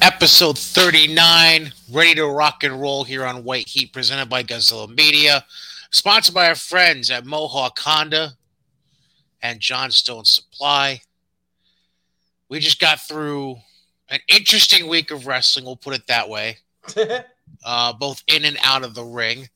episode 0.00 0.56
39, 0.56 1.72
ready 1.92 2.14
to 2.14 2.26
rock 2.26 2.64
and 2.64 2.80
roll 2.80 3.04
here 3.04 3.26
on 3.26 3.44
White 3.44 3.68
Heat, 3.68 3.92
presented 3.92 4.30
by 4.30 4.42
Godzilla 4.42 4.88
Media, 4.88 5.44
sponsored 5.90 6.34
by 6.34 6.48
our 6.48 6.54
friends 6.54 7.10
at 7.10 7.26
Mohawk 7.26 7.78
Honda 7.78 8.30
and 9.42 9.60
Johnstone 9.60 10.24
Supply. 10.24 11.02
We 12.48 12.60
just 12.60 12.80
got 12.80 13.00
through 13.00 13.56
an 14.08 14.20
interesting 14.28 14.88
week 14.88 15.10
of 15.10 15.26
wrestling, 15.26 15.66
we'll 15.66 15.76
put 15.76 15.94
it 15.94 16.06
that 16.06 16.28
way, 16.28 16.56
uh, 17.64 17.92
both 17.92 18.22
in 18.26 18.46
and 18.46 18.56
out 18.64 18.84
of 18.84 18.94
the 18.94 19.04
ring. 19.04 19.48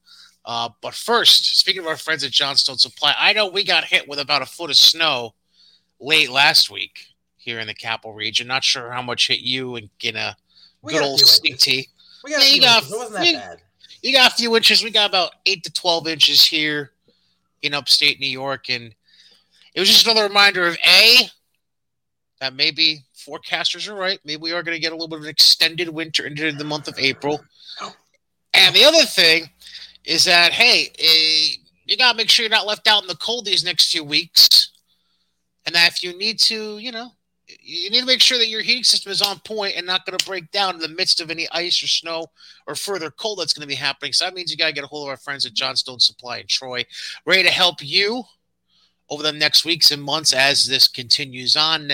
Uh, 0.45 0.69
but 0.83 0.95
first, 0.95 1.59
speaking 1.59 1.81
of 1.81 1.89
our 1.89 1.97
friends 1.97 2.23
at 2.23 2.33
Johnstone 2.33 2.77
Supply, 2.77 3.15
I 3.19 3.33
know 3.33 3.49
we 3.49 3.65
got 3.65 3.85
hit 3.85 4.07
with 4.07 4.19
about 4.19 4.43
a 4.43 4.47
foot 4.47 4.69
of 4.69 4.77
snow 4.77 5.35
late 6.01 6.31
last 6.31 6.71
week 6.71 7.12
here 7.43 7.59
in 7.59 7.67
the 7.67 7.75
capital 7.75 8.13
region. 8.15 8.47
Not 8.47 8.63
sure 8.63 8.93
how 8.93 9.03
much 9.03 9.27
hit 9.29 9.41
you 9.41 9.75
and 9.77 9.91
get 9.99 10.15
a 10.15 10.37
We 10.81 10.93
good 10.93 11.03
old 11.03 11.21
CT. 11.21 11.89
We 12.25 12.31
got 12.31 12.31
Yeah, 12.31 12.37
a 12.39 12.41
you 12.47 12.53
few 12.53 12.61
got- 12.63 12.77
inches. 12.83 12.93
It 12.93 12.97
wasn't 12.97 13.15
that 13.15 13.27
you- 13.27 13.33
bad. 13.37 13.63
You 14.03 14.13
got 14.13 14.33
a 14.33 14.35
few 14.35 14.57
inches. 14.57 14.83
We 14.83 14.91
got 14.91 15.09
about 15.11 15.33
eight 15.47 15.63
to 15.65 15.73
twelve 15.73 16.09
inches 16.09 16.45
here 16.45 16.93
in 17.63 17.73
upstate 17.75 18.19
New 18.19 18.27
York, 18.29 18.69
and 18.69 18.95
it 19.75 19.81
was 19.81 19.89
just 19.89 20.05
another 20.07 20.25
reminder 20.25 20.67
of 20.67 20.77
a 20.85 21.31
that 22.41 22.55
maybe 22.55 23.05
forecasters 23.17 23.87
are 23.89 23.95
right. 23.95 24.19
Maybe 24.25 24.41
we 24.43 24.51
are 24.53 24.65
going 24.65 24.75
to 24.75 24.81
get 24.81 24.91
a 24.91 24.95
little 24.97 25.07
bit 25.09 25.19
of 25.19 25.23
an 25.25 25.29
extended 25.31 25.89
winter 25.89 26.27
into 26.27 26.51
the 26.51 26.65
month 26.65 26.89
of 26.89 26.99
April. 26.99 27.45
And 28.55 28.75
the 28.75 28.85
other 28.85 29.05
thing 29.05 29.49
is 30.05 30.25
that 30.25 30.53
hey, 30.53 30.91
eh, 30.99 31.57
you 31.87 31.97
got 31.97 32.13
to 32.13 32.17
make 32.17 32.29
sure 32.29 32.43
you're 32.43 32.51
not 32.51 32.67
left 32.67 32.89
out 32.89 33.03
in 33.03 33.09
the 33.09 33.15
cold 33.17 33.45
these 33.45 33.63
next 33.65 33.93
few 33.93 34.03
weeks, 34.03 34.71
and 35.65 35.75
that 35.77 35.93
if 35.93 36.03
you 36.03 36.17
need 36.19 36.41
to, 36.41 36.79
you 36.79 36.91
know. 36.91 37.13
You 37.61 37.91
need 37.91 38.01
to 38.01 38.07
make 38.07 38.21
sure 38.21 38.39
that 38.39 38.49
your 38.49 38.63
heating 38.63 38.85
system 38.85 39.11
is 39.13 39.23
on 39.23 39.39
point 39.41 39.75
and 39.77 39.87
not 39.87 40.07
going 40.07 40.19
to 40.19 40.25
break 40.27 40.51
down 40.51 40.75
in 40.75 40.81
the 40.81 40.89
midst 40.89 41.21
of 41.21 41.31
any 41.31 41.49
ice 41.53 41.83
or 41.83 41.89
snow 41.89 42.27
or 42.67 42.75
further 42.75 43.11
cold 43.11 43.39
that's 43.39 43.53
going 43.53 43.63
to 43.63 43.69
be 43.69 43.75
happening. 43.75 44.13
So 44.13 44.25
that 44.25 44.35
means 44.35 44.51
you 44.51 44.57
got 44.57 44.69
to 44.69 44.73
get 44.73 44.85
a 44.85 44.87
hold 44.87 45.07
of 45.07 45.11
our 45.11 45.17
friends 45.17 45.47
at 45.47 45.55
Johnstone 45.55 46.01
Supply 46.01 46.39
in 46.39 46.47
Troy, 46.47 46.85
ready 47.27 47.43
to 47.43 47.51
help 47.51 47.77
you 47.81 48.25
over 49.11 49.23
the 49.23 49.33
next 49.33 49.65
weeks 49.65 49.91
and 49.91 50.03
months 50.03 50.33
as 50.33 50.67
this 50.67 50.89
continues 50.89 51.57
on. 51.57 51.91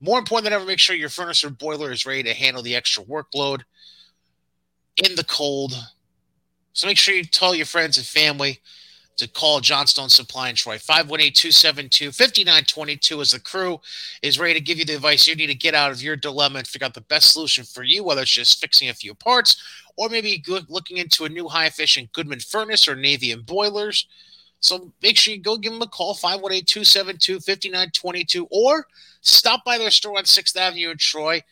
More 0.00 0.18
important 0.18 0.44
than 0.44 0.52
ever, 0.52 0.64
make 0.64 0.78
sure 0.78 0.96
your 0.96 1.08
furnace 1.08 1.44
or 1.44 1.50
boiler 1.50 1.92
is 1.92 2.06
ready 2.06 2.22
to 2.24 2.34
handle 2.34 2.62
the 2.62 2.74
extra 2.74 3.04
workload 3.04 3.62
in 4.96 5.14
the 5.14 5.24
cold. 5.24 5.74
So 6.72 6.86
make 6.86 6.98
sure 6.98 7.14
you 7.14 7.24
tell 7.24 7.54
your 7.54 7.66
friends 7.66 7.96
and 7.98 8.06
family 8.06 8.60
to 9.20 9.28
call 9.28 9.60
Johnstone 9.60 10.08
Supply 10.08 10.48
in 10.48 10.56
Troy, 10.56 10.78
518-272-5922 10.78 13.20
as 13.20 13.32
the 13.32 13.40
crew 13.40 13.78
is 14.22 14.38
ready 14.38 14.54
to 14.54 14.60
give 14.60 14.78
you 14.78 14.86
the 14.86 14.94
advice 14.94 15.26
you 15.26 15.36
need 15.36 15.48
to 15.48 15.54
get 15.54 15.74
out 15.74 15.90
of 15.90 16.02
your 16.02 16.16
dilemma 16.16 16.60
and 16.60 16.66
figure 16.66 16.86
out 16.86 16.94
the 16.94 17.02
best 17.02 17.34
solution 17.34 17.64
for 17.64 17.82
you, 17.82 18.02
whether 18.02 18.22
it's 18.22 18.30
just 18.30 18.62
fixing 18.62 18.88
a 18.88 18.94
few 18.94 19.12
parts 19.14 19.62
or 19.96 20.08
maybe 20.08 20.42
looking 20.68 20.96
into 20.96 21.26
a 21.26 21.28
new 21.28 21.48
high 21.48 21.66
efficient 21.66 22.10
Goodman 22.14 22.40
furnace 22.40 22.88
or 22.88 22.96
Navien 22.96 23.44
boilers. 23.44 24.06
So 24.60 24.90
make 25.02 25.18
sure 25.18 25.34
you 25.34 25.40
go 25.40 25.58
give 25.58 25.74
them 25.74 25.82
a 25.82 25.86
call, 25.86 26.14
518 26.14 26.64
272 26.64 27.40
5922, 27.40 28.48
or 28.50 28.86
stop 29.20 29.66
by 29.66 29.76
their 29.76 29.90
store 29.90 30.16
on 30.16 30.24
6th 30.24 30.56
Avenue 30.56 30.92
in 30.92 30.96
Troy. 30.96 31.42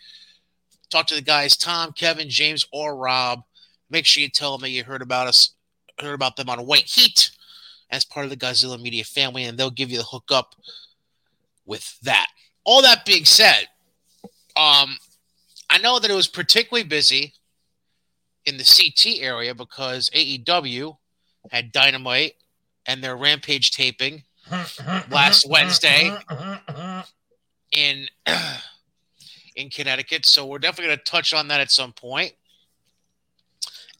Talk 0.91 1.06
to 1.08 1.14
the 1.14 1.20
guys, 1.20 1.55
Tom, 1.55 1.92
Kevin, 1.92 2.30
James, 2.30 2.64
or 2.72 2.97
Rob. 2.97 3.42
Make 3.91 4.06
sure 4.06 4.22
you 4.22 4.30
tell 4.30 4.53
them 4.53 4.62
that 4.62 4.70
you 4.70 4.84
heard 4.84 5.03
about 5.03 5.27
us, 5.27 5.50
heard 6.00 6.14
about 6.14 6.36
them 6.36 6.48
on 6.48 6.64
White 6.64 6.86
Heat 6.86 7.32
as 7.91 8.05
part 8.05 8.25
of 8.25 8.31
the 8.31 8.36
Godzilla 8.36 8.81
Media 8.81 9.05
family, 9.05 9.44
and 9.44 9.58
they'll 9.58 9.70
give 9.70 9.91
you 9.91 9.98
the 9.98 10.05
hookup 10.05 10.55
with 11.67 11.98
that. 12.00 12.28
All 12.64 12.83
that 12.83 13.05
being 13.05 13.25
said, 13.25 13.69
um, 14.56 14.98
I 15.70 15.78
know 15.78 15.98
that 15.98 16.11
it 16.11 16.14
was 16.14 16.28
particularly 16.28 16.86
busy 16.86 17.34
in 18.44 18.56
the 18.56 18.64
CT 18.64 19.20
area 19.20 19.55
because 19.55 20.11
AEW 20.11 20.97
had 21.50 21.72
Dynamite 21.72 22.34
and 22.87 23.03
their 23.03 23.16
Rampage 23.16 23.71
taping 23.71 24.25
Last 25.10 25.48
Wednesday. 25.48 26.10
in 27.72 28.06
in 29.56 29.71
Connecticut. 29.71 30.27
So 30.27 30.47
we're 30.47 30.59
definitely 30.59 30.94
going 30.94 30.98
to 30.98 31.04
touch 31.04 31.34
on 31.34 31.48
that 31.48 31.60
at 31.60 31.71
some 31.71 31.93
point. 31.93 32.32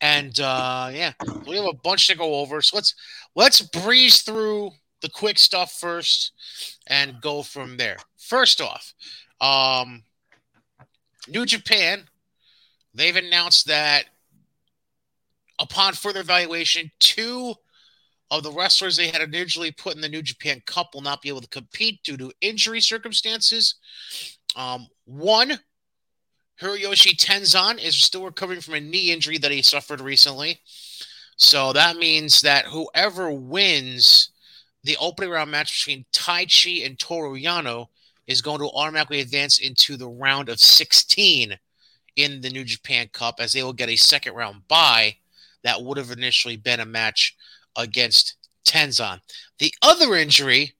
And 0.01 0.39
uh, 0.39 0.91
yeah, 0.93 1.13
we 1.47 1.57
have 1.57 1.67
a 1.67 1.73
bunch 1.73 2.07
to 2.07 2.17
go 2.17 2.37
over. 2.37 2.63
So 2.63 2.77
let's 2.77 2.95
let's 3.39 3.61
breeze 3.61 4.23
through 4.23 4.73
the 5.01 5.09
quick 5.09 5.39
stuff 5.39 5.71
first 5.71 6.33
and 6.89 7.21
go 7.21 7.41
from 7.41 7.77
there. 7.77 7.97
First 8.17 8.61
off, 8.61 8.93
um, 9.41 10.03
New 11.29 11.47
Japan, 11.47 12.03
they've 12.93 13.15
announced 13.15 13.69
that 13.69 14.07
upon 15.61 15.93
further 15.93 16.19
evaluation, 16.19 16.91
two 16.99 17.55
of 18.29 18.43
the 18.43 18.51
wrestlers 18.51 18.97
they 18.97 19.07
had 19.07 19.23
initially 19.23 19.71
put 19.71 19.95
in 19.95 20.01
the 20.01 20.09
New 20.09 20.21
Japan 20.21 20.61
Cup 20.67 20.93
will 20.93 21.01
not 21.01 21.23
be 21.23 21.29
able 21.29 21.41
to 21.41 21.49
compete 21.49 22.03
due 22.03 22.17
to 22.17 22.33
injury 22.41 22.81
circumstances. 22.81 23.77
Um, 24.57 24.89
one, 25.05 25.61
Hiroyoshi 26.61 27.17
Tenzan 27.17 27.81
is 27.81 27.95
still 27.95 28.25
recovering 28.25 28.61
from 28.61 28.75
a 28.75 28.81
knee 28.81 29.13
injury 29.13 29.39
that 29.39 29.53
he 29.53 29.63
suffered 29.63 30.01
recently. 30.01 30.61
So 31.39 31.73
that 31.73 31.97
means 31.97 32.41
that 32.41 32.67
whoever 32.67 33.31
wins 33.33 34.31
the 34.83 34.97
opening 35.01 35.31
round 35.31 35.51
match 35.51 35.85
between 35.85 36.05
Taichi 36.13 36.85
and 36.85 36.99
Toru 36.99 37.39
Yano 37.39 37.87
is 38.27 38.43
going 38.43 38.59
to 38.59 38.71
automatically 38.75 39.21
advance 39.21 39.59
into 39.59 39.97
the 39.97 40.09
round 40.09 40.49
of 40.49 40.59
16 40.59 41.57
in 42.17 42.41
the 42.41 42.51
New 42.51 42.65
Japan 42.65 43.09
Cup 43.13 43.37
as 43.39 43.53
they 43.53 43.63
will 43.63 43.73
get 43.73 43.89
a 43.89 43.97
second 43.97 44.35
round 44.35 44.67
bye 44.67 45.17
that 45.63 45.81
would 45.81 45.97
have 45.97 46.11
initially 46.11 46.57
been 46.57 46.81
a 46.81 46.85
match 46.85 47.37
against 47.77 48.35
Tenzan. 48.65 49.21
The 49.61 49.73
other 49.81 50.17
injury, 50.17 50.75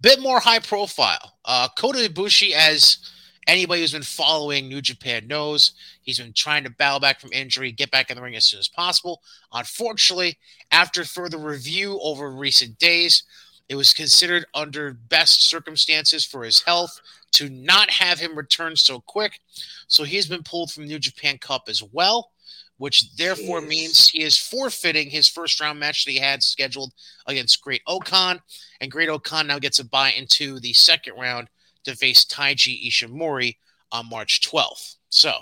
bit 0.00 0.20
more 0.20 0.40
high 0.40 0.60
profile. 0.60 1.34
Uh, 1.44 1.68
Kota 1.76 1.98
Ibushi, 1.98 2.52
as 2.52 2.98
anybody 3.46 3.80
who's 3.80 3.92
been 3.92 4.02
following 4.02 4.68
New 4.68 4.80
Japan 4.80 5.26
knows, 5.26 5.72
he's 6.02 6.18
been 6.18 6.32
trying 6.32 6.64
to 6.64 6.70
battle 6.70 7.00
back 7.00 7.20
from 7.20 7.32
injury, 7.32 7.72
get 7.72 7.90
back 7.90 8.10
in 8.10 8.16
the 8.16 8.22
ring 8.22 8.36
as 8.36 8.46
soon 8.46 8.60
as 8.60 8.68
possible. 8.68 9.22
Unfortunately, 9.52 10.36
after 10.70 11.04
further 11.04 11.38
review 11.38 11.98
over 12.02 12.30
recent 12.30 12.78
days, 12.78 13.24
it 13.68 13.76
was 13.76 13.94
considered 13.94 14.44
under 14.54 14.92
best 14.92 15.48
circumstances 15.48 16.24
for 16.24 16.44
his 16.44 16.62
health 16.62 17.00
to 17.32 17.48
not 17.48 17.90
have 17.90 18.18
him 18.18 18.36
return 18.36 18.76
so 18.76 19.00
quick. 19.00 19.40
So 19.88 20.04
he's 20.04 20.26
been 20.26 20.42
pulled 20.42 20.70
from 20.70 20.84
New 20.84 20.98
Japan 20.98 21.38
Cup 21.38 21.64
as 21.68 21.82
well 21.82 22.30
which 22.76 23.14
therefore 23.16 23.60
Jeez. 23.60 23.68
means 23.68 24.08
he 24.08 24.22
is 24.22 24.38
forfeiting 24.38 25.10
his 25.10 25.28
first 25.28 25.60
round 25.60 25.78
match 25.78 26.04
that 26.04 26.10
he 26.10 26.18
had 26.18 26.42
scheduled 26.42 26.92
against 27.26 27.62
Great-O-Khan. 27.62 28.40
And 28.80 28.90
Great-O-Khan 28.90 29.46
now 29.46 29.58
gets 29.58 29.78
a 29.78 29.84
bye 29.84 30.10
into 30.10 30.58
the 30.60 30.72
second 30.72 31.14
round 31.14 31.48
to 31.84 31.96
face 31.96 32.24
Taiji 32.24 32.88
Ishimori 32.88 33.56
on 33.92 34.08
March 34.08 34.40
12th. 34.48 34.96
So 35.08 35.32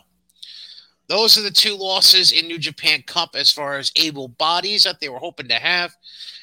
those 1.09 1.37
are 1.37 1.43
the 1.43 1.51
two 1.51 1.77
losses 1.77 2.33
in 2.33 2.47
New 2.47 2.59
Japan 2.59 3.03
Cup 3.07 3.31
as 3.35 3.51
far 3.51 3.79
as 3.79 3.93
able 3.97 4.29
bodies 4.29 4.85
that 4.85 5.01
they 5.01 5.09
were 5.09 5.19
hoping 5.19 5.49
to 5.49 5.55
have. 5.55 5.95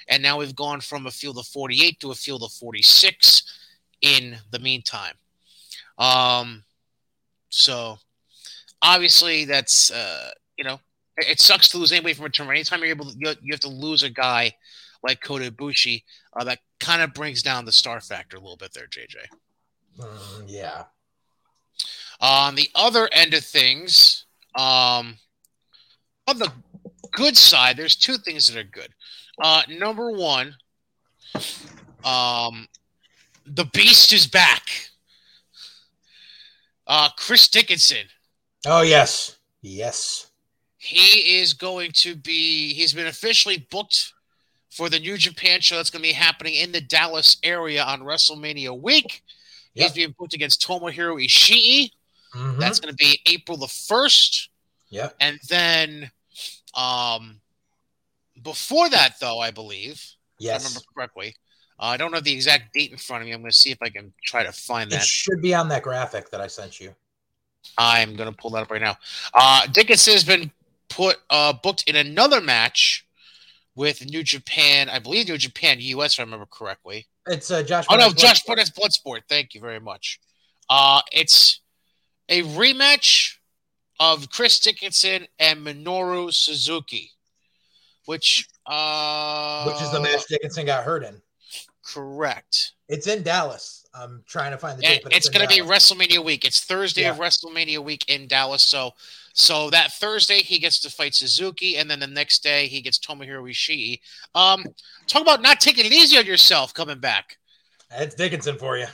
And 0.07 0.21
now 0.23 0.39
we've 0.39 0.55
gone 0.55 0.81
from 0.81 1.05
a 1.05 1.11
field 1.11 1.37
of 1.37 1.47
48 1.47 1.99
to 1.99 2.11
a 2.11 2.15
field 2.15 2.43
of 2.43 2.51
46 2.51 3.43
in 4.01 4.37
the 4.51 4.59
meantime. 4.59 5.13
Um, 5.97 6.63
so 7.49 7.97
obviously 8.81 9.45
that's 9.45 9.91
uh, 9.91 10.31
you 10.57 10.63
know 10.63 10.79
it, 11.17 11.29
it 11.29 11.39
sucks 11.39 11.67
to 11.69 11.77
lose 11.77 11.91
anybody 11.91 12.13
from 12.13 12.25
a 12.25 12.29
tournament. 12.29 12.57
Anytime 12.57 12.79
you're 12.79 12.89
able 12.89 13.05
to, 13.05 13.17
you, 13.17 13.33
you 13.41 13.53
have 13.53 13.59
to 13.61 13.69
lose 13.69 14.03
a 14.03 14.09
guy 14.09 14.53
like 15.03 15.21
Kota 15.21 15.51
Ibushi, 15.51 16.03
uh, 16.33 16.43
that 16.43 16.59
kind 16.79 17.01
of 17.01 17.13
brings 17.13 17.41
down 17.41 17.65
the 17.65 17.71
star 17.71 18.01
factor 18.01 18.37
a 18.37 18.39
little 18.39 18.57
bit 18.57 18.73
there, 18.73 18.87
JJ. 18.87 19.15
Mm, 19.97 20.45
yeah. 20.47 20.83
On 22.21 22.55
the 22.55 22.69
other 22.75 23.09
end 23.13 23.33
of 23.33 23.43
things, 23.43 24.25
um, 24.55 25.17
on 26.27 26.37
the 26.37 26.51
good 27.11 27.37
side, 27.37 27.77
there's 27.77 27.95
two 27.95 28.17
things 28.17 28.47
that 28.47 28.59
are 28.59 28.63
good. 28.63 28.89
Uh, 29.41 29.63
number 29.69 30.11
one, 30.11 30.55
um, 32.03 32.67
the 33.45 33.65
Beast 33.73 34.11
is 34.13 34.27
back. 34.27 34.89
Uh, 36.85 37.09
Chris 37.17 37.47
Dickinson. 37.47 38.07
Oh 38.65 38.81
yes. 38.81 39.37
Yes. 39.61 40.27
He 40.77 41.39
is 41.39 41.53
going 41.53 41.91
to 41.95 42.15
be, 42.15 42.73
he's 42.73 42.93
been 42.93 43.07
officially 43.07 43.67
booked 43.69 44.13
for 44.69 44.89
the 44.89 44.99
New 44.99 45.17
Japan 45.17 45.61
show 45.61 45.75
that's 45.75 45.89
going 45.89 46.01
to 46.01 46.09
be 46.09 46.13
happening 46.13 46.55
in 46.55 46.71
the 46.71 46.81
Dallas 46.81 47.37
area 47.43 47.83
on 47.83 48.01
WrestleMania 48.01 48.79
week. 48.79 49.23
He's 49.73 49.83
Yep. 49.85 49.93
being 49.93 50.15
booked 50.17 50.33
against 50.33 50.61
Tomohiro 50.61 51.23
Ishii. 51.23 51.91
Mhm. 52.33 52.59
That's 52.59 52.79
going 52.79 52.93
to 52.93 52.97
be 52.97 53.19
April 53.25 53.57
the 53.57 53.67
1st. 53.67 54.49
Yeah. 54.89 55.09
And 55.19 55.39
then 55.47 56.11
um, 56.75 57.41
before 58.41 58.89
that, 58.89 59.19
though, 59.19 59.39
I 59.39 59.51
believe, 59.51 60.03
if 60.39 60.49
I 60.49 60.57
remember 60.57 60.79
correctly, 60.93 61.35
uh, 61.79 61.85
I 61.85 61.97
don't 61.97 62.13
have 62.13 62.23
the 62.23 62.33
exact 62.33 62.73
date 62.73 62.91
in 62.91 62.97
front 62.97 63.21
of 63.23 63.27
me. 63.27 63.33
I'm 63.33 63.41
going 63.41 63.51
to 63.51 63.57
see 63.57 63.71
if 63.71 63.79
I 63.81 63.89
can 63.89 64.13
try 64.23 64.43
to 64.43 64.51
find 64.51 64.91
that. 64.91 65.01
It 65.01 65.07
should 65.07 65.41
be 65.41 65.53
on 65.55 65.67
that 65.69 65.81
graphic 65.83 66.29
that 66.31 66.41
I 66.41 66.47
sent 66.47 66.79
you. 66.79 66.95
I'm 67.77 68.15
gonna 68.15 68.31
pull 68.31 68.51
that 68.51 68.61
up 68.63 68.71
right 68.71 68.81
now. 68.81 68.97
Uh, 69.33 69.67
Dickinson 69.67 70.13
has 70.13 70.23
been 70.23 70.49
put 70.87 71.17
uh, 71.29 71.53
booked 71.53 71.83
in 71.89 71.95
another 71.97 72.39
match 72.39 73.05
with 73.75 74.05
New 74.05 74.23
Japan. 74.23 74.89
I 74.89 74.99
believe 74.99 75.27
New 75.27 75.37
Japan 75.37 75.77
US, 75.79 76.13
if 76.13 76.19
I 76.19 76.23
remember 76.23 76.45
correctly. 76.45 77.07
It's 77.29 77.51
uh, 77.51 77.61
Josh. 77.63 77.85
Oh 77.89 77.95
no, 77.95 78.05
Barnett's 78.05 78.21
Josh. 78.21 78.43
Barnett's 78.43 78.71
Bloodsport. 78.71 79.21
Thank 79.29 79.53
you 79.53 79.61
very 79.61 79.79
much. 79.79 80.19
Uh, 80.69 81.01
it's 81.11 81.61
a 82.27 82.41
rematch 82.41 83.35
of 83.99 84.29
Chris 84.29 84.59
Dickinson 84.59 85.27
and 85.37 85.65
Minoru 85.65 86.33
Suzuki, 86.33 87.11
which 88.05 88.47
uh, 88.65 89.63
which 89.65 89.81
is 89.81 89.91
the 89.91 89.99
match 89.99 90.25
Dickinson 90.27 90.65
got 90.65 90.83
hurt 90.83 91.03
in. 91.03 91.21
Correct. 91.85 92.73
It's 92.87 93.07
in 93.07 93.23
Dallas. 93.23 93.78
I'm 93.93 94.23
trying 94.27 94.51
to 94.51 94.57
find 94.57 94.77
the 94.77 94.83
date, 94.83 95.03
it's 95.11 95.27
in 95.27 95.33
going 95.33 95.47
to 95.47 95.53
be 95.53 95.61
WrestleMania 95.61 96.23
week. 96.23 96.45
It's 96.45 96.63
Thursday 96.63 97.05
of 97.05 97.17
WrestleMania 97.17 97.79
week 97.83 98.05
in 98.07 98.27
Dallas. 98.27 98.61
So, 98.61 98.91
so 99.33 99.69
that 99.71 99.93
Thursday 99.93 100.39
he 100.39 100.59
gets 100.59 100.79
to 100.81 100.89
fight 100.89 101.15
Suzuki, 101.15 101.77
and 101.77 101.89
then 101.89 101.99
the 101.99 102.07
next 102.07 102.43
day 102.43 102.67
he 102.67 102.81
gets 102.81 102.99
Tomohiro 102.99 103.49
Ishii. 103.49 103.99
Um, 104.35 104.63
talk 105.07 105.21
about 105.23 105.41
not 105.41 105.59
taking 105.59 105.85
it 105.85 105.91
easy 105.91 106.17
on 106.17 106.25
yourself 106.25 106.73
coming 106.73 106.99
back. 106.99 107.37
It's 107.91 108.13
Dickinson 108.15 108.57
for 108.57 108.77
you. 108.77 108.85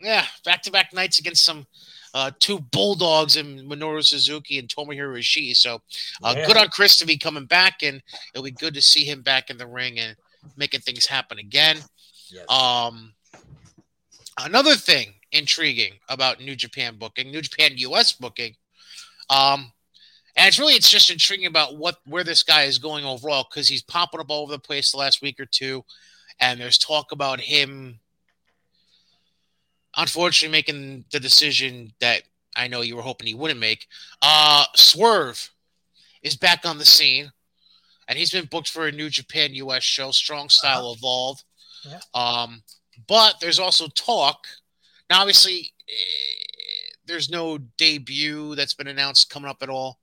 Yeah, 0.00 0.26
back 0.44 0.62
to 0.62 0.70
back 0.70 0.92
nights 0.92 1.18
against 1.18 1.44
some 1.44 1.66
uh, 2.12 2.30
two 2.38 2.58
bulldogs 2.58 3.36
in 3.36 3.66
Minoru 3.66 4.04
Suzuki 4.04 4.58
and 4.58 4.68
Tomohiro 4.68 5.18
Ishii. 5.18 5.56
So, 5.56 5.80
uh, 6.22 6.34
Yeah. 6.36 6.46
good 6.46 6.56
on 6.58 6.68
Chris 6.68 6.96
to 6.98 7.06
be 7.06 7.16
coming 7.16 7.46
back, 7.46 7.82
and 7.82 8.02
it'll 8.34 8.44
be 8.44 8.50
good 8.50 8.74
to 8.74 8.82
see 8.82 9.04
him 9.04 9.22
back 9.22 9.48
in 9.48 9.56
the 9.56 9.66
ring 9.66 9.98
and 9.98 10.14
making 10.56 10.80
things 10.80 11.06
happen 11.06 11.38
again. 11.38 11.78
Yes. 12.30 12.50
Um, 12.50 13.14
another 14.38 14.74
thing 14.74 15.14
intriguing 15.32 15.94
about 16.08 16.40
New 16.40 16.54
Japan 16.56 16.96
booking, 16.98 17.30
New 17.30 17.42
Japan 17.42 17.72
US 17.76 18.12
booking, 18.12 18.54
um, 19.30 19.72
and 20.36 20.48
it's 20.48 20.58
really 20.58 20.74
it's 20.74 20.90
just 20.90 21.10
intriguing 21.10 21.46
about 21.46 21.76
what 21.76 21.98
where 22.06 22.24
this 22.24 22.42
guy 22.42 22.62
is 22.62 22.78
going 22.78 23.04
overall 23.04 23.46
because 23.48 23.68
he's 23.68 23.82
popping 23.82 24.20
up 24.20 24.30
all 24.30 24.42
over 24.42 24.52
the 24.52 24.58
place 24.58 24.92
the 24.92 24.98
last 24.98 25.22
week 25.22 25.38
or 25.38 25.46
two, 25.46 25.84
and 26.40 26.60
there's 26.60 26.78
talk 26.78 27.12
about 27.12 27.40
him. 27.40 27.98
Unfortunately, 29.96 30.56
making 30.56 31.04
the 31.12 31.20
decision 31.20 31.92
that 32.00 32.22
I 32.56 32.68
know 32.68 32.80
you 32.80 32.96
were 32.96 33.02
hoping 33.02 33.26
he 33.26 33.34
wouldn't 33.34 33.60
make. 33.60 33.86
Uh, 34.22 34.64
Swerve 34.74 35.50
is 36.22 36.36
back 36.36 36.64
on 36.64 36.78
the 36.78 36.84
scene, 36.84 37.30
and 38.08 38.18
he's 38.18 38.30
been 38.30 38.46
booked 38.46 38.70
for 38.70 38.86
a 38.86 38.92
New 38.92 39.10
Japan 39.10 39.54
US 39.54 39.82
show, 39.82 40.10
Strong 40.10 40.48
Style 40.48 40.94
Evolve. 40.94 41.42
Yeah. 41.84 41.98
Um, 42.14 42.62
but 43.06 43.40
there's 43.40 43.58
also 43.58 43.88
talk. 43.88 44.46
Now, 45.10 45.20
obviously, 45.20 45.72
eh, 45.88 46.92
there's 47.06 47.30
no 47.30 47.58
debut 47.58 48.54
that's 48.54 48.74
been 48.74 48.86
announced 48.88 49.30
coming 49.30 49.50
up 49.50 49.62
at 49.62 49.68
all. 49.68 49.98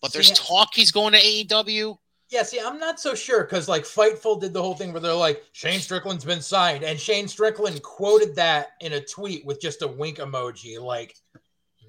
But 0.00 0.12
there's 0.12 0.28
See, 0.28 0.34
talk 0.34 0.74
he's 0.74 0.92
going 0.92 1.12
to 1.12 1.20
AEW. 1.20 1.98
Yeah, 2.30 2.42
see, 2.42 2.60
I'm 2.60 2.78
not 2.78 3.00
so 3.00 3.14
sure 3.14 3.44
because 3.44 3.68
like 3.68 3.84
Fightful 3.84 4.40
did 4.40 4.52
the 4.52 4.62
whole 4.62 4.74
thing 4.74 4.92
where 4.92 5.00
they're 5.00 5.14
like, 5.14 5.42
Shane 5.52 5.80
Strickland's 5.80 6.24
been 6.24 6.42
signed, 6.42 6.84
and 6.84 7.00
Shane 7.00 7.26
Strickland 7.26 7.82
quoted 7.82 8.36
that 8.36 8.72
in 8.80 8.92
a 8.92 9.00
tweet 9.00 9.46
with 9.46 9.60
just 9.60 9.82
a 9.82 9.88
wink 9.88 10.18
emoji. 10.18 10.80
Like, 10.80 11.16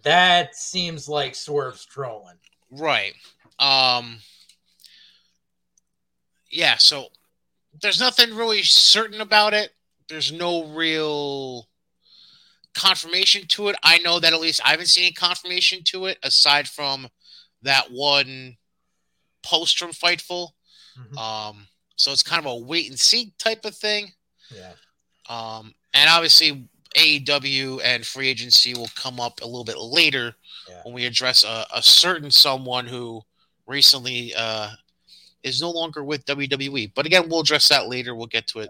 that 0.04 0.56
seems 0.56 1.10
like 1.10 1.36
Swerve's 1.36 1.86
trolling. 1.86 2.38
Right. 2.72 3.14
Um. 3.60 4.20
Yeah. 6.50 6.78
So 6.78 7.08
there's 7.82 8.00
nothing 8.00 8.34
really 8.34 8.64
certain 8.64 9.22
about 9.22 9.54
it. 9.54 9.72
There's 10.10 10.32
no 10.32 10.66
real 10.66 11.68
confirmation 12.74 13.44
to 13.50 13.70
it. 13.70 13.76
I 13.84 13.98
know 14.00 14.20
that 14.20 14.34
at 14.34 14.40
least 14.40 14.62
I 14.66 14.70
haven't 14.72 14.88
seen 14.88 15.06
any 15.06 15.14
confirmation 15.14 15.84
to 15.86 16.06
it 16.06 16.18
aside 16.24 16.68
from 16.68 17.08
that 17.62 17.92
one 17.92 18.58
post 19.44 19.78
from 19.78 19.92
Fightful. 19.92 20.50
Mhm. 20.98 21.18
Um. 21.18 21.68
So 21.96 22.12
it's 22.12 22.24
kind 22.24 22.40
of 22.40 22.46
a 22.52 22.56
wait 22.56 22.90
and 22.90 23.00
see 23.00 23.34
type 23.38 23.66
of 23.66 23.76
thing. 23.76 24.14
Yeah. 24.56 24.74
Um, 25.28 25.76
and 25.94 26.10
obviously, 26.10 26.68
AEW 26.96 27.82
and 27.84 28.06
free 28.08 28.30
agency 28.30 28.74
will 28.74 28.90
come 28.96 29.20
up 29.20 29.42
a 29.42 29.46
little 29.46 29.66
bit 29.66 29.78
later 29.78 30.36
Yeah. 30.68 30.82
when 30.84 30.94
we 30.94 31.06
address 31.06 31.44
a, 31.44 31.68
a 31.74 31.84
certain 31.84 32.32
someone 32.32 32.88
who 32.88 33.22
recently 33.68 34.34
uh, 34.34 34.72
is 35.44 35.62
no 35.62 35.70
longer 35.72 36.04
with 36.04 36.26
WWE. 36.26 36.92
But 36.96 37.06
again, 37.06 37.28
we'll 37.30 37.42
address 37.42 37.68
that 37.68 37.88
later. 37.90 38.16
We'll 38.16 38.28
get 38.28 38.48
to 38.48 38.60
it. 38.62 38.70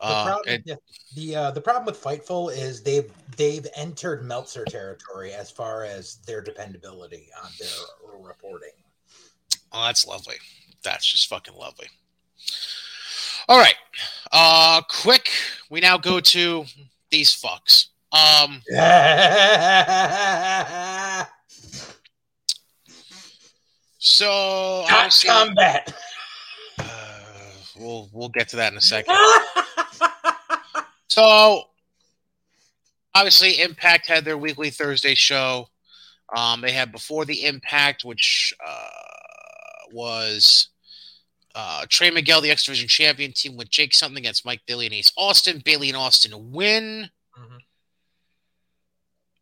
The 0.00 0.06
Uh, 0.06 0.24
problem, 0.26 0.54
and- 0.54 0.78
the 1.16 1.34
uh, 1.36 1.50
the 1.50 1.60
problem 1.60 1.84
with 1.84 2.00
Fightful 2.00 2.52
is 2.56 2.82
they've 2.82 3.10
they've 3.36 3.66
entered 3.74 4.24
Meltzer 4.24 4.64
territory 4.64 5.32
as 5.32 5.50
far 5.50 5.82
as 5.84 6.16
their 6.26 6.40
dependability 6.40 7.28
on 7.42 7.50
their 7.58 7.68
reporting. 8.20 8.70
oh, 9.72 9.84
that's 9.86 10.06
lovely. 10.06 10.36
That's 10.84 11.04
just 11.04 11.26
fucking 11.28 11.54
lovely. 11.54 11.88
All 13.48 13.58
right. 13.58 13.74
Uh, 14.30 14.82
quick. 14.82 15.30
We 15.70 15.80
now 15.80 15.98
go 15.98 16.20
to 16.20 16.64
these 17.10 17.34
fucks. 17.34 17.86
Um, 18.12 18.62
so 23.98 24.84
Dot 24.88 25.22
combat. 25.26 25.92
uh, 26.78 26.84
we'll 27.78 28.08
we'll 28.12 28.28
get 28.28 28.48
to 28.50 28.56
that 28.56 28.72
in 28.72 28.78
a 28.78 28.82
second. 28.82 29.14
So 31.08 31.64
obviously, 33.14 33.60
Impact 33.60 34.06
had 34.06 34.24
their 34.24 34.38
weekly 34.38 34.70
Thursday 34.70 35.14
show. 35.14 35.68
Um, 36.34 36.60
they 36.60 36.72
had 36.72 36.92
before 36.92 37.24
the 37.24 37.44
Impact, 37.46 38.04
which 38.04 38.52
uh, 38.66 38.88
was 39.92 40.68
uh, 41.54 41.86
Trey 41.88 42.10
Miguel, 42.10 42.40
the 42.40 42.50
X 42.50 42.64
Division 42.64 42.88
champion, 42.88 43.32
team 43.32 43.56
with 43.56 43.70
Jake 43.70 43.94
something 43.94 44.18
against 44.18 44.44
Mike 44.44 44.60
Bailey 44.66 44.86
and 44.86 44.94
Ace 44.94 45.12
Austin. 45.16 45.62
Bailey 45.64 45.88
and 45.88 45.96
Austin 45.96 46.52
win. 46.52 47.10
Mhm. 47.36 47.58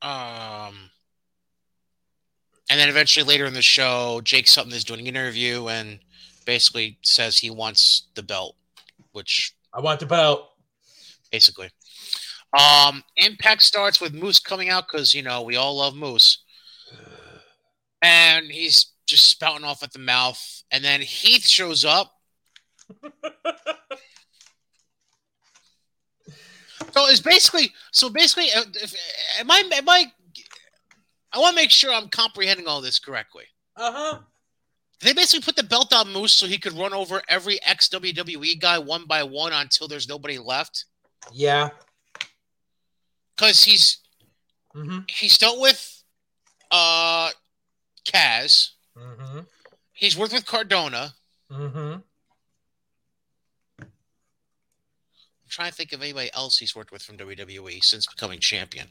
Um, 0.09 0.91
and 2.71 2.79
then 2.79 2.89
eventually 2.89 3.25
later 3.25 3.47
in 3.47 3.55
the 3.55 3.63
show, 3.63 4.21
Jake 4.23 4.47
something 4.47 4.75
is 4.75 4.85
doing 4.85 5.01
an 5.01 5.07
interview 5.09 5.69
and 5.69 5.99
basically 6.45 6.99
says 7.03 7.39
he 7.39 7.51
wants 7.51 8.05
the 8.15 8.23
belt, 8.23 8.55
which 9.13 9.55
I 9.73 9.81
want 9.81 9.99
the 10.01 10.07
belt. 10.07 10.53
Basically. 11.31 11.71
Um, 12.59 13.03
Impact 13.17 13.63
starts 13.63 14.01
with 14.01 14.15
Moose 14.15 14.39
coming 14.39 14.69
out 14.71 14.87
because 14.91 15.15
you 15.15 15.23
know 15.23 15.43
we 15.43 15.57
all 15.57 15.77
love 15.77 15.95
Moose, 15.95 16.43
and 18.03 18.47
he's 18.47 18.93
just 19.07 19.29
spouting 19.31 19.65
off 19.65 19.83
at 19.83 19.93
the 19.93 19.99
mouth. 19.99 20.63
And 20.71 20.85
then 20.85 21.01
Heath 21.01 21.47
shows 21.47 21.85
up. 21.85 22.13
so 26.93 27.07
it's 27.09 27.21
basically 27.21 27.73
so 27.93 28.09
basically. 28.09 28.51
uh, 28.57 28.65
If, 28.75 28.95
am 29.41 29.51
I 29.51 29.69
am 29.75 29.89
I? 29.89 30.07
I 31.33 31.39
want 31.39 31.57
to 31.57 31.63
make 31.63 31.71
sure 31.71 31.93
I'm 31.93 32.09
comprehending 32.09 32.67
all 32.67 32.81
this 32.81 32.99
correctly. 32.99 33.45
Uh 33.77 33.93
huh. 33.93 34.19
They 35.01 35.13
basically 35.13 35.45
put 35.45 35.57
the 35.57 35.63
belt 35.63 35.93
on 35.93 36.13
Moose 36.13 36.33
so 36.33 36.47
he 36.47 36.57
could 36.59 36.73
run 36.73 36.95
over 36.95 37.21
every 37.29 37.59
ex 37.65 37.89
WWE 37.89 38.59
guy 38.61 38.79
one 38.79 39.05
by 39.07 39.23
one 39.23 39.53
until 39.53 39.89
there's 39.89 40.09
nobody 40.09 40.39
left. 40.39 40.87
Yeah. 41.33 41.71
Because 43.37 43.65
he's 43.65 43.99
Mm-hmm. 44.75 44.99
he's 45.09 45.39
dealt 45.39 45.59
with 45.59 46.03
uh 46.71 47.31
Kaz. 48.07 48.73
Mm-hmm. 48.95 49.41
He's 49.95 50.19
worked 50.19 50.35
with 50.35 50.45
Cardona. 50.45 51.15
Mm-hmm. 51.51 51.95
I'm 53.81 53.91
trying 55.49 55.71
to 55.71 55.75
think 55.75 55.93
of 55.95 56.03
anybody 56.03 56.29
else 56.35 56.59
he's 56.59 56.77
worked 56.77 56.93
with 56.93 57.03
from 57.03 57.17
WWE 57.17 57.83
since 57.83 58.07
becoming 58.07 58.39
champion. 58.39 58.89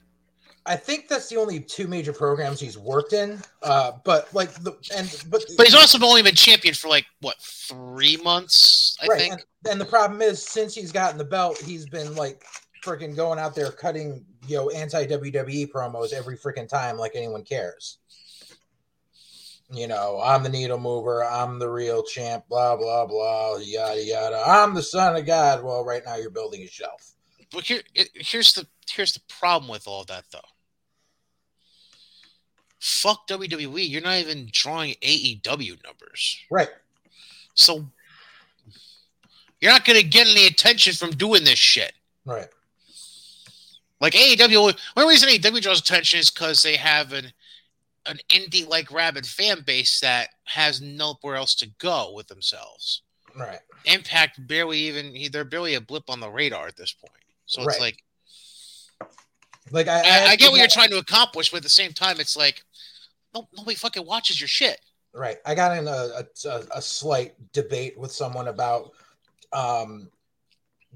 I 0.68 0.76
think 0.76 1.08
that's 1.08 1.30
the 1.30 1.38
only 1.38 1.60
two 1.60 1.88
major 1.88 2.12
programs 2.12 2.60
he's 2.60 2.78
worked 2.78 3.14
in. 3.14 3.40
Uh, 3.62 3.94
but 4.04 4.34
like 4.34 4.52
the 4.56 4.72
and 4.96 5.24
but 5.30 5.44
But 5.58 5.68
he's 5.68 5.76
also 5.76 6.04
only 6.04 6.24
been 6.24 6.36
champion 6.36 6.74
for 6.74 6.88
like 6.88 7.06
what 7.22 7.38
three 7.40 8.18
months, 8.18 8.98
I 9.02 9.08
right. 9.08 9.20
think. 9.20 9.34
And, 9.34 9.44
and 9.74 9.82
the 9.82 9.86
problem 9.86 10.22
is, 10.22 10.42
since 10.42 10.74
he's 10.74 10.92
gotten 10.92 11.18
the 11.18 11.26
belt, 11.26 11.62
he's 11.62 11.88
been 11.88 12.16
like 12.16 12.44
freaking 12.84 13.16
going 13.16 13.40
out 13.40 13.56
there 13.56 13.72
cutting 13.72 14.26
you 14.48 14.58
know 14.58 14.70
anti 14.70 15.06
WWE 15.06 15.72
promos 15.72 16.14
every 16.14 16.38
freaking 16.38 16.68
time, 16.68 16.98
like 16.98 17.12
anyone 17.16 17.44
cares. 17.44 18.00
You 19.72 19.88
know, 19.88 20.22
I'm 20.24 20.44
the 20.44 20.50
needle 20.50 20.78
mover. 20.80 21.24
I'm 21.24 21.60
the 21.60 21.70
real 21.70 22.04
champ. 22.04 22.46
Blah 22.50 22.78
blah 22.78 23.06
blah. 23.06 23.58
Yada 23.58 24.04
yada. 24.04 24.44
I'm 24.46 24.74
the 24.74 24.84
son 24.84 25.16
of 25.16 25.26
God. 25.28 25.64
Well, 25.64 25.86
right 25.86 26.04
now 26.06 26.16
you're 26.16 26.30
building 26.32 26.62
a 26.62 26.68
shelf. 26.68 27.14
But 27.52 27.64
here, 27.64 27.82
here's 28.14 28.54
the 28.54 28.68
here's 28.90 29.14
the 29.14 29.22
problem 29.28 29.70
with 29.70 29.88
all 29.88 30.04
that 30.06 30.26
though. 30.32 30.40
Fuck 32.88 33.28
WWE. 33.28 33.90
You're 33.90 34.02
not 34.04 34.18
even 34.18 34.48
drawing 34.52 34.94
AEW 35.02 35.84
numbers, 35.84 36.38
Right. 36.52 36.70
so 37.56 37.84
you're 39.60 39.72
not 39.72 39.86
going 39.86 40.00
to 40.00 40.06
get 40.06 40.28
any 40.28 40.46
attention 40.46 40.94
from 40.94 41.10
doing 41.12 41.44
this 41.44 41.58
shit. 41.58 41.94
Right. 42.26 42.48
Like 44.02 44.14
AEW, 44.14 44.78
one 44.94 45.08
reason 45.08 45.30
AEW 45.30 45.62
draws 45.64 45.80
attention 45.80 46.20
is 46.20 46.30
because 46.30 46.62
they 46.62 46.76
have 46.76 47.14
an 47.14 47.32
an 48.06 48.20
indie 48.30 48.68
like 48.70 48.92
rabid 48.92 49.26
fan 49.26 49.62
base 49.66 50.00
that 50.02 50.30
has 50.44 50.80
nowhere 50.80 51.38
else 51.38 51.56
to 51.56 51.68
go 51.80 52.12
with 52.14 52.28
themselves. 52.28 53.02
Right. 53.36 53.58
Impact 53.86 54.46
barely 54.48 54.78
even 54.78 55.16
they're 55.32 55.44
barely 55.44 55.74
a 55.74 55.82
blip 55.82 56.08
on 56.08 56.20
the 56.20 56.30
radar 56.30 56.68
at 56.68 56.76
this 56.78 56.92
point. 56.94 57.24
So 57.48 57.62
it's 57.64 57.80
Right. 57.80 57.82
like 57.82 58.04
Like 59.72 59.88
I, 59.88 60.02
I, 60.02 60.26
I 60.32 60.36
get 60.36 60.52
what 60.52 60.60
you're 60.60 60.68
trying 60.68 60.92
to 60.92 60.98
accomplish, 61.00 61.50
but 61.50 61.58
at 61.58 61.64
the 61.64 61.70
same 61.70 61.94
time, 61.94 62.20
it's 62.20 62.38
like 62.38 62.64
no, 63.36 63.48
nobody 63.56 63.76
fucking 63.76 64.06
watches 64.06 64.40
your 64.40 64.48
shit. 64.48 64.80
Right. 65.14 65.38
I 65.46 65.56
got 65.56 65.78
in 65.78 65.88
a, 65.88 66.26
a, 66.46 66.62
a- 66.72 66.82
slight 66.82 67.36
debate 67.54 67.98
with 67.98 68.12
someone 68.12 68.48
about 68.48 68.92
um 69.54 70.10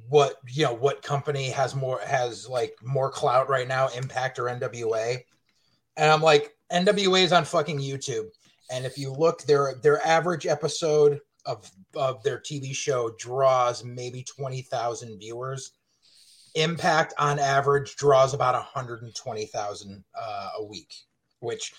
what 0.08 0.36
you 0.48 0.64
know 0.64 0.74
what 0.74 1.02
company 1.02 1.50
has 1.50 1.76
more 1.76 2.00
has 2.06 2.48
like 2.48 2.74
more 2.82 3.12
clout 3.12 3.50
right 3.50 3.68
now, 3.68 3.90
Impact 3.90 4.40
or 4.40 4.46
NWA. 4.46 5.18
And 5.98 6.12
I'm 6.12 6.22
like, 6.22 6.56
NWA 6.72 7.24
is 7.24 7.34
on 7.34 7.46
fucking 7.46 7.80
YouTube. 7.80 8.28
And 8.72 8.86
if 8.86 8.98
you 8.98 9.12
look, 9.12 9.44
their 9.44 9.76
their 9.82 10.06
average 10.06 10.46
episode 10.46 11.20
of 11.46 11.70
of 11.96 12.22
their 12.24 12.40
TV 12.40 12.74
show 12.76 13.12
draws 13.18 13.84
maybe 13.84 14.24
20,000 14.24 15.20
viewers. 15.20 15.72
Impact 16.56 17.14
on 17.18 17.40
average 17.40 17.96
draws 17.96 18.34
about 18.34 18.56
120,000 18.56 20.04
uh, 20.20 20.50
a 20.58 20.64
week, 20.64 20.94
which 21.40 21.74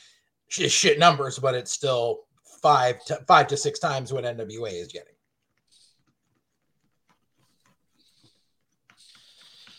shit 0.50 0.99
numbers, 0.99 1.38
but 1.38 1.54
it's 1.54 1.73
still 1.73 2.21
five 2.62 3.02
to 3.07 3.16
five 3.26 3.47
to 3.49 3.57
six 3.57 3.78
times 3.78 4.12
what 4.12 4.25
NWA 4.25 4.80
is 4.80 4.88
getting. 4.88 5.14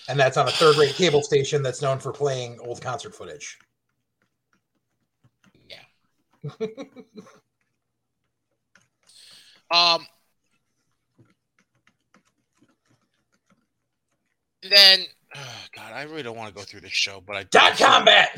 And 0.09 0.19
that's 0.19 0.35
on 0.37 0.47
a 0.47 0.51
third 0.51 0.77
rate 0.77 0.95
cable 0.95 1.21
station 1.21 1.63
that's 1.63 1.81
known 1.81 1.99
for 1.99 2.11
playing 2.11 2.59
old 2.59 2.81
concert 2.81 3.15
footage. 3.15 3.57
Yeah. 5.69 6.65
Um. 9.71 10.05
Then, 14.69 14.99
oh 15.35 15.39
God, 15.75 15.93
I 15.93 16.03
really 16.03 16.23
don't 16.23 16.37
want 16.37 16.49
to 16.49 16.53
go 16.53 16.61
through 16.61 16.81
this 16.81 16.91
show, 16.91 17.23
but 17.25 17.35
I 17.35 17.43
Dot 17.43 17.77
combat. 17.77 18.37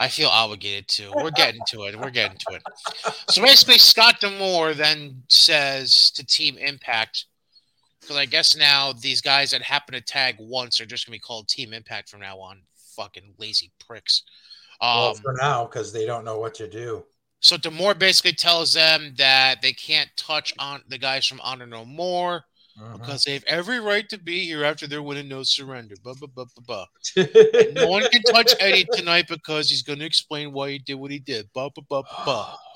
I 0.00 0.08
feel 0.08 0.28
obligated 0.28 0.88
to. 0.88 1.12
We're 1.14 1.30
getting 1.36 1.60
to 1.68 1.82
it. 1.84 1.94
We're 2.00 2.10
getting 2.10 2.38
to 2.48 2.54
it. 2.56 2.62
So 3.28 3.42
basically, 3.42 3.78
Scott 3.78 4.18
D'Amore 4.20 4.72
then 4.74 5.22
says 5.28 6.10
to 6.12 6.24
Team 6.26 6.56
Impact, 6.56 7.26
because 8.00 8.16
I 8.16 8.24
guess 8.24 8.56
now 8.56 8.92
these 8.94 9.20
guys 9.20 9.50
that 9.50 9.60
happen 9.62 9.92
to 9.94 10.00
tag 10.00 10.36
once 10.40 10.80
are 10.80 10.86
just 10.86 11.06
gonna 11.06 11.14
be 11.14 11.20
called 11.20 11.48
Team 11.48 11.72
Impact 11.74 12.08
from 12.08 12.20
now 12.20 12.38
on. 12.40 12.62
Fucking 12.96 13.34
lazy 13.38 13.70
pricks. 13.86 14.22
well, 14.80 15.10
Um, 15.10 15.16
for 15.16 15.34
now, 15.34 15.64
because 15.66 15.92
they 15.92 16.06
don't 16.06 16.24
know 16.24 16.38
what 16.38 16.54
to 16.54 16.66
do. 16.68 17.04
so 17.40 17.56
D'Amore 17.58 17.94
basically 17.94 18.32
tells 18.32 18.72
them 18.72 19.14
that 19.16 19.60
they 19.62 19.72
can't 19.74 20.10
touch 20.16 20.52
on 20.58 20.82
the 20.88 20.98
guys 20.98 21.26
from 21.26 21.40
Honor 21.42 21.66
No 21.66 21.84
More 21.84 22.44
Mhm. 22.80 22.98
because 22.98 23.24
they 23.24 23.34
have 23.34 23.44
every 23.44 23.78
right 23.78 24.08
to 24.08 24.18
be 24.18 24.44
here 24.46 24.64
after 24.64 24.86
they're 24.86 25.02
winning 25.02 25.28
no 25.28 25.42
surrender. 25.42 25.94
Blah, 26.02 26.14
blah, 26.14 26.28
blah, 26.28 26.46
blah. 26.66 26.86
Mm-hmm. 27.16 27.74
No 27.74 27.88
one 27.88 28.08
can 28.10 28.22
touch 28.22 28.52
Eddie 28.60 28.86
tonight 28.92 29.28
because 29.28 29.68
he's 29.68 29.82
going 29.82 29.98
to 29.98 30.04
explain 30.04 30.52
why 30.52 30.70
he 30.70 30.78
did 30.78 30.94
what 30.94 31.10
he 31.10 31.18
did. 31.18 31.52
Blah, 31.52 31.68
blah, 31.70 31.84
blah, 31.88 32.24
blah. 32.24 32.56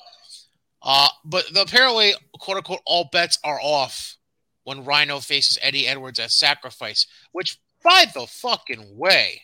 Uh, 0.87 1.09
but 1.25 1.47
the, 1.55 1.63
apparently, 1.63 2.13
quote 2.39 2.59
unquote, 2.59 2.81
all 2.85 3.09
bets 3.11 3.39
are 3.43 3.59
off 3.63 4.19
when 4.65 4.85
Rhino 4.85 5.19
faces 5.19 5.59
Eddie 5.63 5.87
Edwards 5.89 6.19
at 6.19 6.31
Sacrifice, 6.31 7.07
which, 7.33 7.59
by 7.83 8.05
the 8.13 8.27
fucking 8.27 8.95
way, 8.95 9.41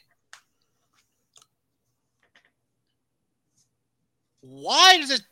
why 4.43 4.99
does 4.99 5.11
it. 5.11 5.23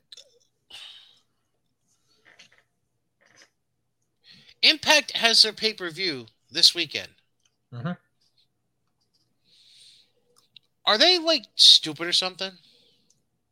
Impact 4.63 5.17
has 5.17 5.43
their 5.43 5.53
pay 5.53 5.73
per 5.73 5.91
view 5.91 6.27
this 6.51 6.75
weekend. 6.75 7.09
Mhm. 7.73 7.97
Are 10.85 10.99
they 10.99 11.19
like 11.19 11.45
stupid 11.55 12.07
or 12.07 12.13
something? 12.13 12.53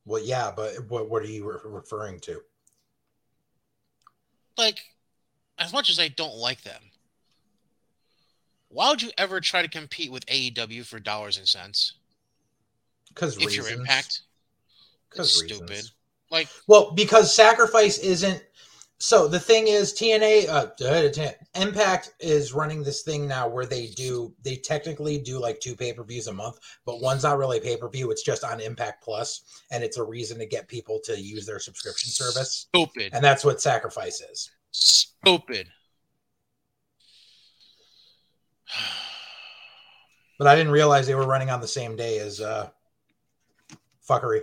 well, 0.06 0.22
yeah, 0.22 0.52
but 0.54 0.88
what 0.88 1.10
what 1.10 1.22
are 1.22 1.26
you 1.26 1.50
re- 1.50 1.60
referring 1.64 2.20
to? 2.20 2.42
like 4.56 4.80
as 5.58 5.70
much 5.72 5.90
as 5.90 5.98
I 5.98 6.08
don't 6.08 6.36
like 6.36 6.62
them, 6.62 6.82
why 8.68 8.88
would 8.90 9.02
you 9.02 9.10
ever 9.18 9.40
try 9.40 9.62
to 9.62 9.68
compete 9.68 10.10
with 10.10 10.24
AEW 10.26 10.84
for 10.84 10.98
dollars 10.98 11.36
and 11.36 11.46
cents 11.46 11.94
Because 13.08 13.36
if 13.36 13.54
you're 13.54 13.68
Impact? 13.68 14.22
Because 15.10 15.44
stupid. 15.44 15.84
Like 16.30 16.48
Well, 16.66 16.90
because 16.92 17.34
sacrifice 17.34 17.98
isn't. 17.98 18.42
So 18.98 19.28
the 19.28 19.38
thing 19.38 19.68
is, 19.68 19.92
TNA, 19.92 20.48
uh, 20.48 21.60
Impact 21.60 22.14
is 22.18 22.54
running 22.54 22.82
this 22.82 23.02
thing 23.02 23.28
now 23.28 23.46
where 23.46 23.66
they 23.66 23.88
do, 23.88 24.32
they 24.42 24.56
technically 24.56 25.18
do 25.18 25.38
like 25.38 25.60
two 25.60 25.76
pay 25.76 25.92
per 25.92 26.02
views 26.02 26.28
a 26.28 26.32
month, 26.32 26.58
but 26.86 27.02
one's 27.02 27.22
not 27.22 27.36
really 27.36 27.60
pay 27.60 27.76
per 27.76 27.90
view. 27.90 28.10
It's 28.10 28.22
just 28.22 28.42
on 28.42 28.58
Impact 28.58 29.04
Plus, 29.04 29.64
and 29.70 29.84
it's 29.84 29.98
a 29.98 30.02
reason 30.02 30.38
to 30.38 30.46
get 30.46 30.66
people 30.66 30.98
to 31.04 31.20
use 31.20 31.44
their 31.44 31.58
subscription 31.58 32.10
service, 32.10 32.68
stupid, 32.74 33.12
and 33.12 33.22
that's 33.22 33.44
what 33.44 33.60
sacrifice 33.60 34.20
is. 34.20 34.50
stupid. 34.70 35.68
But 40.38 40.48
I 40.48 40.54
didn't 40.54 40.72
realize 40.72 41.06
they 41.06 41.14
were 41.14 41.26
running 41.26 41.48
on 41.48 41.62
the 41.62 41.66
same 41.66 41.96
day 41.96 42.18
as 42.18 42.42
uh, 42.42 42.68
fuckery. 44.06 44.42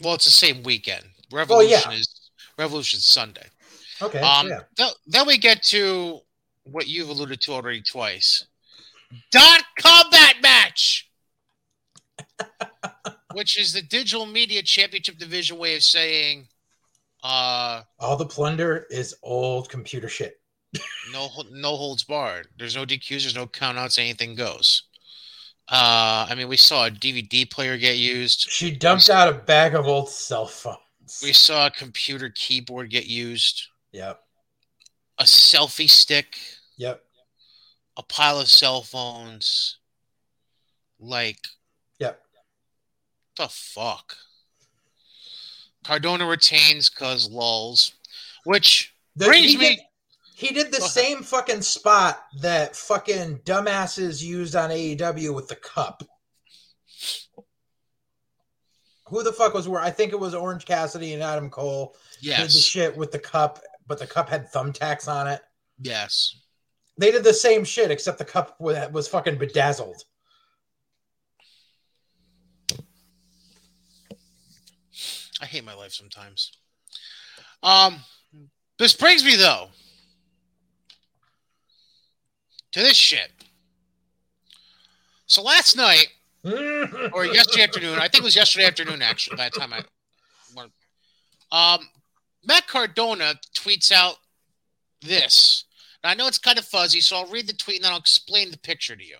Well, 0.00 0.14
it's 0.14 0.26
the 0.26 0.30
same 0.30 0.62
weekend. 0.62 1.02
Oh, 1.32 1.36
Revolution 1.36 1.92
is 1.92 2.30
Revolution 2.58 3.00
Sunday. 3.00 3.46
Okay, 4.00 4.20
Um, 4.20 4.48
yeah. 4.48 4.60
th- 4.76 4.92
then 5.06 5.26
we 5.26 5.38
get 5.38 5.62
to 5.64 6.20
what 6.64 6.86
you've 6.88 7.08
alluded 7.08 7.40
to 7.42 7.52
already 7.52 7.82
twice. 7.82 8.44
Dot 9.30 9.62
combat 9.78 10.36
match, 10.42 11.08
which 13.34 13.58
is 13.58 13.72
the 13.72 13.82
digital 13.82 14.26
media 14.26 14.62
championship 14.62 15.18
division 15.18 15.58
way 15.58 15.76
of 15.76 15.82
saying, 15.84 16.46
uh, 17.22 17.82
All 17.98 18.16
the 18.16 18.26
plunder 18.26 18.86
is 18.90 19.14
old 19.22 19.68
computer 19.68 20.08
shit. 20.08 20.40
no 21.12 21.28
no 21.50 21.76
holds 21.76 22.04
barred. 22.04 22.48
There's 22.58 22.74
no 22.74 22.84
DQs. 22.86 23.08
There's 23.08 23.34
no 23.34 23.46
countouts. 23.46 23.98
Anything 23.98 24.34
goes. 24.34 24.84
Uh, 25.68 26.26
I 26.28 26.34
mean, 26.34 26.48
we 26.48 26.56
saw 26.56 26.86
a 26.86 26.90
DVD 26.90 27.48
player 27.48 27.76
get 27.78 27.96
used. 27.98 28.40
She 28.50 28.70
dumped 28.74 29.08
out 29.10 29.28
a 29.28 29.32
bag 29.32 29.74
of 29.74 29.86
old 29.86 30.08
cell 30.08 30.46
phones. 30.46 30.78
We 31.22 31.32
saw 31.32 31.66
a 31.66 31.70
computer 31.70 32.30
keyboard 32.34 32.90
get 32.90 33.06
used. 33.06 33.68
Yep, 33.92 34.20
A 35.18 35.24
selfie 35.24 35.90
stick. 35.90 36.38
yep, 36.76 37.02
A 37.96 38.02
pile 38.02 38.40
of 38.40 38.48
cell 38.48 38.82
phones. 38.82 39.78
Like 40.98 41.38
yep. 41.98 42.22
the 43.36 43.48
fuck. 43.48 44.16
Cardona 45.84 46.26
retains 46.26 46.88
cause 46.88 47.28
lulls, 47.28 47.92
which 48.44 48.94
The- 49.16 49.26
brings 49.26 49.50
he, 49.52 49.56
me. 49.58 49.68
did, 49.76 49.78
he 50.34 50.54
did 50.54 50.66
the 50.68 50.78
Go 50.78 50.84
ahead. 50.84 50.90
same 50.92 51.22
fucking 51.24 51.62
spot 51.62 52.24
that 52.40 52.76
fucking 52.76 53.40
dumbasses 53.40 54.22
used 54.22 54.54
on 54.54 54.70
AEW 54.70 55.34
with 55.34 55.48
the 55.48 55.56
cup. 55.56 56.04
Who 59.12 59.22
the 59.22 59.30
fuck 59.32 59.52
was 59.52 59.68
where? 59.68 59.82
I 59.82 59.90
think 59.90 60.14
it 60.14 60.18
was 60.18 60.34
Orange 60.34 60.64
Cassidy 60.64 61.12
and 61.12 61.22
Adam 61.22 61.50
Cole 61.50 61.94
Yes. 62.20 62.38
did 62.40 62.48
the 62.56 62.62
shit 62.62 62.96
with 62.96 63.12
the 63.12 63.18
cup, 63.18 63.60
but 63.86 63.98
the 63.98 64.06
cup 64.06 64.26
had 64.30 64.50
thumbtacks 64.50 65.06
on 65.06 65.28
it. 65.28 65.42
yes. 65.78 66.36
They 66.98 67.10
did 67.10 67.22
the 67.24 67.32
same 67.34 67.64
shit, 67.64 67.90
except 67.90 68.16
the 68.18 68.24
cup 68.24 68.56
wa- 68.58 68.88
was 68.88 69.08
fucking 69.08 69.36
bedazzled. 69.38 70.04
I 75.40 75.46
hate 75.46 75.64
my 75.64 75.74
life 75.74 75.92
sometimes. 75.92 76.52
Um, 77.62 78.00
this 78.78 78.94
brings 78.94 79.24
me 79.24 79.36
though 79.36 79.68
to 82.72 82.80
this 82.80 82.96
shit. 82.96 83.30
So 85.26 85.42
last 85.42 85.76
night 85.76 86.08
or 86.44 87.24
yesterday 87.24 87.62
afternoon, 87.62 87.98
I 87.98 88.08
think 88.08 88.22
it 88.22 88.24
was 88.24 88.36
yesterday 88.36 88.66
afternoon 88.66 89.02
actually. 89.02 89.36
By 89.36 89.48
the 89.52 89.60
time 89.60 89.72
I, 89.72 91.74
um, 91.74 91.88
Matt 92.44 92.66
Cardona 92.66 93.34
tweets 93.56 93.92
out 93.92 94.16
this. 95.00 95.64
Now, 96.02 96.10
I 96.10 96.14
know 96.14 96.26
it's 96.26 96.38
kind 96.38 96.58
of 96.58 96.64
fuzzy, 96.64 97.00
so 97.00 97.16
I'll 97.16 97.26
read 97.26 97.46
the 97.46 97.52
tweet 97.52 97.76
and 97.76 97.84
then 97.84 97.92
I'll 97.92 97.98
explain 97.98 98.50
the 98.50 98.58
picture 98.58 98.96
to 98.96 99.04
you. 99.04 99.16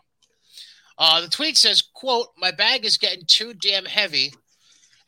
Uh, 0.98 1.20
the 1.20 1.28
tweet 1.28 1.56
says, 1.56 1.82
"quote 1.82 2.28
My 2.36 2.50
bag 2.50 2.84
is 2.84 2.98
getting 2.98 3.24
too 3.26 3.54
damn 3.54 3.84
heavy." 3.84 4.32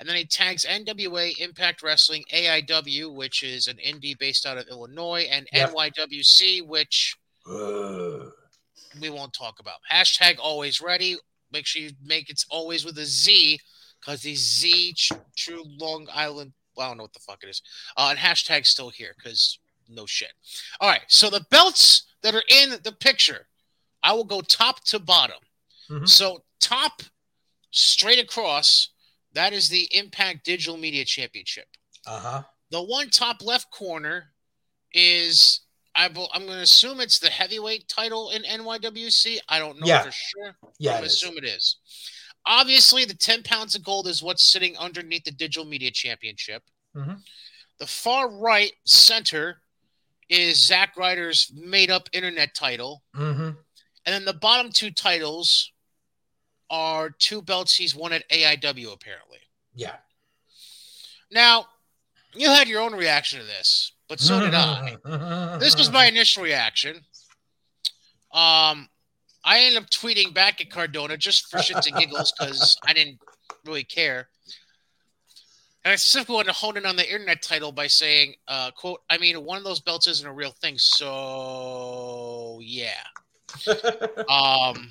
And 0.01 0.09
then 0.09 0.17
he 0.17 0.25
tags 0.25 0.65
NWA 0.65 1.39
Impact 1.39 1.83
Wrestling 1.83 2.25
AIW, 2.33 3.15
which 3.15 3.43
is 3.43 3.69
an 3.69 3.77
indie 3.77 4.19
based 4.19 4.45
out 4.45 4.59
of 4.59 4.67
Illinois, 4.69 5.27
and 5.31 5.49
Yep. 5.53 5.71
NYWC, 5.71 6.63
which 6.63 7.17
we 9.01 9.11
won't 9.11 9.33
talk 9.33 9.61
about. 9.61 9.79
Hashtag 9.91 10.39
always 10.39 10.81
ready. 10.81 11.17
Make 11.53 11.67
sure 11.67 11.83
you 11.83 11.93
make 12.03 12.31
it's 12.31 12.47
always 12.51 12.85
with 12.85 12.99
a 12.99 13.05
Z 13.05 13.61
because 14.01 14.23
the 14.23 14.35
Z 14.35 14.95
True 15.37 15.65
Long 15.79 16.09
Island. 16.13 16.53
Well, 16.77 16.87
I 16.87 16.91
don't 16.91 16.99
know 16.99 17.05
what 17.05 17.13
the 17.13 17.21
fuck 17.21 17.43
it 17.45 17.49
is. 17.49 17.63
Uh, 17.97 18.09
and 18.11 18.19
hashtag 18.19 18.67
still 18.67 18.91
here 18.91 19.15
because 19.17 19.59
no 19.89 20.07
shit. 20.07 20.33
All 20.81 20.89
right, 20.89 21.03
so 21.09 21.31
the 21.31 21.45
belts 21.51 22.05
that 22.23 22.35
are 22.35 22.43
in 22.49 22.71
the 22.83 22.93
picture, 22.93 23.47
I 24.03 24.13
will 24.13 24.25
go 24.25 24.41
top 24.41 24.83
to 24.87 24.99
bottom. 24.99 25.39
Mhm. 25.89 26.09
So 26.09 26.45
top 26.61 27.03
straight 27.71 28.19
across, 28.19 28.89
that 29.35 29.53
is 29.53 29.69
the 29.69 29.89
Impact 29.93 30.45
Digital 30.45 30.77
Media 30.77 31.05
Championship. 31.05 31.69
Uh 32.07 32.19
huh. 32.19 32.43
The 32.71 32.83
one 32.83 33.11
top 33.11 33.43
left 33.43 33.71
corner 33.71 34.33
is 34.93 35.61
I 35.95 36.07
I'm 36.33 36.45
going 36.47 36.57
to 36.57 36.63
assume 36.63 37.01
it's 37.01 37.19
the 37.19 37.31
heavyweight 37.31 37.89
title 37.89 38.31
in 38.31 38.43
NYWC. 38.43 39.39
I 39.49 39.59
don't 39.59 39.79
know 39.81 39.87
Yeah. 39.87 40.03
for 40.03 40.11
sure. 40.13 40.57
Yeah. 40.79 40.99
I'm 40.99 41.05
is. 41.05 41.13
assume 41.15 41.39
it 41.39 41.45
is. 41.45 41.77
Obviously, 42.47 43.05
the 43.05 43.15
10 43.15 43.43
pounds 43.43 43.75
of 43.75 43.83
gold 43.85 44.07
is 44.07 44.23
what's 44.23 44.45
sitting 44.45 44.77
underneath 44.77 45.25
the 45.25 45.31
Digital 45.31 45.65
Media 45.65 45.91
Championship. 45.91 46.63
Mhm. 46.95 47.23
The 47.79 47.87
far 47.87 48.29
right 48.29 48.73
center 48.85 49.63
is 50.29 50.63
Zack 50.63 50.97
Ryder's 50.97 51.51
made 51.55 51.91
up 51.91 52.09
internet 52.13 52.55
title. 52.55 53.03
Mhm. 53.15 53.57
And 54.07 54.15
then 54.15 54.25
the 54.25 54.35
bottom 54.35 54.73
two 54.73 54.91
titles 54.91 55.71
are 56.71 57.11
two 57.11 57.41
belts 57.41 57.77
he's 57.77 57.95
won 57.95 58.13
at 58.13 58.29
AIW, 58.31 58.91
apparently. 58.93 59.41
Yeah. 59.75 59.99
Now, 61.31 61.69
you 62.35 62.49
had 62.49 62.69
your 62.69 62.81
own 62.81 62.95
reaction 62.95 63.41
to 63.41 63.47
this, 63.47 63.93
but 64.09 64.21
so 64.21 64.41
did 64.41 64.55
I. 64.55 64.97
This 65.59 65.77
was 65.77 65.91
my 65.91 66.07
initial 66.09 66.43
reaction. 66.43 66.97
Um, 68.33 68.89
I 69.45 69.61
ended 69.61 69.83
up 69.83 69.91
tweeting 69.91 70.35
back 70.35 70.61
at 70.61 70.71
Cardona 70.71 71.17
just 71.17 71.51
for 71.51 71.59
shits 71.59 71.87
and 71.87 71.97
giggles 71.97 72.33
because 72.33 72.77
I 72.85 72.93
didn't 72.93 73.19
really 73.65 73.85
care. 73.85 74.29
And 75.85 75.93
I 75.93 75.97
simply 75.97 76.35
wanted 76.35 76.49
to 76.49 76.55
hone 76.55 76.79
in 76.79 76.87
on 76.87 76.97
the 76.97 77.05
internet 77.05 77.43
title 77.43 77.71
by 77.71 77.87
saying, 77.87 78.35
uh, 78.49 78.71
quote, 78.71 79.03
I 79.11 79.19
mean, 79.19 79.45
one 79.45 79.59
of 79.59 79.65
those 79.65 79.81
belts 79.81 80.07
isn't 80.07 80.27
a 80.27 80.33
real 80.33 80.51
thing, 80.51 80.79
so 80.79 82.59
yeah. 82.63 83.03
Um, 84.29 84.91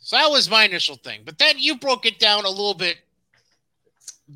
so 0.00 0.16
that 0.16 0.30
was 0.30 0.50
my 0.50 0.64
initial 0.64 0.96
thing. 0.96 1.20
But 1.24 1.38
then 1.38 1.56
you 1.58 1.78
broke 1.78 2.06
it 2.06 2.18
down 2.18 2.44
a 2.44 2.48
little 2.48 2.74
bit 2.74 2.98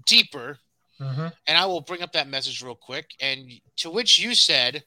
deeper 0.07 0.59
Mhm. 1.01 1.33
and 1.47 1.59
I 1.59 1.67
will 1.67 1.81
bring 1.81 2.03
up 2.03 2.13
that 2.13 2.29
message 2.29 2.63
real 2.63 2.75
quick. 2.75 3.15
And 3.21 3.61
to 3.77 3.91
which 3.91 4.19
you 4.19 4.35
said, 4.35 4.85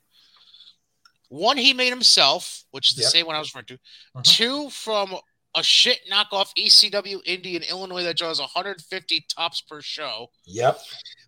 one 1.30 1.58
he 1.58 1.74
made 1.74 1.90
himself, 1.90 2.64
which 2.72 2.92
is 2.92 2.98
the 2.98 3.04
Yep. 3.04 3.12
same 3.12 3.26
one 3.28 3.36
I 3.36 3.40
was 3.40 3.50
referring 3.50 3.66
to. 3.68 3.80
Mhm. 4.18 4.24
Two 4.24 4.70
from 4.72 5.20
a 5.56 5.64
shit 5.64 6.08
knockoff 6.10 6.52
ECW 6.56 7.22
indie 7.26 7.56
in 7.56 7.64
Illinois 7.64 8.04
that 8.04 8.18
draws 8.18 8.40
150 8.40 9.22
tops 9.22 9.62
per 9.62 9.82
show. 9.82 10.32
Yep. 10.46 10.80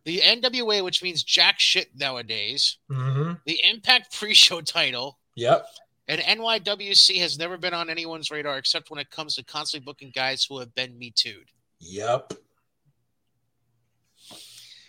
The 0.06 0.22
NWA, 0.22 0.82
which 0.84 1.02
means 1.04 1.24
jack 1.24 1.60
shit 1.60 1.96
nowadays. 1.96 2.78
hmm 2.88 3.34
The 3.46 3.64
Impact 3.64 4.14
pre-show 4.14 4.62
title. 4.62 5.20
Yep. 5.36 5.68
And 6.08 6.20
NYWC 6.22 7.20
has 7.20 7.38
never 7.38 7.58
been 7.58 7.74
on 7.74 7.90
anyone's 7.90 8.30
radar 8.32 8.58
except 8.58 8.90
when 8.90 9.00
it 9.00 9.10
comes 9.12 9.36
to 9.36 9.44
constantly 9.44 9.86
booking 9.86 10.12
guys 10.12 10.44
who 10.44 10.58
have 10.60 10.74
been 10.74 10.98
Me 10.98 11.12
Too'd. 11.12 11.50
Yep. 11.80 12.34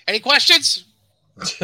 Any 0.06 0.20
questions? 0.20 0.84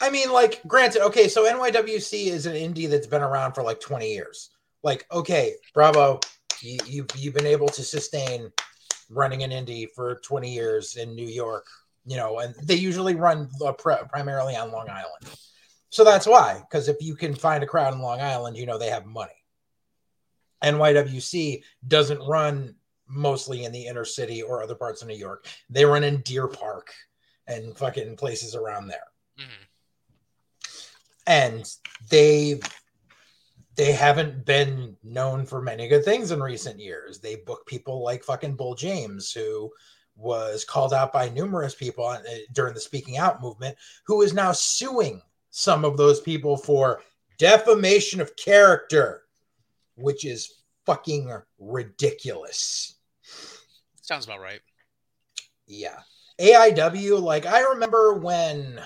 I 0.00 0.10
mean, 0.10 0.30
like, 0.32 0.62
granted, 0.66 1.04
okay, 1.06 1.28
so 1.28 1.44
NYWC 1.44 2.28
is 2.28 2.46
an 2.46 2.54
indie 2.54 2.88
that's 2.88 3.06
been 3.06 3.22
around 3.22 3.52
for 3.52 3.62
like 3.62 3.80
20 3.80 4.10
years. 4.12 4.50
Like, 4.82 5.06
okay, 5.10 5.54
bravo. 5.74 6.20
You, 6.62 6.78
you've, 6.86 7.08
you've 7.16 7.34
been 7.34 7.46
able 7.46 7.68
to 7.68 7.82
sustain 7.82 8.52
running 9.10 9.42
an 9.42 9.50
indie 9.50 9.88
for 9.94 10.16
20 10.16 10.52
years 10.52 10.96
in 10.96 11.14
New 11.14 11.26
York, 11.26 11.66
you 12.06 12.16
know, 12.16 12.38
and 12.38 12.54
they 12.62 12.74
usually 12.74 13.14
run 13.14 13.48
pri- 13.78 14.02
primarily 14.08 14.56
on 14.56 14.70
Long 14.70 14.88
Island. 14.88 15.36
So 15.90 16.04
that's 16.04 16.26
why, 16.26 16.60
because 16.60 16.88
if 16.88 16.96
you 17.00 17.14
can 17.14 17.34
find 17.34 17.64
a 17.64 17.66
crowd 17.66 17.94
in 17.94 18.00
Long 18.00 18.20
Island, 18.20 18.56
you 18.56 18.66
know, 18.66 18.78
they 18.78 18.90
have 18.90 19.06
money. 19.06 19.32
NYWC 20.62 21.62
doesn't 21.86 22.20
run 22.20 22.74
mostly 23.08 23.64
in 23.64 23.72
the 23.72 23.86
inner 23.86 24.04
city 24.04 24.42
or 24.42 24.62
other 24.62 24.74
parts 24.74 25.02
of 25.02 25.08
New 25.08 25.16
York. 25.16 25.46
They 25.70 25.84
run 25.84 26.04
in 26.04 26.20
Deer 26.22 26.48
Park 26.48 26.92
and 27.46 27.76
fucking 27.76 28.16
places 28.16 28.54
around 28.54 28.88
there. 28.88 29.06
Mhm. 29.38 29.66
And 31.26 31.74
they 32.10 32.60
they 33.76 33.92
haven't 33.92 34.44
been 34.44 34.96
known 35.04 35.46
for 35.46 35.62
many 35.62 35.86
good 35.86 36.04
things 36.04 36.32
in 36.32 36.42
recent 36.42 36.80
years. 36.80 37.20
They 37.20 37.36
book 37.36 37.64
people 37.64 38.02
like 38.02 38.24
fucking 38.24 38.56
Bull 38.56 38.74
James, 38.74 39.30
who 39.30 39.72
was 40.16 40.64
called 40.64 40.92
out 40.92 41.12
by 41.12 41.28
numerous 41.28 41.76
people 41.76 42.04
uh, 42.04 42.18
during 42.52 42.74
the 42.74 42.80
speaking 42.80 43.18
out 43.18 43.40
movement, 43.40 43.78
who 44.04 44.22
is 44.22 44.34
now 44.34 44.50
suing 44.50 45.22
some 45.50 45.84
of 45.84 45.96
those 45.96 46.20
people 46.20 46.56
for 46.56 47.02
defamation 47.38 48.20
of 48.20 48.34
character, 48.34 49.22
which 49.94 50.24
is 50.24 50.62
fucking 50.84 51.32
ridiculous. 51.60 52.97
Sounds 54.08 54.24
about 54.24 54.40
right. 54.40 54.62
Yeah. 55.66 55.98
AIW, 56.40 57.20
like 57.20 57.44
I 57.44 57.60
remember 57.60 58.14
when 58.14 58.80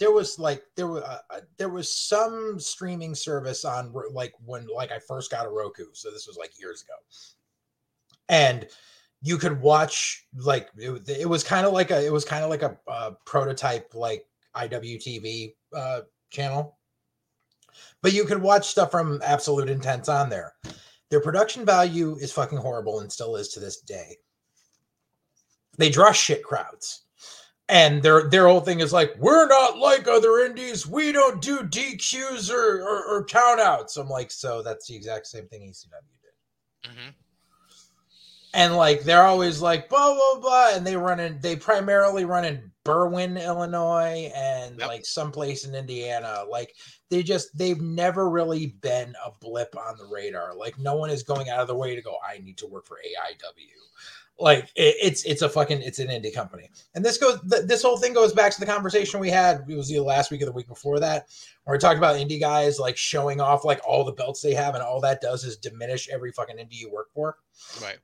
there 0.00 0.10
was 0.10 0.40
like 0.40 0.64
there 0.74 0.88
was 0.88 1.04
uh, 1.04 1.18
uh, 1.30 1.40
there 1.56 1.68
was 1.68 1.92
some 1.92 2.58
streaming 2.58 3.14
service 3.14 3.64
on 3.64 3.94
like 4.12 4.32
when 4.44 4.66
like 4.66 4.90
I 4.90 4.98
first 4.98 5.30
got 5.30 5.46
a 5.46 5.48
Roku, 5.48 5.84
so 5.92 6.10
this 6.10 6.26
was 6.26 6.36
like 6.36 6.58
years 6.58 6.82
ago, 6.82 6.94
and 8.28 8.66
you 9.22 9.38
could 9.38 9.60
watch 9.60 10.26
like 10.34 10.68
it, 10.76 11.08
it 11.08 11.28
was 11.28 11.44
kind 11.44 11.64
of 11.64 11.72
like 11.72 11.92
a 11.92 12.04
it 12.04 12.12
was 12.12 12.24
kind 12.24 12.42
of 12.42 12.50
like 12.50 12.62
a, 12.62 12.76
uh 12.88 13.12
prototype 13.24 13.94
like 13.94 14.26
IWTV 14.56 15.54
uh, 15.76 16.00
channel, 16.30 16.76
but 18.02 18.14
you 18.14 18.24
could 18.24 18.42
watch 18.42 18.66
stuff 18.66 18.90
from 18.90 19.22
Absolute 19.24 19.70
Intense 19.70 20.08
on 20.08 20.28
there. 20.28 20.54
Their 21.08 21.20
production 21.20 21.64
value 21.64 22.16
is 22.16 22.32
fucking 22.32 22.58
horrible 22.58 22.98
and 22.98 23.12
still 23.12 23.36
is 23.36 23.50
to 23.50 23.60
this 23.60 23.80
day 23.82 24.16
they 25.80 25.90
draw 25.90 26.12
shit 26.12 26.42
crowds. 26.42 27.02
And 27.68 28.02
their 28.02 28.28
their 28.28 28.48
whole 28.48 28.60
thing 28.60 28.80
is 28.80 28.92
like, 28.92 29.14
we're 29.18 29.46
not 29.46 29.78
like 29.78 30.08
other 30.08 30.38
indies. 30.40 30.86
We 30.86 31.12
don't 31.12 31.40
do 31.40 31.60
DQs 31.60 32.50
or, 32.52 32.82
or, 32.82 33.04
or 33.06 33.26
countouts. 33.26 33.96
I'm 33.96 34.08
like, 34.08 34.32
so 34.32 34.62
that's 34.62 34.88
the 34.88 34.96
exact 34.96 35.28
same 35.28 35.46
thing 35.46 35.62
ECW 35.62 35.90
did. 36.20 36.90
hmm 36.90 37.10
And 38.52 38.76
like 38.76 39.02
they're 39.02 39.22
always 39.22 39.60
like 39.62 39.88
blah 39.88 40.12
blah 40.14 40.40
blah, 40.40 40.70
and 40.74 40.84
they 40.84 40.96
run 40.96 41.20
in. 41.20 41.38
They 41.40 41.54
primarily 41.54 42.24
run 42.24 42.44
in 42.44 42.72
Berwyn, 42.84 43.40
Illinois, 43.40 44.32
and 44.34 44.80
Yep. 44.80 44.88
like 44.88 45.06
someplace 45.06 45.64
in 45.64 45.74
Indiana. 45.76 46.42
Like 46.50 46.74
they 47.10 47.22
just 47.22 47.56
they've 47.56 47.80
never 47.80 48.28
really 48.28 48.66
been 48.82 49.14
a 49.24 49.30
blip 49.40 49.76
on 49.76 49.96
the 49.96 50.06
radar. 50.06 50.54
Like 50.56 50.76
no 50.78 50.96
one 50.96 51.10
is 51.10 51.22
going 51.22 51.48
out 51.50 51.60
of 51.60 51.68
their 51.68 51.76
way 51.76 51.94
to 51.94 52.02
go. 52.02 52.16
I 52.28 52.38
need 52.38 52.58
to 52.58 52.66
work 52.66 52.86
for 52.86 52.96
AIW. 52.96 53.76
Like 54.40 54.64
it, 54.74 54.96
it's 55.02 55.24
it's 55.24 55.42
a 55.42 55.48
fucking 55.48 55.82
it's 55.82 55.98
an 55.98 56.08
indie 56.08 56.34
company, 56.34 56.70
and 56.94 57.04
this 57.04 57.18
goes 57.18 57.38
th- 57.50 57.66
this 57.66 57.82
whole 57.82 57.98
thing 57.98 58.14
goes 58.14 58.32
back 58.32 58.52
to 58.54 58.60
the 58.60 58.64
conversation 58.66 59.20
we 59.20 59.28
had. 59.30 59.64
It 59.68 59.76
was 59.76 59.92
either 59.92 60.02
last 60.02 60.30
week 60.30 60.40
or 60.42 60.46
the 60.46 60.52
week 60.52 60.66
before 60.66 60.98
that, 61.00 61.26
where 61.64 61.74
we 61.74 61.78
talked 61.78 61.98
about 61.98 62.16
indie 62.16 62.40
guys 62.40 62.78
like 62.78 62.96
showing 62.96 63.40
off 63.40 63.64
like 63.66 63.80
all 63.86 64.02
the 64.02 64.12
belts 64.12 64.40
they 64.40 64.54
have, 64.54 64.74
and 64.74 64.82
all 64.82 65.00
that 65.02 65.20
does 65.20 65.44
is 65.44 65.58
diminish 65.58 66.08
every 66.08 66.32
fucking 66.32 66.56
indie 66.56 66.80
you 66.80 66.90
work 66.90 67.08
for 67.12 67.36
Right. 67.82 67.98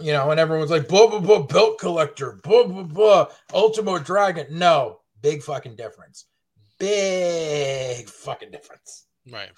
you 0.00 0.12
know, 0.12 0.30
and 0.32 0.40
everyone's 0.40 0.70
like, 0.72 0.88
blah, 0.88 1.06
blah, 1.06 1.20
blah, 1.20 1.42
belt 1.42 1.78
collector, 1.78 2.40
blah, 2.42 2.64
blah, 2.64 2.82
blah, 2.82 3.26
Ultimo 3.54 3.98
Dragon. 3.98 4.46
No, 4.50 5.00
big 5.20 5.42
fucking 5.42 5.76
difference. 5.76 6.24
Big 6.78 8.08
fucking 8.08 8.50
difference. 8.50 9.06
Right. 9.30 9.50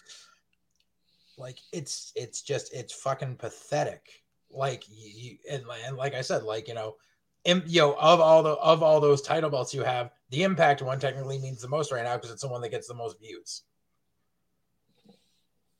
Like, 1.38 1.58
it's, 1.72 2.12
it's 2.14 2.42
just, 2.42 2.74
it's 2.74 2.92
fucking 2.92 3.36
pathetic. 3.36 4.23
Like, 4.54 4.84
you, 4.88 5.36
and, 5.50 5.64
and 5.86 5.96
like 5.96 6.14
I 6.14 6.20
said, 6.20 6.42
like, 6.42 6.68
you 6.68 6.74
know, 6.74 6.96
im, 7.44 7.62
you 7.66 7.80
know, 7.80 7.94
of 7.94 8.20
all 8.20 8.42
the, 8.42 8.52
of 8.52 8.82
all 8.82 9.00
those 9.00 9.22
title 9.22 9.50
belts 9.50 9.74
you 9.74 9.82
have, 9.82 10.10
the 10.30 10.42
impact 10.42 10.82
one 10.82 10.98
technically 10.98 11.38
means 11.38 11.60
the 11.60 11.68
most 11.68 11.92
right 11.92 12.04
now 12.04 12.16
because 12.16 12.30
it's 12.30 12.42
the 12.42 12.48
one 12.48 12.60
that 12.62 12.70
gets 12.70 12.88
the 12.88 12.94
most 12.94 13.18
views. 13.20 13.62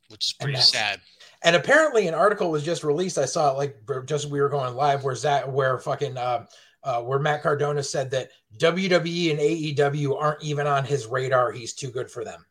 Which 0.09 0.27
is 0.27 0.33
pretty 0.33 0.53
that's- 0.53 0.71
sad. 0.71 1.01
And 1.43 1.55
apparently, 1.55 2.07
an 2.07 2.13
article 2.15 2.49
was 2.49 2.63
just 2.63 2.83
released. 2.83 3.19
I 3.19 3.25
saw 3.25 3.51
it 3.51 3.57
like 3.57 3.77
just 4.07 4.29
we 4.29 4.41
were 4.41 4.49
going 4.49 4.73
live. 4.75 5.03
Where 5.03 5.13
that 5.15 5.51
where 5.51 5.77
fucking 5.77 6.17
uh, 6.17 6.45
uh, 6.83 7.01
where 7.01 7.19
Matt 7.19 7.43
Cardona 7.43 7.83
said 7.83 8.09
that 8.11 8.29
WWE 8.57 9.31
and 9.31 9.39
AEW 9.39 10.19
aren't 10.19 10.43
even 10.43 10.65
on 10.65 10.85
his 10.85 11.05
radar. 11.05 11.51
He's 11.51 11.73
too 11.73 11.91
good 11.91 12.09
for 12.09 12.23
them. 12.23 12.43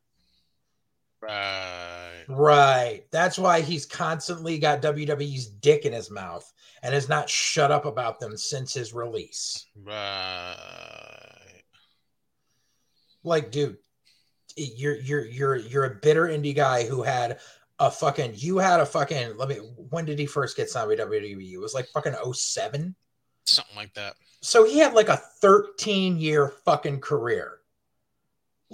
Right. 1.21 2.14
Right. 2.29 3.03
That's 3.11 3.39
why 3.39 3.61
he's 3.61 3.87
constantly 3.87 4.59
got 4.59 4.83
WWE's 4.83 5.47
dick 5.47 5.85
in 5.85 5.93
his 5.93 6.11
mouth 6.11 6.51
and 6.83 6.95
has 6.95 7.09
not 7.09 7.31
shut 7.31 7.71
up 7.71 7.85
about 7.85 8.21
them 8.21 8.37
since 8.37 8.75
his 8.75 8.93
release. 8.93 9.67
Right. 9.83 10.55
Like, 13.23 13.51
dude, 13.51 13.79
you're 14.57 14.97
you're 14.97 15.25
you're 15.25 15.57
you're 15.57 15.85
a 15.85 15.95
bitter 15.97 16.27
indie 16.27 16.55
guy 16.55 16.85
who 16.85 17.03
had 17.03 17.39
a 17.79 17.91
fucking 17.91 18.33
you 18.37 18.59
had 18.59 18.81
a 18.81 18.87
fucking 18.87 19.37
let 19.37 19.49
me 19.49 19.57
when 19.57 20.05
did 20.05 20.19
he 20.19 20.27
first 20.27 20.57
get 20.57 20.71
signed 20.71 20.89
with 20.89 21.01
WWE? 21.01 21.53
It 21.53 21.59
was 21.59 21.75
like 21.75 21.89
fucking 21.89 22.15
07. 22.33 22.95
Something 23.47 23.77
like 23.77 23.95
that. 23.95 24.15
So 24.43 24.65
he 24.65 24.79
had 24.79 24.95
like 24.95 25.09
a 25.09 25.21
13 25.41 26.19
year 26.19 26.53
fucking 26.65 27.01
career. 27.01 27.59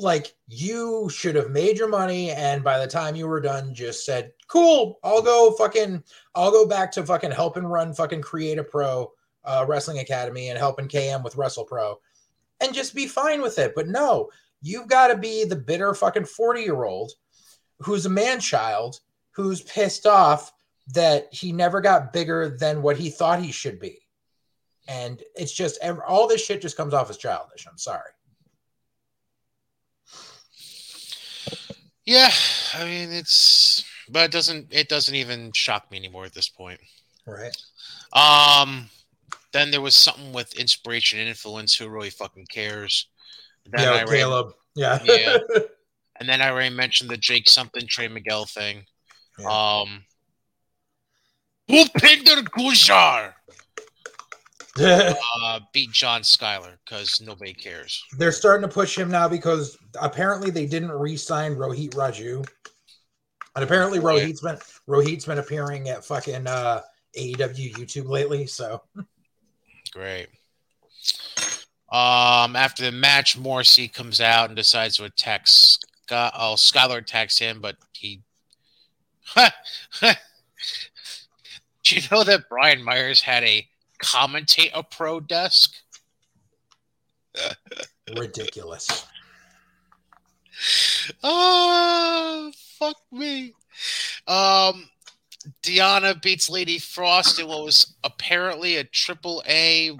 Like 0.01 0.35
you 0.49 1.11
should 1.11 1.35
have 1.35 1.51
made 1.51 1.79
your 1.79 1.89
money, 1.89 2.31
and 2.31 2.65
by 2.65 2.79
the 2.79 2.87
time 2.87 3.15
you 3.15 3.27
were 3.29 3.41
done, 3.41 3.75
just 3.75 4.05
said, 4.07 4.33
"Cool, 4.49 4.99
I'll 5.05 5.23
go 5.23 5.53
fucking, 5.53 6.03
I'll 6.35 6.51
go 6.51 6.67
back 6.67 6.91
to 6.93 7.05
fucking 7.05 7.33
helping 7.33 7.65
run 7.65 7.93
fucking 7.93 8.23
create 8.23 8.59
a 8.59 8.65
Pro 8.65 9.13
uh, 9.45 9.67
Wrestling 9.69 9.99
Academy 9.99 10.49
and 10.49 10.59
helping 10.59 10.89
KM 10.89 11.23
with 11.23 11.37
Wrestle 11.37 11.65
Pro, 11.65 12.01
and 12.61 12.75
just 12.75 12.95
be 12.95 13.07
fine 13.07 13.43
with 13.43 13.59
it." 13.59 13.75
But 13.75 13.89
no, 13.89 14.31
you've 14.63 14.89
got 14.89 15.09
to 15.09 15.19
be 15.19 15.45
the 15.45 15.57
bitter 15.57 15.95
fucking 15.95 16.25
40 16.25 16.63
year 16.63 16.85
old 16.85 17.13
who's 17.81 18.07
a 18.07 18.11
man 18.11 18.41
child 18.41 19.01
who's 19.33 19.63
pissed 19.63 20.07
off 20.07 20.53
that 20.89 21.33
he 21.33 21.53
never 21.53 21.81
got 21.81 22.13
bigger 22.13 22.49
than 22.49 22.83
what 22.83 22.97
he 22.97 23.11
thought 23.11 23.41
he 23.41 23.53
should 23.53 23.79
be. 23.79 24.01
And 24.89 25.23
it's 25.37 25.53
just 25.53 25.79
all 26.07 26.27
this 26.27 26.45
shit 26.45 26.63
just 26.63 26.77
comes 26.77 26.95
off 26.95 27.11
as 27.11 27.17
childish. 27.17 27.67
I'm 27.69 27.79
sorry. 27.79 28.11
Yeah, 32.07 32.31
I 32.75 32.85
mean 32.85 33.13
it's 33.13 33.85
but 34.09 34.25
it 34.25 34.31
doesn't 34.33 34.69
it 34.71 34.89
doesn't 34.89 35.15
even 35.15 35.53
shock 35.53 35.91
me 35.91 35.99
anymore 35.99 36.25
at 36.25 36.35
this 36.35 36.49
point. 36.49 36.81
Right. 37.27 37.57
Um 38.13 38.91
then 39.53 39.71
there 39.71 39.81
was 39.81 39.95
something 39.95 40.33
with 40.33 40.59
inspiration 40.59 41.19
and 41.19 41.29
influence. 41.29 41.75
Who 41.75 41.89
really 41.89 42.11
fucking 42.11 42.47
cares? 42.47 43.09
Then 43.67 43.83
yeah, 43.83 44.03
I 44.03 44.05
Caleb. 44.05 44.53
yeah. 44.75 44.99
Yeah. 45.05 45.39
and 46.21 46.29
then 46.29 46.41
I 46.41 46.51
already 46.51 46.75
mentioned 46.75 47.11
the 47.11 47.17
Jake 47.17 47.49
something 47.49 47.87
Trey 47.87 48.09
Miguel 48.09 48.47
thing. 48.47 48.85
Yeah. 49.39 49.47
Um 49.83 50.05
Bhupinder 51.69 52.43
Gujjar 52.49 53.35
uh, 54.81 55.61
beat 55.73 55.91
John 55.91 56.23
Skyler 56.23 56.77
because 56.85 57.21
nobody 57.21 57.53
cares. 57.53 58.05
They're 58.17 58.33
starting 58.33 58.69
to 58.69 58.73
push 58.73 58.97
him 58.97 59.11
now 59.11 59.29
because 59.29 59.77
apparently 60.01 60.51
they 60.51 60.67
didn't 60.67 60.93
re-sign 60.93 61.57
Rohit 61.57 61.91
Raju, 61.91 62.47
and 63.57 63.65
apparently 63.65 63.99
Rohit's 63.99 64.41
been 64.41 64.59
Rohit's 64.89 65.25
been 65.25 65.39
appearing 65.39 65.89
at 65.89 66.05
fucking 66.05 66.47
uh, 66.47 66.83
AEW 67.19 67.75
YouTube 67.75 68.09
lately. 68.09 68.47
So 68.47 68.83
great. 69.93 70.29
Um, 71.91 72.55
after 72.55 72.85
the 72.85 72.93
match, 72.93 73.37
Morrissey 73.37 73.89
comes 73.89 74.21
out 74.21 74.49
and 74.49 74.57
decides 74.57 74.97
to 74.99 75.05
attack 75.05 75.49
Scott. 75.49 76.33
Oh, 76.37 76.55
Skyler 76.57 76.99
attacks 76.99 77.39
him, 77.39 77.61
but 77.61 77.77
he. 77.93 78.23
Do 81.83 81.97
you 81.97 82.03
know 82.13 82.23
that 82.23 82.49
Brian 82.49 82.85
Myers 82.85 83.21
had 83.21 83.43
a 83.43 83.67
commentate 84.03 84.71
a 84.75 84.83
pro 84.83 85.21
desk. 85.21 85.75
Ridiculous. 88.17 89.07
Oh, 91.23 92.53
fuck 92.79 92.97
me. 93.13 93.55
Um, 94.27 94.89
Deonna 95.63 96.21
beats 96.21 96.51
Lady 96.51 96.79
Frost 96.79 97.39
in 97.39 97.47
what 97.47 97.65
was 97.65 97.95
apparently 98.05 98.77
a 98.77 98.85
triple 98.85 99.43
A 99.49 99.97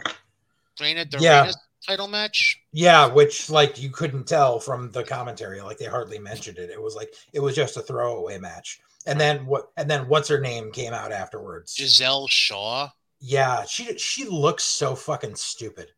Reina 0.81 1.07
yeah. 1.19 1.51
title 1.87 2.09
match. 2.09 2.61
Yeah, 2.73 3.07
which 3.07 3.49
like 3.49 3.81
you 3.81 3.91
couldn't 3.91 4.27
tell 4.27 4.61
from 4.61 4.91
the 4.91 5.05
commentary, 5.05 5.61
like 5.61 5.79
they 5.79 5.87
hardly 5.87 6.19
mentioned 6.19 6.59
it. 6.59 6.71
It 6.71 6.81
was 6.81 6.95
like 6.95 7.15
it 7.33 7.41
was 7.41 7.55
just 7.55 7.77
a 7.77 7.83
throwaway 7.83 8.39
match. 8.39 8.81
And 9.07 9.19
then 9.19 9.47
what? 9.47 9.71
And 9.77 9.91
then 9.91 10.09
what's 10.09 10.29
her 10.29 10.41
name 10.41 10.73
came 10.73 10.93
out 10.93 11.13
afterwards? 11.13 11.75
Giselle 11.75 12.27
Shaw. 12.29 12.91
Yeah, 13.21 13.65
she 13.65 13.97
she 13.99 14.25
looks 14.25 14.65
so 14.65 14.95
fucking 14.95 15.37
stupid. 15.37 15.93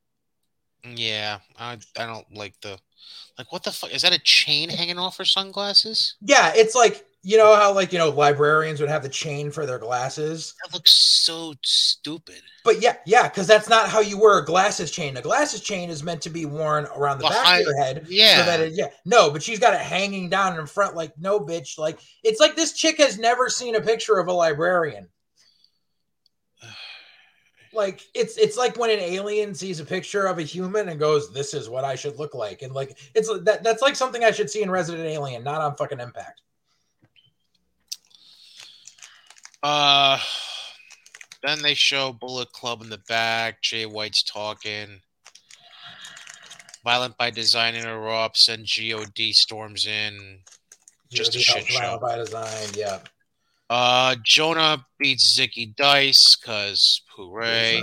Yeah, 0.84 1.38
I 1.58 1.78
I 1.96 2.06
don't 2.06 2.26
like 2.34 2.60
the 2.60 2.78
like 3.38 3.52
what 3.52 3.62
the 3.62 3.70
fuck 3.70 3.92
is 3.92 4.02
that 4.02 4.12
a 4.12 4.18
chain 4.18 4.68
hanging 4.68 4.98
off 4.98 5.18
her 5.18 5.24
sunglasses? 5.24 6.16
Yeah, 6.20 6.52
it's 6.54 6.74
like 6.74 7.06
you 7.22 7.36
know 7.36 7.54
how 7.54 7.72
like 7.72 7.92
you 7.92 7.98
know 7.98 8.08
librarians 8.10 8.80
would 8.80 8.88
have 8.88 9.04
the 9.04 9.08
chain 9.08 9.52
for 9.52 9.64
their 9.64 9.78
glasses. 9.78 10.54
That 10.64 10.74
looks 10.74 10.90
so 10.90 11.54
stupid. 11.62 12.42
But 12.64 12.82
yeah, 12.82 12.96
yeah, 13.06 13.28
because 13.28 13.46
that's 13.46 13.68
not 13.68 13.88
how 13.88 14.00
you 14.00 14.18
wear 14.18 14.38
a 14.38 14.44
glasses 14.44 14.90
chain. 14.90 15.16
A 15.16 15.22
glasses 15.22 15.60
chain 15.60 15.88
is 15.90 16.02
meant 16.02 16.22
to 16.22 16.30
be 16.30 16.46
worn 16.46 16.86
around 16.96 17.18
the 17.18 17.28
Behind, 17.28 17.44
back 17.44 17.60
of 17.60 17.66
your 17.66 17.76
head. 17.76 18.06
Yeah. 18.08 18.38
So 18.38 18.46
that 18.46 18.60
it, 18.60 18.72
yeah. 18.74 18.88
No, 19.04 19.30
but 19.30 19.42
she's 19.44 19.60
got 19.60 19.74
it 19.74 19.80
hanging 19.80 20.28
down 20.28 20.58
in 20.58 20.66
front. 20.66 20.96
Like 20.96 21.16
no, 21.16 21.38
bitch. 21.38 21.78
Like 21.78 22.00
it's 22.24 22.40
like 22.40 22.56
this 22.56 22.72
chick 22.72 22.98
has 22.98 23.16
never 23.16 23.48
seen 23.48 23.76
a 23.76 23.80
picture 23.80 24.18
of 24.18 24.26
a 24.26 24.32
librarian 24.32 25.08
like 27.72 28.08
it's 28.14 28.36
it's 28.36 28.56
like 28.56 28.76
when 28.76 28.90
an 28.90 28.98
alien 28.98 29.54
sees 29.54 29.80
a 29.80 29.84
picture 29.84 30.26
of 30.26 30.38
a 30.38 30.42
human 30.42 30.88
and 30.88 30.98
goes, 30.98 31.32
"This 31.32 31.54
is 31.54 31.68
what 31.68 31.84
I 31.84 31.94
should 31.94 32.18
look 32.18 32.34
like," 32.34 32.62
and 32.62 32.72
like 32.72 32.98
it's 33.14 33.28
that 33.44 33.62
that's 33.62 33.82
like 33.82 33.96
something 33.96 34.24
I 34.24 34.30
should 34.30 34.50
see 34.50 34.62
in 34.62 34.70
Resident 34.70 35.06
Alien, 35.06 35.42
not 35.42 35.60
on 35.60 35.76
fucking 35.76 36.00
Impact. 36.00 36.40
Uh, 39.62 40.18
then 41.42 41.62
they 41.62 41.74
show 41.74 42.12
Bullet 42.12 42.52
Club 42.52 42.82
in 42.82 42.90
the 42.90 42.98
back. 43.08 43.62
Jay 43.62 43.86
White's 43.86 44.22
talking. 44.22 45.00
Violent 46.84 47.16
by 47.16 47.30
Design 47.30 47.74
interrupts, 47.74 48.48
and 48.48 48.66
God 48.66 49.32
storms 49.32 49.86
in. 49.86 50.40
Just 51.10 51.36
a 51.36 51.38
shit 51.38 51.66
show. 51.66 51.78
Violent 51.78 52.02
by 52.02 52.16
Design, 52.16 52.68
yeah. 52.74 52.98
Uh, 53.72 54.16
Jonah 54.22 54.84
beats 54.98 55.34
Zicky 55.34 55.74
Dice 55.74 56.36
because 56.36 57.00
hooray! 57.16 57.82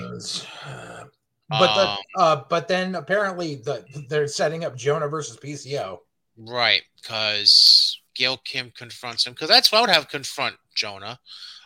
But 1.50 1.74
the, 1.76 1.90
um, 1.90 1.98
uh, 2.16 2.42
but 2.48 2.68
then 2.68 2.94
apparently 2.94 3.56
the 3.56 3.84
they're 4.08 4.28
setting 4.28 4.64
up 4.64 4.78
Jonah 4.78 5.08
versus 5.08 5.38
PCO. 5.38 5.98
Right, 6.38 6.84
because 7.02 8.00
Gail 8.14 8.38
Kim 8.46 8.72
confronts 8.78 9.26
him 9.26 9.34
because 9.34 9.50
that's 9.50 9.72
what 9.72 9.80
I 9.80 9.82
would 9.82 9.90
have 9.90 10.10
confront 10.10 10.58
Jonah. 10.76 11.20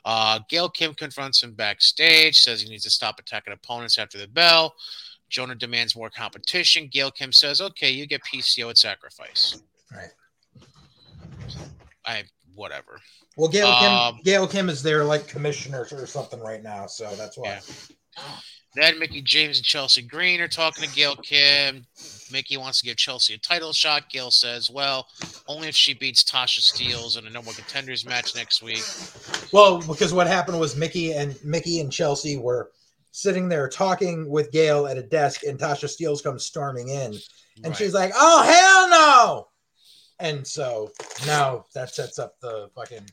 Uh, 0.06 0.40
Gail 0.50 0.70
Kim 0.70 0.94
confronts 0.94 1.44
him 1.44 1.52
backstage, 1.52 2.40
says 2.40 2.62
he 2.62 2.70
needs 2.70 2.86
to 2.86 2.90
stop 2.90 3.20
attacking 3.20 3.52
opponents 3.52 3.98
after 3.98 4.18
the 4.18 4.30
bell. 4.30 4.74
Jonah 5.30 5.56
demands 5.56 5.98
more 5.98 6.10
competition. 6.10 6.88
Gail 6.90 7.12
Kim 7.12 7.34
says, 7.34 7.60
"Okay, 7.60 7.92
you 7.92 8.08
get 8.08 8.22
PCO 8.24 8.70
at 8.70 8.78
sacrifice." 8.78 9.62
Right. 9.92 10.12
I 12.06 12.24
whatever. 12.56 13.00
Well, 13.38 13.50
Gail 13.50 13.68
um, 13.68 14.16
Kim, 14.16 14.24
Gail 14.24 14.48
Kim 14.48 14.70
is 14.70 14.84
their 14.84 15.04
like 15.04 15.28
commissioner 15.28 15.88
or 15.92 16.08
something 16.08 16.39
right 16.39 16.62
now, 16.62 16.88
so 16.88 17.13
that's 17.16 17.38
why. 17.38 17.60
Yeah. 18.18 18.24
Then 18.76 18.98
Mickie 18.98 19.22
James 19.22 19.58
and 19.58 19.66
Chelsea 19.66 20.02
Green 20.02 20.42
are 20.42 20.48
talking 20.48 20.88
to 20.88 20.96
Gail 20.96 21.16
Kim. 21.16 21.86
Mickey 22.32 22.58
wants 22.58 22.80
to 22.80 22.86
give 22.86 22.98
Chelsea 22.98 23.36
a 23.36 23.38
title 23.38 23.72
shot. 23.72 24.10
Gail 24.10 24.32
says, 24.32 24.70
"Well, 24.70 25.08
only 25.48 25.68
if 25.68 25.76
she 25.76 25.94
beats 25.94 26.24
Tasha 26.24 26.60
Steelz 26.60 27.18
in 27.18 27.28
a 27.28 27.42
More 27.42 27.54
Contenders 27.54 28.04
match 28.04 28.36
next 28.36 28.63
week." 28.63 28.84
Well, 29.52 29.80
because 29.80 30.12
what 30.12 30.26
happened 30.26 30.60
was 30.60 30.76
Mickey 30.76 31.13
and 31.13 31.36
Mickey 31.44 31.82
and 31.82 31.92
Chelsea 31.92 32.38
were 32.38 32.72
sitting 33.12 33.48
there 33.48 33.70
talking 33.70 34.28
with 34.28 34.52
Gail 34.52 34.88
at 34.88 34.98
a 34.98 35.04
desk, 35.04 35.44
and 35.44 35.60
Tasha 35.60 35.86
Steelz 35.86 36.24
comes 36.24 36.44
storming 36.44 36.89
in, 36.89 37.13
and 37.58 37.66
right. 37.66 37.78
she's 37.78 37.94
like, 37.94 38.12
"Oh 38.16 38.42
hell 38.42 38.89
no!" 38.89 39.48
And 40.19 40.45
so 40.45 40.91
now 41.26 41.65
that 41.73 41.93
sets 41.93 42.19
up 42.19 42.39
the 42.39 42.69
fucking 42.76 43.06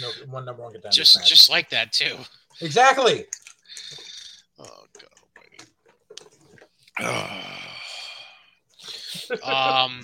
no, 0.00 0.10
one 0.28 0.44
number 0.44 0.62
one 0.62 0.72
contender. 0.72 0.94
Just 0.94 1.16
match. 1.18 1.28
just 1.28 1.50
like 1.50 1.70
that 1.70 1.92
too. 1.92 2.16
Exactly. 2.60 3.26
Oh 4.58 4.84
god. 6.98 7.46
um. 9.86 10.02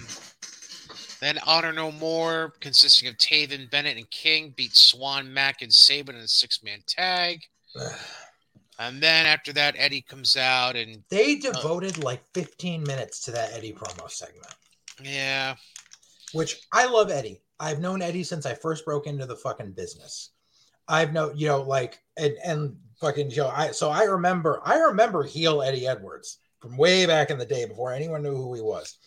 Then 1.19 1.39
Honor 1.47 1.73
No 1.73 1.91
More, 1.93 2.53
consisting 2.61 3.09
of 3.09 3.17
Taven, 3.17 3.71
Bennett, 3.71 3.97
and 3.97 4.09
King, 4.11 4.53
beat 4.55 4.77
Swann, 4.77 5.33
Mack, 5.33 5.63
and 5.63 5.73
Sabin 5.73 6.15
in 6.15 6.21
a 6.21 6.29
six-man 6.29 6.81
tag. 6.87 7.41
and 8.79 9.03
then 9.03 9.25
after 9.25 9.51
that, 9.55 9.77
Eddie 9.79 10.03
comes 10.03 10.37
out 10.37 10.77
and 10.77 11.03
they 11.09 11.39
uh, 11.39 11.53
devoted 11.53 11.99
uh, 11.99 12.03
like 12.03 12.23
15 12.35 12.83
minutes 12.83 13.21
to 13.21 13.31
that 13.31 13.55
Eddie 13.55 13.73
promo 13.73 14.11
segment. 14.11 14.55
Yeah 15.03 15.55
which 16.37 16.61
I 16.73 16.87
love 16.87 17.11
Eddie. 17.11 17.43
I've 17.59 17.81
known 17.81 18.03
Eddie 18.03 18.25
since 18.25 18.47
I 18.47 18.55
first 18.55 18.85
broke 18.85 19.07
into 19.07 19.27
the 19.27 19.37
fucking 19.37 19.73
business. 19.73 20.31
I've 20.89 21.13
known, 21.13 21.37
you 21.37 21.49
know, 21.49 21.63
like 21.63 21.99
and 22.17 22.35
and 22.45 22.77
fucking 23.01 23.31
you 23.31 23.39
know, 23.39 23.49
I 23.49 23.71
so 23.73 23.91
I 23.91 24.05
remember 24.05 24.61
I 24.65 24.79
remember 24.79 25.25
heel 25.25 25.63
Eddie 25.63 25.87
Edwards 25.87 26.39
from 26.61 26.77
way 26.77 27.07
back 27.07 27.31
in 27.31 27.39
the 27.39 27.47
day 27.47 27.65
before 27.67 27.93
anyone 27.93 28.23
knew 28.23 28.37
who 28.37 28.55
he 28.55 28.61
was. 28.61 28.99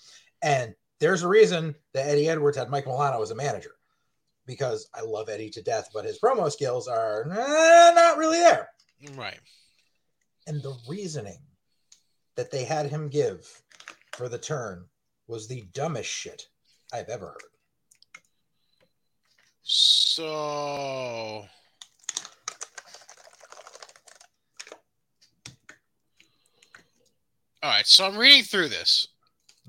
And 0.41 0.73
there's 0.99 1.23
a 1.23 1.27
reason 1.27 1.75
that 1.93 2.07
Eddie 2.07 2.29
Edwards 2.29 2.57
had 2.57 2.69
Mike 2.69 2.85
Milano 2.85 3.21
as 3.21 3.31
a 3.31 3.35
manager 3.35 3.71
because 4.45 4.89
I 4.93 5.01
love 5.01 5.29
Eddie 5.29 5.49
to 5.51 5.61
death, 5.61 5.89
but 5.93 6.05
his 6.05 6.19
promo 6.19 6.51
skills 6.51 6.87
are 6.87 7.25
not 7.25 8.17
really 8.17 8.37
there. 8.37 8.69
Right. 9.13 9.39
And 10.47 10.61
the 10.61 10.75
reasoning 10.87 11.39
that 12.35 12.51
they 12.51 12.63
had 12.63 12.87
him 12.87 13.09
give 13.09 13.47
for 14.13 14.27
the 14.27 14.37
turn 14.37 14.85
was 15.27 15.47
the 15.47 15.65
dumbest 15.73 16.09
shit 16.09 16.47
I've 16.93 17.09
ever 17.09 17.27
heard. 17.27 17.43
So. 19.61 21.45
All 27.61 27.69
right, 27.69 27.85
so 27.85 28.05
I'm 28.05 28.17
reading 28.17 28.43
through 28.43 28.69
this. 28.69 29.07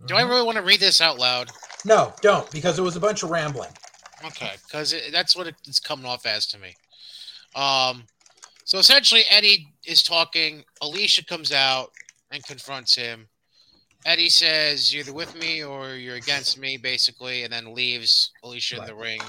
Do 0.06 0.14
I 0.16 0.22
Mhm. 0.22 0.28
really 0.28 0.42
want 0.42 0.56
to 0.56 0.62
read 0.62 0.80
this 0.80 1.00
out 1.00 1.18
loud? 1.18 1.50
No, 1.84 2.14
don't, 2.22 2.50
because 2.50 2.78
it 2.78 2.82
was 2.82 2.96
a 2.96 3.00
bunch 3.00 3.22
of 3.22 3.30
rambling. 3.30 3.76
Okay, 4.24 4.56
because 4.64 4.94
that's 5.10 5.34
what 5.34 5.46
it's 5.46 5.80
coming 5.80 6.06
off 6.06 6.24
as 6.26 6.46
to 6.46 6.58
me. 6.58 6.76
Um, 7.54 8.06
so 8.64 8.78
essentially, 8.78 9.24
Eddie 9.28 9.74
is 9.84 10.02
talking. 10.02 10.64
Alicia 10.80 11.24
comes 11.24 11.52
out 11.52 11.92
and 12.30 12.44
confronts 12.44 12.94
him. 12.94 13.28
Eddie 14.06 14.30
says, 14.30 14.92
"You're 14.92 15.02
either 15.02 15.12
with 15.12 15.34
me 15.34 15.62
or 15.62 15.94
you're 15.94 16.16
against 16.16 16.58
me," 16.58 16.76
basically, 16.76 17.44
and 17.44 17.52
then 17.52 17.74
leaves 17.74 18.30
Alicia 18.42 18.78
in 18.78 18.86
the 18.86 18.94
ring 18.94 19.20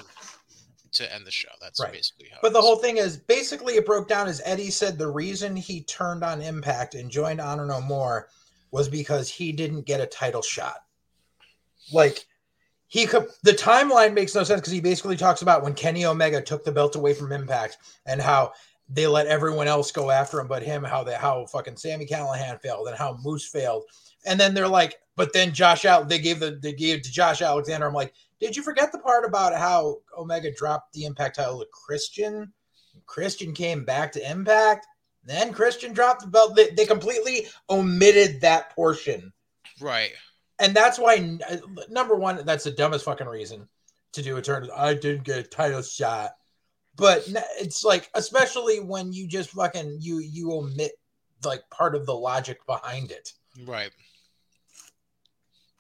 to 0.93 1.13
end 1.13 1.25
the 1.25 1.31
show. 1.31 1.49
That's 1.61 1.79
Right. 1.79 1.91
basically 1.91 2.29
how. 2.29 2.39
But 2.41 2.53
the 2.53 2.61
whole 2.61 2.77
thing 2.77 2.97
is 2.97 3.17
basically 3.17 3.75
it 3.75 3.85
broke 3.85 4.07
down 4.07 4.27
as 4.27 4.41
Eddie 4.43 4.71
said 4.71 4.97
the 4.97 5.07
reason 5.07 5.55
he 5.55 5.83
turned 5.83 6.23
on 6.23 6.41
Impact 6.41 6.95
and 6.95 7.09
joined 7.09 7.41
Honor 7.41 7.65
No 7.65 7.81
More 7.81 8.29
was 8.71 8.87
because 8.89 9.29
he 9.29 9.51
didn't 9.51 9.83
get 9.83 10.01
a 10.01 10.05
title 10.05 10.41
shot. 10.41 10.83
Like 11.91 12.25
he 12.87 13.05
could 13.05 13.29
the 13.43 13.53
timeline 13.53 14.13
makes 14.13 14.35
no 14.35 14.43
sense 14.43 14.61
because 14.61 14.73
he 14.73 14.81
basically 14.81 15.17
talks 15.17 15.41
about 15.41 15.63
when 15.63 15.73
Kenny 15.73 16.05
Omega 16.05 16.41
took 16.41 16.63
the 16.63 16.71
belt 16.71 16.95
away 16.95 17.13
from 17.13 17.31
Impact 17.31 17.77
and 18.05 18.21
how 18.21 18.53
they 18.89 19.07
let 19.07 19.27
everyone 19.27 19.67
else 19.67 19.91
go 19.91 20.11
after 20.11 20.39
him 20.39 20.47
but 20.47 20.63
him, 20.63 20.83
how 20.83 21.03
they 21.03 21.13
how 21.15 21.45
fucking 21.45 21.77
Sami 21.77 22.05
Callihan 22.05 22.61
failed 22.61 22.87
and 22.87 22.97
how 22.97 23.17
Moose 23.21 23.47
failed. 23.47 23.85
And 24.25 24.39
then 24.39 24.53
they're 24.53 24.67
like, 24.67 24.97
but 25.15 25.33
then 25.33 25.53
Josh 25.53 25.85
out 25.85 26.09
they 26.09 26.19
gave 26.19 26.39
the 26.39 26.59
they 26.61 26.73
gave 26.73 27.01
to 27.01 27.11
Josh 27.11 27.41
Alexander. 27.41 27.87
I'm 27.87 27.93
like, 27.93 28.13
did 28.39 28.55
you 28.55 28.63
forget 28.63 28.91
the 28.91 28.99
part 28.99 29.25
about 29.25 29.55
how 29.55 29.97
Omega 30.17 30.51
dropped 30.51 30.93
the 30.93 31.05
Impact 31.05 31.35
title 31.35 31.59
to 31.59 31.67
Christian? 31.71 32.53
Christian 33.05 33.53
came 33.53 33.83
back 33.85 34.11
to 34.13 34.31
Impact. 34.31 34.87
Then 35.23 35.53
Christian 35.53 35.93
dropped 35.93 36.21
the 36.21 36.27
belt. 36.27 36.55
They, 36.55 36.71
they 36.71 36.85
completely 36.85 37.47
omitted 37.69 38.41
that 38.41 38.73
portion. 38.75 39.31
right. 39.79 40.11
And 40.59 40.75
that's 40.75 40.99
why, 40.99 41.39
number 41.89 42.15
one, 42.15 42.45
that's 42.45 42.65
the 42.65 42.71
dumbest 42.71 43.05
fucking 43.05 43.25
reason 43.25 43.67
to 44.13 44.21
do 44.21 44.37
a 44.37 44.43
turn. 44.43 44.69
I 44.75 44.93
didn't 44.93 45.23
get 45.23 45.39
a 45.39 45.43
title 45.43 45.81
shot. 45.81 46.31
But 46.95 47.27
it's 47.59 47.83
like, 47.83 48.11
especially 48.13 48.79
when 48.79 49.11
you 49.11 49.27
just 49.27 49.49
fucking, 49.49 49.97
you, 50.01 50.19
you 50.19 50.51
omit 50.51 50.91
like 51.43 51.67
part 51.71 51.95
of 51.95 52.05
the 52.05 52.13
logic 52.13 52.63
behind 52.67 53.09
it. 53.09 53.33
Right. 53.65 53.89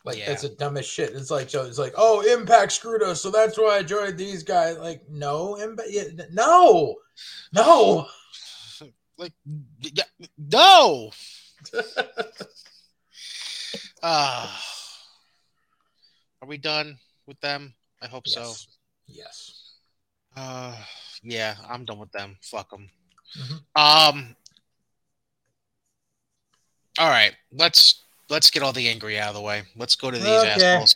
Like 0.03 0.17
Yeah. 0.17 0.27
that's 0.27 0.41
the 0.41 0.49
dumbest 0.49 0.89
shit. 0.91 1.11
It's 1.11 1.29
like 1.29 1.49
so. 1.49 1.63
It's 1.65 1.77
like, 1.77 1.93
oh, 1.97 2.21
Impact 2.21 2.71
screwed 2.71 3.03
us, 3.03 3.21
so 3.21 3.29
that's 3.29 3.57
why 3.57 3.77
I 3.77 3.83
joined 3.83 4.17
these 4.17 4.43
guys. 4.43 4.77
Like, 4.77 5.03
no, 5.09 5.55
Impact, 5.57 5.89
yeah, 5.91 6.03
no, 6.31 6.95
no. 7.53 8.07
Like, 9.17 9.33
yeah, 9.81 10.03
no. 10.37 11.11
Ah. 14.03 14.63
are 16.41 16.47
we 16.47 16.57
done 16.57 16.97
with 17.27 17.39
them? 17.41 17.73
I 18.01 18.07
hope 18.07 18.27
so. 18.27 18.41
Yes. 18.41 18.67
Yes. 19.07 19.73
Uh, 20.35 20.75
yeah, 21.21 21.55
I'm 21.69 21.85
done 21.85 21.99
with 21.99 22.11
them. 22.11 22.37
Fuck 22.41 22.71
them. 22.71 22.89
Mhm. 23.37 23.61
Um. 23.75 24.35
All 26.97 27.09
right, 27.09 27.33
let's 27.51 28.03
let's 28.31 28.49
get 28.49 28.63
all 28.63 28.71
the 28.71 28.87
angry 28.87 29.19
out 29.19 29.29
of 29.29 29.35
the 29.35 29.41
way. 29.41 29.63
Let's 29.75 29.95
go 29.95 30.09
to 30.09 30.17
these 30.17 30.43
Okay. 30.43 30.49
assholes. 30.49 30.95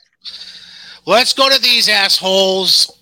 Let's 1.06 1.34
go 1.34 1.50
to 1.50 1.62
these 1.62 1.90
assholes. 1.90 2.98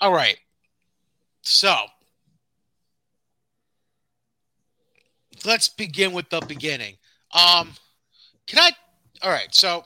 All 0.00 0.12
right. 0.12 0.38
So, 1.42 1.76
let's 5.44 5.68
begin 5.68 6.12
with 6.12 6.30
the 6.30 6.40
beginning. 6.40 6.96
Um, 7.32 7.74
can 8.46 8.58
I? 8.58 8.70
All 9.22 9.30
right. 9.30 9.54
So, 9.54 9.84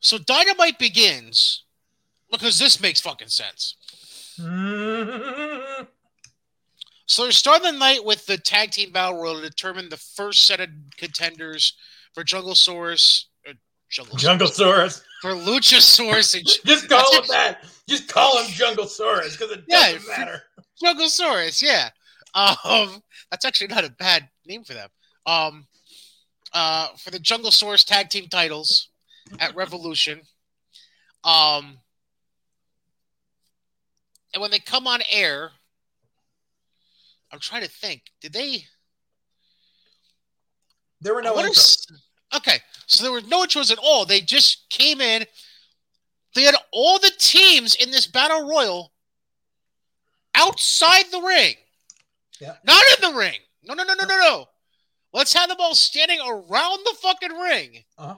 so 0.00 0.16
Dynamite 0.16 0.78
begins 0.78 1.64
because 2.30 2.58
this 2.58 2.80
makes 2.80 3.00
fucking 3.00 3.28
sense. 3.28 3.76
So 7.12 7.24
they're 7.24 7.32
starting 7.32 7.70
the 7.72 7.78
night 7.78 8.02
with 8.06 8.24
the 8.24 8.38
tag 8.38 8.70
team 8.70 8.90
battle 8.90 9.20
royal 9.20 9.34
to 9.34 9.42
determine 9.42 9.90
the 9.90 9.98
first 9.98 10.46
set 10.46 10.60
of 10.60 10.70
contenders 10.96 11.76
for 12.14 12.24
Jungle 12.24 12.54
Source, 12.54 13.28
uh, 13.46 13.52
Jungle, 13.90 14.16
Jungle 14.16 14.46
Saurus. 14.48 15.02
for 15.20 15.32
Luchasaurus 15.32 16.34
and 16.34 16.46
Just 16.64 16.88
call 16.88 17.14
him 17.14 17.24
that. 17.28 17.66
Just 17.86 18.08
call 18.08 18.42
him 18.42 18.50
Jungle 18.52 18.86
Saurus 18.86 19.32
because 19.38 19.50
it 19.52 19.62
Yeah, 19.68 19.92
doesn't 19.92 20.08
matter. 20.08 20.42
Jungle 20.82 21.08
Saurus, 21.08 21.60
yeah. 21.60 21.90
Um, 22.34 23.02
that's 23.30 23.44
actually 23.44 23.66
not 23.66 23.84
a 23.84 23.90
bad 23.90 24.26
name 24.46 24.64
for 24.64 24.72
them. 24.72 24.88
Um, 25.26 25.66
uh, 26.54 26.88
for 26.96 27.10
the 27.10 27.18
Jungle 27.18 27.50
Source 27.50 27.84
tag 27.84 28.08
team 28.08 28.28
titles 28.28 28.88
at 29.38 29.54
Revolution. 29.54 30.22
Um, 31.24 31.76
and 34.32 34.40
when 34.40 34.50
they 34.50 34.60
come 34.60 34.86
on 34.86 35.00
air, 35.10 35.50
I'm 37.32 37.40
trying 37.40 37.62
to 37.62 37.68
think. 37.70 38.02
Did 38.20 38.32
they? 38.32 38.64
There 41.00 41.14
were 41.14 41.22
no 41.22 41.34
intros. 41.34 41.90
Okay, 42.34 42.58
so 42.86 43.02
there 43.02 43.12
were 43.12 43.22
no 43.22 43.42
intros 43.44 43.70
at 43.72 43.78
all. 43.82 44.04
They 44.04 44.20
just 44.20 44.68
came 44.70 45.00
in. 45.00 45.24
They 46.34 46.42
had 46.42 46.54
all 46.72 46.98
the 46.98 47.12
teams 47.18 47.74
in 47.74 47.90
this 47.90 48.06
battle 48.06 48.48
royal 48.48 48.92
outside 50.34 51.04
the 51.10 51.20
ring. 51.20 51.54
Yeah. 52.40 52.56
Not 52.64 52.82
in 52.96 53.12
the 53.12 53.18
ring. 53.18 53.38
No, 53.64 53.74
no, 53.74 53.84
no, 53.84 53.94
no, 53.94 54.04
no, 54.04 54.18
no. 54.18 54.46
Let's 55.12 55.32
have 55.34 55.48
them 55.48 55.58
all 55.60 55.74
standing 55.74 56.20
around 56.20 56.78
the 56.84 56.96
fucking 57.02 57.32
ring. 57.32 57.84
Uh-huh. 57.98 58.16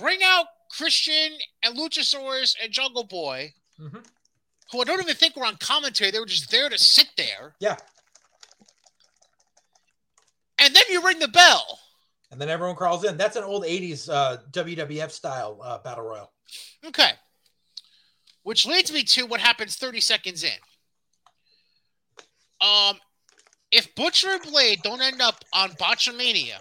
Bring 0.00 0.18
out 0.24 0.46
Christian 0.70 1.38
and 1.62 1.76
Luchasaurus 1.78 2.56
and 2.60 2.72
Jungle 2.72 3.04
Boy, 3.04 3.54
Mhm. 3.78 4.04
Who 4.70 4.80
I 4.80 4.84
don't 4.84 5.00
even 5.00 5.14
think 5.14 5.36
were 5.36 5.46
on 5.46 5.56
commentary. 5.56 6.10
They 6.10 6.20
were 6.20 6.26
just 6.26 6.50
there 6.50 6.68
to 6.68 6.78
sit 6.78 7.08
there. 7.16 7.54
Yeah. 7.60 7.76
And 10.58 10.74
then 10.74 10.82
you 10.90 11.04
ring 11.04 11.18
the 11.18 11.28
bell. 11.28 11.78
And 12.30 12.40
then 12.40 12.48
everyone 12.48 12.74
crawls 12.74 13.04
in. 13.04 13.16
That's 13.16 13.36
an 13.36 13.44
old 13.44 13.64
80s 13.64 14.08
uh, 14.08 14.38
WWF 14.50 15.10
style 15.10 15.60
uh, 15.62 15.78
battle 15.78 16.04
royal. 16.04 16.32
Okay. 16.84 17.10
Which 18.42 18.66
leads 18.66 18.92
me 18.92 19.04
to 19.04 19.26
what 19.26 19.40
happens 19.40 19.76
30 19.76 20.00
seconds 20.00 20.42
in. 20.42 20.50
Um, 22.60 22.96
if 23.70 23.94
Butcher 23.94 24.30
and 24.30 24.42
Blade 24.42 24.80
don't 24.82 25.00
end 25.00 25.20
up 25.20 25.44
on 25.52 25.70
Botchamania, 25.72 26.58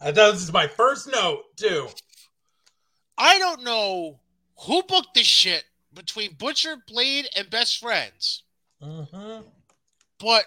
I 0.00 0.06
thought 0.06 0.32
this 0.32 0.42
is 0.42 0.52
my 0.52 0.66
first 0.66 1.10
note, 1.10 1.44
too. 1.56 1.88
I 3.16 3.38
don't 3.38 3.62
know 3.62 4.18
who 4.66 4.82
booked 4.82 5.14
this 5.14 5.26
shit 5.26 5.64
between 5.94 6.34
Butcher, 6.34 6.76
Blade, 6.86 7.28
and 7.36 7.48
Best 7.50 7.78
Friends, 7.78 8.44
Mhm. 8.82 9.44
but 10.18 10.46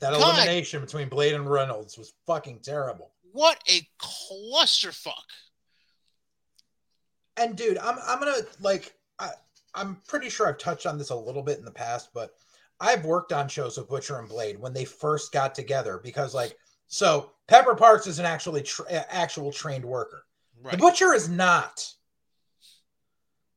That 0.00 0.12
God. 0.12 0.20
elimination 0.20 0.80
between 0.80 1.08
Blade 1.08 1.34
and 1.34 1.50
Reynolds 1.50 1.96
was 1.98 2.12
fucking 2.26 2.60
terrible. 2.60 3.12
what 3.32 3.62
a 3.68 3.86
clusterfuck. 3.98 5.12
And 7.36 7.56
dude, 7.56 7.76
I'm 7.78 7.98
I'm 8.06 8.18
gonna 8.18 8.42
like 8.60 8.94
I 9.18 9.30
I'm 9.74 9.96
pretty 10.06 10.30
sure 10.30 10.48
I've 10.48 10.56
touched 10.58 10.86
on 10.86 10.96
this 10.96 11.10
a 11.10 11.14
little 11.14 11.42
bit 11.42 11.58
in 11.58 11.64
the 11.64 11.70
past, 11.70 12.08
but 12.14 12.34
I've 12.80 13.04
worked 13.04 13.32
on 13.32 13.48
shows 13.48 13.76
with 13.76 13.88
Butcher 13.88 14.18
and 14.18 14.28
Blade 14.28 14.58
when 14.58 14.72
they 14.72 14.84
first 14.86 15.32
got 15.32 15.54
together 15.54 15.98
because 15.98 16.34
like 16.34 16.58
so 16.86 17.32
Pepper 17.46 17.74
Parks 17.74 18.06
is 18.06 18.18
an 18.18 18.24
actually 18.24 18.62
tra- 18.62 18.90
actual 18.90 19.52
trained 19.52 19.84
worker. 19.84 20.24
The 20.70 20.76
Butcher 20.78 21.12
is 21.12 21.28
not. 21.28 21.86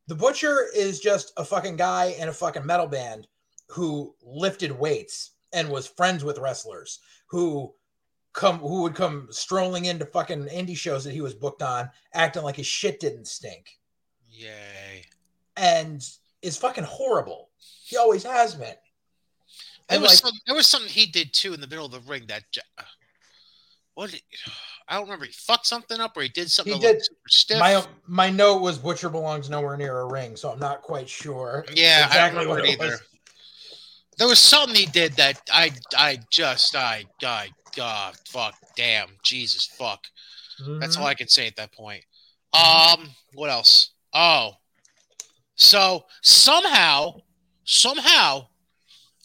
The 0.10 0.16
Butcher 0.16 0.66
is 0.76 1.00
just 1.00 1.34
a 1.38 1.46
fucking 1.46 1.76
guy 1.76 2.16
in 2.18 2.30
a 2.30 2.34
fucking 2.34 2.66
metal 2.66 2.88
band 2.88 3.28
who 3.68 4.16
lifted 4.24 4.72
weights 4.72 5.34
and 5.54 5.70
was 5.70 5.86
friends 5.86 6.24
with 6.24 6.40
wrestlers 6.40 6.98
who 7.28 7.72
come 8.34 8.58
who 8.58 8.82
would 8.82 8.96
come 8.96 9.28
strolling 9.30 9.86
into 9.86 10.08
fucking 10.08 10.46
indie 10.46 10.76
shows 10.76 11.04
that 11.04 11.14
he 11.14 11.22
was 11.22 11.36
booked 11.36 11.62
on, 11.62 11.92
acting 12.16 12.42
like 12.42 12.56
his 12.56 12.66
shit 12.66 13.00
didn't 13.00 13.28
stink, 13.28 13.78
Yay. 14.28 15.06
and 15.58 16.04
is 16.42 16.58
fucking 16.58 16.86
horrible. 16.86 17.52
He 17.86 17.96
always 17.96 18.24
has 18.24 18.56
been. 18.56 18.66
There 18.70 18.78
And 19.90 20.02
was, 20.02 20.10
like, 20.12 20.18
some, 20.18 20.40
there 20.48 20.56
was 20.56 20.68
something 20.68 20.90
he 20.90 21.06
did 21.06 21.34
too 21.36 21.54
in 21.54 21.62
the 21.62 21.68
middle 21.68 21.86
of 21.86 21.92
the 21.92 22.00
ring 22.00 22.24
that. 22.30 22.46
What? 24.00 24.12
did- 24.12 24.22
I 24.88 24.94
don't 24.96 25.04
remember. 25.04 25.26
He 25.26 25.34
fucked 25.34 25.68
something 25.68 26.00
up 26.00 26.16
or 26.16 26.22
he 26.22 26.30
did 26.30 26.50
something 26.50 26.74
He 26.76 26.80
did. 26.80 27.04
super 27.04 27.28
stiff. 27.30 27.60
my 27.60 27.86
my 28.08 28.30
note 28.30 28.62
was 28.62 28.78
Butcher 28.78 29.10
belongs 29.10 29.50
nowhere 29.50 29.76
near 29.76 30.00
a 30.00 30.06
ring, 30.06 30.38
so 30.38 30.50
I'm 30.52 30.58
not 30.60 30.82
quite 30.82 31.10
sure. 31.10 31.66
Yeah, 31.74 32.06
exactly 32.06 32.40
I 32.40 32.44
don't 32.46 32.56
remember 32.56 32.66
it 32.66 32.74
it 32.76 32.80
was. 32.80 32.88
either. 32.94 33.00
There 34.18 34.28
was 34.28 34.40
something 34.40 34.74
he 34.76 34.86
did 34.86 35.14
that 35.18 35.42
I 35.52 35.72
I 35.98 36.20
just 36.32 36.76
I 36.78 37.04
I 37.22 37.50
God 37.76 38.16
fuck 38.30 38.56
damn 38.78 39.10
Jesus 39.22 39.66
fuck. 39.66 40.08
That's 40.80 40.96
Mhm. 40.96 41.02
all 41.02 41.08
I 41.08 41.14
can 41.14 41.28
say 41.28 41.46
at 41.46 41.58
that 41.58 41.72
point. 41.74 42.04
Um, 42.54 43.14
what 43.34 43.50
else? 43.50 43.92
Oh, 44.14 44.54
so 45.56 46.06
somehow, 46.22 47.20
somehow, 47.66 48.48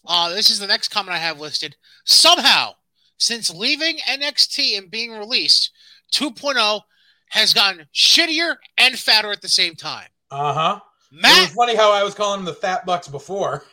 uh, 0.06 0.28
this 0.30 0.50
is 0.50 0.58
the 0.58 0.66
next 0.66 0.88
comment 0.88 1.14
I 1.14 1.18
have 1.18 1.40
listed. 1.40 1.76
Somehow, 2.04 2.74
since 3.18 3.50
leaving 3.52 3.98
NXT 4.08 4.78
and 4.78 4.90
being 4.90 5.12
released, 5.12 5.70
2.0 6.12 6.82
has 7.30 7.52
gotten 7.54 7.86
shittier 7.94 8.56
and 8.78 8.98
fatter 8.98 9.32
at 9.32 9.42
the 9.42 9.48
same 9.48 9.74
time. 9.74 10.08
Uh-huh. 10.30 10.80
It 11.12 11.22
was 11.22 11.54
funny 11.54 11.76
how 11.76 11.92
I 11.92 12.02
was 12.02 12.14
calling 12.14 12.38
them 12.40 12.44
the 12.46 12.60
fat 12.60 12.84
bucks 12.86 13.08
before. 13.08 13.64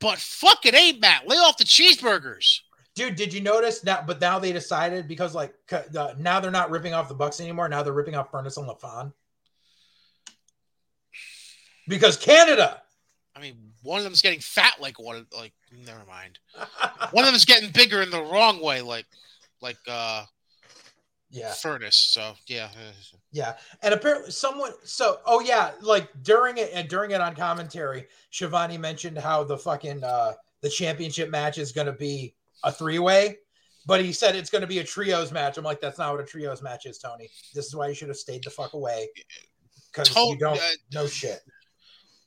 but 0.00 0.18
fuck 0.18 0.64
it 0.64 0.74
ain't 0.74 1.00
Matt. 1.00 1.28
Lay 1.28 1.36
off 1.36 1.58
the 1.58 1.64
cheeseburgers. 1.64 2.60
Dude, 2.94 3.14
did 3.16 3.32
you 3.32 3.40
notice 3.40 3.84
now? 3.84 4.02
But 4.06 4.20
now 4.20 4.38
they 4.38 4.52
decided 4.52 5.08
because 5.08 5.34
like 5.34 5.54
uh, 5.70 6.14
now 6.18 6.40
they're 6.40 6.50
not 6.50 6.70
ripping 6.70 6.92
off 6.92 7.08
the 7.08 7.14
Bucks 7.14 7.40
anymore. 7.40 7.68
Now 7.68 7.82
they're 7.82 7.92
ripping 7.92 8.14
off 8.14 8.30
Furnace 8.30 8.56
and 8.58 8.66
LaFon 8.68 9.12
because 11.88 12.16
Canada. 12.16 12.82
I 13.34 13.40
mean, 13.40 13.71
one 13.82 13.98
of 13.98 14.04
them's 14.04 14.22
getting 14.22 14.40
fat 14.40 14.74
like 14.80 14.98
one. 14.98 15.26
Like, 15.36 15.52
never 15.84 16.04
mind. 16.06 16.38
One 17.12 17.24
of 17.24 17.30
them's 17.30 17.44
getting 17.44 17.70
bigger 17.70 18.00
in 18.00 18.10
the 18.10 18.22
wrong 18.22 18.62
way, 18.62 18.80
like, 18.80 19.04
like 19.60 19.76
uh, 19.86 20.24
yeah, 21.30 21.52
furnace. 21.52 21.96
So 21.96 22.34
yeah. 22.46 22.68
yeah, 23.32 23.56
and 23.82 23.92
apparently 23.92 24.30
someone. 24.30 24.72
So 24.84 25.18
oh 25.26 25.40
yeah, 25.40 25.72
like 25.80 26.08
during 26.22 26.58
it 26.58 26.70
and 26.72 26.88
during 26.88 27.10
it 27.10 27.20
on 27.20 27.34
commentary, 27.34 28.06
Schiavone 28.30 28.78
mentioned 28.78 29.18
how 29.18 29.42
the 29.44 29.58
fucking 29.58 30.04
uh 30.04 30.32
the 30.60 30.68
championship 30.68 31.30
match 31.30 31.58
is 31.58 31.72
going 31.72 31.88
to 31.88 31.92
be 31.92 32.34
a 32.64 32.72
three 32.72 32.98
way. 32.98 33.38
But 33.84 34.04
he 34.04 34.12
said 34.12 34.36
it's 34.36 34.50
going 34.50 34.62
to 34.62 34.68
be 34.68 34.78
a 34.78 34.84
trios 34.84 35.32
match. 35.32 35.58
I'm 35.58 35.64
like, 35.64 35.80
that's 35.80 35.98
not 35.98 36.12
what 36.12 36.20
a 36.20 36.24
trios 36.24 36.62
match 36.62 36.86
is, 36.86 36.98
Tony. 36.98 37.28
This 37.52 37.66
is 37.66 37.74
why 37.74 37.88
you 37.88 37.94
should 37.94 38.08
have 38.08 38.16
stayed 38.16 38.44
the 38.44 38.50
fuck 38.50 38.74
away 38.74 39.08
because 39.92 40.14
you 40.14 40.36
don't 40.38 40.56
uh, 40.56 40.68
know 40.92 41.06
shit. 41.06 41.40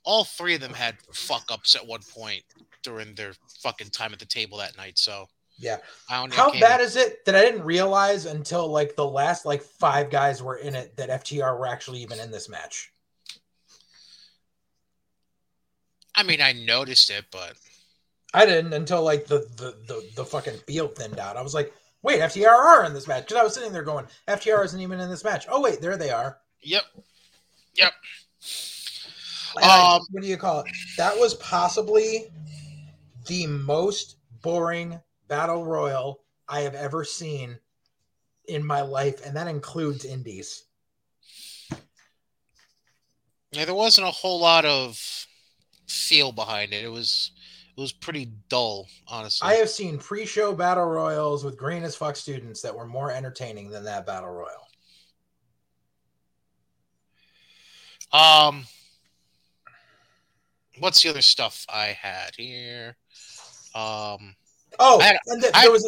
All 0.06 0.24
three 0.24 0.54
of 0.54 0.60
them 0.60 0.72
had 0.72 0.96
fuck 1.12 1.50
ups 1.50 1.74
at 1.74 1.86
one 1.86 2.00
point 2.14 2.42
during 2.82 3.14
their 3.14 3.32
fucking 3.60 3.90
time 3.90 4.12
at 4.12 4.18
the 4.20 4.24
table 4.24 4.56
that 4.58 4.76
night. 4.76 4.98
So 4.98 5.28
Yeah. 5.58 5.78
I 6.08 6.20
don't. 6.20 6.32
How 6.32 6.52
bad 6.52 6.80
is 6.80 6.96
it 6.96 7.24
that 7.26 7.34
I 7.34 7.42
didn't 7.42 7.64
realize 7.64 8.24
until 8.24 8.68
like 8.68 8.94
the 8.96 9.06
last 9.06 9.44
like 9.44 9.62
five 9.62 10.08
guys 10.08 10.42
were 10.42 10.56
in 10.56 10.74
it 10.74 10.96
that 10.96 11.10
FTR 11.10 11.58
were 11.58 11.66
actually 11.66 11.98
even 11.98 12.20
in 12.20 12.30
this 12.30 12.48
match? 12.48 12.92
I 16.14 16.22
mean, 16.22 16.40
I 16.40 16.52
noticed 16.52 17.10
it, 17.10 17.26
but 17.30 17.54
I 18.32 18.46
didn't 18.46 18.72
until 18.72 19.02
like 19.02 19.26
the 19.26 19.40
the 19.56 19.76
the, 19.86 20.08
the 20.14 20.24
fucking 20.24 20.58
field 20.66 20.94
thinned 20.94 21.18
out. 21.18 21.36
I 21.36 21.42
was 21.42 21.52
like, 21.52 21.74
wait, 22.02 22.20
FTR 22.20 22.48
are 22.48 22.84
in 22.84 22.94
this 22.94 23.08
match 23.08 23.24
because 23.24 23.36
I 23.40 23.42
was 23.42 23.54
sitting 23.54 23.72
there 23.72 23.82
going, 23.82 24.06
FTR 24.28 24.64
isn't 24.64 24.80
even 24.80 25.00
in 25.00 25.10
this 25.10 25.24
match. 25.24 25.46
Oh 25.50 25.60
wait, 25.60 25.80
there 25.80 25.96
they 25.96 26.10
are. 26.10 26.38
yep, 26.62 26.84
yep. 27.74 27.92
Um, 29.62 30.02
what 30.10 30.22
do 30.22 30.28
you 30.28 30.36
call 30.36 30.60
it? 30.60 30.66
That 30.96 31.18
was 31.18 31.34
possibly 31.34 32.30
the 33.26 33.46
most 33.46 34.16
boring 34.42 35.00
battle 35.28 35.64
royal 35.64 36.22
I 36.48 36.60
have 36.60 36.74
ever 36.74 37.04
seen 37.04 37.58
in 38.48 38.64
my 38.64 38.82
life, 38.82 39.24
and 39.24 39.34
that 39.36 39.48
includes 39.48 40.04
indies. 40.04 40.64
Yeah, 43.52 43.64
there 43.64 43.74
wasn't 43.74 44.06
a 44.06 44.10
whole 44.12 44.40
lot 44.40 44.64
of 44.64 45.00
feel 45.88 46.32
behind 46.32 46.72
it. 46.72 46.84
It 46.84 46.92
was 46.92 47.32
it 47.76 47.80
was 47.80 47.92
pretty 47.92 48.32
dull, 48.48 48.88
honestly. 49.06 49.48
I 49.48 49.54
have 49.54 49.68
seen 49.68 49.98
pre-show 49.98 50.54
battle 50.54 50.86
royals 50.86 51.44
with 51.44 51.58
green 51.58 51.82
as 51.82 51.94
fuck 51.94 52.16
students 52.16 52.62
that 52.62 52.74
were 52.74 52.86
more 52.86 53.10
entertaining 53.10 53.70
than 53.70 53.84
that 53.84 54.06
battle 54.06 54.30
royal. 54.30 54.66
Um, 58.12 58.64
what's 60.78 61.02
the 61.02 61.08
other 61.10 61.22
stuff 61.22 61.64
I 61.68 61.86
had 61.86 62.34
here? 62.36 62.96
Um, 63.74 64.34
Oh, 64.78 65.00
I 65.00 65.04
had- 65.06 65.18
and 65.26 65.44
I- 65.54 65.62
there 65.62 65.72
was 65.72 65.84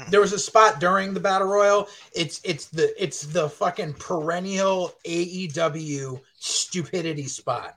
a 0.00 0.10
there 0.10 0.20
was 0.20 0.32
a 0.32 0.38
spot 0.38 0.80
during 0.80 1.12
the 1.14 1.20
battle 1.20 1.46
royal. 1.48 1.88
It's 2.14 2.40
it's 2.44 2.66
the 2.66 2.92
it's 3.02 3.22
the 3.22 3.48
fucking 3.48 3.94
perennial 3.94 4.94
AEW 5.04 6.20
stupidity 6.38 7.28
spot 7.28 7.76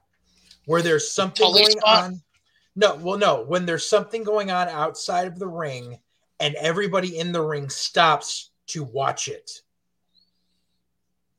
where 0.65 0.81
there's 0.81 1.11
something 1.11 1.45
going 1.51 1.71
spot? 1.71 2.03
on. 2.05 2.21
No, 2.75 2.95
well, 2.95 3.17
no, 3.17 3.41
when 3.43 3.65
there's 3.65 3.87
something 3.87 4.23
going 4.23 4.49
on 4.49 4.67
outside 4.69 5.27
of 5.27 5.39
the 5.39 5.47
ring, 5.47 5.99
and 6.39 6.55
everybody 6.55 7.17
in 7.19 7.31
the 7.31 7.41
ring 7.41 7.69
stops 7.69 8.49
to 8.67 8.83
watch 8.83 9.27
it. 9.27 9.61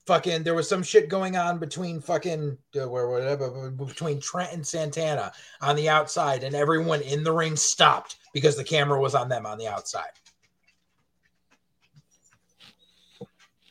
Fucking, 0.07 0.45
there 0.45 0.55
was 0.55 0.69
some 0.69 0.85
shit 0.85 1.09
going 1.09 1.37
on 1.37 1.59
between 1.59 2.01
fucking 2.01 2.57
uh, 2.81 2.89
where 2.89 3.09
whatever 3.09 3.71
between 3.71 4.21
Trent 4.21 4.53
and 4.53 4.65
Santana 4.65 5.33
on 5.61 5.75
the 5.75 5.89
outside, 5.89 6.45
and 6.45 6.55
everyone 6.55 7.03
in 7.03 7.25
the 7.25 7.33
ring 7.33 7.57
stopped 7.57 8.17
because 8.33 8.57
the 8.57 8.63
camera 8.63 9.01
was 9.01 9.17
on 9.17 9.29
them 9.29 9.47
on 9.47 9.59
the 9.59 9.67
outside. 9.67 10.13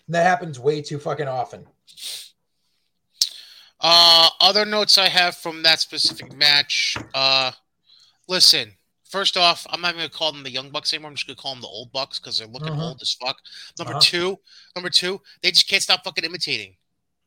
That 0.09 0.23
happens 0.23 0.59
way 0.59 0.81
too 0.81 0.99
fucking 0.99 1.27
often. 1.27 1.65
Uh, 3.79 4.29
other 4.41 4.65
notes 4.65 4.97
I 4.97 5.07
have 5.07 5.37
from 5.37 5.63
that 5.63 5.79
specific 5.79 6.35
match. 6.35 6.97
Uh, 7.13 7.51
listen. 8.27 8.73
First 9.15 9.37
off, 9.37 9.65
I'm 9.69 9.79
not 9.79 9.93
even 9.93 9.99
gonna 9.99 10.09
call 10.09 10.33
them 10.33 10.43
the 10.43 10.51
young 10.51 10.71
bucks 10.71 10.91
anymore. 10.91 11.07
I'm 11.09 11.15
just 11.15 11.25
gonna 11.25 11.37
call 11.37 11.53
them 11.53 11.61
the 11.61 11.69
old 11.69 11.89
bucks 11.93 12.19
because 12.19 12.37
they're 12.37 12.47
looking 12.49 12.73
Mhm. 12.73 12.81
old 12.81 13.01
as 13.01 13.13
fuck. 13.13 13.41
Number 13.79 13.93
Uh-huh. 13.93 14.01
two, 14.01 14.41
number 14.75 14.89
two, 14.89 15.21
they 15.41 15.51
just 15.51 15.69
can't 15.69 15.81
stop 15.81 16.03
fucking 16.03 16.25
imitating. 16.25 16.75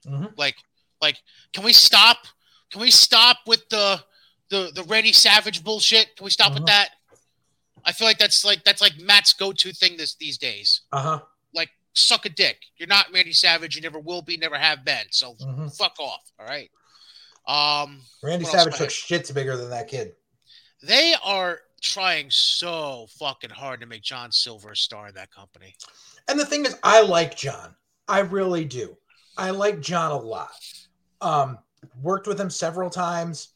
Mhm. 0.05 0.37
Like, 0.37 0.59
like, 1.01 1.23
can 1.55 1.65
we 1.65 1.73
stop? 1.73 2.27
Can 2.71 2.83
we 2.83 2.91
stop 2.91 3.39
with 3.47 3.67
the 3.71 4.05
the 4.51 4.71
the 4.75 4.85
Randy 4.85 5.15
Savage 5.15 5.65
bullshit? 5.65 6.15
Can 6.15 6.25
we 6.25 6.31
stop 6.31 6.53
with 6.53 6.65
Mhm. 6.65 6.67
that? 6.67 6.91
I 7.87 7.93
feel 7.93 8.07
like 8.07 8.19
that's 8.19 8.45
like 8.45 8.65
that's 8.65 8.83
like 8.83 8.99
Matt's 8.99 9.33
go-to 9.33 9.73
thing 9.73 9.97
this 9.97 10.15
these 10.15 10.37
days. 10.37 10.83
Uh 10.93 11.01
huh. 11.03 11.21
Like, 11.55 11.71
suck 11.95 12.27
a 12.27 12.29
dick. 12.29 12.67
You're 12.77 12.87
not 12.87 13.11
Randy 13.13 13.33
Savage. 13.33 13.75
You 13.77 13.81
never 13.81 13.99
will 13.99 14.21
be. 14.21 14.37
Never 14.37 14.59
have 14.59 14.85
been. 14.85 15.11
So 15.11 15.37
Mhm. 15.37 15.75
fuck 15.75 15.99
off. 15.99 16.31
All 16.39 16.45
right. 16.45 16.71
Um, 17.47 18.05
Randy 18.23 18.45
Savage 18.45 18.77
took 18.77 18.91
shits 18.91 19.33
bigger 19.33 19.57
than 19.57 19.71
that 19.71 19.89
kid. 19.89 20.17
they 20.83 21.15
are 21.15 21.63
trying 21.81 22.31
so 22.31 23.07
fucking 23.19 23.51
hard 23.51 23.81
to 23.81 23.87
make 23.87 24.03
John 24.03 24.33
Silver 24.33 24.73
a 24.73 24.77
star 24.77 25.09
in 25.09 25.15
that 25.15 25.31
company. 25.31 25.75
And 26.29 26.39
the 26.39 26.47
thing 26.47 26.67
is, 26.67 26.77
I 26.83 27.03
like 27.03 27.37
John. 27.37 27.75
I 28.07 28.21
really 28.21 28.65
do. 28.65 28.97
I 29.37 29.51
like 29.51 29.81
John 29.81 30.11
a 30.11 30.17
lot. 30.17 30.51
Um, 31.21 31.59
worked 32.03 32.27
with 32.27 32.41
him 32.41 32.51
several 32.51 32.91
times. 32.91 33.49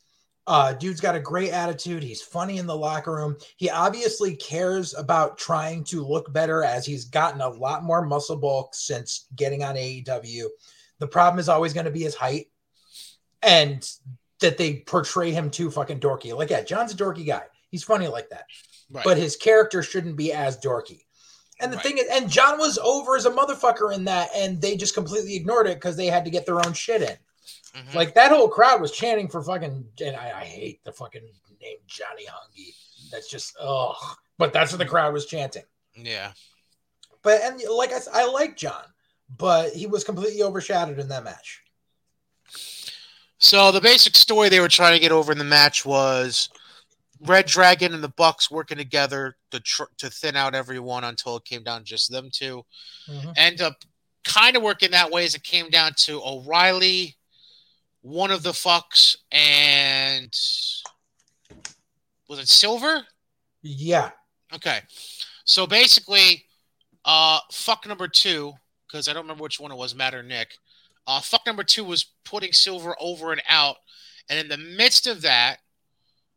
Uh, 0.46 0.72
dude's 0.72 1.00
got 1.00 1.14
a 1.14 1.20
great 1.20 1.50
attitude. 1.50 2.02
He's 2.02 2.22
funny 2.22 2.58
in 2.58 2.66
the 2.66 2.76
locker 2.76 3.14
room. 3.14 3.36
He 3.56 3.70
obviously 3.70 4.34
cares 4.34 4.94
about 4.94 5.38
trying 5.38 5.84
to 5.84 6.04
look 6.04 6.32
better 6.32 6.64
as 6.64 6.84
he's 6.84 7.04
gotten 7.04 7.40
a 7.40 7.48
lot 7.48 7.84
more 7.84 8.04
muscle 8.04 8.36
bulk 8.36 8.74
since 8.74 9.26
getting 9.36 9.62
on 9.62 9.76
AEW. 9.76 10.46
The 10.98 11.06
problem 11.06 11.38
is 11.38 11.48
always 11.48 11.72
going 11.72 11.84
to 11.84 11.92
be 11.92 12.02
his 12.02 12.16
height 12.16 12.46
and 13.42 13.88
that 14.40 14.58
they 14.58 14.80
portray 14.80 15.30
him 15.30 15.50
too 15.50 15.70
fucking 15.70 16.00
dorky. 16.00 16.36
Like, 16.36 16.50
yeah, 16.50 16.62
John's 16.62 16.92
a 16.92 16.96
dorky 16.96 17.24
guy. 17.24 17.42
He's 17.72 17.82
funny 17.82 18.06
like 18.06 18.28
that 18.30 18.46
Right. 18.90 19.04
but 19.04 19.16
his 19.16 19.34
character 19.36 19.82
shouldn't 19.82 20.16
be 20.16 20.32
as 20.32 20.58
dorky. 20.58 21.06
And 21.58 21.72
the 21.72 21.76
Right. 21.78 21.82
thing 21.86 21.98
is, 21.98 22.04
and 22.12 22.30
John 22.30 22.58
was 22.58 22.78
over 22.78 23.16
as 23.16 23.24
a 23.26 23.30
motherfucker 23.30 23.92
in 23.94 24.04
that, 24.04 24.30
and 24.34 24.60
they 24.60 24.76
just 24.76 24.94
completely 24.94 25.34
ignored 25.34 25.66
it 25.66 25.76
because 25.78 25.96
they 25.96 26.06
had 26.06 26.24
to 26.26 26.30
get 26.30 26.44
their 26.46 26.64
own 26.64 26.74
shit 26.74 27.02
in. 27.02 27.16
Mhm. 27.74 27.94
Like 27.94 28.14
that 28.14 28.30
whole 28.30 28.48
crowd 28.48 28.80
was 28.82 28.92
chanting 28.92 29.28
for 29.28 29.42
fucking, 29.42 29.88
and 30.04 30.16
I, 30.16 30.40
I 30.40 30.44
hate 30.44 30.84
the 30.84 30.92
fucking 30.92 31.22
name 31.60 31.78
Johnny 31.86 32.26
Hungy. 32.26 32.74
That's 33.10 33.28
just 33.28 33.54
ugh. 33.58 33.96
But 34.38 34.52
that's 34.52 34.72
what 34.72 34.78
the 34.78 34.86
crowd 34.86 35.12
was 35.14 35.24
chanting. 35.26 35.64
yeah. 35.94 36.32
But 37.22 37.40
and 37.42 37.62
like 37.70 37.92
I, 37.92 38.00
I 38.12 38.26
like 38.26 38.56
John, 38.56 38.84
but 39.38 39.72
he 39.72 39.86
was 39.86 40.02
completely 40.04 40.42
overshadowed 40.42 40.98
in 40.98 41.08
that 41.08 41.22
match. 41.24 41.60
So 43.38 43.72
the 43.72 43.80
basic 43.80 44.16
story 44.16 44.48
they 44.48 44.60
were 44.60 44.68
trying 44.68 44.94
to 44.94 45.00
get 45.00 45.12
over 45.12 45.32
in 45.32 45.38
the 45.38 45.44
match 45.44 45.84
was 45.84 46.48
Red 47.24 47.46
Dragon 47.46 47.94
and 47.94 48.02
the 48.02 48.08
Bucks 48.08 48.50
working 48.50 48.78
together 48.78 49.36
to 49.52 49.60
tr- 49.60 49.84
to 49.98 50.10
thin 50.10 50.36
out 50.36 50.54
everyone 50.54 51.04
until 51.04 51.36
it 51.36 51.44
came 51.44 51.62
down 51.62 51.84
just 51.84 52.10
them 52.10 52.30
2 52.32 52.64
Mhm. 53.08 53.32
End 53.36 53.60
up 53.60 53.84
kind 54.24 54.56
of 54.56 54.62
working 54.62 54.90
that 54.92 55.10
way 55.10 55.24
as 55.24 55.34
it 55.34 55.42
came 55.42 55.68
down 55.70 55.92
to 55.98 56.20
O'Reilly, 56.24 57.16
one 58.00 58.30
of 58.30 58.42
the 58.42 58.52
fucks, 58.52 59.16
and 59.30 60.32
was 62.28 62.38
it 62.38 62.48
Silver? 62.48 63.06
Yeah, 63.62 64.10
Okay. 64.52 64.82
So 65.44 65.66
basically, 65.66 66.46
uh 67.04 67.40
fuck 67.50 67.86
number 67.86 68.06
two, 68.08 68.52
because 68.86 69.08
I 69.08 69.12
don't 69.12 69.22
remember 69.24 69.42
which 69.42 69.58
one 69.60 69.72
it 69.72 69.76
was, 69.76 69.94
Matt 69.94 70.14
or 70.14 70.22
Nick. 70.22 70.56
Uh 71.06 71.20
fuck 71.20 71.46
number 71.46 71.64
two 71.64 71.84
was 71.84 72.04
putting 72.24 72.52
Silver 72.52 72.94
over 73.00 73.32
and 73.32 73.42
out. 73.48 73.76
And 74.28 74.38
in 74.38 74.48
the 74.48 74.56
midst 74.56 75.06
of 75.06 75.22
that, 75.22 75.58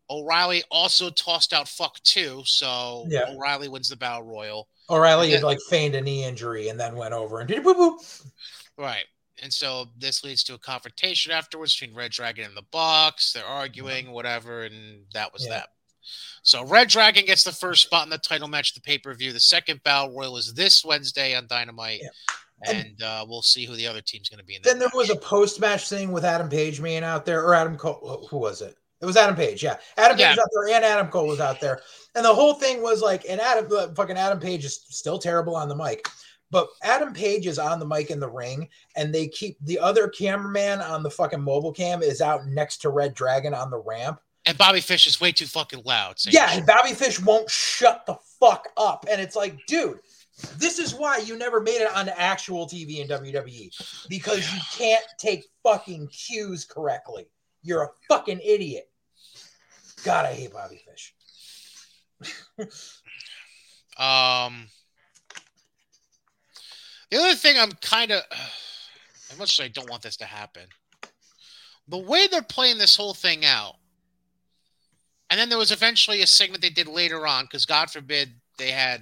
O'Reilly 0.10 0.64
also 0.70 1.10
tossed 1.10 1.52
out 1.54 1.68
fuck 1.68 2.00
two, 2.04 2.44
so 2.46 3.06
Yeah. 3.10 3.30
O'Reilly 3.30 3.68
wins 3.68 3.90
the 3.90 3.96
battle 3.96 4.24
royal. 4.24 4.68
O'Reilly 4.90 5.30
Yeah. 5.30 5.36
had 5.38 5.44
like 5.44 5.60
feigned 5.70 5.96
a 5.96 6.02
knee 6.02 6.24
injury 6.24 6.70
and 6.70 6.80
then 6.80 6.96
went 6.96 7.14
over 7.14 7.40
and 7.40 7.48
did 7.48 7.64
boop 7.64 7.76
boop. 7.76 8.26
Right. 8.78 9.06
And 9.42 9.52
so 9.54 9.88
this 9.98 10.24
leads 10.24 10.44
to 10.44 10.54
a 10.54 10.58
confrontation 10.60 11.32
afterwards 11.32 11.76
between 11.78 11.96
Red 11.96 12.12
Dragon 12.12 12.46
and 12.46 12.56
the 12.56 12.62
Bucks. 12.72 13.34
They're 13.34 13.44
arguing, 13.46 14.12
whatever, 14.12 14.64
and 14.64 15.06
that 15.14 15.34
was 15.34 15.42
Mm-hmm. 15.44 15.52
Yeah. 15.52 15.58
that. 15.60 15.70
So 16.44 16.64
Red 16.64 16.90
Dragon 16.90 17.26
gets 17.26 17.44
the 17.44 17.52
first 17.52 17.82
spot 17.82 18.06
in 18.06 18.12
the 18.12 18.20
title 18.20 18.48
match, 18.48 18.74
the 18.76 18.82
pay 18.82 19.00
per 19.00 19.14
view. 19.16 19.34
The 19.34 19.40
second 19.40 19.82
battle 19.84 20.16
royal 20.16 20.38
is 20.38 20.54
this 20.54 20.86
Wednesday 20.86 21.34
on 21.36 21.48
Dynamite, 21.48 22.02
Yeah. 22.04 22.10
and, 22.68 22.78
And- 22.88 23.02
uh, 23.02 23.26
we'll 23.28 23.42
see 23.42 23.66
who 23.66 23.76
the 23.76 23.88
other 23.88 24.02
team's 24.02 24.30
going 24.30 24.38
to 24.40 24.46
be 24.46 24.56
in. 24.56 24.62
Then 24.62 24.78
there 24.78 24.90
was 24.94 25.10
a 25.10 25.16
post 25.16 25.60
match 25.60 25.90
thing 25.90 26.12
with 26.12 26.24
Adam 26.24 26.48
Page 26.48 26.82
being 26.82 27.04
out 27.04 27.26
there, 27.26 27.44
or 27.44 27.56
Adam 27.56 27.76
Cole. 27.78 28.28
Who 28.30 28.38
was 28.38 28.62
it? 28.62 28.78
It 29.02 29.06
was 29.06 29.18
Adam 29.18 29.36
Page. 29.36 29.64
Yeah, 29.64 29.78
Adam 29.98 30.18
Yeah. 30.18 30.30
Page 30.30 30.38
was 30.38 30.44
out 30.44 30.50
there, 30.68 30.76
and 30.76 30.86
Adam 30.86 31.08
Cole 31.10 31.28
was 31.28 31.40
out 31.40 31.60
there, 31.62 31.82
and 32.16 32.24
the 32.26 32.34
whole 32.34 32.54
thing 32.56 32.82
was 32.82 33.02
like, 33.02 33.26
and 33.30 33.40
Adam, 33.42 33.68
uh, 33.72 33.88
fucking 33.94 34.18
Adam 34.18 34.40
Page 34.40 34.66
is 34.66 34.80
still 34.90 35.20
terrible 35.20 35.56
on 35.56 35.68
the 35.68 35.76
mic, 35.76 36.08
but 36.52 36.68
Adam 36.82 37.14
Page 37.14 37.46
is 37.48 37.60
on 37.60 37.80
the 37.80 37.86
mic 37.86 38.10
in 38.10 38.20
the 38.20 38.30
ring, 38.30 38.70
and 38.96 39.14
they 39.14 39.28
keep 39.28 39.58
the 39.62 39.78
other 39.80 40.08
cameraman 40.08 40.80
on 40.82 41.04
the 41.04 41.10
fucking 41.12 41.42
mobile 41.42 41.74
cam 41.74 42.02
is 42.02 42.22
out 42.22 42.46
next 42.48 42.78
to 42.78 42.90
Red 42.90 43.14
Dragon 43.14 43.54
on 43.54 43.70
the 43.70 43.80
ramp. 43.80 44.20
and 44.48 44.58
Bobby 44.58 44.80
Fish 44.80 45.08
is 45.08 45.20
way 45.20 45.32
too 45.32 45.48
fucking 45.48 45.82
loud. 45.86 46.16
Yeah, 46.28 46.48
shit. 46.48 46.58
and 46.60 46.68
Bobby 46.68 46.94
Fish 46.94 47.20
won't 47.20 47.50
shut 47.50 48.06
the 48.06 48.16
fuck 48.40 48.68
up. 48.78 49.06
And 49.10 49.20
it's 49.20 49.36
like, 49.36 49.58
dude, 49.66 50.00
this 50.58 50.78
is 50.78 50.94
why 50.94 51.18
you 51.18 51.36
never 51.36 51.60
made 51.62 51.82
it 51.82 51.92
on 51.96 52.10
actual 52.10 52.68
TV 52.68 53.00
in 53.00 53.08
WWE 53.08 53.72
because 54.08 54.54
you 54.54 54.60
can't 54.78 55.04
take 55.18 55.46
fucking 55.64 56.08
cues 56.10 56.64
correctly. 56.64 57.26
You're 57.66 57.84
a 57.84 57.90
fucking 58.08 58.40
idiot. 58.42 58.90
God, 60.04 60.26
I 60.26 60.34
hate 60.34 60.54
Bobby 60.54 60.82
Fish. 60.88 61.14
Um, 63.98 64.68
the 67.10 67.18
other 67.18 67.34
thing 67.34 67.58
I'm 67.58 67.72
kind 67.82 68.12
of, 68.12 68.22
as 69.32 69.40
much 69.40 69.60
as 69.60 69.66
I 69.66 69.70
don't 69.70 69.90
want 69.90 70.04
this 70.04 70.18
to 70.18 70.26
happen, 70.26 70.64
the 71.88 71.98
way 71.98 72.28
they're 72.28 72.42
playing 72.42 72.78
this 72.78 72.96
whole 72.96 73.14
thing 73.14 73.46
out, 73.46 73.76
and 75.30 75.40
then 75.40 75.50
there 75.50 75.58
was 75.58 75.72
eventually 75.72 76.22
a 76.22 76.28
segment 76.28 76.62
they 76.62 76.70
did 76.70 76.88
later 76.88 77.26
on 77.26 77.46
because 77.46 77.66
God 77.66 77.90
forbid 77.90 78.30
they 78.58 78.72
had 78.72 79.02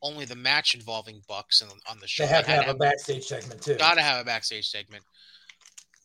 only 0.00 0.24
the 0.24 0.36
match 0.36 0.74
involving 0.74 1.22
Bucks 1.28 1.60
on, 1.60 1.68
on 1.90 1.98
the 1.98 2.06
show. 2.06 2.22
They 2.22 2.28
have 2.28 2.44
to 2.44 2.50
had 2.50 2.64
have 2.64 2.76
a 2.76 2.78
backstage 2.78 3.26
segment 3.26 3.62
too. 3.62 3.76
Gotta 3.76 4.00
have 4.00 4.20
a 4.20 4.24
backstage 4.24 4.68
segment. 4.68 5.04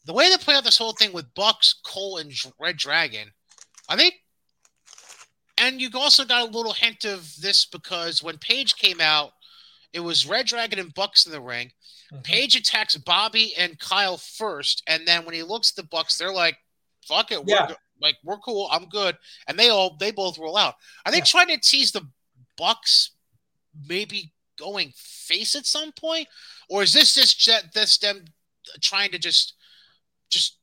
The 0.06 0.14
way 0.14 0.30
they 0.30 0.38
play 0.38 0.56
out 0.56 0.64
this 0.64 0.78
whole 0.78 0.94
thing 0.94 1.12
with 1.14 1.34
Bucks, 1.34 1.76
Cole, 1.84 2.18
and 2.18 2.32
Red 2.60 2.78
Dragon, 2.78 3.32
I 3.90 3.96
think, 3.96 4.16
and 5.58 5.82
you 5.82 5.90
also 5.94 6.26
got 6.26 6.48
a 6.48 6.52
little 6.52 6.74
hint 6.74 7.06
of 7.06 7.34
this 7.38 7.66
because 7.66 8.22
when 8.22 8.38
Page 8.38 8.76
came 8.76 9.02
out, 9.02 9.32
it 9.94 10.00
was 10.02 10.26
Red 10.28 10.46
Dragon 10.48 10.80
and 10.80 10.94
Bucks 10.94 11.26
in 11.26 11.32
the 11.32 11.42
ring. 11.42 11.72
Mhm. 12.12 12.24
Page 12.24 12.56
attacks 12.56 12.96
Bobby 12.98 13.56
and 13.56 13.80
Kyle 13.80 14.18
first, 14.18 14.84
and 14.88 15.08
then 15.08 15.26
when 15.26 15.34
he 15.34 15.42
looks 15.44 15.72
at 15.72 15.76
the 15.78 15.84
Bucks, 15.84 16.18
they're 16.18 16.34
like, 16.34 16.58
"Fuck 17.08 17.32
it, 17.32 17.44
we're 17.44 17.56
Yeah. 17.56 17.76
like 18.00 18.18
we're 18.24 18.38
cool, 18.40 18.68
I'm 18.72 18.88
good," 18.90 19.18
and 19.48 19.58
they 19.58 19.70
all 19.70 19.96
they 19.98 20.12
both 20.12 20.38
roll 20.38 20.58
out. 20.58 20.76
Are 21.06 21.12
they 21.12 21.20
Yeah. 21.20 21.24
trying 21.24 21.48
to 21.48 21.58
tease 21.58 21.92
the 21.92 22.08
Bucks 22.58 23.12
maybe 23.74 24.34
going 24.58 24.94
face 24.98 25.56
at 25.56 25.66
some 25.66 25.92
point, 25.94 26.30
or 26.70 26.84
is 26.84 26.94
this 26.94 27.14
just 27.16 27.40
ju- 27.40 27.70
this 27.74 27.98
them 27.98 28.26
trying 28.82 29.12
to 29.12 29.20
just 29.20 29.54
just 30.30 30.60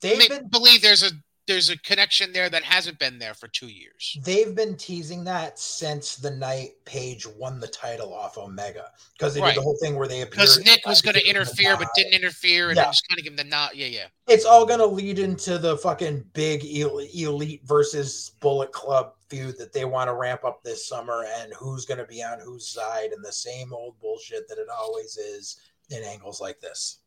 They've 0.00 0.28
been 0.28 0.48
believe 0.48 0.82
there's 0.82 1.02
a 1.02 1.10
there's 1.46 1.68
a 1.68 1.76
connection 1.78 2.32
there 2.32 2.48
that 2.48 2.62
hasn't 2.62 2.98
been 2.98 3.18
there 3.18 3.34
for 3.34 3.48
two 3.48 3.68
years? 3.68 4.18
they've 4.24 4.54
been 4.54 4.76
teasing 4.76 5.24
that 5.24 5.58
since 5.58 6.16
the 6.16 6.30
night 6.30 6.70
Page 6.86 7.26
won 7.26 7.60
the 7.60 7.68
title 7.68 8.12
off 8.14 8.38
Omega 8.38 8.90
because 9.18 9.34
they 9.34 9.40
Right. 9.42 9.50
did 9.54 9.58
the 9.60 9.62
whole 9.62 9.76
thing 9.78 9.94
where 9.96 10.08
they 10.08 10.22
appeared 10.22 10.30
Because 10.40 10.64
Nick 10.64 10.86
was 10.86 11.02
going 11.02 11.14
to 11.14 11.20
give 11.20 11.28
him 11.28 11.34
the 11.34 11.40
interfere 11.40 11.76
but 11.76 11.88
didn't 11.94 12.12
interfere, 12.14 12.68
and 12.68 12.76
Yeah. 12.76 12.84
just 12.86 13.06
kind 13.08 13.18
of 13.18 13.24
give 13.24 13.32
him 13.32 13.36
the 13.36 13.44
nod. 13.44 13.70
Yeah, 13.74 13.86
yeah. 13.88 14.06
it's 14.26 14.44
all 14.46 14.64
going 14.64 14.78
to 14.80 14.86
lead 14.86 15.18
into 15.18 15.58
the 15.58 15.76
fucking 15.78 16.24
big 16.32 16.64
elite 16.64 17.60
versus 17.64 18.32
Bullet 18.40 18.72
Club 18.72 19.14
feud 19.28 19.58
that 19.58 19.72
they 19.72 19.84
want 19.84 20.08
to 20.08 20.14
ramp 20.14 20.44
up 20.44 20.62
this 20.62 20.86
summer, 20.86 21.26
and 21.36 21.52
who's 21.54 21.84
going 21.84 21.98
to 21.98 22.06
be 22.06 22.22
on 22.22 22.40
whose 22.40 22.68
side, 22.68 23.12
and 23.12 23.22
the 23.24 23.32
same 23.32 23.72
old 23.72 23.98
bullshit 24.00 24.48
that 24.48 24.58
it 24.58 24.68
always 24.70 25.16
is 25.18 25.58
in 25.90 26.02
angles 26.04 26.40
like 26.40 26.58
this. 26.60 27.00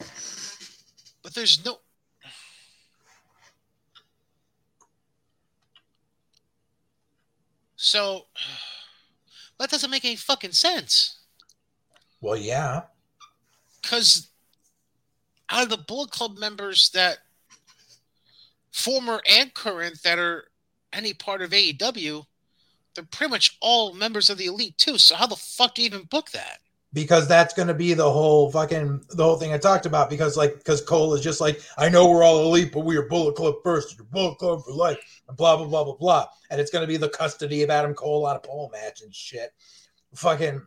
But 0.00 1.34
there's 1.34 1.64
no. 1.64 1.78
So 7.76 8.26
that 9.58 9.70
doesn't 9.70 9.90
make 9.90 10.04
any 10.04 10.16
fucking 10.16 10.52
sense. 10.52 11.20
Well, 12.20 12.36
yeah, 12.36 12.82
Because 13.80 14.28
out 15.50 15.62
of 15.64 15.68
the 15.70 15.78
Bullet 15.78 16.10
Club 16.10 16.36
members 16.36 16.90
that 16.90 17.18
former 18.72 19.20
and 19.28 19.54
current 19.54 20.02
that 20.02 20.18
are 20.18 20.48
any 20.92 21.14
part 21.14 21.42
of 21.42 21.50
AEW, 21.50 22.24
they're 22.94 23.04
pretty 23.04 23.30
much 23.30 23.56
all 23.60 23.94
members 23.94 24.30
of 24.30 24.38
the 24.38 24.46
elite 24.46 24.76
too. 24.78 24.98
So 24.98 25.14
how 25.14 25.26
the 25.26 25.36
fuck 25.36 25.74
do 25.74 25.82
you 25.82 25.86
even 25.86 26.02
book 26.04 26.30
that? 26.32 26.58
Because 27.02 27.28
that's 27.28 27.54
going 27.54 27.68
to 27.68 27.74
be 27.74 27.94
the 27.94 28.10
whole 28.10 28.50
fucking 28.50 29.00
the 29.10 29.22
whole 29.22 29.36
thing 29.36 29.52
I 29.52 29.58
talked 29.58 29.86
about. 29.86 30.10
Because 30.10 30.36
like, 30.36 30.56
because 30.58 30.80
Cole 30.80 31.14
is 31.14 31.20
just 31.20 31.40
like, 31.40 31.62
I 31.76 31.88
know 31.88 32.10
we're 32.10 32.24
all 32.24 32.42
elite, 32.42 32.72
but 32.72 32.84
we 32.84 32.96
are 32.96 33.02
Bullet 33.02 33.36
Club 33.36 33.54
first. 33.62 33.96
You're 33.96 34.04
Bullet 34.06 34.36
Club 34.38 34.64
for 34.64 34.72
life, 34.72 34.98
and 35.28 35.36
blah 35.36 35.56
blah 35.56 35.66
blah 35.66 35.84
blah 35.84 35.94
blah. 35.94 36.26
And 36.50 36.60
it's 36.60 36.72
going 36.72 36.82
to 36.82 36.88
be 36.88 36.96
the 36.96 37.08
custody 37.08 37.62
of 37.62 37.70
Adam 37.70 37.94
Cole 37.94 38.26
on 38.26 38.34
a 38.34 38.40
pole 38.40 38.68
match 38.72 39.02
and 39.02 39.14
shit. 39.14 39.52
Fucking, 40.16 40.60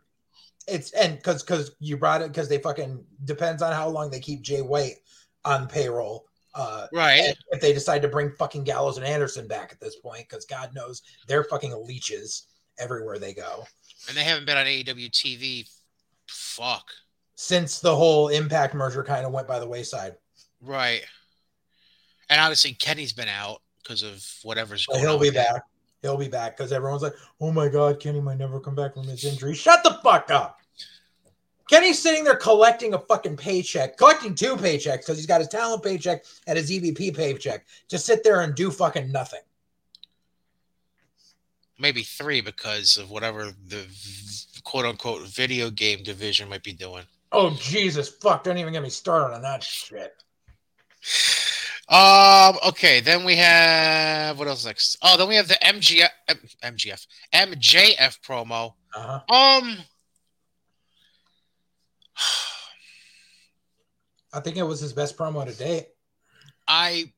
it's 0.70 0.94
and 0.94 1.18
because 1.18 1.44
because 1.44 1.76
you 1.80 1.98
brought 1.98 2.22
it 2.22 2.30
because 2.30 2.48
they 2.48 2.60
fucking 2.60 3.04
depends 3.26 3.62
on 3.62 3.74
how 3.74 3.90
long 3.90 4.10
they 4.10 4.22
keep 4.22 4.42
Jay 4.42 4.62
White 4.62 5.00
on 5.44 5.68
payroll. 5.68 6.28
Uh, 6.56 6.88
Right. 6.94 7.34
if 7.52 7.62
they 7.62 7.74
decide 7.74 8.02
to 8.04 8.08
bring 8.08 8.32
fucking 8.38 8.64
Gallows 8.64 8.98
and 8.98 9.06
Anderson 9.06 9.48
back 9.48 9.72
at 9.74 9.80
this 9.82 9.98
point, 9.98 10.28
because 10.30 10.46
God 10.46 10.72
knows 10.74 11.02
they're 11.28 11.44
fucking 11.46 11.74
leeches 11.86 12.48
everywhere 12.78 13.20
they 13.20 13.34
go. 13.34 13.66
And 14.08 14.18
they 14.18 14.24
haven't 14.24 14.46
been 14.46 14.58
on 14.58 14.66
AEW 14.66 15.10
TV. 15.12 15.66
Fuck. 16.32 16.92
Since 17.36 17.80
the 17.80 17.96
whole 17.96 18.30
Impact 18.30 18.74
merger 18.74 19.04
kind 19.04 19.26
of 19.26 19.32
went 19.32 19.48
by 19.48 19.60
the 19.60 19.68
wayside. 19.68 20.16
Right. 20.62 21.04
And 22.30 22.40
obviously 22.40 22.74
Kenny's 22.74 23.14
been 23.14 23.28
out 23.28 23.62
because 23.84 24.04
of 24.04 24.26
whatever's 24.44 24.86
But 24.86 24.94
going 24.94 25.04
he'll 25.06 25.14
on. 25.16 25.20
be 25.22 25.28
with 25.28 25.36
him. 25.36 25.44
back. 25.54 25.64
He'll 26.02 26.18
be 26.18 26.28
back 26.30 26.56
because 26.58 26.72
everyone's 26.72 27.04
like, 27.04 27.14
"Oh 27.40 27.52
my 27.52 27.68
God, 27.68 28.00
Kenny 28.00 28.22
might 28.22 28.38
never 28.38 28.60
come 28.60 28.74
back 28.76 28.94
from 28.96 29.04
his 29.08 29.24
injury." 29.24 29.54
Shut 29.54 29.84
the 29.84 30.00
fuck 30.04 30.32
up. 30.32 30.60
Kenny's 31.70 32.02
sitting 32.02 32.24
there 32.24 32.36
collecting 32.36 32.94
a 32.94 33.00
fucking 33.00 33.38
paycheck, 33.38 33.98
collecting 33.98 34.34
two 34.34 34.56
paychecks 34.56 35.00
because 35.00 35.18
he's 35.18 35.26
got 35.28 35.42
his 35.42 35.48
talent 35.48 35.84
paycheck 35.84 36.26
and 36.48 36.58
his 36.58 36.72
EVP 36.72 37.16
paycheck 37.16 37.66
to 37.90 37.98
sit 38.00 38.24
there 38.24 38.42
and 38.42 38.56
do 38.56 38.72
fucking 38.72 39.12
nothing. 39.12 39.42
Maybe 41.78 42.04
three 42.04 42.42
because 42.42 42.98
of 42.98 43.10
whatever 43.10 43.54
the 43.68 43.86
quote 44.64 44.86
unquote 44.86 45.22
video 45.28 45.70
game 45.70 46.04
division 46.04 46.50
might 46.50 46.64
be 46.64 46.74
doing. 46.74 47.04
Oh 47.32 47.52
Jesus, 47.52 48.10
fuck! 48.10 48.44
Don't 48.44 48.58
even 48.58 48.74
get 48.74 48.84
me 48.84 48.90
started 48.90 49.34
on 49.36 49.42
that 49.42 49.64
shit. 49.64 50.14
Um. 51.88 52.58
Okay. 52.68 53.02
Then 53.02 53.26
we 53.26 53.36
have 53.36 54.40
what 54.40 54.48
else 54.48 54.66
next? 54.66 54.98
Oh, 55.02 55.18
then 55.18 55.28
we 55.28 55.36
have 55.36 55.48
the 55.48 55.56
MGF, 55.56 56.10
M- 56.28 56.40
MGF, 56.64 57.06
MJF 57.34 58.20
promo. 58.22 58.74
Uh-huh. 58.96 59.34
Um. 59.34 59.78
I 64.34 64.40
think 64.40 64.56
it 64.56 64.64
was 64.64 64.80
his 64.80 64.94
best 64.94 65.18
promo 65.18 65.46
to 65.46 65.54
date. 65.54 65.88
I 66.68 67.12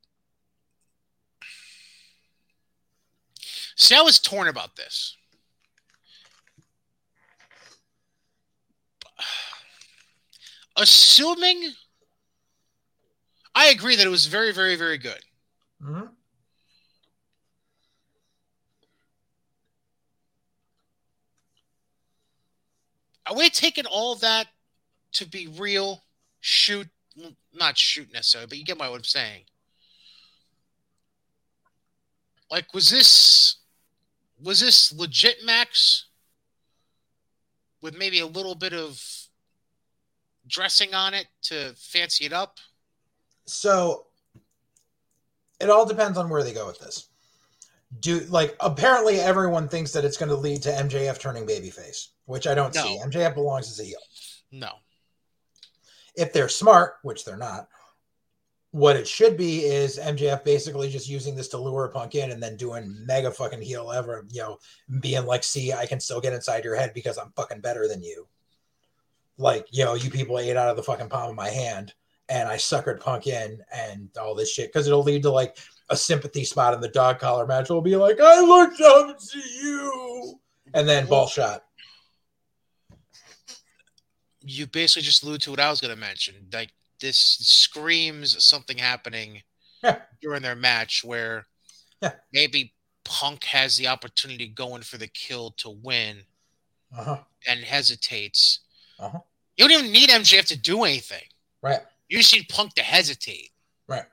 see. 3.76 3.96
I 3.96 4.02
was 4.02 4.20
torn 4.20 4.48
about 4.48 4.76
this. 4.76 5.16
Assuming, 10.76 11.72
I 13.54 13.68
agree 13.68 13.96
that 13.96 14.08
it 14.08 14.10
was 14.10 14.26
very, 14.26 14.52
very, 14.52 14.76
very 14.76 14.98
good. 14.98 15.24
Mhm. 15.82 16.16
Are 23.26 23.36
we 23.36 23.50
taking 23.50 23.86
all 23.86 24.16
that 24.16 24.48
to 25.14 25.26
be 25.26 25.48
real? 25.48 26.04
Shoot, 26.42 26.90
not 27.54 27.78
shoot 27.78 28.12
necessarily, 28.12 28.48
but 28.48 28.58
you 28.58 28.66
get 28.66 28.78
my 28.78 28.90
what 28.90 28.98
I'm 28.98 29.04
saying. 29.04 29.46
Like, 32.50 32.74
was 32.74 32.90
this 32.90 33.58
was 34.40 34.60
this 34.60 34.92
legit, 34.92 35.44
Max? 35.44 36.06
With 37.82 37.96
maybe 37.96 38.20
a 38.20 38.28
little 38.28 38.56
bit 38.56 38.74
of 38.74 39.23
dressing 40.48 40.94
on 40.94 41.14
it 41.14 41.28
to 41.44 41.74
fancy 41.78 42.26
it 42.26 42.34
up? 42.34 42.58
So 43.46 44.08
it 45.60 45.70
all 45.70 45.86
depends 45.86 46.18
on 46.18 46.30
where 46.30 46.44
they 46.44 46.54
go 46.54 46.66
with 46.68 46.80
this. 46.80 47.10
Do 48.00 48.22
like 48.30 48.56
apparently 48.60 49.20
everyone 49.20 49.68
thinks 49.68 49.92
that 49.92 50.04
it's 50.06 50.18
going 50.18 50.30
to 50.30 50.36
lead 50.36 50.62
to 50.64 50.70
MJF 50.72 51.20
turning 51.20 51.46
babyface, 51.46 52.08
which 52.26 52.48
I 52.48 52.56
don't 52.56 52.74
No. 52.74 52.84
see. 52.84 53.00
MJF 53.04 53.36
belongs 53.36 53.70
as 53.70 53.80
a 53.80 53.84
heel. 53.84 54.00
No. 54.52 54.72
If 56.16 56.34
they're 56.34 56.50
smart, 56.50 56.96
which 57.04 57.24
they're 57.26 57.38
not, 57.38 57.68
what 58.72 58.96
it 58.96 59.08
should 59.08 59.38
be 59.38 59.66
is 59.66 60.00
MJF 60.00 60.44
basically 60.44 60.90
just 60.90 61.08
using 61.08 61.36
this 61.36 61.48
to 61.50 61.60
lure 61.60 61.88
Punk 61.90 62.16
in 62.16 62.32
and 62.32 62.42
then 62.42 62.58
doing 62.58 63.06
mega 63.06 63.30
fucking 63.30 63.62
heel 63.62 63.92
ever, 63.92 64.26
you 64.32 64.42
know, 64.42 64.58
being 65.00 65.28
like, 65.28 65.44
see, 65.44 65.72
I 65.74 65.86
can 65.86 66.00
still 66.00 66.20
get 66.20 66.34
inside 66.34 66.64
your 66.64 66.76
head 66.76 66.92
because 66.96 67.20
I'm 67.20 67.32
fucking 67.36 67.62
better 67.62 67.88
than 67.88 68.02
you. 68.02 68.28
Like, 69.38 69.68
you 69.72 69.84
know, 69.84 69.96
you 69.96 70.10
people 70.10 70.38
ate 70.40 70.56
out 70.58 70.70
of 70.70 70.76
the 70.76 70.84
fucking 70.84 71.10
palm 71.10 71.30
of 71.30 71.36
my 71.36 71.50
hand 71.50 71.94
and 72.30 72.48
I 72.48 72.56
suckered 72.56 73.00
Punk 73.00 73.28
in 73.28 73.60
and 73.74 74.10
all 74.20 74.36
this 74.36 74.52
shit 74.52 74.72
because 74.72 74.88
it'll 74.88 75.04
lead 75.04 75.24
to 75.24 75.32
like 75.32 75.58
a 75.90 75.98
sympathy 75.98 76.46
spot 76.46 76.74
in 76.74 76.82
the 76.82 76.88
dog 76.88 77.20
collar 77.20 77.46
match. 77.46 77.70
Will 77.70 77.82
be 77.82 77.96
like, 77.96 78.20
I 78.22 78.40
looked 78.42 78.80
up 78.80 79.18
to 79.20 79.40
you, 79.40 80.40
and 80.74 80.88
then 80.88 81.06
ball 81.08 81.28
shot. 81.28 81.64
You 84.42 84.68
basically 84.68 85.04
just 85.04 85.24
allude 85.24 85.42
to 85.42 85.52
what 85.52 85.60
I 85.60 85.70
was 85.70 85.80
going 85.82 85.94
to 85.94 86.00
mention. 86.00 86.36
Like 86.52 86.72
this 87.00 87.18
screams 87.18 88.44
something 88.46 88.78
happening 88.78 89.44
Yeah. 89.84 90.00
during 90.22 90.42
their 90.42 90.56
match 90.56 91.04
where 91.04 91.48
Yeah. 92.02 92.14
maybe 92.32 92.74
Punk 93.06 93.44
has 93.46 93.76
the 93.78 93.88
opportunity 93.88 94.48
going 94.48 94.82
for 94.84 94.98
the 94.98 95.08
kill 95.08 95.52
to 95.58 95.70
win 95.70 96.24
Uh 96.98 97.04
huh. 97.04 97.24
and 97.48 97.62
hesitates. 97.62 98.60
Uh-huh. 99.04 99.20
You 99.58 99.68
don't 99.68 99.80
even 99.80 99.92
need 99.92 100.10
MJF 100.10 100.46
to 100.48 100.58
do 100.58 100.84
anything. 100.84 101.24
Right. 101.62 101.80
You 102.10 102.18
just 102.18 102.34
need 102.34 102.50
Punk 102.50 102.74
to 102.76 102.84
hesitate. 102.84 103.50
Right. 103.88 104.06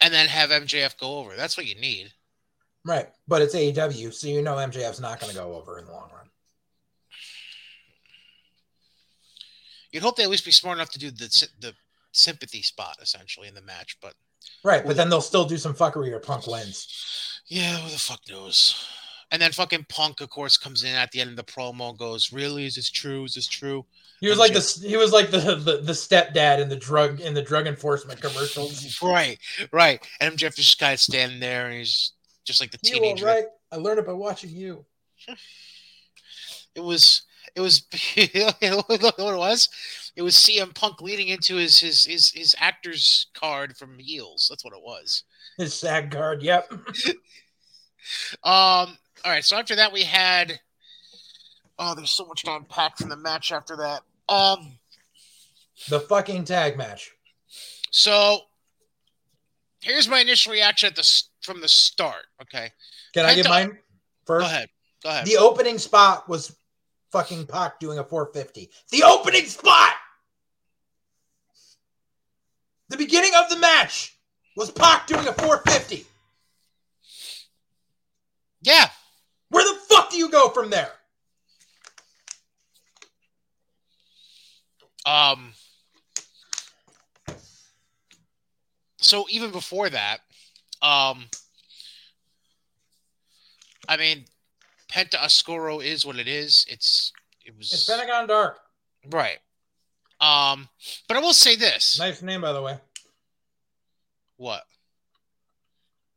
And 0.00 0.12
then 0.12 0.26
have 0.26 0.50
MJF 0.50 0.98
go 0.98 1.18
over. 1.18 1.36
That's 1.36 1.56
what 1.56 1.66
you 1.66 1.74
need. 1.74 2.12
Right. 2.84 3.08
But 3.26 3.42
it's 3.42 3.54
AEW, 3.54 4.12
so 4.12 4.26
you 4.26 4.42
know 4.42 4.56
MJF's 4.56 5.00
not 5.00 5.20
going 5.20 5.30
to 5.32 5.38
go 5.38 5.54
over 5.54 5.78
in 5.78 5.86
the 5.86 5.92
long 5.92 6.10
run. 6.14 6.28
You'd 9.90 10.02
hope 10.02 10.16
they 10.16 10.24
at 10.24 10.30
least 10.30 10.44
be 10.44 10.50
smart 10.50 10.76
enough 10.76 10.90
to 10.90 10.98
do 10.98 11.10
the 11.10 11.48
the 11.60 11.72
sympathy 12.12 12.62
spot 12.62 12.96
essentially 13.00 13.48
in 13.48 13.54
the 13.54 13.62
match, 13.62 13.96
but 14.00 14.14
Right. 14.62 14.84
But 14.84 14.96
then 14.96 15.08
they'll 15.08 15.20
still 15.20 15.44
do 15.46 15.56
some 15.56 15.74
fuckery 15.74 16.10
or 16.12 16.18
Punk 16.20 16.46
wins. 16.46 17.40
yeah, 17.46 17.76
who 17.78 17.90
the 17.90 17.98
fuck 17.98 18.20
knows? 18.28 18.86
And 19.30 19.40
then 19.42 19.52
fucking 19.52 19.86
Punk, 19.88 20.20
of 20.20 20.30
course, 20.30 20.56
comes 20.56 20.84
in 20.84 20.94
at 20.94 21.10
the 21.10 21.20
end 21.20 21.30
of 21.30 21.36
the 21.36 21.44
promo, 21.44 21.90
and 21.90 21.98
goes, 21.98 22.32
"Really? 22.32 22.66
Is 22.66 22.76
this 22.76 22.90
true? 22.90 23.24
Is 23.24 23.34
this 23.34 23.46
true?" 23.46 23.84
He 24.20 24.28
was 24.28 24.38
like 24.38 24.52
the 24.52 24.86
he 24.86 24.96
was 24.96 25.12
like 25.12 25.30
the, 25.30 25.38
the 25.56 25.78
the 25.82 25.92
stepdad 25.92 26.60
in 26.60 26.68
the 26.68 26.76
drug 26.76 27.20
in 27.20 27.34
the 27.34 27.42
drug 27.42 27.66
enforcement 27.66 28.20
commercials. 28.20 28.98
Right, 29.02 29.38
right. 29.72 30.06
And 30.20 30.34
MJF 30.36 30.50
is 30.58 30.66
just 30.66 30.78
kind 30.78 30.94
of 30.94 31.00
standing 31.00 31.40
there, 31.40 31.66
and 31.66 31.78
he's 31.78 32.12
just 32.44 32.60
like 32.60 32.70
the 32.70 32.78
You 32.82 32.94
teenager. 32.94 33.26
right? 33.26 33.46
I 33.72 33.76
learned 33.76 33.98
it 33.98 34.06
by 34.06 34.12
watching 34.12 34.50
you. 34.50 34.84
It 36.76 36.82
was, 36.82 37.22
it 37.54 37.60
was, 37.60 37.86
you 38.16 38.26
know 38.62 38.82
what 38.86 39.00
it 39.00 39.38
was? 39.38 39.68
It 40.16 40.22
was 40.22 40.34
CM 40.34 40.74
Punk 40.74 41.00
leading 41.00 41.28
into 41.28 41.54
his 41.54 41.78
his 41.78 42.04
his 42.04 42.30
his 42.32 42.56
actor's 42.58 43.28
card 43.32 43.76
from 43.76 43.98
Heels. 44.00 44.48
That's 44.50 44.64
what 44.64 44.74
it 44.74 44.82
was. 44.82 45.22
His 45.56 45.72
SAG 45.72 46.10
card. 46.10 46.42
Yep. 46.42 46.72
Um. 48.42 48.98
All 49.24 49.32
right. 49.32 49.44
So 49.44 49.56
after 49.56 49.76
that, 49.76 49.92
we 49.92 50.02
had. 50.02 50.60
Oh, 51.78 51.94
there's 51.94 52.10
so 52.10 52.24
much 52.26 52.42
to 52.44 52.54
unpack 52.54 52.98
from 52.98 53.08
the 53.08 53.16
match 53.16 53.52
after 53.52 53.76
that. 53.76 54.02
Um. 54.28 54.78
The 55.88 56.00
fucking 56.00 56.44
tag 56.44 56.76
match. 56.76 57.10
So 57.90 58.38
here's 59.80 60.08
my 60.08 60.20
initial 60.20 60.52
reaction 60.52 60.88
at 60.88 60.96
the 60.96 61.22
from 61.42 61.60
the 61.60 61.68
start. 61.68 62.24
Okay. 62.42 62.70
Can 63.12 63.24
I 63.24 63.34
get 63.34 63.48
mine 63.48 63.78
first? 64.24 64.46
Go 64.46 64.50
ahead. 64.50 64.68
Go 65.02 65.10
ahead. 65.10 65.26
The 65.26 65.36
opening 65.36 65.78
spot 65.78 66.28
was 66.28 66.56
fucking 67.12 67.46
Pac 67.46 67.78
doing 67.78 67.98
a 67.98 68.04
450. 68.04 68.70
The 68.90 69.02
opening 69.04 69.44
spot. 69.46 69.92
The 72.88 72.96
beginning 72.96 73.32
of 73.36 73.48
the 73.50 73.58
match 73.58 74.16
was 74.56 74.70
Pac 74.70 75.06
doing 75.06 75.26
a 75.26 75.32
450. 75.32 76.06
yeah. 78.62 78.88
Fuck 79.94 80.10
do 80.10 80.16
you 80.16 80.28
go 80.28 80.48
from 80.48 80.70
there? 80.70 80.90
Um. 85.06 85.52
So 88.96 89.26
even 89.28 89.52
before 89.52 89.88
that, 89.90 90.18
um, 90.82 91.26
I 93.86 93.96
mean, 93.98 94.24
Penta 94.90 95.22
Oscuro 95.22 95.80
is 95.80 96.04
what 96.04 96.16
it 96.16 96.26
is. 96.26 96.66
It's 96.68 97.12
it 97.44 97.56
was 97.56 97.72
It's 97.72 97.88
Pentagon 97.88 98.26
Dark. 98.26 98.58
right. 99.10 99.38
Um, 100.20 100.68
but 101.06 101.16
I 101.18 101.20
will 101.20 101.34
say 101.34 101.54
this: 101.54 101.98
Nice 102.00 102.20
name, 102.22 102.40
by 102.40 102.52
the 102.52 102.62
way. 102.62 102.78
what? 104.38 104.64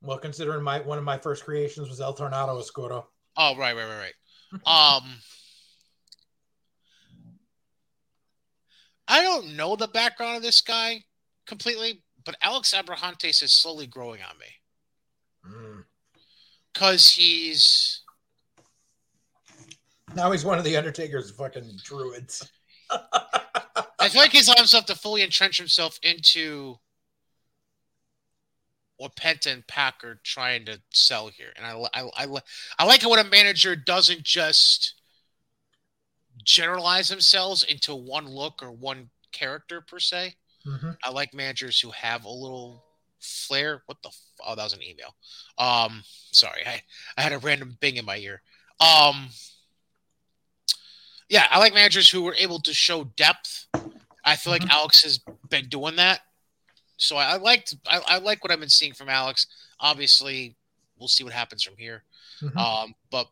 Well, 0.01 0.17
considering 0.17 0.63
my 0.63 0.79
one 0.79 0.97
of 0.97 1.03
my 1.03 1.17
first 1.19 1.43
creations 1.43 1.89
was 1.89 2.01
El 2.01 2.13
Tornado 2.13 2.57
Oscuro. 2.57 3.07
Oh, 3.37 3.55
right, 3.55 3.75
right, 3.75 3.85
right, 3.87 4.13
right. 4.65 4.97
um, 4.97 5.03
I 9.07 9.21
don't 9.21 9.55
know 9.55 9.75
the 9.75 9.87
background 9.87 10.37
of 10.37 10.43
this 10.43 10.61
guy 10.61 11.03
completely, 11.45 12.03
but 12.25 12.35
Alex 12.41 12.73
Abrahantes 12.73 13.41
is 13.43 13.53
slowly 13.53 13.87
growing 13.87 14.21
on 14.21 14.37
me 14.37 14.45
Mm. 15.45 15.85
because 16.73 17.09
he's 17.13 18.01
Now 20.15 20.31
he's 20.31 20.43
one 20.43 20.57
of 20.57 20.63
the 20.65 20.75
Undertaker's 20.75 21.31
fucking 21.31 21.77
druids. 21.83 22.49
I 23.99 24.09
feel 24.09 24.21
like 24.21 24.31
he's 24.31 24.47
allowed 24.47 24.57
himself 24.59 24.85
to 24.87 24.95
fully 24.95 25.21
entrench 25.21 25.57
himself 25.57 25.99
into 26.03 26.79
what 28.97 29.15
Penta 29.15 29.51
and 29.53 29.65
Pac 29.67 30.03
are 30.03 30.19
trying 30.23 30.65
to 30.65 30.81
sell 30.91 31.27
here, 31.29 31.53
and 31.55 31.65
I 31.65 31.71
I 31.93 32.09
I, 32.25 32.27
I 32.79 32.85
like 32.85 33.03
it 33.03 33.09
when 33.09 33.19
a 33.19 33.29
manager 33.29 33.75
doesn't 33.75 34.23
just 34.23 34.95
generalize 36.43 37.09
themselves 37.09 37.63
into 37.63 37.95
one 37.95 38.27
look 38.27 38.61
or 38.61 38.71
one 38.71 39.09
character 39.31 39.81
per 39.81 39.99
se. 39.99 40.35
Mhm. 40.65 40.97
I 41.03 41.09
like 41.11 41.33
managers 41.33 41.79
who 41.79 41.91
have 41.91 42.25
a 42.25 42.29
little 42.29 42.83
flair. 43.19 43.83
What 43.85 44.01
the? 44.03 44.09
F- 44.09 44.15
oh, 44.45 44.55
that 44.55 44.63
was 44.63 44.73
an 44.73 44.83
email. 44.83 45.15
Um, 45.57 46.03
sorry, 46.31 46.65
I 46.65 46.81
I 47.17 47.21
had 47.21 47.33
a 47.33 47.39
random 47.39 47.77
bing 47.79 47.97
in 47.97 48.05
my 48.05 48.17
ear. 48.17 48.41
Um, 48.79 49.29
yeah, 51.29 51.47
I 51.49 51.59
like 51.59 51.73
managers 51.73 52.09
who 52.09 52.21
were 52.21 52.35
able 52.35 52.59
to 52.61 52.73
show 52.73 53.03
depth. 53.03 53.67
I 54.23 54.35
feel 54.35 54.53
Mhm. 54.53 54.61
like 54.61 54.69
Alex 54.69 55.03
has 55.03 55.19
been 55.49 55.67
doing 55.69 55.95
that. 55.97 56.21
So 56.97 57.15
I, 57.15 57.33
I 57.33 57.37
liked 57.37 57.75
I, 57.87 58.01
I 58.07 58.17
like 58.19 58.43
what 58.43 58.51
I've 58.51 58.59
been 58.59 58.69
seeing 58.69 58.93
from 58.93 59.09
Alex. 59.09 59.47
Obviously, 59.79 60.55
we'll 60.97 61.07
see 61.07 61.23
what 61.23 61.33
happens 61.33 61.63
from 61.63 61.75
here. 61.77 62.03
Mhm. 62.41 62.55
Um, 62.57 62.95
but 63.11 63.27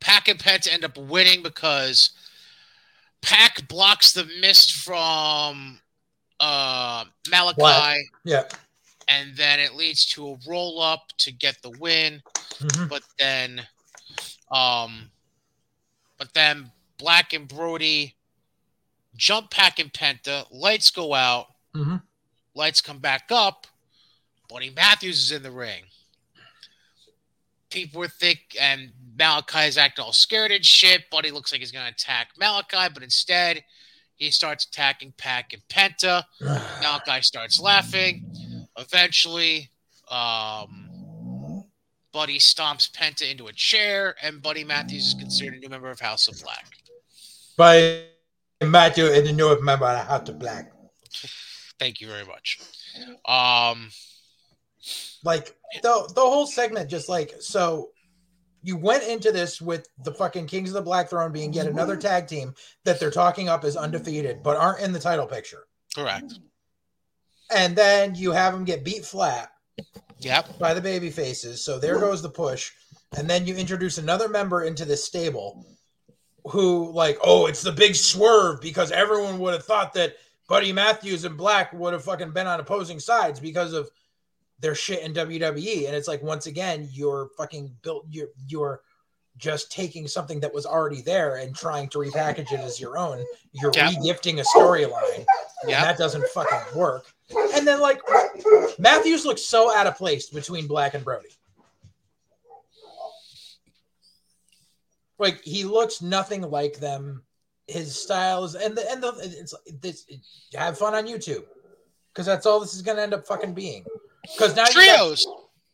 Pac 0.00 0.28
and 0.28 0.38
Penta 0.38 0.72
end 0.72 0.84
up 0.84 0.96
winning 0.96 1.42
because 1.42 2.10
Pac 3.22 3.66
blocks 3.68 4.12
the 4.12 4.24
mist 4.40 4.74
from 4.74 5.80
uh, 6.40 7.04
Malachi, 7.30 7.54
Black. 7.56 8.00
Yeah. 8.24 8.44
and 9.08 9.36
then 9.36 9.60
it 9.60 9.74
leads 9.74 10.04
to 10.06 10.28
a 10.30 10.36
roll 10.46 10.80
up 10.80 11.08
to 11.18 11.32
get 11.32 11.60
the 11.62 11.70
win. 11.78 12.22
Mhm. 12.58 12.88
But 12.88 13.02
then, 13.18 13.66
um, 14.50 15.10
but 16.18 16.32
then 16.34 16.70
Black 16.98 17.32
and 17.32 17.48
Brody 17.48 18.14
jump 19.16 19.50
Pac 19.50 19.78
and 19.78 19.92
Penta. 19.92 20.46
Lights 20.50 20.90
go 20.90 21.14
out. 21.14 21.46
Mhm. 21.74 22.02
Lights 22.54 22.80
come 22.80 22.98
back 22.98 23.24
up. 23.30 23.66
Buddy 24.48 24.70
Matthews 24.70 25.18
is 25.18 25.32
in 25.32 25.42
the 25.42 25.50
ring. 25.50 25.82
People 27.70 28.00
were 28.00 28.08
thick, 28.08 28.56
and 28.60 28.92
Malachi 29.18 29.66
is 29.66 29.76
acting 29.76 30.04
all 30.04 30.12
scared 30.12 30.52
and 30.52 30.64
shit. 30.64 31.10
Buddy 31.10 31.32
looks 31.32 31.50
like 31.50 31.60
he's 31.60 31.72
going 31.72 31.86
to 31.86 31.92
attack 31.92 32.28
Malachi, 32.38 32.92
but 32.92 33.02
instead, 33.02 33.64
he 34.14 34.30
starts 34.30 34.66
attacking 34.66 35.12
Pac 35.16 35.52
and 35.52 35.62
Penta. 35.68 36.22
Malachi 36.40 37.22
starts 37.22 37.58
laughing. 37.58 38.24
Eventually, 38.78 39.70
um, 40.08 41.64
Buddy 42.12 42.38
stomps 42.38 42.88
Penta 42.92 43.28
into 43.28 43.48
a 43.48 43.52
chair, 43.52 44.14
and 44.22 44.40
Buddy 44.40 44.62
Matthews 44.62 45.08
is 45.08 45.14
considered 45.14 45.54
a 45.54 45.58
new 45.58 45.68
member 45.68 45.90
of 45.90 45.98
House 45.98 46.28
of 46.28 46.40
Black. 46.40 46.66
By 47.56 48.04
Matthew 48.62 49.06
and 49.06 49.26
a 49.26 49.32
new 49.32 49.60
member 49.62 49.86
of 49.86 50.06
House 50.06 50.28
of 50.28 50.38
Black. 50.38 50.73
Thank 51.78 52.00
you 52.00 52.06
very 52.06 52.24
much. 52.24 52.58
Um, 53.26 53.90
Like 55.24 55.56
the 55.82 56.10
the 56.14 56.20
whole 56.20 56.46
segment, 56.46 56.90
just 56.90 57.08
like 57.08 57.34
so. 57.40 57.90
You 58.66 58.78
went 58.78 59.02
into 59.04 59.30
this 59.30 59.60
with 59.60 59.86
the 60.04 60.12
fucking 60.14 60.46
Kings 60.46 60.70
of 60.70 60.74
the 60.74 60.80
Black 60.82 61.10
Throne 61.10 61.32
being 61.32 61.52
yet 61.52 61.66
another 61.66 61.96
tag 61.98 62.26
team 62.28 62.54
that 62.84 62.98
they're 62.98 63.10
talking 63.10 63.46
up 63.50 63.62
as 63.62 63.76
undefeated, 63.76 64.42
but 64.42 64.56
aren't 64.56 64.80
in 64.80 64.92
the 64.92 64.98
title 64.98 65.26
picture. 65.26 65.64
correct. 65.94 66.38
and 67.54 67.76
then 67.76 68.14
you 68.14 68.32
have 68.32 68.54
them 68.54 68.64
get 68.64 68.82
beat 68.84 69.04
flat 69.04 69.50
Yep. 70.20 70.58
by 70.58 70.72
the 70.72 70.80
baby 70.80 71.10
faces. 71.10 71.62
So 71.62 71.78
there 71.78 71.98
goes 72.00 72.22
the 72.22 72.30
push. 72.30 72.72
And 73.18 73.28
then 73.28 73.46
you 73.46 73.54
introduce 73.54 73.98
another 73.98 74.28
member 74.30 74.64
into 74.64 74.86
this 74.86 75.04
stable 75.04 75.66
who, 76.46 76.90
like, 76.92 77.18
oh, 77.22 77.44
it's 77.46 77.60
the 77.62 77.70
big 77.70 77.94
swerve 77.94 78.62
because 78.62 78.90
everyone 78.90 79.38
would 79.40 79.52
have 79.52 79.64
thought 79.66 79.92
that 79.92 80.16
Buddy 80.48 80.72
Matthews 80.72 81.24
and 81.24 81.36
Black 81.36 81.72
would 81.72 81.92
have 81.92 82.04
fucking 82.04 82.32
been 82.32 82.46
on 82.46 82.60
opposing 82.60 83.00
sides 83.00 83.40
because 83.40 83.72
of 83.72 83.90
their 84.60 84.74
shit 84.74 85.02
in 85.02 85.12
WWE. 85.14 85.86
And 85.86 85.96
it's 85.96 86.08
like, 86.08 86.22
once 86.22 86.46
again, 86.46 86.88
you're 86.92 87.30
fucking 87.36 87.74
built, 87.82 88.06
you're, 88.10 88.28
you're, 88.48 88.80
just 89.36 89.72
taking 89.72 90.06
something 90.06 90.38
that 90.38 90.54
was 90.54 90.64
already 90.64 91.02
there 91.02 91.38
and 91.38 91.56
trying 91.56 91.88
to 91.88 91.98
repackage 91.98 92.52
it 92.52 92.60
as 92.60 92.80
your 92.80 92.96
own. 92.96 93.24
You're 93.50 93.72
Yep. 93.74 93.94
regifting 93.94 94.38
a 94.38 94.44
storyline 94.56 95.26
Yep. 95.66 95.82
that 95.82 95.98
doesn't 95.98 96.24
fucking 96.28 96.78
work. 96.78 97.12
And 97.52 97.66
then 97.66 97.80
like 97.80 98.00
Matthews 98.78 99.24
looks 99.24 99.42
so 99.42 99.74
out 99.76 99.88
of 99.88 99.96
place 99.96 100.30
between 100.30 100.68
Black 100.68 100.94
and 100.94 101.04
Brody. 101.04 101.30
Like 105.18 105.42
he 105.42 105.64
looks 105.64 106.00
nothing 106.00 106.42
like 106.42 106.76
them. 106.78 107.22
His 107.66 107.98
styles 107.98 108.54
and 108.56 108.76
the 108.76 108.90
and 108.90 109.02
the 109.02 109.12
it's 109.22 109.54
this 109.80 110.06
have 110.54 110.76
fun 110.76 110.94
on 110.94 111.06
YouTube 111.06 111.44
because 112.12 112.26
that's 112.26 112.44
all 112.44 112.60
this 112.60 112.74
is 112.74 112.82
gonna 112.82 113.00
end 113.00 113.14
up 113.14 113.26
fucking 113.26 113.54
being. 113.54 113.84
Because 114.22 114.54
now 114.54 114.62
you 114.68 114.74
got- 114.74 114.96
Trios. 114.96 115.26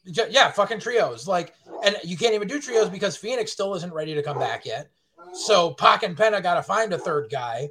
Yeah, 0.05 0.51
fucking 0.51 0.81
trios. 0.81 1.29
Like, 1.29 1.55
and 1.85 1.95
you 2.03 2.17
can't 2.17 2.35
even 2.35 2.49
do 2.49 2.59
trios 2.61 2.89
because 2.89 3.17
Phoenix 3.17 3.53
still 3.53 3.75
isn't 3.75 3.93
ready 3.93 4.15
to 4.15 4.23
come 4.23 4.39
back 4.39 4.65
yet. 4.65 4.89
So 5.35 5.73
Pac 5.75 6.03
and 6.05 6.17
Penta 6.17 6.43
got 6.43 6.55
to 6.55 6.63
find 6.63 6.93
a 6.93 6.99
third 6.99 7.29
guy. 7.31 7.69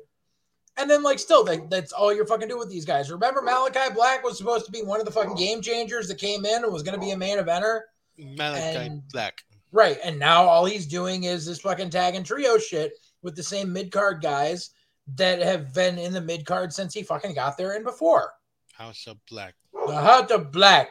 And 0.78 0.90
then, 0.90 1.02
like, 1.02 1.18
still, 1.20 1.44
they, 1.44 1.58
that's 1.70 1.92
all 1.92 2.14
you're 2.14 2.28
fucking 2.28 2.48
do 2.48 2.58
with 2.58 2.70
these 2.70 2.86
guys. 2.86 3.12
Remember, 3.12 3.42
Malachi 3.42 3.94
Black 3.94 4.24
was 4.24 4.38
supposed 4.38 4.66
to 4.68 4.72
be 4.72 4.84
one 4.84 5.00
of 5.00 5.06
the 5.08 5.12
fucking 5.12 5.36
game 5.36 5.62
changers 5.62 6.08
that 6.08 6.20
came 6.20 6.46
in 6.46 6.64
and 6.64 6.72
was 6.72 6.84
going 6.84 6.98
to 6.98 7.04
be 7.04 7.12
a 7.12 7.18
main 7.18 7.38
eventer, 7.40 7.82
Malachi 8.18 8.78
And- 8.78 9.02
Black. 9.12 9.42
right? 9.72 9.98
And 10.04 10.20
now 10.20 10.44
all 10.46 10.66
he's 10.66 10.86
doing 10.86 11.24
is 11.24 11.46
this 11.48 11.60
fucking 11.60 11.90
tag 11.90 12.14
and 12.16 12.26
trio 12.26 12.58
shit 12.60 12.94
with 13.22 13.36
the 13.36 13.44
same 13.44 13.72
mid 13.72 13.92
card 13.92 14.22
guys 14.22 14.72
that 15.16 15.42
have 15.42 15.74
been 15.74 15.98
in 15.98 16.14
the 16.14 16.22
mid 16.22 16.46
card 16.46 16.72
since 16.74 16.94
he 16.94 17.04
fucking 17.04 17.34
got 17.34 17.58
there 17.58 17.74
and 17.74 17.84
before. 17.84 18.32
House 18.74 19.08
of 19.08 19.18
Black. 19.30 19.56
The 19.74 19.96
Heart 19.96 20.32
of 20.32 20.52
Black. 20.52 20.90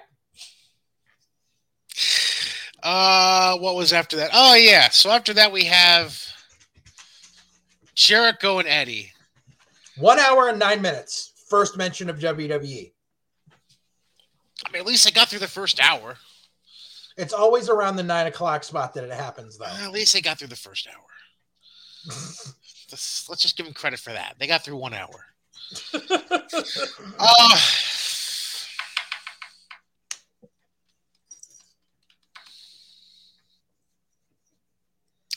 Uh, 2.83 3.57
what 3.59 3.75
was 3.75 3.93
after 3.93 4.17
that? 4.17 4.31
Oh 4.33 4.55
yeah. 4.55 4.89
So 4.91 5.11
after 5.11 5.35
that 5.35 5.53
we 5.53 5.65
have 5.65 6.21
Jericho 7.95 8.59
and 8.59 8.69
Eddie. 8.69 9.13
One 9.97 10.19
hour 10.21 10.49
and 10.49 10.59
nine 10.59 10.81
minutes. 10.81 11.33
First 11.49 11.77
mention 11.77 12.09
of. 12.09 12.19
WWE. 12.19 12.93
I 14.67 14.71
mean, 14.73 14.81
at 14.81 14.87
least 14.87 15.07
I 15.07 15.11
got 15.11 15.29
through 15.29 15.39
the 15.39 15.49
first 15.49 15.81
hour. 15.81 16.17
It's 17.17 17.33
always 17.33 17.69
around 17.69 17.97
the 17.97 18.03
nine 18.03 18.27
o'clock 18.27 18.63
spot 18.65 18.95
that 18.95 19.05
it 19.05 19.13
happens, 19.13 19.59
though. 19.59 19.65
At 19.65 19.91
least 19.91 20.15
I 20.15 20.21
got 20.21 20.39
through 20.39 20.49
the 20.49 20.57
first 20.57 20.87
hour. 20.87 21.05
Let's, 22.07 23.29
let's 23.29 23.43
just 23.43 23.57
give 23.57 23.67
them 23.67 23.75
credit 23.75 23.99
for 23.99 24.13
that. 24.13 24.37
They 24.39 24.47
got 24.47 24.65
through 24.65 24.77
one 24.77 24.95
hour. 24.95 25.27
Uh, 27.21 27.57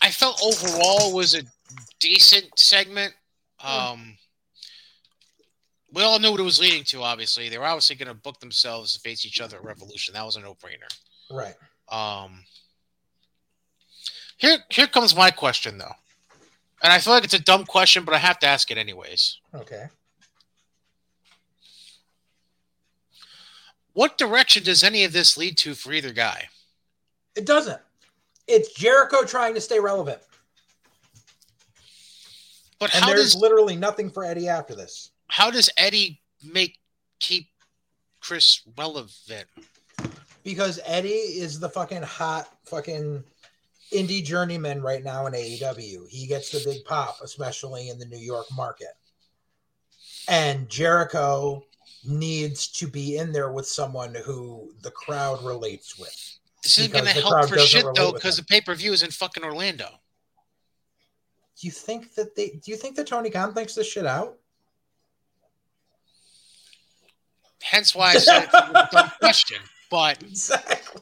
I 0.02 0.10
felt 0.10 0.42
overall 0.44 1.14
was 1.14 1.36
a 1.36 1.44
decent 2.00 2.58
segment. 2.58 3.14
Um, 3.64 4.18
we 5.94 6.02
all 6.04 6.20
knew 6.20 6.32
what 6.32 6.40
it 6.40 6.44
was 6.44 6.60
leading 6.60 6.84
to. 6.86 7.04
Obviously, 7.04 7.50
they 7.50 7.58
were 7.58 7.66
obviously 7.66 7.96
going 7.96 8.08
to 8.08 8.14
book 8.14 8.40
themselves 8.40 8.94
to 8.94 9.00
face 9.02 9.26
each 9.26 9.42
other 9.42 9.58
at 9.58 9.64
Revolution. 9.64 10.14
That 10.14 10.26
was 10.26 10.38
a 10.38 10.42
no-brainer. 10.42 10.90
right. 11.30 11.56
Um, 11.90 12.44
here, 14.38 14.58
here 14.70 14.88
comes 14.88 15.16
my 15.16 15.30
question 15.30 15.78
though, 15.78 15.94
and 16.84 16.92
I 16.94 17.00
feel 17.00 17.14
like 17.14 17.24
it's 17.24 17.34
a 17.34 17.42
dumb 17.42 17.66
question, 17.66 18.04
but 18.06 18.14
I 18.14 18.18
have 18.18 18.40
to 18.40 18.48
ask 18.48 18.72
it 18.72 18.78
anyways. 18.78 19.40
Okay. 19.54 19.86
What 23.94 24.18
direction 24.18 24.64
does 24.64 24.84
any 24.84 25.04
of 25.04 25.12
this 25.14 25.38
lead 25.38 25.58
to 25.60 25.74
for 25.74 25.92
either 25.92 26.14
guy? 26.14 26.48
It 27.36 27.46
doesn't. 27.46 27.80
It's 28.48 28.74
Jericho 28.74 29.24
trying 29.24 29.54
to 29.56 29.62
stay 29.62 29.80
relevant. 29.80 30.20
But 32.80 32.94
And 32.96 33.04
how 33.04 33.10
there's 33.10 33.34
does 33.34 33.42
literally 33.42 33.76
nothing 33.76 34.10
for 34.10 34.24
Eddie 34.24 34.48
after 34.50 34.74
this. 34.76 35.12
how 35.28 35.52
does 35.52 35.70
Eddie 35.78 36.22
make 36.44 36.80
keep 37.20 37.50
Chris 38.22 38.62
relevant? 38.78 39.46
Because 40.44 40.80
Eddie 40.86 41.10
is 41.10 41.60
the 41.60 41.70
fucking 41.70 42.02
hot 42.02 42.50
fucking 42.66 43.24
indie 43.92 44.24
journeyman 44.24 44.82
right 44.82 45.04
now 45.04 45.26
in 45.28 45.34
AEW. 45.34 46.08
He 46.10 46.28
gets 46.28 46.52
the 46.52 46.62
big 46.64 46.86
pop, 46.86 47.18
especially 47.24 47.90
in 47.90 48.00
the 48.00 48.06
New 48.06 48.18
York 48.18 48.48
market. 48.56 48.96
And 50.28 50.70
Jericho 50.70 51.64
needs 52.06 52.68
to 52.68 52.88
be 52.88 53.18
in 53.18 53.32
there 53.32 53.52
with 53.52 53.68
someone 53.68 54.16
who 54.26 54.72
the 54.82 54.92
crowd 54.92 55.44
relates 55.44 55.98
with. 55.98 56.40
This 56.64 56.78
isn't 56.78 56.94
going 56.94 57.06
to 57.06 57.12
help 57.12 57.50
for 57.50 57.58
shit 57.58 57.86
though, 57.96 58.12
because 58.12 58.38
the 58.38 58.44
pay 58.44 58.62
per 58.62 58.76
view 58.76 58.94
is 58.94 59.04
in 59.04 59.12
fucking 59.12 59.44
Orlando. 59.44 59.88
Do 61.60 61.68
you 61.68 61.72
think 61.72 62.14
that 62.16 62.36
they 62.36 62.60
do 62.64 62.72
you 62.72 62.78
think 62.78 62.96
that 62.96 63.08
Tony 63.08 63.30
Khan 63.30 63.54
thinks 63.54 63.76
this 63.76 63.88
shit 63.88 64.06
out? 64.06 64.38
Hence 67.62 67.94
why 67.94 68.12
I 68.12 68.14
said 68.16 68.44
it's 68.44 68.54
a 68.54 68.90
dumb 68.92 69.12
question. 69.20 69.60
But 69.90 70.22
Exactly. 70.24 71.02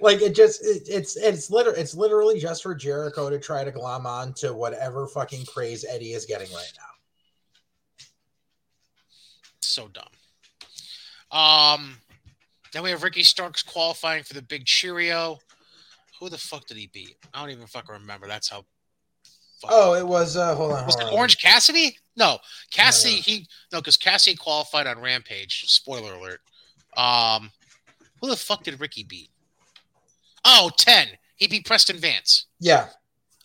Like 0.00 0.22
it 0.22 0.34
just 0.34 0.64
it, 0.64 0.82
it's 0.88 1.16
it's 1.16 1.50
literally 1.50 1.80
it's 1.80 1.94
literally 1.94 2.38
just 2.38 2.62
for 2.62 2.74
Jericho 2.74 3.30
to 3.30 3.38
try 3.38 3.64
to 3.64 3.70
glom 3.70 4.06
on 4.06 4.32
to 4.34 4.52
whatever 4.52 5.06
fucking 5.06 5.44
praise 5.46 5.84
Eddie 5.88 6.12
is 6.12 6.24
getting 6.26 6.50
right 6.52 6.72
now. 6.76 6.84
so 9.60 9.88
dumb. 9.88 10.04
Um, 11.30 11.98
then 12.72 12.82
we 12.82 12.90
have 12.90 13.02
Ricky 13.02 13.22
Starks 13.22 13.62
qualifying 13.62 14.22
for 14.22 14.34
the 14.34 14.42
Big 14.42 14.64
Cheerio. 14.64 15.38
Who 16.20 16.28
the 16.28 16.38
fuck 16.38 16.66
did 16.66 16.76
he 16.76 16.88
beat? 16.88 17.16
I 17.32 17.40
don't 17.40 17.50
even 17.50 17.66
fucking 17.66 17.94
remember. 17.94 18.26
That's 18.26 18.48
how. 18.48 18.64
Oh, 19.68 19.94
it 19.94 20.06
was 20.06 20.36
uh 20.36 20.54
hold 20.54 20.72
on. 20.72 20.86
was 20.86 20.94
hold 20.94 21.08
it 21.08 21.12
on. 21.12 21.18
Orange 21.18 21.40
Cassidy? 21.40 21.96
No, 22.16 22.38
Cassidy. 22.72 23.16
No. 23.16 23.22
He 23.22 23.46
no, 23.72 23.80
because 23.80 23.96
Cassidy 23.96 24.36
qualified 24.36 24.86
on 24.86 25.00
Rampage. 25.00 25.64
Spoiler 25.66 26.14
alert. 26.14 26.40
Um, 26.96 27.50
who 28.20 28.28
the 28.28 28.36
fuck 28.36 28.64
did 28.64 28.80
Ricky 28.80 29.04
beat? 29.04 29.30
Oh, 30.50 30.70
10. 30.78 31.08
He 31.36 31.46
beat 31.46 31.66
Preston 31.66 31.98
Vance. 31.98 32.46
Yeah. 32.58 32.88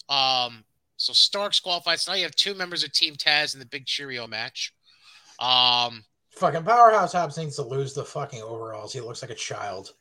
Um, 0.08 0.64
so 0.96 1.12
Starks 1.12 1.60
qualified. 1.60 2.00
So 2.00 2.12
now 2.12 2.16
you 2.18 2.24
have 2.24 2.36
two 2.36 2.54
members 2.56 2.84
of 2.84 2.94
Team 2.94 3.16
Taz 3.16 3.54
in 3.54 3.60
the 3.60 3.66
Big 3.66 3.86
Cheerio 3.86 4.26
match. 4.26 4.74
Um, 5.40 6.06
Fucking 6.32 6.64
Powerhouse 6.64 7.12
Hobbs 7.12 7.38
needs 7.38 7.58
to 7.58 7.64
lose 7.64 7.94
the 7.94 8.06
fucking 8.06 8.42
overalls. 8.42 8.94
He 8.94 9.02
looks 9.02 9.22
like 9.22 9.32
a 9.32 9.36
child. 9.36 9.94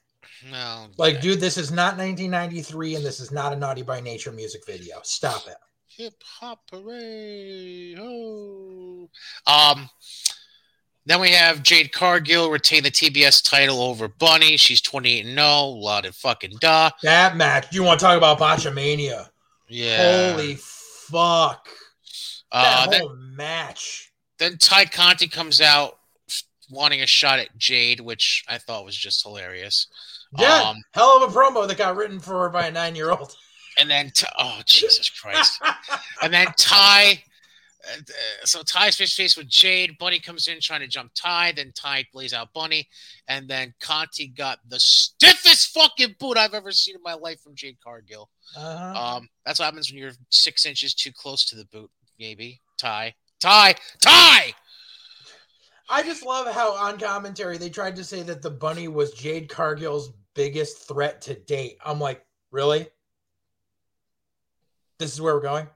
no, 0.50 0.86
Like, 0.96 1.20
dude, 1.20 1.40
this 1.40 1.59
is 1.59 1.72
not 1.72 1.96
1993 1.98 2.94
and 2.96 3.05
this 3.05 3.18
is 3.18 3.32
not 3.32 3.53
a 3.53 3.57
Naughty 3.57 3.82
by 3.82 4.00
Nature 4.00 4.30
music 4.32 4.64
video. 4.64 5.00
Stop 5.03 5.46
it. 5.48 5.57
hip 5.88 6.14
hop 6.24 6.61
hooray! 6.72 7.94
Ho! 7.98 9.11
Um, 9.46 9.90
then 11.07 11.20
we 11.20 11.30
have 11.30 11.62
Jade 11.62 11.92
Cargill 11.92 12.50
retain 12.50 12.82
the 12.82 12.90
TBS 12.90 13.42
title 13.48 13.80
over 13.82 14.09
Bunny. 14.09 14.57
She's 14.57 14.80
28 14.80 15.26
and 15.26 15.34
0. 15.38 15.46
Lot 15.66 16.05
of 16.07 16.14
fucking 16.16 16.53
da. 16.61 16.90
That 17.03 17.36
match. 17.36 17.72
You 17.72 17.82
want 17.82 18.00
to 18.00 18.07
talk 18.07 18.16
about 18.16 18.38
Botchamania? 18.38 19.28
Yeah. 19.68 20.32
Holy 20.32 20.55
fuck. 20.57 21.68
uh, 22.53 22.62
That 22.86 22.90
then, 22.90 23.00
whole 23.00 23.16
match. 23.16 24.12
then 24.38 24.57
Tay 24.59 24.84
Conti 24.84 25.26
comes 25.28 25.61
out 25.61 25.98
wanting 26.70 27.03
a 27.03 27.07
shot 27.07 27.38
at 27.38 27.57
Jade, 27.59 28.00
which 28.00 28.44
I 28.48 28.59
thought 28.59 28.84
was 28.84 28.96
just 28.96 29.22
hilarious. 29.22 29.86
Yeah, 30.38 30.62
Um, 30.70 30.76
hell 30.94 31.22
of 31.22 31.30
a 31.30 31.38
promo 31.38 31.66
that 31.68 31.76
got 31.76 31.96
written 31.96 32.18
for 32.18 32.40
her 32.42 32.48
by 32.48 32.66
a 32.68 32.70
nine 32.70 32.94
year 32.94 33.11
old. 33.11 33.34
and 33.78 33.90
then, 33.90 34.11
oh 34.38 34.61
Jesus 34.64 35.11
Christ! 35.11 35.61
and 36.22 36.32
then 36.32 36.46
Ty. 36.57 37.22
Uh, 37.85 38.01
so 38.45 38.62
Ty's 38.62 38.97
face 38.97 39.14
to 39.16 39.22
face 39.22 39.37
with 39.37 39.49
Jade. 39.49 39.99
Bunny 39.99 40.18
comes 40.18 40.49
in 40.49 40.59
trying 40.61 40.80
to 40.80 40.87
jump 40.87 41.12
Ty. 41.14 41.53
Then 41.53 41.72
Ty 41.74 42.07
lays 42.14 42.33
out 42.33 42.53
Bunny, 42.53 42.89
and 43.28 43.49
then 43.49 43.74
Conti 43.80 44.28
got 44.28 44.59
the 44.68 44.78
stiffest 44.78 45.72
fucking 45.74 46.16
boot 46.18 46.37
I've 46.37 46.55
ever 46.55 46.72
seen 46.72 46.95
in 46.95 47.03
my 47.03 47.14
life 47.14 47.41
from 47.41 47.55
Jade 47.55 47.78
Cargill. 47.83 48.28
uh-huh. 48.57 49.16
Um, 49.16 49.28
that's 49.45 49.59
what 49.59 49.66
happens 49.66 49.91
when 49.91 49.99
you're 49.99 50.12
six 50.30 50.66
inches 50.66 50.95
too 50.95 51.12
close 51.12 51.45
to 51.47 51.57
the 51.57 51.64
boot. 51.66 51.91
Maybe 52.18 52.61
Ty, 52.78 53.14
Ty, 53.41 53.74
Ty. 54.01 54.55
I 55.89 56.03
just 56.03 56.24
love 56.24 56.47
how 56.55 56.74
on 56.74 56.99
commentary 56.99 57.59
they 57.59 57.68
tried 57.68 57.97
to 57.97 58.05
say 58.05 58.22
that 58.22 58.43
the 58.43 58.51
bunny 58.51 58.89
was 58.89 59.12
Jade 59.12 59.49
Cargill's 59.49 60.12
biggest 60.35 60.89
threat 60.89 61.20
to 61.22 61.35
date. 61.35 61.78
I'm 61.85 62.01
like, 62.01 62.24
really? 62.51 62.87
This 64.99 65.12
is 65.12 65.20
where 65.20 65.35
we're 65.35 65.43
going? 65.43 65.66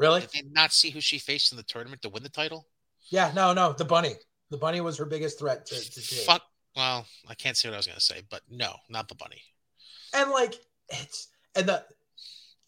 Really? 0.00 0.22
Did 0.22 0.30
they 0.32 0.42
not 0.52 0.72
see 0.72 0.88
who 0.88 1.00
she 1.02 1.18
faced 1.18 1.52
in 1.52 1.58
the 1.58 1.62
tournament 1.62 2.00
to 2.02 2.08
win 2.08 2.22
the 2.22 2.30
title? 2.30 2.66
Yeah, 3.10 3.30
no, 3.34 3.52
no, 3.52 3.74
the 3.74 3.84
bunny. 3.84 4.14
The 4.48 4.56
bunny 4.56 4.80
was 4.80 4.96
her 4.96 5.04
biggest 5.04 5.38
threat 5.38 5.66
to, 5.66 5.74
to 5.74 6.00
Jade. 6.00 6.24
Fuck. 6.24 6.42
Well, 6.74 7.06
I 7.28 7.34
can't 7.34 7.54
say 7.54 7.68
what 7.68 7.74
I 7.74 7.76
was 7.76 7.86
gonna 7.86 8.00
say, 8.00 8.22
but 8.30 8.40
no, 8.48 8.74
not 8.88 9.08
the 9.08 9.14
bunny. 9.14 9.42
And 10.14 10.30
like 10.30 10.54
it's 10.88 11.28
and 11.54 11.66
the 11.66 11.84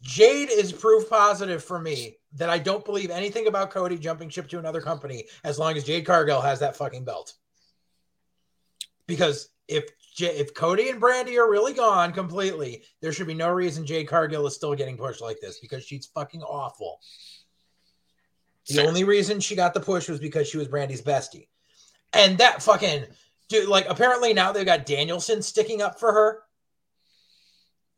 Jade 0.02 0.50
is 0.50 0.72
proof 0.72 1.08
positive 1.08 1.64
for 1.64 1.80
me 1.80 2.16
that 2.34 2.50
I 2.50 2.58
don't 2.58 2.84
believe 2.84 3.10
anything 3.10 3.46
about 3.46 3.70
Cody 3.70 3.96
jumping 3.96 4.28
ship 4.28 4.48
to 4.50 4.58
another 4.58 4.82
company 4.82 5.24
as 5.42 5.58
long 5.58 5.74
as 5.76 5.84
Jade 5.84 6.04
Cargill 6.04 6.42
has 6.42 6.60
that 6.60 6.76
fucking 6.76 7.04
belt. 7.04 7.32
Because 9.06 9.48
if 9.68 9.84
if 10.18 10.54
Cody 10.54 10.90
and 10.90 11.00
Brandi 11.00 11.38
are 11.38 11.50
really 11.50 11.72
gone 11.72 12.12
completely, 12.12 12.82
there 13.00 13.12
should 13.12 13.26
be 13.26 13.34
no 13.34 13.50
reason 13.50 13.86
Jade 13.86 14.08
Cargill 14.08 14.46
is 14.46 14.54
still 14.54 14.74
getting 14.74 14.96
pushed 14.96 15.20
like 15.20 15.40
this 15.40 15.58
because 15.58 15.84
she's 15.84 16.06
fucking 16.06 16.42
awful. 16.42 17.00
The 18.68 18.74
Fair. 18.74 18.88
only 18.88 19.04
reason 19.04 19.40
she 19.40 19.56
got 19.56 19.74
the 19.74 19.80
push 19.80 20.08
was 20.08 20.20
because 20.20 20.48
she 20.48 20.58
was 20.58 20.68
Brandi's 20.68 21.02
bestie. 21.02 21.48
And 22.12 22.38
that 22.38 22.62
fucking 22.62 23.06
dude, 23.48 23.68
like 23.68 23.86
apparently 23.88 24.34
now 24.34 24.52
they've 24.52 24.66
got 24.66 24.86
Danielson 24.86 25.42
sticking 25.42 25.80
up 25.80 25.98
for 25.98 26.12
her 26.12 26.42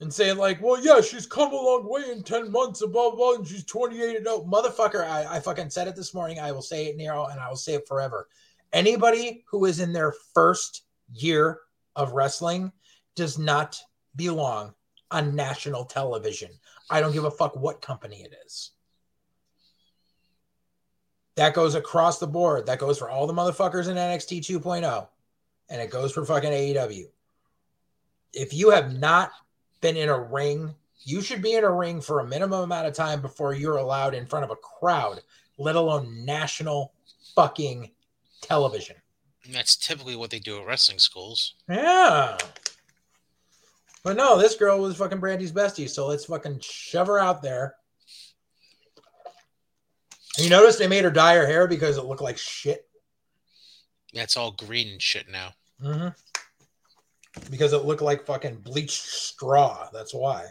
and 0.00 0.12
saying, 0.12 0.36
like, 0.36 0.62
well, 0.62 0.82
yeah, 0.82 1.00
she's 1.00 1.26
come 1.26 1.52
a 1.52 1.56
long 1.56 1.88
way 1.88 2.02
in 2.10 2.22
10 2.22 2.50
months, 2.50 2.82
and 2.82 2.92
blah, 2.92 3.14
blah, 3.14 3.34
and 3.34 3.46
she's 3.46 3.64
28 3.64 4.16
and 4.16 4.26
oh, 4.28 4.44
motherfucker. 4.44 5.04
I, 5.04 5.36
I 5.36 5.40
fucking 5.40 5.70
said 5.70 5.88
it 5.88 5.96
this 5.96 6.14
morning. 6.14 6.38
I 6.38 6.52
will 6.52 6.62
say 6.62 6.86
it 6.86 6.96
now 6.96 7.26
and 7.26 7.40
I 7.40 7.48
will 7.48 7.56
say 7.56 7.74
it 7.74 7.88
forever. 7.88 8.28
Anybody 8.72 9.44
who 9.48 9.64
is 9.64 9.80
in 9.80 9.92
their 9.92 10.14
first 10.34 10.82
year 11.12 11.60
of 11.96 12.12
wrestling 12.12 12.72
does 13.14 13.38
not 13.38 13.80
belong 14.16 14.74
on 15.10 15.34
national 15.34 15.84
television. 15.84 16.50
I 16.90 17.00
don't 17.00 17.12
give 17.12 17.24
a 17.24 17.30
fuck 17.30 17.56
what 17.56 17.82
company 17.82 18.22
it 18.22 18.34
is. 18.46 18.70
That 21.36 21.54
goes 21.54 21.74
across 21.74 22.18
the 22.18 22.26
board. 22.26 22.66
That 22.66 22.78
goes 22.78 22.98
for 22.98 23.10
all 23.10 23.26
the 23.26 23.32
motherfuckers 23.32 23.88
in 23.88 23.96
NXT 23.96 24.40
2.0. 24.40 25.08
And 25.68 25.80
it 25.80 25.90
goes 25.90 26.12
for 26.12 26.24
fucking 26.24 26.50
AEW. 26.50 27.06
If 28.32 28.52
you 28.52 28.70
have 28.70 28.98
not 28.98 29.32
been 29.80 29.96
in 29.96 30.08
a 30.08 30.20
ring, 30.20 30.74
you 31.04 31.20
should 31.20 31.42
be 31.42 31.54
in 31.54 31.64
a 31.64 31.70
ring 31.70 32.00
for 32.00 32.20
a 32.20 32.26
minimum 32.26 32.62
amount 32.62 32.86
of 32.86 32.94
time 32.94 33.20
before 33.20 33.54
you're 33.54 33.76
allowed 33.76 34.14
in 34.14 34.26
front 34.26 34.44
of 34.44 34.50
a 34.50 34.56
crowd, 34.56 35.20
let 35.58 35.76
alone 35.76 36.24
national 36.24 36.92
fucking 37.34 37.90
television. 38.40 38.96
And 39.44 39.54
that's 39.54 39.76
typically 39.76 40.16
what 40.16 40.30
they 40.30 40.38
do 40.38 40.58
at 40.58 40.66
wrestling 40.66 40.98
schools. 40.98 41.54
Yeah. 41.68 42.38
But 44.02 44.16
no, 44.16 44.38
this 44.38 44.54
girl 44.54 44.80
was 44.80 44.96
fucking 44.96 45.20
Brandi's 45.20 45.52
bestie, 45.52 45.88
so 45.88 46.06
let's 46.06 46.26
fucking 46.26 46.60
shove 46.60 47.06
her 47.06 47.18
out 47.18 47.42
there. 47.42 47.74
You 50.38 50.50
notice 50.50 50.76
they 50.76 50.88
made 50.88 51.04
her 51.04 51.10
dye 51.10 51.36
her 51.36 51.46
hair 51.46 51.66
because 51.66 51.96
it 51.96 52.04
looked 52.04 52.20
like 52.20 52.36
shit. 52.36 52.86
Yeah, 54.12 54.22
it's 54.22 54.36
all 54.36 54.52
green 54.52 54.88
and 54.88 55.02
shit 55.02 55.28
now. 55.30 55.54
Mm-hmm. 55.82 56.08
Because 57.50 57.72
it 57.72 57.84
looked 57.84 58.02
like 58.02 58.26
fucking 58.26 58.56
bleached 58.56 59.02
straw. 59.02 59.88
That's 59.92 60.14
why. 60.14 60.46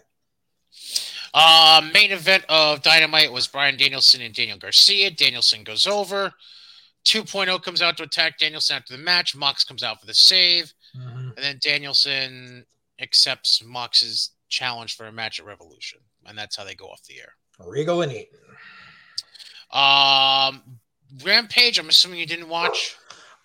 Uh, 1.33 1.81
main 1.93 2.11
event 2.11 2.45
of 2.49 2.81
Dynamite 2.81 3.31
was 3.31 3.47
Brian 3.47 3.77
Danielson 3.77 4.21
and 4.21 4.33
Daniel 4.33 4.57
Garcia. 4.57 5.11
Danielson 5.11 5.63
goes 5.63 5.87
over. 5.87 6.33
2.0 7.05 7.61
comes 7.63 7.81
out 7.81 7.97
to 7.97 8.03
attack 8.03 8.37
Danielson 8.37 8.77
after 8.77 8.95
the 8.95 9.03
match. 9.03 9.35
Mox 9.35 9.63
comes 9.63 9.83
out 9.83 9.99
for 9.99 10.05
the 10.05 10.13
save. 10.13 10.73
Mm-hmm. 10.97 11.29
And 11.35 11.37
then 11.37 11.59
Danielson 11.61 12.65
accepts 12.99 13.63
Mox's 13.63 14.31
challenge 14.49 14.95
for 14.95 15.05
a 15.07 15.11
match 15.11 15.39
at 15.39 15.45
Revolution. 15.45 15.99
And 16.25 16.37
that's 16.37 16.55
how 16.55 16.63
they 16.63 16.75
go 16.75 16.85
off 16.85 17.03
the 17.03 17.19
air. 17.19 17.33
Regal 17.59 18.01
and 18.01 18.11
Eaton. 18.11 18.39
Um, 19.71 20.61
Rampage, 21.23 21.79
I'm 21.79 21.89
assuming 21.89 22.19
you 22.19 22.25
didn't 22.25 22.49
watch. 22.49 22.95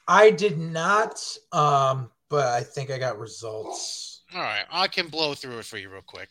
I 0.07 0.31
did 0.31 0.59
not, 0.59 1.21
um, 1.53 2.11
but 2.29 2.47
I 2.47 2.63
think 2.63 2.91
I 2.91 2.99
got 2.99 3.19
results. 3.19 4.23
All 4.35 4.43
right, 4.43 4.65
I 4.71 4.89
can 4.89 5.09
blow 5.09 5.35
through 5.35 5.59
it 5.59 5.65
for 5.65 5.79
you 5.79 5.91
real 5.91 6.03
quick. 6.07 6.31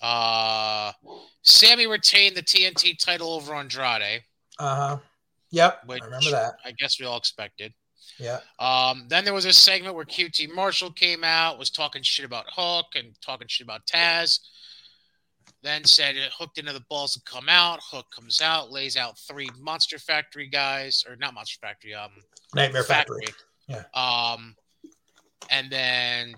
Uh, 0.00 0.92
Sammy 1.42 1.86
retained 1.86 2.36
the 2.36 2.42
TNT 2.42 2.98
title 2.98 3.30
over 3.32 3.54
Andrade, 3.54 4.22
Uh 4.58 4.76
huh. 4.76 4.96
Yep. 5.50 5.82
which 5.86 6.02
I 6.02 6.04
remember 6.04 6.30
that. 6.30 6.54
I 6.64 6.72
guess 6.72 7.00
we 7.00 7.06
all 7.06 7.16
expected. 7.16 7.72
Yeah. 8.18 8.40
Um, 8.58 9.06
then 9.08 9.24
there 9.24 9.34
was 9.34 9.44
a 9.44 9.52
segment 9.52 9.94
where 9.94 10.04
QT 10.04 10.54
Marshall 10.54 10.90
came 10.92 11.24
out, 11.24 11.58
was 11.58 11.70
talking 11.70 12.02
shit 12.02 12.24
about 12.24 12.46
Hook 12.54 12.86
and 12.94 13.14
talking 13.24 13.48
shit 13.48 13.64
about 13.66 13.86
Taz. 13.86 14.40
Then 15.62 15.84
said 15.84 16.16
it 16.16 16.30
hooked 16.38 16.58
into 16.58 16.72
the 16.72 16.84
balls 16.88 17.16
and 17.16 17.24
come 17.24 17.48
out. 17.48 17.80
Hook 17.90 18.06
comes 18.14 18.40
out, 18.40 18.70
lays 18.70 18.96
out 18.96 19.18
three 19.18 19.48
Monster 19.58 19.98
Factory 19.98 20.48
guys, 20.48 21.04
or 21.08 21.16
not 21.16 21.34
Monster 21.34 21.58
Factory, 21.60 21.94
um, 21.94 22.10
Nightmare 22.54 22.84
Factory. 22.84 23.26
Yeah. 23.66 23.82
Um, 23.94 24.54
and 25.50 25.70
then 25.70 26.34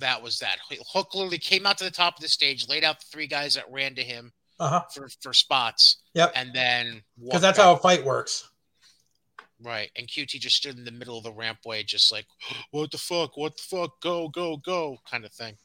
that 0.00 0.22
was 0.22 0.38
that. 0.38 0.58
Hook 0.92 1.14
literally 1.14 1.38
came 1.38 1.66
out 1.66 1.78
to 1.78 1.84
the 1.84 1.90
top 1.90 2.16
of 2.16 2.22
the 2.22 2.28
stage, 2.28 2.68
laid 2.68 2.84
out 2.84 3.00
the 3.00 3.06
three 3.10 3.26
guys 3.26 3.54
that 3.54 3.64
ran 3.70 3.94
to 3.96 4.02
him 4.02 4.32
Uh 4.60 4.68
huh. 4.68 4.82
for 4.94 5.08
for 5.20 5.32
spots, 5.32 6.02
Yep. 6.14 6.32
and 6.36 6.52
then 6.54 7.02
Because 7.22 7.40
that's 7.42 7.58
how 7.58 7.72
a 7.72 7.76
fight 7.78 8.04
works. 8.04 8.48
right. 9.62 9.90
And 9.96 10.06
QT 10.06 10.38
just 10.38 10.56
stood 10.56 10.78
in 10.78 10.84
the 10.84 10.90
middle 10.90 11.18
of 11.18 11.24
the 11.24 11.32
rampway, 11.32 11.84
just 11.84 12.12
like, 12.12 12.26
"What 12.70 12.90
the 12.90 12.98
fuck? 12.98 13.36
What 13.36 13.56
the 13.56 13.62
fuck? 13.76 14.00
Go, 14.00 14.28
go, 14.28 14.56
go!" 14.58 14.98
kind 15.10 15.24
of 15.24 15.32
thing. 15.32 15.56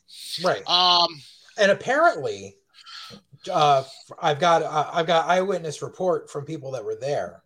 Right. 0.43 0.67
Um, 0.67 1.07
and 1.57 1.71
apparently 1.71 2.55
uh 3.51 3.83
i've 4.21 4.39
got 4.39 4.61
uh, 4.63 4.89
i've 4.91 5.05
got 5.07 5.29
eyewitness 5.29 5.81
report 5.81 6.29
from 6.29 6.43
people 6.43 6.71
that 6.71 6.83
were 6.83 6.95
there 6.99 7.43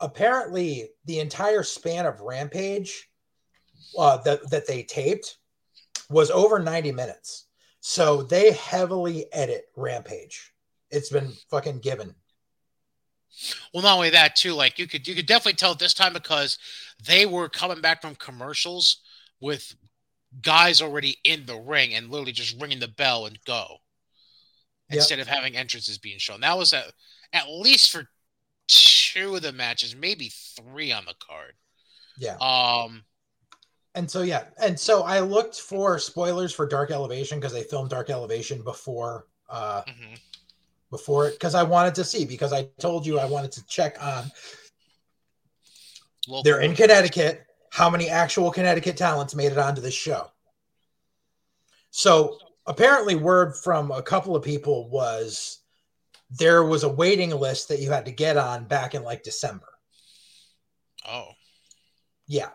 apparently 0.00 0.90
the 1.06 1.20
entire 1.20 1.62
span 1.62 2.04
of 2.06 2.20
rampage 2.20 3.08
uh 3.98 4.16
that 4.18 4.48
that 4.50 4.66
they 4.66 4.82
taped 4.82 5.38
was 6.10 6.30
over 6.30 6.58
90 6.58 6.92
minutes 6.92 7.46
so 7.80 8.22
they 8.22 8.52
heavily 8.52 9.26
edit 9.32 9.66
rampage 9.76 10.49
it's 10.90 11.10
been 11.10 11.32
fucking 11.50 11.78
given 11.80 12.14
well, 13.72 13.82
not 13.82 13.94
only 13.96 14.10
that 14.10 14.36
too. 14.36 14.54
Like 14.54 14.78
you 14.78 14.86
could 14.86 15.06
you 15.06 15.14
could 15.14 15.26
definitely 15.26 15.54
tell 15.54 15.74
this 15.74 15.94
time 15.94 16.12
because 16.12 16.58
they 17.04 17.26
were 17.26 17.48
coming 17.48 17.80
back 17.80 18.02
from 18.02 18.14
commercials 18.16 18.98
with 19.40 19.74
guys 20.42 20.82
already 20.82 21.16
in 21.24 21.46
the 21.46 21.56
ring 21.56 21.94
and 21.94 22.10
literally 22.10 22.32
just 22.32 22.60
ringing 22.60 22.80
the 22.80 22.88
bell 22.88 23.26
and 23.26 23.38
go 23.44 23.78
Yep. 24.90 24.96
instead 24.98 25.18
of 25.20 25.28
having 25.28 25.56
entrances 25.56 25.98
being 25.98 26.18
shown. 26.18 26.40
That 26.40 26.58
was 26.58 26.72
at, 26.74 26.92
at 27.32 27.48
least 27.48 27.90
for 27.90 28.08
two 28.66 29.36
of 29.36 29.42
the 29.42 29.52
matches, 29.52 29.94
maybe 29.94 30.30
three 30.30 30.90
on 30.92 31.04
the 31.04 31.14
card. 31.20 31.54
yeah 32.18 32.36
Um, 32.40 33.04
and 33.94 34.10
so 34.10 34.22
yeah 34.22 34.44
and 34.62 34.78
so 34.78 35.02
i 35.02 35.20
looked 35.20 35.60
for 35.60 35.98
spoilers 35.98 36.52
for 36.54 36.66
dark 36.66 36.90
elevation 36.90 37.38
because 37.40 37.52
they 37.52 37.62
filmed 37.64 37.90
dark 37.90 38.08
elevation 38.10 38.62
before 38.62 39.26
uh 39.48 39.82
mhm. 39.82 40.18
Before 40.90 41.28
it 41.28 41.32
because 41.32 41.54
I 41.54 41.62
wanted 41.62 41.94
to 41.96 42.04
see 42.04 42.24
because 42.24 42.52
I 42.52 42.64
told 42.78 43.06
you 43.06 43.18
I 43.18 43.24
wanted 43.26 43.52
to 43.52 43.66
check 43.66 44.02
on 44.02 44.30
Local- 46.28 46.42
they're 46.42 46.60
in 46.60 46.74
Connecticut. 46.74 47.46
How 47.70 47.88
many 47.88 48.08
actual 48.08 48.50
Connecticut 48.50 48.96
talents 48.96 49.34
made 49.34 49.52
it 49.52 49.58
onto 49.58 49.80
this 49.80 49.94
show? 49.94 50.30
So 51.90 52.38
apparently, 52.66 53.14
word 53.14 53.56
from 53.56 53.90
a 53.90 54.02
couple 54.02 54.36
of 54.36 54.42
people 54.42 54.88
was 54.88 55.58
there 56.30 56.64
was 56.64 56.82
a 56.84 56.88
waiting 56.88 57.30
list 57.30 57.68
that 57.68 57.80
you 57.80 57.90
had 57.90 58.04
to 58.04 58.12
get 58.12 58.36
on 58.36 58.64
back 58.64 58.94
in 58.94 59.02
like 59.02 59.22
December. 59.22 59.66
Oh, 61.08 61.28
Yeah. 62.26 62.50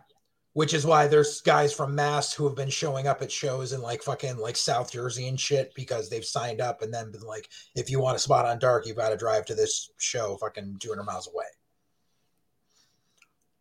Which 0.55 0.73
is 0.73 0.85
why 0.85 1.07
there's 1.07 1.41
guys 1.41 1.73
from 1.73 1.93
Mass 1.95 2.33
who 2.33 2.45
have 2.45 2.55
been 2.55 2.69
showing 2.69 3.07
up 3.07 3.21
at 3.21 3.29
shows 3.29 3.73
in 3.73 3.81
like 3.81 4.01
fucking 4.01 4.37
like 4.37 4.55
South 4.55 4.89
Jersey 4.89 5.27
and 5.27 5.37
shit 5.37 5.75
because 5.75 6.09
they've 6.09 6.23
signed 6.23 6.61
up 6.61 6.81
and 6.81 6.93
then 6.93 7.11
been 7.11 7.23
like, 7.23 7.49
if 7.75 7.89
you 7.89 7.99
want 7.99 8.15
a 8.15 8.19
spot 8.19 8.45
on 8.45 8.57
dark, 8.57 8.87
you've 8.87 8.95
got 8.95 9.09
to 9.09 9.17
drive 9.17 9.45
to 9.47 9.53
this 9.53 9.91
show 9.97 10.37
fucking 10.37 10.77
200 10.79 11.03
miles 11.03 11.27
away. 11.27 11.43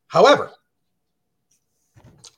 However, 0.07 0.53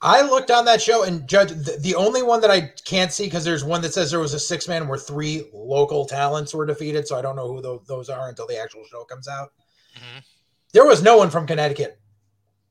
I 0.01 0.23
looked 0.23 0.51
on 0.51 0.65
that 0.65 0.81
show 0.81 1.03
and 1.03 1.29
judge 1.29 1.51
the, 1.51 1.77
the 1.81 1.95
only 1.95 2.23
one 2.23 2.41
that 2.41 2.51
I 2.51 2.73
can't 2.87 3.13
see 3.13 3.25
because 3.25 3.45
there's 3.45 3.63
one 3.63 3.83
that 3.83 3.93
says 3.93 4.11
there 4.11 4.21
was 4.21 4.33
a 4.33 4.39
six 4.41 4.69
man 4.69 4.89
where 4.89 4.99
three 4.99 5.51
local 5.53 6.07
talents 6.07 6.55
were 6.55 6.65
defeated. 6.65 7.07
So 7.07 7.19
I 7.19 7.21
don't 7.21 7.37
know 7.37 7.49
who 7.49 7.61
tho- 7.61 7.83
those 7.87 8.09
are 8.09 8.31
until 8.31 8.47
the 8.47 8.59
actual 8.59 8.85
show 8.91 9.05
comes 9.05 9.29
out. 9.29 9.53
Mhm. 9.97 10.25
There 10.73 10.87
was 10.87 11.03
no 11.03 11.19
one 11.19 11.29
from 11.29 11.47
Connecticut 11.47 12.01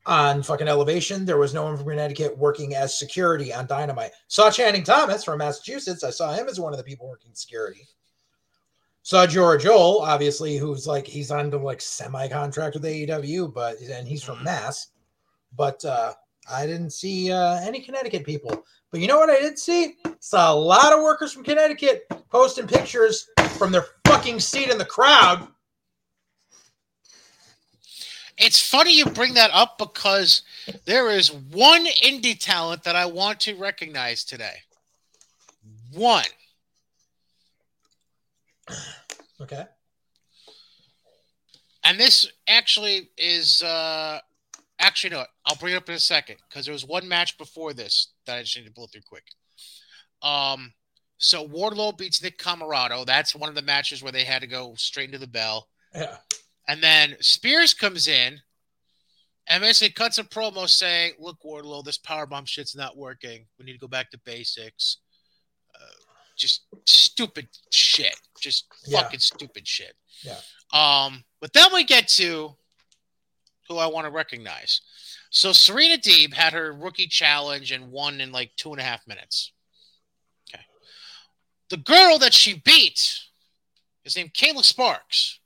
on 0.06 0.42
fucking 0.42 0.68
Elevation. 0.68 1.24
There 1.24 1.36
was 1.38 1.52
no 1.52 1.64
one 1.64 1.76
from 1.76 1.86
Connecticut 1.86 2.36
working 2.38 2.74
as 2.74 2.96
security 2.98 3.52
on 3.52 3.66
Dynamite. 3.66 4.12
Saw 4.28 4.50
Channing 4.50 4.84
Thomas 4.84 5.24
from 5.24 5.38
Massachusetts. 5.38 6.04
I 6.04 6.10
saw 6.10 6.32
him 6.32 6.48
as 6.48 6.60
one 6.60 6.72
of 6.72 6.78
the 6.78 6.84
people 6.84 7.08
working 7.08 7.32
security. 7.34 7.86
Saw 9.02 9.26
George 9.26 9.62
Joel, 9.62 10.00
obviously, 10.00 10.56
who's 10.56 10.86
like 10.86 11.06
he's 11.06 11.30
under 11.30 11.58
like 11.58 11.80
semi 11.80 12.28
contract 12.28 12.74
with 12.74 12.84
AEW, 12.84 13.52
but 13.52 13.78
and 13.80 14.06
he's 14.06 14.22
from 14.22 14.38
Mhm. 14.38 14.44
Mass. 14.44 14.88
But 15.56 15.84
uh 15.84 16.14
I 16.48 16.64
didn't 16.66 16.90
see 16.90 17.32
uh, 17.32 17.58
any 17.62 17.80
Connecticut 17.80 18.24
people. 18.24 18.64
But 18.92 19.00
you 19.00 19.08
know 19.08 19.18
what 19.18 19.30
I 19.30 19.40
did 19.40 19.58
see? 19.58 19.96
Saw 20.20 20.52
a 20.52 20.54
lot 20.54 20.92
of 20.92 21.02
workers 21.02 21.32
from 21.32 21.42
Connecticut 21.42 22.06
posting 22.30 22.68
pictures 22.68 23.28
from 23.58 23.72
their 23.72 23.84
fucking 24.06 24.38
seat 24.38 24.70
in 24.70 24.78
the 24.78 24.84
crowd. 24.84 25.48
It's 28.38 28.60
funny 28.60 28.96
you 28.96 29.06
bring 29.06 29.34
that 29.34 29.50
up 29.52 29.78
because 29.78 30.42
there 30.84 31.10
is 31.10 31.32
one 31.32 31.86
indie 31.86 32.38
talent 32.38 32.84
that 32.84 32.94
I 32.94 33.06
want 33.06 33.40
to 33.40 33.54
recognize 33.54 34.24
today. 34.24 34.56
One. 35.92 36.24
Okay. 39.40 39.64
And 41.84 41.98
this 42.00 42.26
actually 42.48 43.10
is 43.16 43.62
uh 43.62 44.18
actually 44.78 45.10
no, 45.10 45.24
I'll 45.46 45.56
bring 45.56 45.74
it 45.74 45.76
up 45.76 45.88
in 45.88 45.94
a 45.94 46.00
second 46.00 46.36
because 46.48 46.66
there 46.66 46.72
was 46.72 46.84
one 46.84 47.08
match 47.08 47.38
before 47.38 47.72
this 47.72 48.08
that 48.26 48.36
I 48.36 48.42
just 48.42 48.56
need 48.56 48.66
to 48.66 48.72
blow 48.72 48.86
through 48.86 49.02
quick. 49.06 49.24
Um 50.22 50.72
so 51.18 51.46
Wardlow 51.46 51.96
beats 51.96 52.22
Nick 52.22 52.38
Comoroto. 52.38 53.06
That's 53.06 53.34
one 53.34 53.48
of 53.48 53.54
the 53.54 53.62
matches 53.62 54.02
where 54.02 54.12
they 54.12 54.24
had 54.24 54.42
to 54.42 54.46
go 54.46 54.74
straight 54.76 55.06
into 55.06 55.18
the 55.18 55.26
bell. 55.26 55.68
Yeah. 55.94 56.16
And 56.68 56.82
then 56.82 57.16
Spears 57.20 57.72
comes 57.74 58.08
in 58.08 58.40
and 59.48 59.62
basically 59.62 59.92
cuts 59.92 60.18
a 60.18 60.24
promo 60.24 60.68
saying, 60.68 61.12
Look, 61.18 61.38
Wardlow, 61.44 61.84
this 61.84 61.98
powerbomb 61.98 62.48
shit's 62.48 62.74
not 62.74 62.96
working. 62.96 63.46
We 63.58 63.64
need 63.64 63.74
to 63.74 63.78
go 63.78 63.86
back 63.88 64.10
to 64.10 64.18
basics. 64.24 64.98
Uh, 65.74 65.94
just 66.36 66.66
stupid 66.86 67.48
shit. 67.70 68.16
Just 68.40 68.66
Yeah. 68.86 69.02
fucking 69.02 69.20
stupid 69.20 69.66
shit. 69.66 69.94
Yeah. 70.22 70.40
Um, 70.72 71.24
but 71.40 71.52
then 71.52 71.72
we 71.72 71.84
get 71.84 72.08
to 72.08 72.56
who 73.68 73.78
I 73.78 73.86
want 73.86 74.06
to 74.06 74.10
recognize. 74.10 74.80
So 75.30 75.52
Serena 75.52 75.98
Deeb 75.98 76.32
had 76.32 76.52
her 76.52 76.72
rookie 76.72 77.06
challenge 77.08 77.72
and 77.72 77.90
won 77.90 78.20
in 78.20 78.32
like 78.32 78.50
two 78.56 78.72
and 78.72 78.80
a 78.80 78.84
half 78.84 79.06
minutes. 79.06 79.52
Okay. 80.52 80.64
The 81.70 81.76
girl 81.78 82.18
that 82.18 82.32
she 82.34 82.60
beat 82.64 83.20
is 84.04 84.16
named 84.16 84.34
Kayla 84.34 84.64
Sparks. 84.64 85.40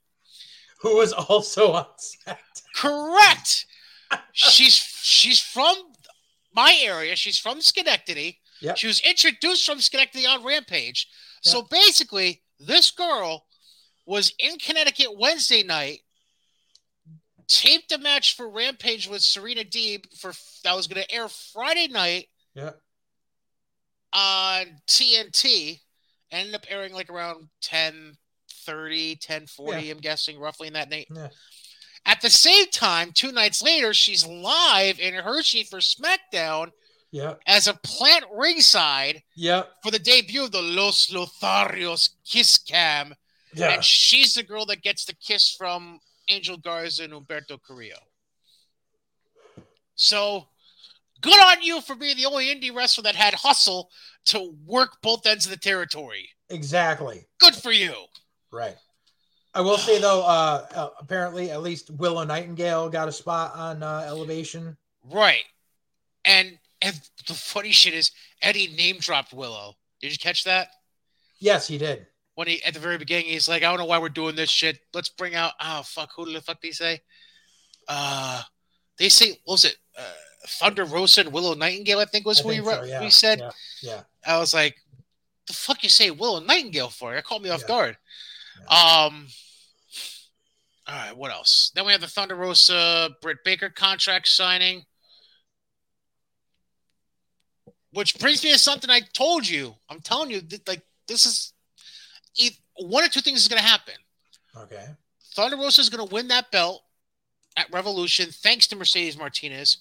Who 0.82 0.96
was 0.96 1.12
also 1.12 1.72
on 1.72 1.86
set. 1.96 2.38
Correct. 2.74 3.66
she's 4.32 4.74
she's 4.74 5.40
from 5.40 5.76
my 6.54 6.76
area. 6.82 7.16
She's 7.16 7.38
from 7.38 7.60
Schenectady. 7.60 8.38
Yep. 8.60 8.76
She 8.76 8.86
was 8.86 9.00
introduced 9.00 9.64
from 9.66 9.80
Schenectady 9.80 10.26
on 10.26 10.44
Rampage. 10.44 11.08
So 11.42 11.62
basically, 11.62 12.42
this 12.58 12.90
girl 12.90 13.46
was 14.04 14.34
in 14.38 14.58
Connecticut 14.58 15.18
Wednesday 15.18 15.62
night, 15.62 16.00
taped 17.46 17.92
a 17.92 17.98
match 17.98 18.36
for 18.36 18.48
Rampage 18.50 19.08
with 19.08 19.22
Serena 19.22 19.64
Deeb 19.64 20.04
for 20.18 20.32
that 20.64 20.76
was 20.76 20.86
going 20.86 21.02
to 21.02 21.10
air 21.14 21.28
Friday 21.28 21.88
night 21.88 22.26
Yeah. 22.54 22.72
on 24.12 24.80
TNT. 24.86 25.80
Ended 26.30 26.54
up 26.54 26.66
airing 26.68 26.92
like 26.92 27.10
around 27.10 27.48
10 27.62 28.16
30, 28.64 29.16
10 29.16 29.46
40, 29.46 29.90
I'm 29.90 29.98
guessing, 29.98 30.38
roughly 30.38 30.68
in 30.68 30.74
that 30.74 30.90
night. 30.90 31.08
Yeah. 31.14 31.28
At 32.06 32.20
the 32.22 32.30
same 32.30 32.66
time, 32.70 33.12
two 33.12 33.30
nights 33.32 33.62
later, 33.62 33.92
she's 33.92 34.26
live 34.26 34.98
in 35.00 35.14
Hershey 35.14 35.64
for 35.64 35.78
SmackDown 35.80 36.70
Yep. 37.12 37.40
as 37.46 37.66
a 37.66 37.74
plant 37.74 38.24
ringside 38.32 39.22
Yep. 39.34 39.70
for 39.82 39.90
the 39.90 39.98
debut 39.98 40.44
of 40.44 40.52
the 40.52 40.62
Los 40.62 41.10
Lotharios 41.10 42.10
Kiss 42.24 42.56
Cam. 42.58 43.14
Yeah. 43.52 43.70
And 43.72 43.84
she's 43.84 44.34
the 44.34 44.42
girl 44.44 44.64
that 44.66 44.82
gets 44.82 45.04
the 45.04 45.14
kiss 45.14 45.52
from 45.52 46.00
Angel 46.28 46.56
Garza 46.56 47.02
and 47.04 47.12
Humberto 47.12 47.58
Carrillo. 47.60 47.98
So 49.94 50.48
good 51.20 51.38
on 51.44 51.62
you 51.62 51.80
for 51.80 51.94
being 51.94 52.16
the 52.16 52.26
only 52.26 52.46
indie 52.46 52.74
wrestler 52.74 53.02
that 53.02 53.16
had 53.16 53.34
hustle 53.34 53.90
to 54.26 54.54
work 54.64 54.98
both 55.02 55.26
ends 55.26 55.46
of 55.46 55.50
the 55.50 55.56
territory. 55.58 56.30
Exactly. 56.48 57.26
Good 57.38 57.54
for 57.56 57.72
you. 57.72 57.92
Right. 58.52 58.76
I 59.54 59.60
will 59.60 59.78
say 59.78 60.00
though, 60.00 60.22
uh, 60.22 60.66
uh, 60.74 60.88
apparently 61.00 61.50
at 61.50 61.62
least 61.62 61.90
Willow 61.90 62.24
Nightingale 62.24 62.88
got 62.88 63.08
a 63.08 63.12
spot 63.12 63.52
on 63.54 63.82
uh, 63.82 64.04
Elevation. 64.06 64.76
Right. 65.10 65.44
And 66.24 66.58
and 66.82 66.98
the 67.26 67.34
funny 67.34 67.72
shit 67.72 67.94
is 67.94 68.12
Eddie 68.42 68.68
name 68.68 68.98
dropped 68.98 69.32
Willow. 69.32 69.74
Did 70.00 70.12
you 70.12 70.18
catch 70.18 70.44
that? 70.44 70.68
Yes, 71.40 71.66
he 71.66 71.78
did. 71.78 72.06
When 72.34 72.46
he 72.46 72.62
at 72.62 72.74
the 72.74 72.80
very 72.80 72.96
beginning, 72.96 73.26
he's 73.26 73.48
like, 73.48 73.62
I 73.62 73.68
don't 73.70 73.78
know 73.78 73.86
why 73.86 73.98
we're 73.98 74.08
doing 74.08 74.36
this 74.36 74.50
shit. 74.50 74.78
Let's 74.94 75.08
bring 75.08 75.34
out 75.34 75.52
oh 75.60 75.82
fuck, 75.84 76.10
who 76.14 76.32
the 76.32 76.40
fuck 76.40 76.60
did 76.60 76.68
he 76.68 76.72
say? 76.72 77.00
Uh 77.88 78.42
they 78.98 79.08
say 79.08 79.30
what 79.44 79.54
was 79.54 79.64
it? 79.64 79.76
Uh, 79.98 80.02
Thunder 80.46 80.84
Rosa 80.84 81.22
and 81.22 81.32
Willow 81.32 81.54
Nightingale, 81.54 81.98
I 81.98 82.04
think 82.04 82.24
was 82.24 82.40
I 82.40 82.42
who 82.44 82.50
he, 82.50 82.62
so, 82.62 82.82
yeah, 82.84 83.00
we 83.00 83.10
said. 83.10 83.40
Yeah. 83.40 83.50
Yeah. 83.82 84.00
I 84.26 84.38
was 84.38 84.54
like, 84.54 84.76
the 85.46 85.52
fuck 85.52 85.82
you 85.82 85.88
say 85.90 86.10
Willow 86.10 86.40
Nightingale 86.40 86.88
for? 86.88 87.14
It 87.14 87.24
caught 87.24 87.42
me 87.42 87.50
off 87.50 87.62
Yeah. 87.62 87.66
guard. 87.68 87.96
Um 88.68 89.26
all 90.90 90.96
right, 90.96 91.16
what 91.16 91.30
else? 91.30 91.70
Then 91.74 91.86
we 91.86 91.92
have 91.92 92.00
the 92.00 92.08
Thunder 92.08 92.34
Rosa 92.34 93.10
Britt 93.22 93.38
Baker 93.44 93.70
contract 93.70 94.26
signing. 94.26 94.84
Which 97.92 98.18
brings 98.18 98.42
me 98.42 98.52
to 98.52 98.58
something 98.58 98.90
I 98.90 99.00
told 99.12 99.48
you. 99.48 99.74
I'm 99.88 100.00
telling 100.00 100.30
you, 100.30 100.40
that, 100.40 100.66
like 100.66 100.82
this 101.06 101.26
is 101.26 101.52
if 102.36 102.58
one 102.74 103.04
or 103.04 103.08
two 103.08 103.20
things 103.20 103.40
is 103.40 103.48
going 103.48 103.62
to 103.62 103.68
happen. 103.68 103.94
Okay. 104.56 104.84
Thunder 105.34 105.56
Rosa 105.56 105.80
is 105.80 105.90
going 105.90 106.06
to 106.06 106.12
win 106.12 106.28
that 106.28 106.50
belt 106.50 106.82
at 107.56 107.72
Revolution 107.72 108.30
thanks 108.30 108.66
to 108.68 108.76
Mercedes 108.76 109.18
Martinez, 109.18 109.78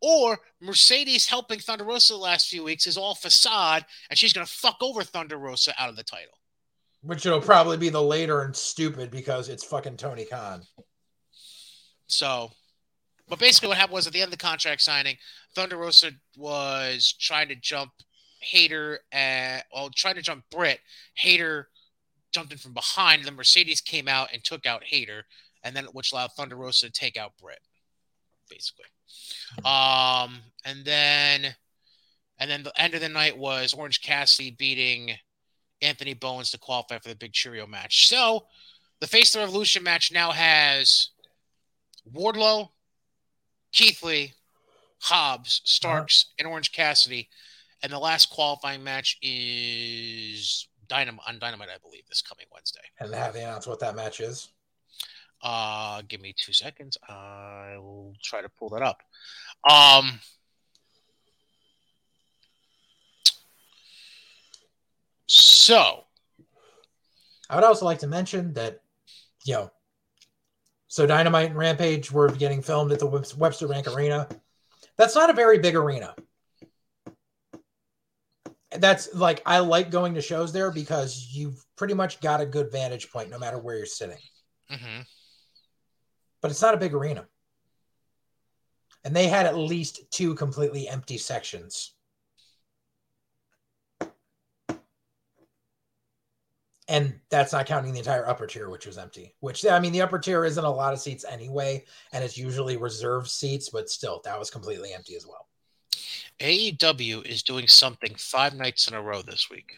or 0.00 0.38
Mercedes 0.60 1.26
helping 1.26 1.58
Thunder 1.60 1.84
Rosa 1.84 2.14
the 2.14 2.18
last 2.18 2.48
few 2.48 2.64
weeks 2.64 2.86
is 2.86 2.96
all 2.96 3.14
facade, 3.14 3.84
and 4.10 4.18
she's 4.18 4.32
going 4.32 4.46
to 4.46 4.52
fuck 4.52 4.76
over 4.80 5.02
Thunder 5.02 5.36
Rosa 5.38 5.72
out 5.78 5.88
of 5.88 5.96
the 5.96 6.02
title. 6.02 6.38
Which 7.02 7.26
it'll 7.26 7.40
probably 7.40 7.76
be 7.76 7.90
the 7.90 8.02
later 8.02 8.42
and 8.42 8.54
stupid 8.54 9.10
because 9.10 9.48
it's 9.48 9.64
fucking 9.64 9.96
Tony 9.96 10.24
Khan. 10.24 10.62
So, 12.06 12.50
but 13.28 13.38
basically, 13.38 13.68
what 13.68 13.76
happened 13.76 13.94
was 13.94 14.06
at 14.06 14.12
the 14.12 14.20
end 14.20 14.32
of 14.32 14.38
the 14.38 14.44
contract 14.44 14.80
signing, 14.80 15.16
Thunder 15.54 15.76
Rosa 15.76 16.10
was 16.36 17.12
trying 17.12 17.48
to 17.48 17.54
jump 17.54 17.92
Hayter, 18.40 19.00
and 19.12 19.62
well, 19.72 19.90
trying 19.94 20.14
to 20.16 20.22
jump 20.22 20.44
Britt. 20.50 20.80
Hayter 21.14 21.68
jumped 22.32 22.52
in 22.52 22.58
from 22.58 22.74
behind, 22.74 23.24
then 23.24 23.34
Mercedes 23.34 23.80
came 23.80 24.08
out 24.08 24.30
and 24.32 24.42
took 24.42 24.66
out 24.66 24.84
Hayter, 24.84 25.24
and 25.62 25.74
then 25.76 25.84
which 25.86 26.12
allowed 26.12 26.32
Thunder 26.32 26.56
Rosa 26.56 26.86
to 26.86 26.92
take 26.92 27.16
out 27.16 27.32
Britt, 27.40 27.60
basically. 28.50 28.86
Um, 29.64 30.40
and 30.64 30.84
then, 30.84 31.54
and 32.38 32.50
then 32.50 32.62
the 32.62 32.80
end 32.80 32.94
of 32.94 33.00
the 33.00 33.08
night 33.08 33.36
was 33.36 33.72
Orange 33.72 34.02
Cassidy 34.02 34.50
beating 34.50 35.16
Anthony 35.82 36.14
Bowens 36.14 36.50
to 36.50 36.58
qualify 36.58 36.98
for 36.98 37.08
the 37.08 37.16
Big 37.16 37.32
Cheerio 37.32 37.66
match. 37.66 38.08
So, 38.08 38.46
the 39.00 39.06
Face 39.06 39.34
of 39.34 39.40
the 39.40 39.46
Revolution 39.46 39.82
match 39.82 40.10
now 40.12 40.32
has 40.32 41.10
Wardlow, 42.12 42.70
Keith 43.72 44.02
Lee, 44.02 44.32
Hobbs, 45.00 45.60
Starks, 45.64 46.32
and 46.38 46.48
Orange 46.48 46.72
Cassidy. 46.72 47.28
And 47.82 47.92
the 47.92 47.98
last 47.98 48.30
qualifying 48.30 48.82
match 48.82 49.18
is 49.22 50.66
Dynamite 50.88 51.24
on 51.28 51.38
Dynamite, 51.38 51.68
I 51.72 51.78
believe, 51.78 52.02
this 52.08 52.22
coming 52.22 52.46
Wednesday. 52.52 52.80
And 52.98 53.14
have 53.14 53.34
they 53.34 53.44
announced 53.44 53.68
what 53.68 53.80
that 53.80 53.94
match 53.94 54.20
is? 54.20 54.48
Uh 55.40 56.02
give 56.08 56.20
me 56.20 56.34
two 56.36 56.52
seconds. 56.52 56.98
I 57.08 57.76
will 57.78 58.14
try 58.22 58.42
to 58.42 58.48
pull 58.48 58.70
that 58.70 58.82
up. 58.82 59.02
Um 59.70 60.18
so 65.68 66.02
I 67.50 67.54
would 67.54 67.64
also 67.64 67.84
like 67.84 67.98
to 67.98 68.06
mention 68.06 68.54
that, 68.54 68.80
you 69.44 69.52
know, 69.52 69.70
so 70.86 71.04
Dynamite 71.04 71.50
and 71.50 71.58
Rampage 71.58 72.10
were 72.10 72.30
getting 72.30 72.62
filmed 72.62 72.90
at 72.90 73.00
the 73.00 73.34
Webster 73.36 73.68
Bank 73.68 73.86
Arena. 73.86 74.26
That's 74.96 75.14
not 75.14 75.28
a 75.28 75.34
very 75.34 75.58
big 75.58 75.76
arena. 75.76 76.14
That's 78.78 79.14
like 79.14 79.42
I 79.44 79.58
like 79.58 79.90
going 79.90 80.14
to 80.14 80.22
shows 80.22 80.54
there 80.54 80.70
because 80.70 81.28
you've 81.32 81.62
pretty 81.76 81.92
much 81.92 82.22
got 82.22 82.40
a 82.40 82.46
good 82.46 82.72
vantage 82.72 83.10
point 83.10 83.28
no 83.28 83.38
matter 83.38 83.58
where 83.58 83.76
you're 83.76 83.84
sitting. 83.84 84.16
mhm. 84.72 85.04
But 86.40 86.50
it's 86.50 86.62
not 86.62 86.72
a 86.72 86.78
big 86.78 86.94
arena. 86.94 87.26
And 89.04 89.14
they 89.14 89.28
had 89.28 89.44
at 89.44 89.54
least 89.54 90.10
two 90.10 90.34
completely 90.34 90.88
empty 90.88 91.18
sections. 91.18 91.92
And 96.88 97.20
that's 97.28 97.52
not 97.52 97.66
counting 97.66 97.92
the 97.92 97.98
entire 97.98 98.26
upper 98.26 98.46
tier, 98.46 98.70
which 98.70 98.86
was 98.86 98.96
empty. 98.96 99.34
Which 99.40 99.66
I 99.66 99.78
mean, 99.78 99.92
the 99.92 100.00
upper 100.00 100.18
tier 100.18 100.44
isn't 100.44 100.64
a 100.64 100.70
lot 100.70 100.94
of 100.94 101.00
seats 101.00 101.24
anyway, 101.28 101.84
and 102.12 102.24
it's 102.24 102.38
usually 102.38 102.78
reserved 102.78 103.28
seats, 103.28 103.68
but 103.68 103.90
still, 103.90 104.22
that 104.24 104.38
was 104.38 104.50
completely 104.50 104.94
empty 104.94 105.14
as 105.14 105.26
well. 105.26 105.48
AEW 106.40 107.26
is 107.26 107.42
doing 107.42 107.66
something 107.66 108.14
five 108.16 108.54
nights 108.54 108.88
in 108.88 108.94
a 108.94 109.02
row 109.02 109.22
this 109.22 109.50
week. 109.50 109.74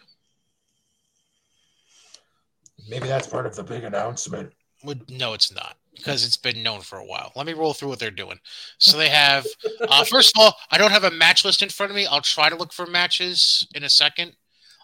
Maybe 2.88 3.08
that's 3.08 3.26
part 3.26 3.46
of 3.46 3.56
the 3.56 3.62
big 3.62 3.84
announcement. 3.84 4.52
Would 4.84 5.10
no, 5.10 5.34
it's 5.34 5.52
not 5.52 5.76
because 5.94 6.24
it's 6.24 6.36
been 6.36 6.62
known 6.62 6.80
for 6.80 6.98
a 6.98 7.04
while. 7.04 7.32
Let 7.36 7.46
me 7.46 7.52
roll 7.52 7.74
through 7.74 7.88
what 7.88 7.98
they're 7.98 8.10
doing. 8.10 8.38
So 8.78 8.96
they 8.96 9.08
have, 9.08 9.46
uh, 9.88 10.04
first 10.04 10.34
of 10.34 10.42
all, 10.42 10.54
I 10.70 10.78
don't 10.78 10.92
have 10.92 11.04
a 11.04 11.10
match 11.10 11.44
list 11.44 11.62
in 11.62 11.68
front 11.68 11.90
of 11.90 11.96
me. 11.96 12.06
I'll 12.06 12.22
try 12.22 12.48
to 12.48 12.56
look 12.56 12.72
for 12.72 12.86
matches 12.86 13.66
in 13.74 13.84
a 13.84 13.90
second. 13.90 14.34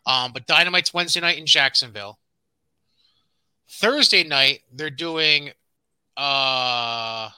Um, 0.07 0.33
but 0.33 0.47
Dynamite's 0.47 0.95
Wednesday 0.95 1.21
night 1.21 1.39
in 1.39 1.47
Jacksonville. 1.47 2.19
Thursday 3.69 4.23
night 4.23 4.61
they're 4.73 4.91
doing, 4.91 5.49
uh, 6.17 7.29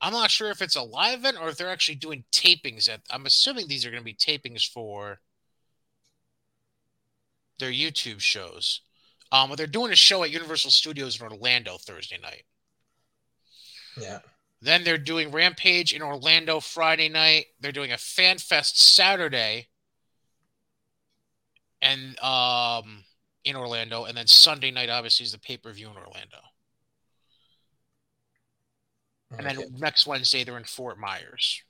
I'm 0.00 0.12
not 0.12 0.30
sure 0.30 0.50
if 0.50 0.60
it's 0.60 0.76
a 0.76 0.82
live 0.82 1.20
event 1.20 1.38
or 1.40 1.48
if 1.48 1.56
they're 1.56 1.70
actually 1.70 1.94
doing 1.94 2.24
tapings. 2.32 2.88
At 2.88 3.00
I'm 3.10 3.26
assuming 3.26 3.68
these 3.68 3.86
are 3.86 3.90
going 3.90 4.02
to 4.02 4.04
be 4.04 4.14
tapings 4.14 4.68
for 4.68 5.20
their 7.58 7.70
YouTube 7.70 8.20
shows. 8.20 8.80
Um, 9.30 9.50
but 9.50 9.58
they're 9.58 9.66
doing 9.66 9.92
a 9.92 9.96
show 9.96 10.24
at 10.24 10.30
Universal 10.30 10.70
Studios 10.70 11.20
in 11.20 11.26
Orlando 11.26 11.76
Thursday 11.76 12.18
night. 12.20 12.44
Yeah. 14.00 14.20
Then 14.60 14.84
they're 14.84 14.98
doing 14.98 15.30
Rampage 15.30 15.92
in 15.92 16.02
Orlando 16.02 16.60
Friday 16.60 17.08
night. 17.08 17.46
They're 17.60 17.72
doing 17.72 17.92
a 17.92 17.98
Fan 17.98 18.38
Fest 18.38 18.80
Saturday, 18.80 19.68
and 21.82 22.18
um, 22.20 23.04
in 23.44 23.56
Orlando, 23.56 24.04
and 24.04 24.16
then 24.16 24.26
Sunday 24.26 24.70
night 24.70 24.90
obviously 24.90 25.24
is 25.24 25.32
the 25.32 25.38
pay 25.38 25.56
per 25.56 25.72
view 25.72 25.88
in 25.88 25.96
Orlando. 25.96 26.38
And 29.38 29.46
then 29.46 29.58
Okay. 29.58 29.68
next 29.78 30.06
Wednesday 30.06 30.42
they're 30.44 30.58
in 30.58 30.64
Fort 30.64 30.98
Myers. 30.98 31.62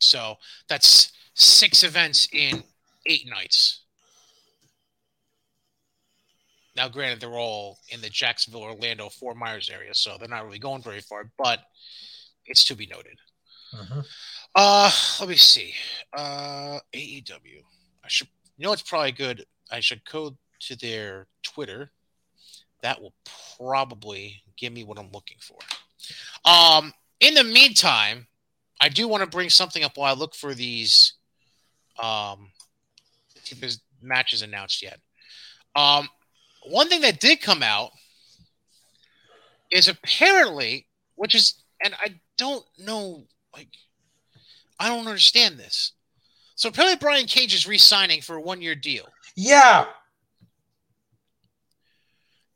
So 0.00 0.36
that's 0.68 1.12
six 1.34 1.82
events 1.82 2.28
in 2.32 2.62
eight 3.06 3.26
nights. 3.28 3.80
Now, 6.74 6.88
granted, 6.88 7.20
they're 7.20 7.38
all 7.38 7.78
in 7.90 8.00
the 8.00 8.08
Jacksonville, 8.08 8.62
Orlando, 8.62 9.10
Fort 9.10 9.36
Myers 9.36 9.68
area, 9.68 9.94
so 9.94 10.16
they're 10.18 10.28
not 10.28 10.44
really 10.44 10.58
going 10.58 10.82
very 10.82 11.00
far, 11.00 11.30
but 11.36 11.60
it's 12.46 12.64
to 12.64 12.74
be 12.74 12.86
noted. 12.86 13.18
Mhm. 13.74 14.06
Uh, 14.54 14.90
let 15.20 15.28
me 15.28 15.36
see. 15.36 15.74
Uh, 16.12 16.78
AEW. 16.92 17.62
I 18.04 18.08
should, 18.08 18.28
you 18.56 18.66
know, 18.66 18.72
it's 18.72 18.82
probably 18.82 19.12
good. 19.12 19.46
I 19.70 19.80
should 19.80 20.02
go 20.10 20.36
to 20.60 20.76
their 20.76 21.26
Twitter. 21.42 21.90
That 22.82 23.00
will 23.00 23.14
probably 23.58 24.42
give 24.56 24.72
me 24.72 24.84
what 24.84 24.98
I'm 24.98 25.10
looking 25.12 25.38
for. 25.40 25.58
Um, 26.44 26.92
in 27.20 27.34
the 27.34 27.44
meantime, 27.44 28.26
I 28.80 28.88
do 28.88 29.06
want 29.08 29.22
to 29.22 29.28
bring 29.28 29.48
something 29.48 29.84
up 29.84 29.96
while 29.96 30.12
I 30.14 30.18
look 30.18 30.34
for 30.34 30.54
these. 30.54 31.14
Um, 32.02 32.50
if 33.50 33.60
there's 33.60 33.80
matches 34.02 34.42
announced 34.42 34.82
yet. 34.82 34.98
Um, 35.76 36.08
one 36.64 36.88
thing 36.88 37.00
that 37.02 37.20
did 37.20 37.40
come 37.40 37.62
out 37.62 37.90
is 39.70 39.88
apparently, 39.88 40.86
which 41.14 41.34
is, 41.34 41.54
and 41.82 41.94
I 41.94 42.20
don't 42.36 42.64
know, 42.78 43.24
like, 43.54 43.68
I 44.78 44.88
don't 44.88 45.06
understand 45.06 45.58
this. 45.58 45.92
So 46.54 46.68
apparently, 46.68 46.98
Brian 46.98 47.26
Cage 47.26 47.54
is 47.54 47.66
re-signing 47.66 48.20
for 48.20 48.36
a 48.36 48.40
one-year 48.40 48.74
deal. 48.74 49.06
Yeah. 49.36 49.86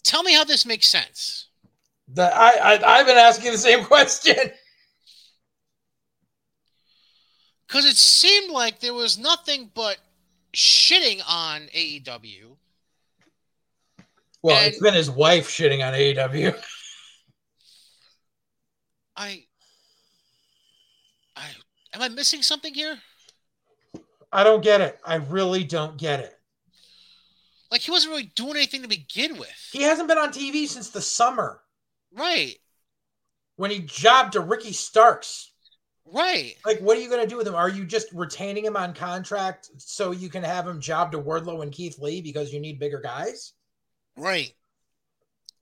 Tell 0.04 0.22
me 0.22 0.34
how 0.34 0.44
this 0.44 0.64
makes 0.66 0.88
sense. 0.88 1.48
The, 2.08 2.22
I, 2.24 2.74
I 2.74 2.98
I've 2.98 3.06
been 3.06 3.16
asking 3.16 3.52
the 3.52 3.58
same 3.58 3.84
question. 3.86 4.36
Because 7.66 7.84
it 7.84 7.96
seemed 7.96 8.52
like 8.52 8.78
there 8.78 8.94
was 8.94 9.18
nothing 9.18 9.70
but 9.74 9.96
shitting 10.54 11.20
on 11.28 11.62
AEW. 11.74 12.56
Well, 14.42 14.56
And- 14.56 14.66
it's 14.68 14.80
been 14.80 14.94
his 14.94 15.10
wife 15.10 15.48
shitting 15.48 15.84
on 15.84 15.92
AEW. 15.94 16.56
I, 19.16 19.45
am 21.96 22.02
I 22.02 22.08
missing 22.08 22.42
something 22.42 22.74
here? 22.74 22.98
I 24.32 24.44
don't 24.44 24.62
get 24.62 24.80
it. 24.80 24.98
I 25.04 25.16
really 25.16 25.64
don't 25.64 25.96
get 25.96 26.20
it. 26.20 26.34
Like 27.70 27.80
he 27.80 27.90
wasn't 27.90 28.12
really 28.12 28.32
doing 28.36 28.56
anything 28.56 28.82
to 28.82 28.88
begin 28.88 29.38
with, 29.38 29.68
He 29.72 29.82
hasn't 29.82 30.08
been 30.08 30.18
on 30.18 30.30
TV 30.30 30.68
since 30.68 30.90
the 30.90 31.00
summer 31.00 31.62
right? 32.12 32.54
when 33.56 33.70
he 33.70 33.80
jobbed 33.80 34.34
to 34.34 34.40
Ricky 34.40 34.72
Starks. 34.72 35.50
Right. 36.04 36.54
Like, 36.64 36.78
what 36.78 36.96
are 36.96 37.00
you 37.00 37.08
going 37.08 37.22
to 37.22 37.26
do 37.28 37.36
with 37.36 37.48
him? 37.48 37.56
Are 37.56 37.68
you 37.68 37.84
just 37.84 38.06
retaining 38.12 38.64
him 38.64 38.76
on 38.76 38.94
contract 38.94 39.70
so 39.78 40.12
you 40.12 40.28
can 40.28 40.44
have 40.44 40.64
him 40.68 40.80
job 40.80 41.10
to 41.10 41.18
Wardlow 41.18 41.62
and 41.64 41.72
Keith 41.72 41.98
Lee 41.98 42.20
because 42.20 42.52
you 42.52 42.60
need 42.60 42.78
bigger 42.78 43.00
guys? 43.00 43.54
Right. 44.16 44.52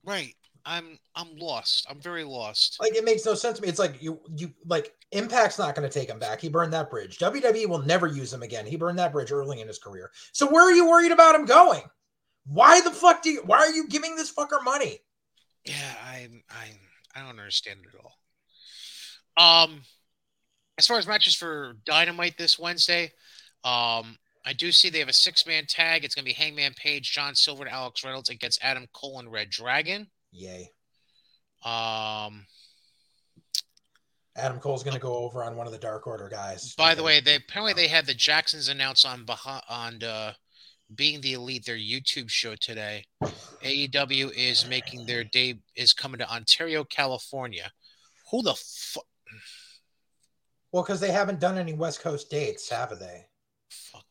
Right. 0.05 0.35
I'm 0.64 0.98
I'm 1.14 1.36
lost. 1.36 1.86
I'm 1.90 2.00
very 2.00 2.24
lost. 2.24 2.78
Like, 2.80 2.94
it 2.94 3.04
makes 3.04 3.24
no 3.24 3.34
sense 3.34 3.58
to 3.58 3.62
me. 3.62 3.68
It's 3.68 3.78
like 3.78 4.02
you 4.02 4.20
you 4.36 4.52
like 4.66 4.94
Impact's 5.12 5.58
not 5.58 5.74
going 5.74 5.88
to 5.88 5.92
take 5.92 6.08
him 6.08 6.18
back. 6.18 6.40
He 6.40 6.48
burned 6.48 6.72
that 6.72 6.90
bridge. 6.90 7.18
WWE 7.18 7.68
will 7.68 7.82
never 7.82 8.06
use 8.06 8.32
him 8.32 8.42
again. 8.42 8.66
He 8.66 8.76
burned 8.76 8.98
that 8.98 9.12
bridge 9.12 9.30
early 9.30 9.60
in 9.60 9.68
his 9.68 9.78
career. 9.78 10.10
So 10.32 10.50
where 10.50 10.64
are 10.64 10.72
you 10.72 10.88
worried 10.88 11.12
about 11.12 11.34
him 11.34 11.44
going? 11.44 11.82
Why 12.46 12.80
the 12.80 12.90
fuck 12.90 13.22
do 13.22 13.30
you? 13.30 13.42
Why 13.44 13.58
are 13.58 13.70
you 13.70 13.88
giving 13.88 14.16
this 14.16 14.32
fucker 14.32 14.62
money? 14.64 14.98
Yeah, 15.64 15.94
I'm 16.06 16.42
I'm 16.50 16.78
I 17.14 17.20
don't 17.20 17.38
understand 17.38 17.80
it 17.84 17.94
at 17.94 18.04
all. 18.04 19.64
Um 19.64 19.82
as 20.76 20.86
far 20.86 20.98
as 20.98 21.06
matches 21.06 21.34
for 21.34 21.74
Dynamite 21.84 22.36
this 22.38 22.58
Wednesday, 22.58 23.12
um 23.64 24.18
I 24.46 24.52
do 24.52 24.72
see 24.72 24.90
they 24.90 24.98
have 24.98 25.08
a 25.08 25.14
six 25.14 25.46
man 25.46 25.64
tag. 25.66 26.04
It's 26.04 26.14
gonna 26.14 26.26
be 26.26 26.32
Hangman 26.32 26.74
Page, 26.74 27.12
John 27.12 27.34
Silver, 27.34 27.64
and 27.64 27.72
Alex 27.72 28.04
Reynolds 28.04 28.28
against 28.28 28.62
Adam 28.62 28.86
Cole 28.92 29.20
and 29.20 29.28
reDRagon. 29.28 30.06
Yay! 30.35 30.70
Um 31.64 32.47
Adam 34.37 34.59
Cole's 34.59 34.82
going 34.82 34.95
to 34.95 35.01
go 35.01 35.14
over 35.14 35.45
on 35.45 35.55
one 35.55 35.68
of 35.68 35.72
the 35.72 35.78
Dark 35.78 36.09
Order 36.09 36.28
guys. 36.28 36.74
by 36.74 36.97
the 36.97 37.05
way, 37.05 37.20
they 37.20 37.37
apparently 37.37 37.72
they 37.72 37.87
had 37.87 38.05
the 38.05 38.14
Jacksons 38.14 38.68
announce 38.68 39.05
on 39.05 39.24
on 39.68 40.03
uh 40.03 40.32
being 40.95 41.20
the 41.20 41.32
elite 41.35 41.64
their 41.64 41.76
YouTube 41.76 42.28
show 42.28 42.55
today. 42.57 43.05
AEW 43.62 44.32
is 44.37 44.68
making 44.68 45.07
their 45.07 45.24
day 45.24 45.61
is 45.76 45.93
coming 45.93 46.18
to 46.18 46.30
Ontario, 46.30 46.85
California. 46.85 47.70
Who 48.30 48.43
the 48.43 48.55
fuck? 48.55 49.05
well, 50.72 50.82
because 50.82 51.01
they 51.01 51.12
haven't 51.12 51.41
done 51.41 51.57
any 51.57 51.72
West 51.72 52.01
Coast 52.01 52.28
dates, 52.30 52.68
have 52.70 52.99
they? 52.99 53.26
fuck. 53.70 54.05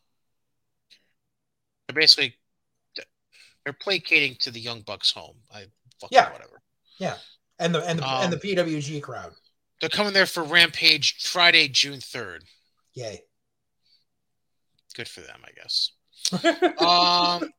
They're 1.88 1.96
basically 2.02 2.36
they're 3.64 3.74
placating 3.74 4.36
to 4.42 4.52
the 4.52 4.60
Young 4.60 4.82
Bucks 4.82 5.12
home. 5.12 5.38
I 5.54 5.66
Yeah. 6.12 6.32
whatever. 6.32 6.62
Yeah. 7.00 7.16
And 7.60 7.74
the 7.76 7.80
and 7.88 8.00
the 8.00 8.08
and 8.08 8.34
the 8.34 8.38
Um, 8.38 8.68
PWG 8.68 9.02
crowd. 9.02 9.34
They're 9.80 9.90
coming 9.90 10.14
there 10.14 10.26
for 10.26 10.44
Rampage 10.44 11.16
Friday, 11.28 11.68
June 11.68 12.00
third. 12.00 12.44
Yay! 12.94 13.24
Good 14.96 15.08
for 15.08 15.22
them, 15.22 15.42
I 15.44 15.52
guess. 15.52 15.92
Um, 16.80 17.50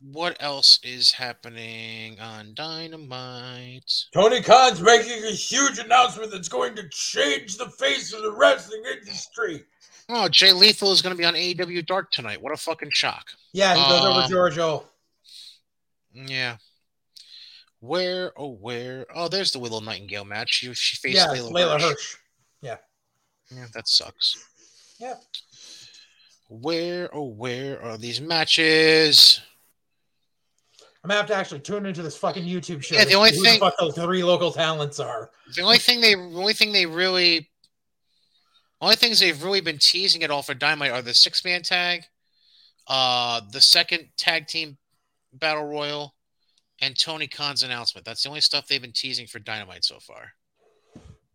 what 0.00 0.36
else 0.40 0.78
is 0.82 1.12
happening 1.12 2.18
on 2.20 2.54
Dynamite? 2.54 3.92
Tony 4.14 4.40
Khan's 4.40 4.80
making 4.80 5.24
a 5.24 5.30
huge 5.32 5.78
announcement 5.78 6.30
that's 6.30 6.48
going 6.48 6.74
to 6.76 6.88
change 6.90 7.56
the 7.56 7.68
face 7.70 8.12
of 8.14 8.22
the 8.22 8.32
wrestling 8.32 8.82
industry. 8.90 9.64
Oh, 10.08 10.28
Jay 10.28 10.52
Lethal 10.52 10.92
is 10.92 11.02
going 11.02 11.14
to 11.14 11.18
be 11.18 11.24
on 11.24 11.34
AEW 11.34 11.84
Dark 11.84 12.10
tonight. 12.12 12.40
What 12.40 12.52
a 12.52 12.56
fucking 12.56 12.90
shock! 12.92 13.26
Yeah, 13.52 13.74
he 13.74 13.82
goes 13.82 14.00
over 14.04 14.20
Um, 14.22 14.30
Giorgio. 14.30 14.84
Yeah. 16.14 16.56
Where? 17.86 18.32
Oh, 18.36 18.52
where? 18.52 19.06
Oh, 19.14 19.28
there's 19.28 19.52
the 19.52 19.58
Willow 19.58 19.80
Nightingale 19.80 20.24
match. 20.24 20.54
She, 20.54 20.72
she 20.74 20.96
faced 20.96 21.16
Yeah, 21.16 21.28
Layla, 21.28 21.52
Leyla 21.52 21.80
Hirsch. 21.80 21.82
Hirsch. 21.82 22.16
Yeah, 23.54 23.66
that 23.74 23.86
sucks. 23.86 24.44
Yeah. 24.98 25.14
Where? 26.48 27.08
Oh, 27.14 27.26
where 27.26 27.80
are 27.80 27.96
these 27.96 28.20
matches? 28.20 29.40
I'm 31.04 31.08
gonna 31.08 31.20
have 31.20 31.28
to 31.28 31.36
actually 31.36 31.60
tune 31.60 31.86
into 31.86 32.02
this 32.02 32.16
fucking 32.16 32.44
YouTube 32.44 32.82
show. 32.82 32.96
Yeah, 32.96 33.04
the 33.04 33.14
only 33.14 33.30
thing- 33.30 33.60
fuck 33.60 33.76
those 33.78 33.94
three 33.94 34.24
local 34.24 34.50
talents 34.50 34.98
are. 34.98 35.30
The 35.54 35.62
only 35.62 35.78
thing 35.78 36.00
they, 36.00 36.16
the 36.16 36.20
only 36.34 36.54
thing 36.54 36.72
they 36.72 36.86
really, 36.86 37.48
only 38.80 38.96
things 38.96 39.20
they've 39.20 39.40
really 39.40 39.60
been 39.60 39.78
teasing 39.78 40.24
at 40.24 40.32
all 40.32 40.42
for 40.42 40.54
Dynamite 40.54 40.90
are 40.90 41.02
the 41.02 41.14
six 41.14 41.44
man 41.44 41.62
tag, 41.62 42.02
uh, 42.88 43.40
the 43.52 43.60
second 43.60 44.08
tag 44.16 44.48
team 44.48 44.76
battle 45.32 45.66
royal, 45.66 46.15
and 46.80 46.98
Tony 46.98 47.26
Khan's 47.26 47.62
announcement. 47.62 48.04
That's 48.04 48.22
the 48.22 48.28
only 48.28 48.40
stuff 48.40 48.66
they've 48.66 48.80
been 48.80 48.92
teasing 48.92 49.26
for 49.26 49.38
Dynamite 49.38 49.84
so 49.84 49.98
far. 49.98 50.32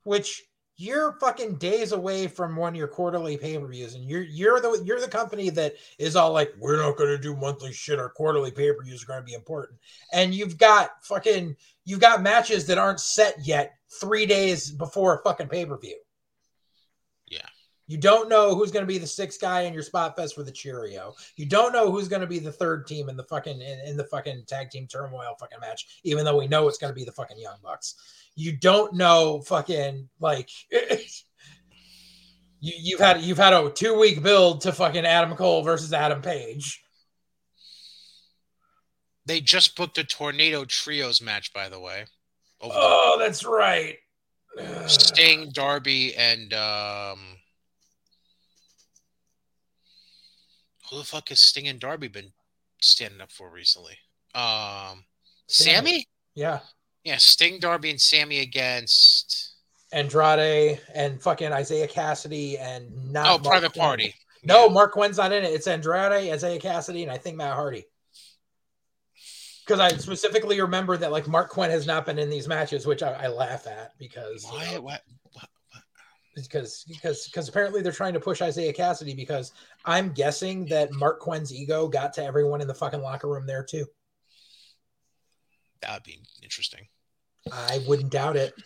Which 0.04 0.44
you're 0.78 1.18
fucking 1.20 1.56
days 1.56 1.92
away 1.92 2.28
from 2.28 2.56
one 2.56 2.74
of 2.74 2.78
your 2.78 2.88
quarterly 2.88 3.38
pay-per-views, 3.38 3.94
and 3.94 4.04
you're 4.04 4.24
you're 4.24 4.60
the 4.60 4.82
you're 4.84 5.00
the 5.00 5.08
company 5.08 5.50
that 5.52 5.76
is 6.00 6.16
all 6.16 6.32
like, 6.32 6.52
we're 6.58 6.78
not 6.78 6.98
gonna 6.98 7.18
do 7.18 7.36
monthly 7.36 7.72
shit. 7.72 8.00
Our 8.00 8.10
quarterly 8.10 8.52
pay-per-views 8.52 9.04
are 9.04 9.08
gonna 9.08 9.22
be 9.22 9.34
important, 9.34 9.80
and 10.12 10.34
you've 10.34 10.58
got 10.58 10.92
fucking 11.04 11.56
you've 11.86 12.00
got 12.00 12.24
matches 12.24 12.66
that 12.68 12.80
aren't 12.80 13.00
set 13.00 13.36
yet 13.46 13.74
three 14.00 14.26
days 14.26 14.72
before 14.72 15.20
a 15.20 15.24
fucking 15.24 15.50
pay-per-view. 15.50 15.90
Yeah. 15.90 16.01
You 17.92 17.98
don't 17.98 18.30
know 18.30 18.56
who's 18.56 18.72
going 18.72 18.84
to 18.84 18.88
be 18.88 18.98
the 18.98 19.06
sixth 19.06 19.42
guy 19.42 19.64
in 19.64 19.74
your 19.74 19.84
spot 19.84 20.16
fest 20.16 20.34
for 20.34 20.44
the 20.44 20.52
Cheerio. 20.52 21.14
You 21.36 21.46
don't 21.46 21.74
know 21.74 21.92
who's 21.92 22.08
going 22.08 22.22
to 22.22 22.28
be 22.28 22.40
the 22.40 22.50
third 22.50 22.88
team 22.88 23.10
in 23.10 23.18
the 23.18 23.26
fucking 23.26 23.62
in, 23.62 23.80
in 23.82 23.98
the 23.98 24.06
fucking 24.06 24.46
tag 24.48 24.70
team 24.70 24.88
turmoil 24.88 25.36
fucking 25.38 25.60
match, 25.60 26.00
even 26.06 26.24
though 26.24 26.38
we 26.38 26.48
know 26.48 26.70
it's 26.70 26.78
going 26.78 26.94
to 26.94 26.96
be 26.96 27.04
the 27.04 27.12
fucking 27.12 27.38
Young 27.38 27.58
Bucks. 27.62 27.96
You 28.34 28.56
don't 28.56 28.94
know 28.94 29.42
fucking 29.42 30.08
like 30.22 30.50
you 30.72 31.02
you've 32.62 33.02
had 33.02 33.20
you've 33.24 33.38
had 33.38 33.52
a 33.52 33.70
two 33.70 34.00
week 34.00 34.24
build 34.24 34.62
to 34.62 34.72
fucking 34.72 35.06
Adam 35.06 35.36
Cole 35.36 35.62
versus 35.62 35.92
Adam 35.92 36.22
Page. 36.22 36.82
They 39.26 39.42
just 39.42 39.76
booked 39.76 39.98
a 39.98 40.06
Tornado 40.06 40.64
Trios 40.64 41.22
match, 41.22 41.52
by 41.52 41.68
the 41.68 41.82
way. 41.82 42.06
Over 42.62 42.74
the 42.74 43.16
that's 43.20 43.44
right. 43.44 43.98
Sting, 44.88 45.50
Darby, 45.52 46.16
and 46.16 46.54
um, 46.54 47.20
who 50.92 50.98
the 50.98 51.04
fuck 51.04 51.30
has 51.30 51.40
Sting 51.40 51.68
and 51.68 51.80
Darby 51.80 52.10
been 52.10 52.32
standing 52.82 53.22
up 53.22 53.32
for 53.32 53.50
recently? 53.50 53.98
Um, 54.36 55.06
Sammy. 55.48 56.06
Yeah. 56.36 56.60
Yeah, 57.04 57.18
Sting, 57.18 57.60
Darby, 57.60 57.90
and 57.90 58.00
Sammy 58.00 58.40
against 58.42 59.56
Andrade 59.92 60.80
and 60.94 61.22
fucking 61.22 61.52
Isiah 61.52 61.88
Kassidy 61.88 62.60
and 62.60 63.12
not 63.12 63.28
oh, 63.28 63.38
Marq 63.40 63.44
Private 63.44 63.74
Quen. 63.74 63.82
Party. 63.82 64.16
No, 64.44 64.68
Yeah. 64.68 64.74
Marq 64.74 64.92
Quen's 64.92 65.18
not 65.18 65.32
in 65.32 65.44
it. 65.44 65.52
It's 65.54 65.68
Andrade, 65.68 66.32
Isiah 66.34 66.60
Kassidy, 66.60 67.04
and 67.04 67.12
I 67.12 67.18
think 67.18 67.38
Matt 67.38 67.56
Hardy. 67.56 67.86
Because 69.66 69.80
I 69.80 69.90
specifically 69.98 70.60
remember 70.60 70.98
that 70.98 71.12
like 71.12 71.26
Marq 71.26 71.50
Quen 71.50 71.70
has 71.70 71.88
not 71.88 72.06
been 72.06 72.20
in 72.20 72.30
these 72.30 72.48
matches, 72.48 72.86
which 72.86 73.02
I, 73.04 73.12
I 73.14 73.28
laugh 73.28 73.68
at 73.68 73.98
because 73.98 74.44
you 74.44 74.50
Why? 74.52 74.74
know, 74.74 74.82
What? 74.82 75.02
Because 76.36 76.86
because 76.88 77.26
because 77.26 77.50
apparently 77.50 77.82
they're 77.82 77.92
trying 77.92 78.14
to 78.14 78.20
push 78.20 78.42
Isiah 78.42 78.74
Kassidy 78.74 79.16
because 79.16 79.52
I'm 79.86 80.12
guessing 80.12 80.66
that 80.68 80.92
Marq 80.92 81.20
Quen's 81.20 81.54
ego 81.54 81.88
got 81.88 82.14
to 82.14 82.24
everyone 82.24 82.62
in 82.62 82.68
the 82.68 82.74
fucking 82.74 83.02
locker 83.02 83.28
room 83.28 83.46
there 83.46 83.64
too. 83.64 83.86
That 85.82 85.94
would 85.94 86.04
be 86.04 86.20
interesting. 86.42 86.88
I 87.52 87.84
wouldn't 87.88 88.12
doubt 88.12 88.38
it. 88.38 88.54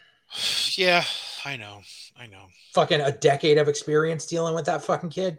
Yeah, 0.78 1.06
I 1.46 1.56
know. 1.56 1.82
I 2.20 2.28
know. 2.28 2.48
Fucking 2.74 3.00
a 3.00 3.12
decade 3.12 3.58
of 3.58 3.70
experience 3.70 4.26
dealing 4.26 4.54
with 4.54 4.66
that 4.66 4.84
fucking 4.84 5.12
kid. 5.12 5.38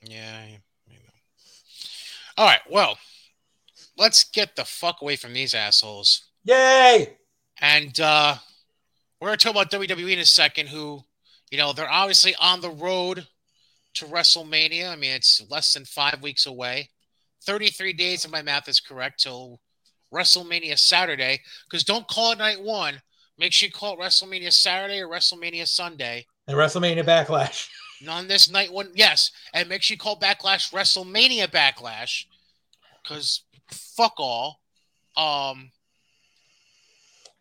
Yeah, 0.00 0.30
I, 0.32 0.60
I 0.88 0.92
know. 0.92 1.12
All 2.36 2.46
right. 2.46 2.60
Well, 2.70 2.96
let's 3.98 4.22
get 4.22 4.54
the 4.54 4.64
fuck 4.64 5.02
away 5.02 5.16
from 5.16 5.32
these 5.32 5.54
assholes. 5.54 6.28
Yay! 6.44 7.16
And 7.60 7.98
uh 7.98 8.36
we're 9.22 9.28
gonna 9.28 9.36
talk 9.36 9.52
about 9.52 9.70
WWE 9.70 10.14
in 10.14 10.18
a 10.18 10.26
second, 10.26 10.66
who, 10.66 11.04
you 11.52 11.58
know, 11.58 11.74
they're 11.74 11.88
obviously 11.88 12.34
on 12.40 12.62
the 12.62 12.70
road 12.70 13.26
to 13.94 14.06
WrestleMania. 14.06 14.90
I 14.90 14.96
mean, 14.96 15.12
it's 15.12 15.44
less 15.50 15.74
than 15.74 15.84
five 15.84 16.22
weeks 16.22 16.46
away. 16.46 16.88
33 17.44 17.92
days, 17.92 18.24
if 18.24 18.30
my 18.30 18.40
math 18.40 18.68
is 18.68 18.80
correct, 18.80 19.22
till 19.22 19.60
WrestleMania 20.12 20.78
Saturday. 20.78 21.42
Because 21.68 21.84
don't 21.84 22.08
call 22.08 22.32
it 22.32 22.38
night 22.38 22.62
one. 22.62 23.02
Make 23.38 23.52
sure 23.52 23.66
you 23.66 23.72
call 23.72 23.92
it 23.92 24.00
WrestleMania 24.00 24.50
Saturday 24.50 25.00
or 25.02 25.08
WrestleMania 25.08 25.68
Sunday. 25.68 26.24
And 26.48 26.56
WrestleMania 26.56 27.04
Backlash. 27.04 27.68
On 28.08 28.26
this 28.26 28.50
night 28.50 28.72
one, 28.72 28.90
yes. 28.94 29.30
And 29.52 29.68
make 29.68 29.82
sure 29.82 29.94
you 29.94 29.98
call 29.98 30.18
Backlash 30.18 30.72
WrestleMania 30.72 31.48
Backlash. 31.48 32.24
Because 33.02 33.42
fuck 33.70 34.14
all. 34.18 34.60
Um 35.16 35.70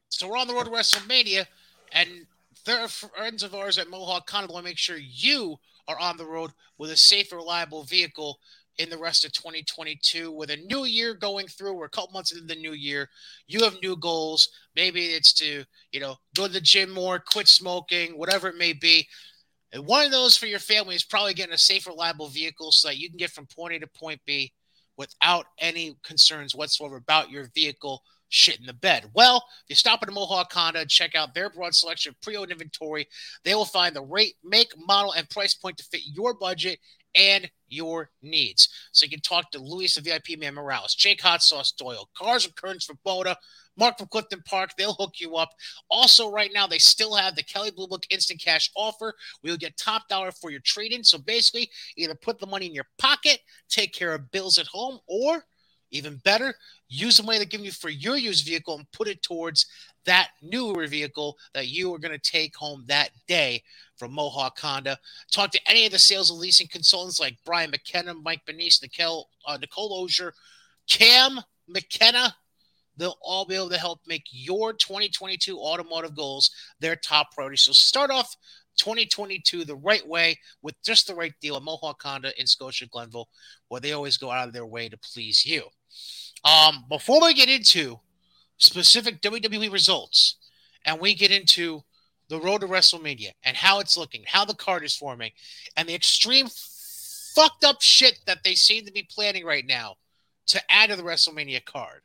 so 0.09 0.27
we're 0.27 0.37
on 0.37 0.47
the 0.47 0.53
road 0.53 0.65
to 0.65 0.69
WrestleMania, 0.69 1.45
and 1.93 2.27
there 2.65 2.79
are 2.79 2.87
friends 2.87 3.43
of 3.43 3.55
ours 3.55 3.77
at 3.77 3.89
Mohawk 3.89 4.29
Honda 4.29 4.51
want 4.51 4.65
to 4.65 4.69
make 4.69 4.77
sure 4.77 4.97
you 4.97 5.57
are 5.87 5.99
on 5.99 6.17
the 6.17 6.25
road 6.25 6.51
with 6.77 6.91
a 6.91 6.97
safe, 6.97 7.31
reliable 7.31 7.83
vehicle 7.83 8.39
in 8.77 8.89
the 8.89 8.97
rest 8.97 9.25
of 9.25 9.31
2022. 9.33 10.31
With 10.31 10.49
a 10.49 10.57
new 10.57 10.85
year 10.85 11.13
going 11.13 11.47
through, 11.47 11.73
we're 11.73 11.85
a 11.85 11.89
couple 11.89 12.13
months 12.13 12.31
into 12.31 12.45
the 12.45 12.59
new 12.59 12.73
year. 12.73 13.09
You 13.47 13.63
have 13.63 13.81
new 13.81 13.95
goals. 13.95 14.49
Maybe 14.75 15.07
it's 15.07 15.33
to, 15.33 15.63
you 15.91 15.99
know, 15.99 16.15
go 16.35 16.47
to 16.47 16.53
the 16.53 16.61
gym 16.61 16.91
more, 16.91 17.19
quit 17.19 17.47
smoking, 17.47 18.17
whatever 18.17 18.47
it 18.47 18.57
may 18.57 18.73
be. 18.73 19.07
And 19.73 19.85
one 19.85 20.05
of 20.05 20.11
those 20.11 20.37
for 20.37 20.47
your 20.47 20.59
family 20.59 20.95
is 20.95 21.03
probably 21.03 21.33
getting 21.33 21.53
a 21.53 21.57
safe, 21.57 21.87
reliable 21.87 22.27
vehicle 22.27 22.71
so 22.71 22.89
that 22.89 22.97
you 22.97 23.09
can 23.09 23.17
get 23.17 23.31
from 23.31 23.47
point 23.47 23.73
A 23.73 23.79
to 23.79 23.87
point 23.87 24.21
B 24.25 24.51
without 24.97 25.45
any 25.57 25.95
concerns 26.03 26.53
whatsoever 26.53 26.97
about 26.97 27.31
your 27.31 27.49
vehicle 27.55 28.03
shit 28.31 28.59
in 28.59 28.65
the 28.65 28.73
bed. 28.73 29.11
Well, 29.13 29.37
if 29.37 29.69
you 29.69 29.75
stop 29.75 30.01
at 30.01 30.09
a 30.09 30.11
Mohawk 30.11 30.51
Honda 30.51 30.79
and 30.79 30.89
check 30.89 31.15
out 31.15 31.35
their 31.35 31.49
broad 31.49 31.75
selection 31.75 32.11
of 32.11 32.21
pre-owned 32.21 32.51
inventory, 32.51 33.07
they 33.43 33.53
will 33.53 33.65
find 33.65 33.95
the 33.95 34.01
rate, 34.01 34.35
make, 34.43 34.73
model, 34.77 35.11
and 35.11 35.29
price 35.29 35.53
point 35.53 35.77
to 35.77 35.83
fit 35.83 36.01
your 36.05 36.33
budget 36.33 36.79
and 37.13 37.51
your 37.67 38.09
needs. 38.21 38.69
So 38.93 39.05
you 39.05 39.09
can 39.09 39.19
talk 39.19 39.51
to 39.51 39.59
Luis, 39.59 39.95
the 39.95 40.01
VIP 40.01 40.39
man 40.39 40.55
Morales, 40.55 40.95
Jake 40.95 41.21
Hot 41.21 41.43
Sauce 41.43 41.73
Doyle, 41.73 42.09
Cars 42.17 42.45
and 42.45 42.55
Curtains 42.55 42.85
for 42.85 42.95
Boda, 43.05 43.35
Mark 43.77 43.97
from 43.97 44.07
Clifton 44.07 44.41
Park. 44.45 44.71
They'll 44.77 44.93
hook 44.93 45.15
you 45.19 45.35
up. 45.35 45.49
Also, 45.89 46.31
right 46.31 46.51
now, 46.53 46.67
they 46.67 46.77
still 46.77 47.13
have 47.15 47.35
the 47.35 47.43
Kelley 47.43 47.71
Blue 47.71 47.87
Book 47.87 48.03
instant 48.09 48.41
cash 48.41 48.71
offer. 48.75 49.13
We'll 49.43 49.57
get 49.57 49.75
top 49.75 50.07
dollar 50.07 50.31
for 50.31 50.51
your 50.51 50.61
trade-in. 50.61 51.03
So 51.03 51.17
basically, 51.17 51.69
either 51.97 52.15
put 52.15 52.39
the 52.39 52.47
money 52.47 52.67
in 52.67 52.73
your 52.73 52.87
pocket, 52.97 53.39
take 53.69 53.93
care 53.93 54.13
of 54.13 54.31
bills 54.31 54.57
at 54.57 54.67
home, 54.67 54.99
or 55.07 55.45
even 55.91 56.17
better, 56.23 56.53
use 56.89 57.17
the 57.17 57.23
money 57.23 57.37
they're 57.37 57.45
giving 57.45 57.65
you 57.65 57.71
for 57.71 57.89
your 57.89 58.17
used 58.17 58.45
vehicle 58.45 58.75
and 58.75 58.91
put 58.91 59.07
it 59.07 59.21
towards 59.21 59.65
that 60.05 60.29
newer 60.41 60.87
vehicle 60.87 61.37
that 61.53 61.67
you 61.67 61.93
are 61.93 61.99
going 61.99 62.17
to 62.17 62.31
take 62.31 62.55
home 62.55 62.83
that 62.87 63.11
day 63.27 63.61
from 63.97 64.13
Mohawk 64.13 64.59
Honda. 64.59 64.97
Talk 65.31 65.51
to 65.51 65.69
any 65.69 65.85
of 65.85 65.91
the 65.91 65.99
sales 65.99 66.31
and 66.31 66.39
leasing 66.39 66.67
consultants 66.67 67.19
like 67.19 67.37
Brian 67.45 67.71
McKenna, 67.71 68.13
Mike 68.13 68.41
Benice, 68.45 68.81
Nicole, 68.81 69.29
uh, 69.45 69.57
Nicole 69.57 69.93
Ozier, 69.93 70.33
Cam 70.89 71.39
McKenna. 71.67 72.35
They'll 72.97 73.17
all 73.21 73.45
be 73.45 73.55
able 73.55 73.69
to 73.69 73.77
help 73.77 73.99
make 74.05 74.25
your 74.31 74.73
2022 74.73 75.57
automotive 75.57 76.15
goals 76.15 76.51
their 76.79 76.95
top 76.95 77.31
priority. 77.31 77.57
So 77.57 77.71
start 77.71 78.11
off 78.11 78.35
2022 78.77 79.65
the 79.65 79.75
right 79.75 80.05
way 80.07 80.37
with 80.61 80.75
just 80.83 81.07
the 81.07 81.15
right 81.15 81.33
deal 81.41 81.55
at 81.55 81.63
Mohawk 81.63 82.01
Honda 82.01 82.31
in 82.39 82.47
Scotia 82.47 82.87
Glenville, 82.87 83.29
where 83.67 83.81
they 83.81 83.93
always 83.93 84.17
go 84.17 84.31
out 84.31 84.47
of 84.47 84.53
their 84.53 84.65
way 84.65 84.89
to 84.89 84.97
please 84.97 85.45
you. 85.45 85.63
Um, 86.43 86.85
before 86.89 87.21
we 87.21 87.33
get 87.33 87.49
into 87.49 87.99
specific 88.57 89.21
WWE 89.21 89.71
results 89.71 90.35
and 90.85 90.99
we 90.99 91.13
get 91.13 91.31
into 91.31 91.83
the 92.29 92.39
road 92.39 92.61
to 92.61 92.67
WrestleMania 92.67 93.31
and 93.43 93.57
how 93.57 93.79
it's 93.79 93.97
looking, 93.97 94.23
how 94.25 94.45
the 94.45 94.53
card 94.53 94.83
is 94.83 94.95
forming, 94.95 95.31
and 95.75 95.87
the 95.87 95.95
extreme 95.95 96.47
fucked 97.35 97.63
up 97.63 97.81
shit 97.81 98.19
that 98.25 98.43
they 98.43 98.55
seem 98.55 98.85
to 98.85 98.91
be 98.91 99.03
planning 99.03 99.45
right 99.45 99.65
now 99.65 99.95
to 100.47 100.61
add 100.69 100.89
to 100.89 100.95
the 100.95 101.03
WrestleMania 101.03 101.63
card, 101.63 102.01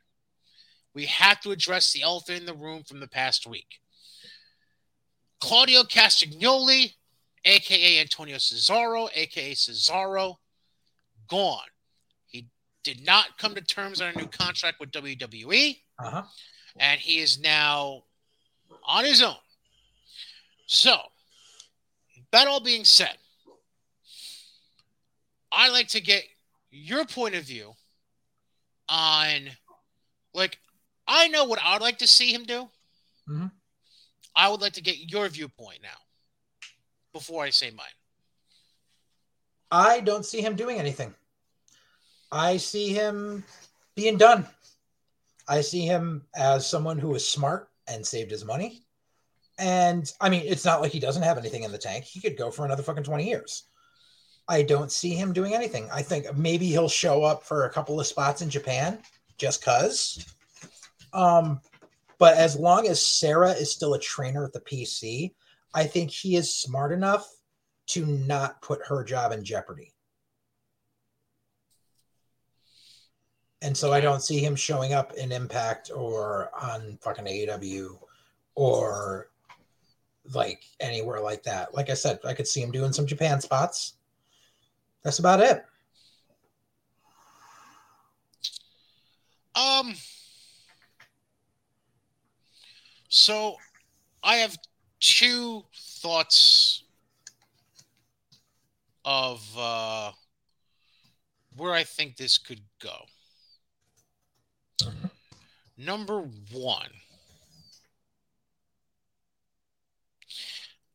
we 0.93 1.05
have 1.05 1.39
to 1.41 1.51
address 1.51 1.93
the 1.93 2.01
elephant 2.01 2.39
in 2.39 2.45
the 2.45 2.53
room 2.53 2.83
from 2.83 2.99
the 2.99 3.07
past 3.07 3.47
week. 3.47 3.79
Claudio 5.39 5.83
Castagnoli, 5.83 6.93
aka 7.45 7.99
Antonio 7.99 8.37
Cesaro, 8.37 9.09
aka 9.13 9.53
Cesaro, 9.53 10.35
gone. 11.27 11.59
Did 12.87 13.05
not 13.05 13.37
come 13.37 13.53
to 13.53 13.59
terms 13.59 13.99
on 13.99 14.13
a 14.15 14.17
new 14.17 14.27
contract 14.27 14.79
with 14.79 14.91
WWE, 14.91 15.83
Uh-huh. 15.99 16.23
and 16.77 16.97
he 17.01 17.19
is 17.19 17.37
now 17.37 18.05
on 18.85 19.03
his 19.03 19.21
own. 19.21 19.35
So, 20.67 20.97
that 22.31 22.47
all 22.47 22.61
being 22.61 22.85
said, 22.85 23.17
I'd 25.51 25.73
like 25.73 25.89
to 25.89 25.99
get 25.99 26.23
your 26.71 27.03
point 27.03 27.35
of 27.35 27.43
view 27.43 27.75
on, 28.87 29.49
like, 30.33 30.57
I 31.09 31.27
know 31.27 31.43
what 31.43 31.59
I'd 31.61 31.81
like 31.81 31.97
to 31.97 32.07
see 32.07 32.33
him 32.33 32.45
do. 32.45 32.71
Mhm. 33.27 33.51
I 34.33 34.47
would 34.47 34.61
like 34.61 34.73
to 34.73 34.81
get 34.81 35.11
your 35.11 35.27
viewpoint 35.27 35.81
now 35.81 35.99
before 37.11 37.43
I 37.43 37.49
say 37.49 37.69
mine. 37.69 37.85
I 39.71 39.99
don't 39.99 40.25
see 40.25 40.39
him 40.39 40.55
doing 40.55 40.79
anything. 40.79 41.13
I 42.31 42.57
see 42.57 42.89
him 42.89 43.43
being 43.95 44.17
done. 44.17 44.45
I 45.47 45.61
see 45.61 45.85
him 45.85 46.25
as 46.35 46.67
someone 46.67 46.99
who 46.99 47.15
is 47.15 47.27
smart 47.27 47.69
and 47.87 48.05
saved 48.05 48.31
his 48.31 48.45
money. 48.45 48.83
And 49.57 50.11
I 50.21 50.29
mean, 50.29 50.43
it's 50.45 50.65
not 50.65 50.81
like 50.81 50.91
he 50.91 50.99
doesn't 50.99 51.23
have 51.23 51.37
anything 51.37 51.63
in 51.63 51.71
the 51.71 51.77
tank. 51.77 52.03
He 52.03 52.19
could 52.19 52.37
go 52.37 52.51
for 52.51 52.65
another 52.65 52.83
fucking 52.83 53.03
20 53.03 53.27
years. 53.27 53.63
I 54.47 54.61
don't 54.61 54.91
see 54.91 55.11
him 55.11 55.33
doing 55.33 55.53
anything. 55.53 55.89
I 55.91 56.01
think 56.01 56.35
maybe 56.37 56.67
he'll 56.67 56.89
show 56.89 57.23
up 57.23 57.43
for 57.43 57.65
a 57.65 57.69
couple 57.69 57.99
of 57.99 58.07
spots 58.07 58.41
in 58.41 58.49
Japan 58.49 58.99
just 59.37 59.63
cuz. 59.63 60.25
Um, 61.13 61.61
but 62.17 62.37
as 62.37 62.55
long 62.55 62.87
as 62.87 63.05
Sarah 63.05 63.51
is 63.51 63.71
still 63.71 63.93
a 63.93 63.99
trainer 63.99 64.43
at 64.45 64.53
the 64.53 64.61
PC, 64.61 65.33
I 65.73 65.85
think 65.85 66.11
he 66.11 66.35
is 66.35 66.53
smart 66.53 66.91
enough 66.91 67.27
to 67.87 68.05
not 68.05 68.61
put 68.61 68.85
her 68.87 69.03
job 69.03 69.31
in 69.31 69.43
jeopardy. 69.43 69.93
And 73.61 73.75
so 73.75 73.91
I 73.91 73.99
don't 74.01 74.21
see 74.21 74.39
him 74.39 74.55
showing 74.55 74.93
up 74.93 75.13
in 75.13 75.31
Impact 75.31 75.89
or 75.93 76.51
on 76.59 76.97
fucking 77.01 77.25
AEW 77.25 77.97
or 78.55 79.29
like 80.33 80.63
anywhere 80.79 81.21
like 81.21 81.43
that. 81.43 81.73
Like 81.73 81.89
I 81.89 81.93
said, 81.93 82.19
I 82.25 82.33
could 82.33 82.47
see 82.47 82.61
him 82.61 82.71
doing 82.71 82.93
some 82.93 83.07
Japan 83.07 83.41
spots. 83.41 83.93
That's 85.03 85.19
about 85.19 85.39
it. 85.39 85.65
Um. 89.55 89.95
So, 93.09 93.55
I 94.21 94.35
have 94.35 94.57
two 94.99 95.63
thoughts 95.73 96.83
of 99.05 99.41
uh, 99.57 100.11
where 101.55 101.71
I 101.73 101.83
think 101.83 102.17
this 102.17 102.37
could 102.37 102.61
go. 102.81 103.05
Mhm. 104.81 105.11
Number 105.77 106.21
one, 106.21 106.91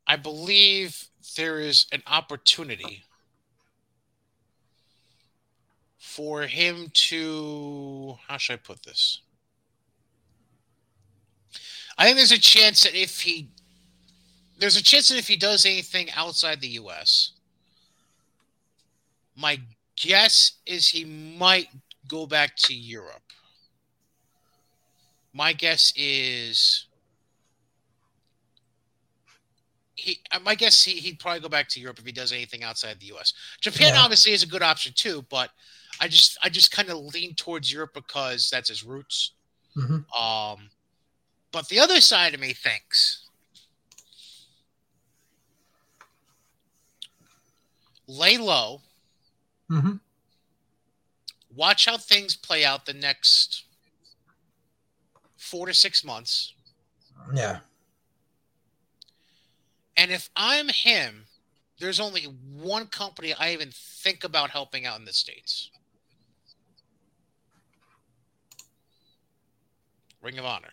I 0.07 0.15
believe 0.15 1.09
there 1.35 1.59
is 1.59 1.87
an 1.91 2.05
opportunity 2.07 3.05
for 5.99 6.43
him 6.47 6.91
to 6.93 8.19
how 8.27 8.37
should 8.37 8.55
I 8.55 8.57
put 8.57 8.83
this? 8.83 9.21
I 11.97 12.05
think 12.05 12.17
there's 12.17 12.33
a 12.33 12.39
chance 12.39 12.83
that 12.85 12.95
if 12.95 13.21
he 13.21 13.49
there's 14.59 14.77
a 14.77 14.83
chance 14.83 15.09
that 15.09 15.19
if 15.19 15.29
he 15.29 15.37
does 15.37 15.67
anything 15.67 16.11
outside 16.13 16.61
the 16.61 16.69
US, 16.69 17.33
my 19.37 19.61
guess 19.97 20.53
is 20.67 20.89
he 20.89 21.05
might 21.05 21.69
go 22.09 22.27
back 22.27 22.57
to 22.57 22.75
Europe. 22.75 23.32
My 25.33 25.53
guess 25.53 25.93
is 25.97 26.87
he 29.95 30.21
my 30.43 30.55
guess 30.55 30.83
he, 30.83 30.93
he'd 30.93 31.19
probably 31.19 31.41
go 31.41 31.49
back 31.49 31.69
to 31.69 31.81
Europe 31.81 31.99
if 31.99 32.05
he 32.07 32.13
does 32.13 32.33
anything 32.33 32.63
outside 32.65 32.99
the 33.01 33.07
US. 33.15 33.33
Japan 33.61 33.95
Yeah. 33.95 34.01
obviously 34.01 34.33
is 34.33 34.43
a 34.43 34.47
good 34.47 34.63
option 34.63 34.93
too, 34.95 35.25
but 35.31 35.51
I 36.01 36.09
just 36.09 36.37
I 36.43 36.49
just 36.49 36.71
kind 36.71 36.89
of 36.91 36.99
lean 36.99 37.35
towards 37.35 37.73
Europe 37.73 37.93
because 37.95 38.51
that's 38.51 38.69
his 38.69 38.83
roots. 38.85 39.33
Mhm. 39.77 40.05
Um 40.19 40.71
but 41.51 41.69
the 41.69 41.79
other 41.81 42.01
side 42.01 42.35
of 42.35 42.41
me 42.41 42.53
thinks 42.53 43.29
lay 48.07 48.37
low, 48.37 48.83
Mhm. 49.71 50.01
watch 51.51 51.85
how 51.87 51.97
things 51.97 52.37
play 52.37 52.65
out 52.65 52.85
the 52.87 52.93
next 52.95 53.65
four 55.53 55.67
to 55.67 55.75
six 55.75 56.03
months. 56.03 56.55
Yeah. 57.35 57.59
And 59.99 60.11
if 60.11 60.31
I'm 60.35 60.69
him, 60.69 61.27
there's 61.79 62.01
only 62.01 62.23
one 62.23 62.87
company 62.87 63.35
I 63.35 63.53
even 63.53 63.69
think 63.71 64.25
about 64.25 64.49
helping 64.49 64.87
out 64.87 64.99
in 64.99 65.05
the 65.05 65.13
States 65.13 65.71
Ring 70.23 70.39
of 70.39 70.47
Honor. 70.47 70.71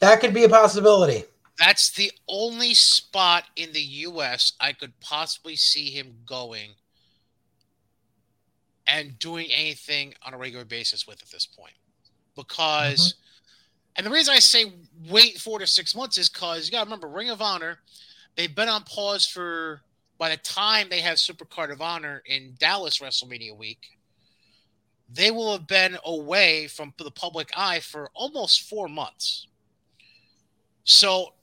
That 0.00 0.20
could 0.20 0.32
be 0.32 0.44
a 0.44 0.48
possibility. 0.48 1.24
That's 1.58 1.90
the 1.90 2.12
only 2.28 2.72
spot 2.72 3.44
in 3.56 3.72
the 3.72 3.82
US 3.82 4.54
I 4.58 4.72
could 4.72 4.98
possibly 5.00 5.54
see 5.54 5.90
him 5.90 6.14
going 6.24 6.70
and 8.86 9.18
doing 9.18 9.48
anything 9.52 10.14
on 10.24 10.32
a 10.32 10.38
regular 10.38 10.64
basis 10.64 11.06
with 11.06 11.20
at 11.22 11.30
this 11.30 11.44
point. 11.44 11.74
Because, 12.36 13.14
mm-hmm. 13.14 13.92
and 13.96 14.06
the 14.06 14.10
reason 14.10 14.34
I 14.34 14.38
say 14.38 14.72
wait 15.08 15.38
four 15.38 15.58
to 15.58 15.66
six 15.66 15.94
months 15.94 16.18
is 16.18 16.28
because 16.28 16.66
you 16.66 16.72
got 16.72 16.80
to 16.80 16.86
remember 16.86 17.08
Ring 17.08 17.30
of 17.30 17.42
Honor, 17.42 17.78
they've 18.36 18.54
been 18.54 18.68
on 18.68 18.84
pause 18.84 19.26
for, 19.26 19.82
by 20.18 20.30
the 20.30 20.36
time 20.38 20.88
they 20.88 21.00
have 21.00 21.18
Supercard 21.18 21.70
of 21.72 21.82
Honor 21.82 22.22
in 22.26 22.54
Dallas 22.58 22.98
WrestleMania 22.98 23.56
week, 23.56 23.98
they 25.12 25.30
will 25.30 25.52
have 25.52 25.66
been 25.66 25.98
away 26.04 26.66
from 26.66 26.94
the 26.96 27.10
public 27.10 27.50
eye 27.56 27.80
for 27.80 28.10
almost 28.14 28.62
four 28.62 28.88
months. 28.88 29.46
So 30.84 31.34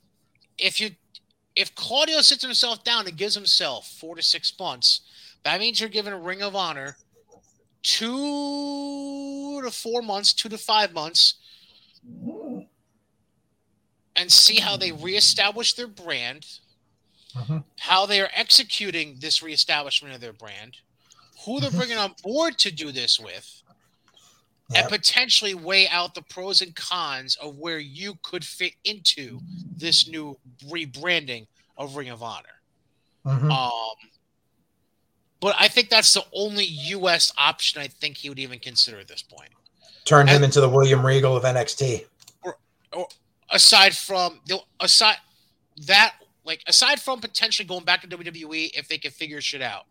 if 0.58 0.80
you 0.80 0.90
if 1.56 1.74
Claudio 1.74 2.20
sits 2.20 2.44
himself 2.44 2.84
down 2.84 3.06
and 3.06 3.16
gives 3.16 3.34
himself 3.34 3.88
four 3.88 4.14
to 4.16 4.22
six 4.22 4.52
months, 4.58 5.00
that 5.44 5.60
means 5.60 5.80
you're 5.80 5.88
giving 5.88 6.12
a 6.12 6.18
Ring 6.18 6.42
of 6.42 6.54
Honor 6.54 6.96
two 7.82 9.60
to 9.62 9.70
four 9.70 10.02
months, 10.02 10.32
two 10.32 10.48
to 10.48 10.58
five 10.58 10.92
months, 10.92 11.34
and 14.16 14.30
see 14.30 14.56
how 14.56 14.76
they 14.76 14.92
reestablish 14.92 15.74
their 15.74 15.86
brand, 15.86 16.46
Mhm. 17.34 17.64
how 17.78 18.06
they 18.06 18.20
are 18.20 18.30
executing 18.34 19.18
this 19.20 19.42
reestablishment 19.42 20.14
of 20.14 20.20
their 20.20 20.32
brand, 20.32 20.78
who 21.44 21.60
they're 21.60 21.70
Mhm. 21.70 21.76
bringing 21.76 21.98
on 21.98 22.14
board 22.22 22.58
to 22.58 22.70
do 22.70 22.92
this 22.92 23.18
with, 23.18 23.62
and 24.74 24.88
potentially 24.88 25.54
weigh 25.54 25.88
out 25.88 26.14
the 26.14 26.22
pros 26.22 26.60
and 26.62 26.76
cons 26.76 27.36
of 27.36 27.56
where 27.56 27.78
you 27.78 28.16
could 28.22 28.44
fit 28.44 28.74
into 28.84 29.40
this 29.76 30.06
new 30.06 30.38
rebranding 30.64 31.46
of 31.76 31.96
Ring 31.96 32.08
of 32.08 32.22
Honor. 32.22 32.60
Mhm. 33.24 33.50
Um, 33.50 34.10
but 35.40 35.56
I 35.58 35.68
think 35.68 35.88
that's 35.88 36.12
the 36.14 36.24
only 36.32 36.64
U.S. 36.64 37.32
option 37.38 37.80
I 37.80 37.88
think 37.88 38.18
he 38.18 38.28
would 38.28 38.38
even 38.38 38.58
consider 38.58 38.98
at 38.98 39.08
this 39.08 39.22
point. 39.22 39.50
Turn 40.04 40.26
him 40.26 40.36
and- 40.36 40.44
into 40.44 40.60
the 40.60 40.68
William 40.68 41.04
Regal 41.04 41.36
of 41.36 41.44
NXT. 41.44 42.04
Or, 42.42 42.56
or 42.92 43.06
Aside 43.52 43.96
from 43.96 44.40
the 44.46 44.58
aside 44.78 45.16
that 45.86 46.14
like 46.44 46.62
aside 46.68 47.00
from 47.00 47.20
potentially 47.20 47.66
going 47.66 47.84
back 47.84 48.00
to 48.02 48.08
WWE 48.08 48.70
if 48.74 48.86
they 48.86 48.96
can 48.96 49.10
figure 49.10 49.40
shit 49.40 49.60
out, 49.60 49.86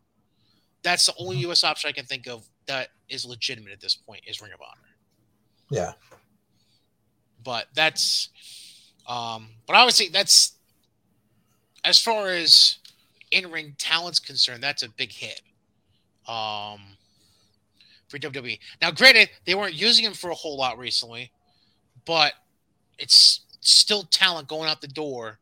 that's 0.81 1.05
the 1.07 1.13
only 1.17 1.37
U.S. 1.39 1.63
option 1.65 1.89
I 1.89 1.91
can 1.91 2.05
think 2.05 2.25
of 2.27 2.47
that 2.67 2.89
is 3.09 3.25
legitimate 3.25 3.73
at 3.73 3.81
this 3.81 3.95
point 3.95 4.21
is 4.25 4.41
Ring 4.41 4.53
of 4.53 4.61
Honor. 4.61 4.87
Yeah. 5.69 5.91
but 7.43 7.67
that's 7.73 8.29
um 9.07 9.49
but 9.67 9.89
say 9.89 10.07
that's 10.07 10.53
as 11.83 11.99
far 11.99 12.29
as 12.29 12.77
in-ring 13.31 13.75
talent's 13.77 14.19
concerned 14.19 14.61
that's 14.63 14.83
a 14.83 14.89
big 14.89 15.11
hit 15.11 15.41
um 16.27 16.81
for 18.07 18.17
WWE. 18.17 18.59
Now 18.81 18.89
granted 18.91 19.29
they 19.45 19.53
weren't 19.55 19.75
using 19.75 20.03
him 20.03 20.13
for 20.13 20.29
a 20.31 20.35
whole 20.35 20.57
lot 20.57 20.77
recently 20.77 21.31
but 22.05 22.33
it's 22.97 23.41
still 23.61 24.03
talent 24.03 24.47
going 24.47 24.69
out 24.69 24.81
the 24.81 24.87
door 24.87 25.39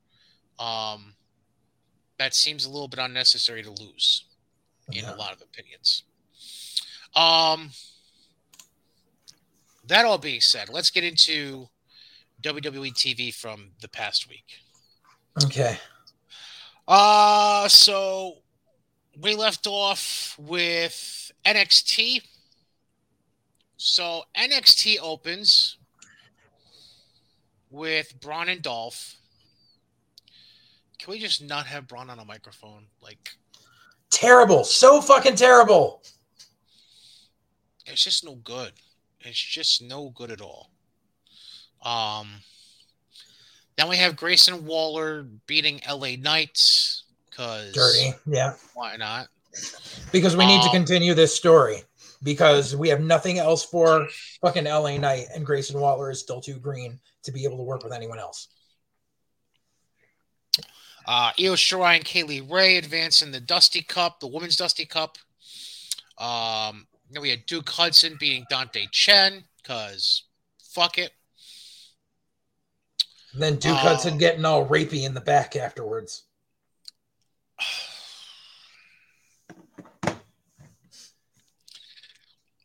um 0.59 1.13
that 2.17 2.33
seems 2.33 2.65
a 2.65 2.69
little 2.69 2.87
bit 2.87 2.99
unnecessary 2.99 3.63
to 3.63 3.69
lose 3.71 4.25
in 4.91 5.03
Yeah. 5.03 5.13
a 5.13 5.15
lot 5.15 5.31
of 5.33 5.41
opinions 5.41 6.03
um 7.15 7.71
that 9.85 10.03
all 10.03 10.17
being 10.17 10.41
said, 10.41 10.67
let's 10.67 10.89
get 10.89 11.05
into 11.05 11.69
WWE 12.41 12.91
TV 12.93 13.33
from 13.33 13.69
the 13.79 13.87
past 13.87 14.27
week. 14.27 14.43
Okay. 15.45 15.77
Uh 16.87 17.67
so 17.67 18.37
we 19.19 19.35
left 19.35 19.67
off 19.67 20.35
with 20.39 21.31
NXT. 21.45 22.21
So 23.77 24.23
NXT 24.37 24.97
opens 25.01 25.77
with 27.69 28.19
Bron 28.21 28.49
and 28.49 28.61
Dolph. 28.61 29.15
Can 30.99 31.11
we 31.11 31.19
just 31.19 31.43
not 31.43 31.67
have 31.67 31.87
Bron 31.87 32.09
on 32.09 32.19
a 32.19 32.25
microphone? 32.25 32.85
Like 33.01 33.31
Terrible. 34.09 34.63
So 34.63 35.01
fucking 35.01 35.35
terrible. 35.35 36.01
it's 37.85 38.03
just 38.03 38.23
no 38.25 38.35
good. 38.35 38.73
It's 39.21 39.39
just 39.39 39.81
no 39.81 40.09
good 40.09 40.31
at 40.31 40.41
all. 40.41 40.71
Um, 41.83 42.27
then 43.77 43.87
we 43.87 43.97
have 43.97 44.15
Grayson 44.15 44.65
Waller 44.65 45.23
beating 45.45 45.79
LA 45.87 46.15
Knights 46.17 47.03
because 47.29 47.73
Dirty. 47.73 48.13
Yeah. 48.25 48.55
Why 48.73 48.95
not? 48.97 49.27
Because 50.11 50.35
we 50.35 50.45
need 50.45 50.61
to 50.61 50.67
Um, 50.69 50.73
continue 50.73 51.13
this 51.13 51.35
story. 51.35 51.83
Because 52.23 52.75
we 52.75 52.89
have 52.89 52.99
nothing 52.99 53.37
else 53.37 53.63
for 53.63 54.07
fucking 54.41 54.63
LA 54.65 54.97
Knight 54.97 55.27
and 55.35 55.45
Grayson 55.45 55.79
Waller 55.79 56.09
is 56.09 56.19
still 56.19 56.41
too 56.41 56.57
green 56.59 56.99
to 57.23 57.31
be 57.31 57.43
able 57.43 57.57
to 57.57 57.63
work 57.63 57.83
with 57.83 57.93
anyone 57.93 58.17
else. 58.17 58.47
Uh, 61.05 61.31
Io 61.39 61.53
Shirai 61.53 61.95
and 61.97 62.03
Kay 62.05 62.23
Lee 62.23 62.41
Ray 62.41 62.77
advance 62.77 63.21
in 63.21 63.31
the 63.31 63.39
Dusty 63.39 63.81
Cup, 63.81 64.19
the 64.19 64.27
Women's 64.27 64.57
Dusty 64.57 64.85
Cup. 64.85 65.17
Um, 66.17 66.87
then 67.11 67.21
we 67.21 67.29
had 67.29 67.45
Duke 67.45 67.69
Hudson 67.69 68.17
beating 68.19 68.45
Dante 68.49 68.87
Chen 68.91 69.43
because 69.61 70.23
fuck 70.59 70.97
it. 70.97 71.11
And 73.37 73.43
then 73.43 73.57
Duke 73.57 73.73
Uh, 73.73 73.89
Hudson 73.89 74.17
getting 74.17 74.45
all 74.45 74.65
rapey 74.65 75.03
in 75.03 75.13
the 75.13 75.21
back 75.21 75.55
afterwards. 75.55 76.23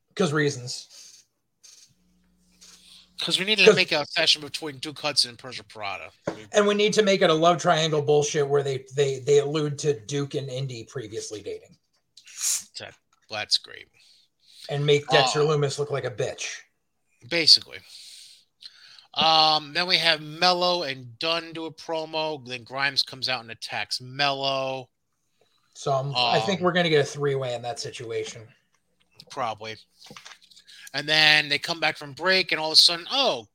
Because 0.09 0.33
reasons. 0.33 1.25
Because 3.19 3.39
we 3.39 3.45
needed 3.45 3.67
to 3.67 3.75
make 3.75 3.93
a 3.93 4.05
session 4.07 4.43
between 4.43 4.79
Duke 4.79 4.99
Hudson 4.99 5.31
and 5.31 5.39
Persia 5.39 5.63
Pirotta. 5.65 6.11
And 6.53 6.67
we 6.67 6.75
need 6.75 6.93
to 6.95 7.03
make 7.03 7.23
it 7.23 7.31
a 7.31 7.35
love 7.35 7.59
triangle 7.59 8.03
bullshit 8.03 8.47
where 8.47 8.63
they 8.63 8.85
they 8.97 9.21
they 9.21 9.39
allude 9.39 9.79
to 9.81 9.99
Duke 10.01 10.35
and 10.35 10.49
Indi 10.51 10.85
previously 10.85 11.41
dating 11.41 11.77
That's 13.31 13.59
great. 13.59 13.87
and 14.69 14.85
make 14.85 15.07
Dexter 15.09 15.41
Oh. 15.41 15.47
Lumis 15.49 15.79
look 15.79 15.91
like 15.91 16.05
a 16.05 16.11
bitch. 16.11 16.57
basically. 17.29 17.79
Um, 19.15 19.73
then 19.75 19.87
we 19.87 19.99
have 19.99 20.23
Melo 20.23 20.85
and 20.85 21.19
Dunn 21.19 21.53
do 21.53 21.67
a 21.67 21.71
promo. 21.73 22.45
Then 22.47 22.65
Grimes 22.65 23.03
comes 23.03 23.29
out 23.29 23.43
and 23.43 23.51
attacks 23.51 24.01
Melo, 24.01 24.89
So 25.75 25.93
I'm, 25.93 26.15
I 26.17 26.41
think 26.41 26.61
Um, 26.61 26.65
we're 26.65 26.73
gonna 26.73 26.89
get 26.91 27.01
a 27.01 27.05
three 27.09 27.35
way 27.35 27.55
in 27.55 27.63
that 27.63 27.79
situation. 27.81 28.47
probably. 29.31 29.77
And 30.95 31.09
then 31.09 31.49
they 31.49 31.59
come 31.59 31.81
back 31.81 31.97
from 31.97 32.13
break, 32.13 32.53
and 32.53 32.61
all 32.61 32.71
of 32.73 32.79
a 32.79 32.81
sudden, 32.81 33.07
oh, 33.11 33.49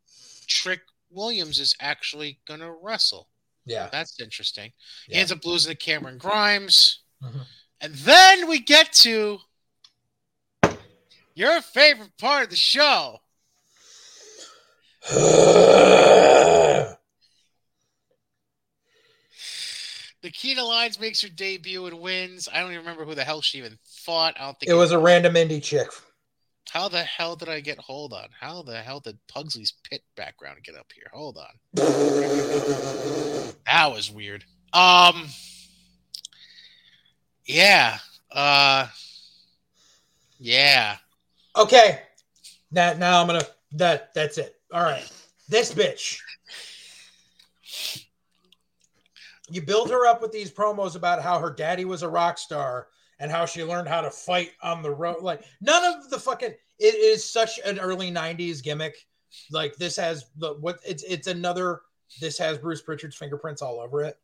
Trick 0.47 0.81
Williams 1.11 1.59
is 1.59 1.75
actually 1.79 2.39
gonna 2.45 2.71
wrestle. 2.71 3.29
Yeah. 3.65 3.89
That's 3.91 4.19
interesting. 4.19 4.73
He 5.05 5.13
Yeah. 5.13 5.19
ends 5.19 5.31
up 5.31 5.45
losing 5.45 5.71
to 5.71 5.75
Cameron 5.75 6.17
Grimes. 6.17 6.99
Mhm. 7.21 7.45
And 7.81 7.93
then 7.95 8.47
we 8.47 8.59
get 8.59 8.91
to 8.93 9.41
your 11.35 11.61
favorite 11.61 12.17
part 12.17 12.45
of 12.45 12.49
the 12.49 12.55
show. 12.55 13.21
Nikkita 20.21 20.67
Lyons 20.67 20.99
makes 20.99 21.21
her 21.21 21.29
debut 21.29 21.85
and 21.85 21.99
wins. 22.01 22.49
I 22.51 22.59
don't 22.59 22.71
even 22.71 22.79
remember 22.84 23.05
who 23.05 23.15
the 23.15 23.23
hell 23.23 23.41
she 23.41 23.59
even 23.59 23.77
fought. 23.85 24.35
I 24.38 24.43
don't 24.43 24.59
think 24.59 24.69
it 24.69 24.73
was 24.73 24.91
a 24.91 24.99
random 24.99 25.35
indie 25.35 25.63
chick. 25.63 25.88
How 26.69 26.89
the 26.89 27.03
hell 27.03 27.38
did 27.38 27.47
I 27.47 27.61
get 27.61 27.79
hold 27.79 28.11
on? 28.11 28.27
How 28.38 28.61
the 28.61 28.81
hell 28.81 28.99
did 28.99 29.17
Pugsley's 29.29 29.73
pit 29.89 30.01
background 30.17 30.59
get 30.63 30.75
up 30.75 30.91
here? 30.93 31.09
Hold 31.13 31.38
on. 31.38 31.53
That 33.65 33.91
was 33.91 34.09
weird. 34.11 34.43
Um 34.73 35.27
Yeah. 37.45 37.97
Uh 38.31 38.88
Yeah. 40.39 40.97
Okay. 41.55 42.01
Now, 42.71 42.93
now 42.93 43.21
I'm 43.21 43.27
gonna 43.27 43.45
that 43.73 44.13
that's 44.13 44.38
it. 44.38 44.56
All 44.72 44.84
right. 44.84 45.10
This 45.48 45.73
bitch. 45.73 46.19
You 49.49 49.61
build 49.61 49.89
her 49.89 50.06
up 50.06 50.22
with 50.22 50.31
these 50.31 50.52
promos 50.52 50.95
about 50.95 51.22
how 51.22 51.39
her 51.39 51.49
daddy 51.49 51.85
was 51.85 52.03
a 52.03 52.10
rock 52.10 52.38
star 52.38 52.88
and 53.19 53.31
how 53.31 53.45
she 53.45 53.64
learned 53.64 53.88
how 53.88 54.02
to 54.02 54.11
fight 54.11 54.52
on 54.61 54.81
the 54.81 54.91
road. 54.91 55.22
Like 55.22 55.44
none 55.61 55.84
of 55.85 56.10
the 56.10 56.19
fucking 56.19 56.53
it 56.80 56.95
is 56.95 57.27
such 57.27 57.60
an 57.65 57.80
early 57.80 58.11
90s 58.11 58.61
gimmick. 58.61 58.95
Like 59.52 59.76
this 59.77 59.95
has 59.95 60.26
the 60.38 60.56
what 60.56 60.80
it's 60.85 61.03
it's 61.03 61.27
another 61.27 61.81
this 62.19 62.38
has 62.38 62.57
Bruce 62.57 62.81
Prichard's 62.81 63.15
fingerprints 63.15 63.61
all 63.61 63.80
over 63.80 64.03
it. 64.03 64.18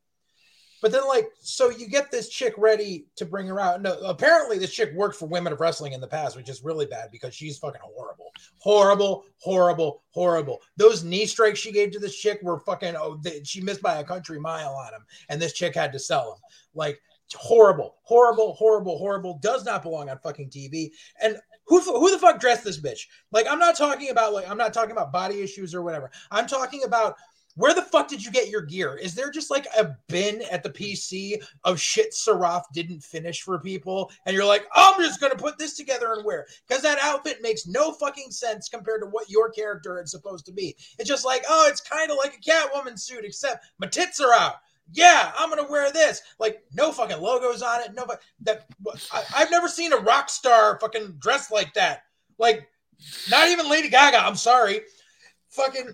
But 0.83 0.91
then, 0.91 1.07
like, 1.07 1.29
so 1.39 1.69
you 1.69 1.87
get 1.87 2.11
this 2.11 2.27
chick 2.27 2.53
ready 2.57 3.05
to 3.15 3.25
bring 3.25 3.47
her 3.47 3.57
out. 3.57 3.81
No, 3.81 3.97
apparently 4.01 4.57
this 4.57 4.73
chick 4.73 4.91
worked 4.93 5.15
for 5.15 5.27
Women 5.27 5.53
of 5.53 5.61
Wrestling 5.61 5.93
in 5.93 6.01
the 6.01 6.07
past, 6.07 6.35
which 6.35 6.49
is 6.49 6.61
really 6.61 6.85
bad 6.85 7.09
because 7.09 7.33
she's 7.33 7.57
fucking 7.57 7.79
horrible, 7.81 8.33
horrible, 8.57 9.23
horrible, 9.37 10.03
horrible. 10.09 10.59
Those 10.75 11.05
knee 11.05 11.25
strikes 11.25 11.59
she 11.59 11.71
gave 11.71 11.91
to 11.91 11.99
this 11.99 12.17
chick 12.17 12.41
were 12.43 12.59
fucking. 12.59 12.97
Oh, 12.97 13.17
they, 13.23 13.41
she 13.45 13.61
missed 13.61 13.81
by 13.81 13.99
a 13.99 14.03
country 14.03 14.41
mile 14.41 14.75
on 14.75 14.93
him, 14.93 15.05
and 15.29 15.41
this 15.41 15.53
chick 15.53 15.73
had 15.73 15.93
to 15.93 15.99
sell 15.99 16.33
him. 16.33 16.39
Like 16.75 16.99
horrible, 17.33 17.95
horrible, 18.03 18.53
horrible, 18.55 18.97
horrible. 18.97 19.39
Does 19.41 19.63
not 19.63 19.83
belong 19.83 20.09
on 20.09 20.19
fucking 20.19 20.49
TV. 20.49 20.91
And 21.21 21.37
who 21.65 21.79
who 21.79 22.11
the 22.11 22.19
fuck 22.19 22.41
dressed 22.41 22.65
this 22.65 22.81
bitch? 22.81 23.07
Like, 23.31 23.47
I'm 23.49 23.57
not 23.57 23.77
talking 23.77 24.09
about 24.09 24.33
like 24.33 24.49
I'm 24.49 24.57
not 24.57 24.73
talking 24.73 24.91
about 24.91 25.13
body 25.13 25.39
issues 25.39 25.73
or 25.73 25.81
whatever. 25.81 26.11
I'm 26.29 26.45
talking 26.45 26.83
about 26.83 27.15
where 27.55 27.73
the 27.73 27.83
fuck 27.83 28.07
did 28.07 28.23
you 28.23 28.31
get 28.31 28.49
your 28.49 28.61
gear? 28.61 28.95
Is 28.95 29.13
there 29.13 29.29
just 29.29 29.51
like 29.51 29.67
a 29.77 29.95
bin 30.07 30.41
at 30.51 30.63
the 30.63 30.69
PC 30.69 31.43
of 31.63 31.79
shit 31.79 32.13
Seraph 32.13 32.65
didn't 32.73 33.03
finish 33.03 33.41
for 33.41 33.59
people? 33.59 34.11
And 34.25 34.35
you're 34.35 34.45
like, 34.45 34.65
I'm 34.73 34.99
just 34.99 35.21
gonna 35.21 35.35
put 35.35 35.57
this 35.57 35.77
together 35.77 36.13
and 36.13 36.25
wear 36.25 36.47
because 36.67 36.81
that 36.83 36.97
outfit 36.99 37.41
makes 37.41 37.67
no 37.67 37.91
fucking 37.93 38.31
sense 38.31 38.69
compared 38.69 39.01
to 39.01 39.07
what 39.07 39.29
your 39.29 39.51
character 39.51 40.01
is 40.01 40.11
supposed 40.11 40.45
to 40.47 40.51
be. 40.51 40.75
It's 40.97 41.09
just 41.09 41.25
like, 41.25 41.43
oh, 41.47 41.67
it's 41.69 41.81
kind 41.81 42.09
of 42.09 42.17
like 42.17 42.35
a 42.35 42.49
Catwoman 42.49 42.99
suit, 42.99 43.25
except 43.25 43.65
my 43.79 43.87
tits 43.87 44.19
are 44.19 44.33
out. 44.33 44.55
Yeah, 44.91 45.31
I'm 45.37 45.49
gonna 45.49 45.69
wear 45.69 45.91
this. 45.91 46.21
Like, 46.39 46.63
no 46.73 46.91
fucking 46.91 47.21
logos 47.21 47.61
on 47.61 47.81
it. 47.81 47.93
No, 47.93 48.05
but 48.05 48.21
that 48.41 48.65
I, 49.11 49.23
I've 49.37 49.51
never 49.51 49.67
seen 49.67 49.93
a 49.93 49.97
rock 49.97 50.29
star 50.29 50.79
fucking 50.79 51.17
dressed 51.19 51.51
like 51.51 51.73
that. 51.75 52.03
Like, 52.37 52.67
not 53.29 53.49
even 53.49 53.69
Lady 53.69 53.89
Gaga. 53.89 54.25
I'm 54.25 54.35
sorry. 54.35 54.81
Fucking 55.49 55.93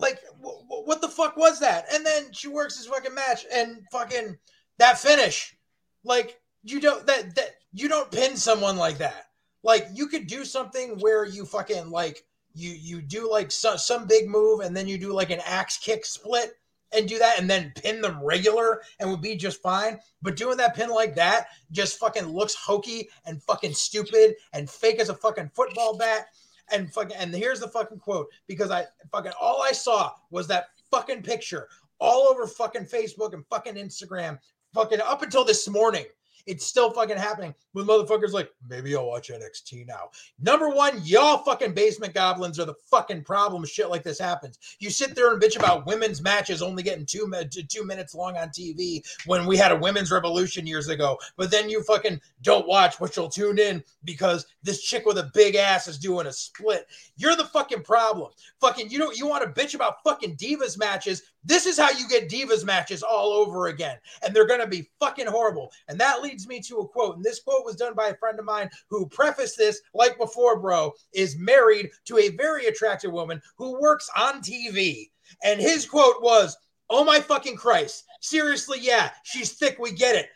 like 0.00 0.20
w- 0.40 0.62
w- 0.62 0.84
what 0.84 1.00
the 1.00 1.08
fuck 1.08 1.36
was 1.36 1.60
that? 1.60 1.86
And 1.92 2.04
then 2.04 2.32
she 2.32 2.48
works 2.48 2.76
this 2.76 2.86
fucking 2.86 3.14
match 3.14 3.44
and 3.52 3.82
fucking 3.90 4.38
that 4.78 4.98
finish. 4.98 5.56
Like 6.04 6.40
you 6.62 6.80
don't 6.80 7.06
that 7.06 7.34
that 7.36 7.50
you 7.72 7.88
don't 7.88 8.10
pin 8.10 8.36
someone 8.36 8.76
like 8.76 8.98
that. 8.98 9.26
Like 9.62 9.88
you 9.92 10.06
could 10.06 10.26
do 10.26 10.44
something 10.44 10.98
where 11.00 11.24
you 11.24 11.44
fucking 11.44 11.90
like 11.90 12.24
you 12.54 12.70
you 12.70 13.02
do 13.02 13.30
like 13.30 13.50
some 13.50 13.78
some 13.78 14.06
big 14.06 14.28
move 14.28 14.60
and 14.60 14.76
then 14.76 14.88
you 14.88 14.98
do 14.98 15.12
like 15.12 15.30
an 15.30 15.40
axe 15.44 15.76
kick 15.76 16.04
split 16.04 16.54
and 16.92 17.08
do 17.08 17.18
that 17.18 17.38
and 17.38 17.48
then 17.48 17.72
pin 17.76 18.00
them 18.00 18.22
regular 18.22 18.82
and 18.98 19.10
would 19.10 19.20
be 19.20 19.36
just 19.36 19.62
fine. 19.62 19.98
But 20.22 20.36
doing 20.36 20.56
that 20.56 20.74
pin 20.74 20.90
like 20.90 21.14
that 21.16 21.48
just 21.70 21.98
fucking 21.98 22.26
looks 22.26 22.54
hokey 22.54 23.08
and 23.26 23.42
fucking 23.42 23.74
stupid 23.74 24.34
and 24.52 24.68
fake 24.68 24.98
as 24.98 25.08
a 25.08 25.14
fucking 25.14 25.50
football 25.54 25.96
bat 25.96 26.26
and 26.72 26.92
fucking 26.92 27.16
and 27.16 27.34
here's 27.34 27.60
the 27.60 27.68
fucking 27.68 27.98
quote 27.98 28.28
because 28.46 28.70
I 28.70 28.86
fucking 29.12 29.32
all 29.40 29.62
I 29.62 29.72
saw 29.72 30.12
was 30.30 30.46
that 30.48 30.66
fucking 30.90 31.22
picture 31.22 31.68
all 32.00 32.28
over 32.28 32.46
fucking 32.46 32.86
Facebook 32.86 33.34
and 33.34 33.44
fucking 33.46 33.74
Instagram, 33.74 34.38
fucking 34.74 35.00
up 35.00 35.22
until 35.22 35.44
this 35.44 35.68
morning. 35.68 36.06
It's 36.46 36.66
still 36.66 36.90
fucking 36.92 37.16
happening 37.16 37.54
with 37.74 37.86
motherfuckers 37.86 38.32
like, 38.32 38.50
maybe 38.68 38.96
I'll 38.96 39.06
watch 39.06 39.30
NXT 39.30 39.86
now. 39.86 40.10
Number 40.40 40.68
one, 40.68 41.00
y'all 41.04 41.38
fucking 41.38 41.74
basement 41.74 42.14
goblins 42.14 42.58
are 42.58 42.64
the 42.64 42.74
fucking 42.90 43.24
problem. 43.24 43.64
Shit 43.64 43.90
like 43.90 44.02
this 44.02 44.18
happens. 44.18 44.58
You 44.78 44.90
sit 44.90 45.14
there 45.14 45.32
and 45.32 45.42
bitch 45.42 45.56
about 45.56 45.86
women's 45.86 46.22
matches 46.22 46.62
only 46.62 46.82
getting 46.82 47.06
two, 47.06 47.30
two 47.68 47.84
minutes 47.84 48.14
long 48.14 48.36
on 48.36 48.48
TV 48.48 49.02
when 49.26 49.46
we 49.46 49.56
had 49.56 49.72
a 49.72 49.76
women's 49.76 50.10
revolution 50.10 50.66
years 50.66 50.88
ago. 50.88 51.18
But 51.36 51.50
then 51.50 51.68
you 51.70 51.82
fucking 51.82 52.20
don't 52.42 52.66
watch, 52.66 52.98
but 52.98 53.16
you'll 53.16 53.28
tune 53.28 53.58
in 53.58 53.84
because 54.04 54.46
this 54.62 54.82
chick 54.82 55.06
with 55.06 55.18
a 55.18 55.30
big 55.34 55.54
ass 55.54 55.88
is 55.88 55.98
doing 55.98 56.26
a 56.26 56.32
split. 56.32 56.86
You're 57.16 57.36
the 57.36 57.44
fucking 57.44 57.82
problem. 57.82 58.32
Fucking, 58.60 58.90
you 58.90 58.98
don't, 58.98 59.16
you 59.16 59.26
want 59.26 59.42
to 59.42 59.60
bitch 59.60 59.74
about 59.74 60.02
fucking 60.04 60.36
divas 60.36 60.78
matches. 60.78 61.22
This 61.44 61.66
is 61.66 61.78
how 61.78 61.90
you 61.90 62.08
get 62.08 62.28
divas 62.28 62.64
matches 62.64 63.02
all 63.02 63.32
over 63.32 63.68
again. 63.68 63.96
And 64.22 64.34
they're 64.34 64.46
going 64.46 64.60
to 64.60 64.66
be 64.66 64.90
fucking 65.00 65.26
horrible. 65.26 65.72
And 65.88 65.98
that 66.00 66.22
leads 66.22 66.46
me 66.46 66.60
to 66.62 66.78
a 66.78 66.88
quote. 66.88 67.16
And 67.16 67.24
this 67.24 67.40
quote 67.40 67.64
was 67.64 67.76
done 67.76 67.94
by 67.94 68.08
a 68.08 68.16
friend 68.16 68.38
of 68.38 68.44
mine 68.44 68.70
who 68.88 69.06
prefaced 69.06 69.56
this 69.56 69.80
like 69.94 70.18
before, 70.18 70.58
bro, 70.58 70.92
is 71.12 71.38
married 71.38 71.90
to 72.06 72.18
a 72.18 72.30
very 72.30 72.66
attractive 72.66 73.12
woman 73.12 73.40
who 73.56 73.80
works 73.80 74.10
on 74.16 74.42
TV. 74.42 75.10
And 75.42 75.60
his 75.60 75.86
quote 75.86 76.22
was, 76.22 76.56
Oh 76.90 77.04
my 77.04 77.20
fucking 77.20 77.56
Christ. 77.56 78.04
Seriously, 78.20 78.78
yeah, 78.80 79.10
she's 79.22 79.52
thick. 79.52 79.78
We 79.78 79.92
get 79.92 80.16
it. 80.16 80.28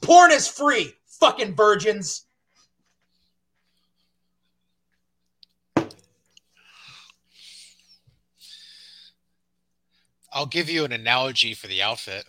Porn 0.00 0.32
is 0.32 0.48
free. 0.48 0.92
Fucking 1.06 1.54
virgins. 1.54 2.26
I'll 10.40 10.46
give 10.46 10.70
you 10.70 10.86
an 10.86 10.92
analogy 10.92 11.52
for 11.52 11.66
the 11.66 11.82
outfit. 11.82 12.24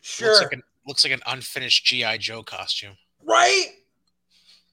Sure. 0.00 0.30
Looks 0.30 0.42
like 0.42 0.52
an, 0.52 0.62
looks 0.84 1.04
like 1.04 1.12
an 1.12 1.22
unfinished 1.28 1.84
GI 1.86 2.18
Joe 2.18 2.42
costume. 2.42 2.96
right? 3.24 3.66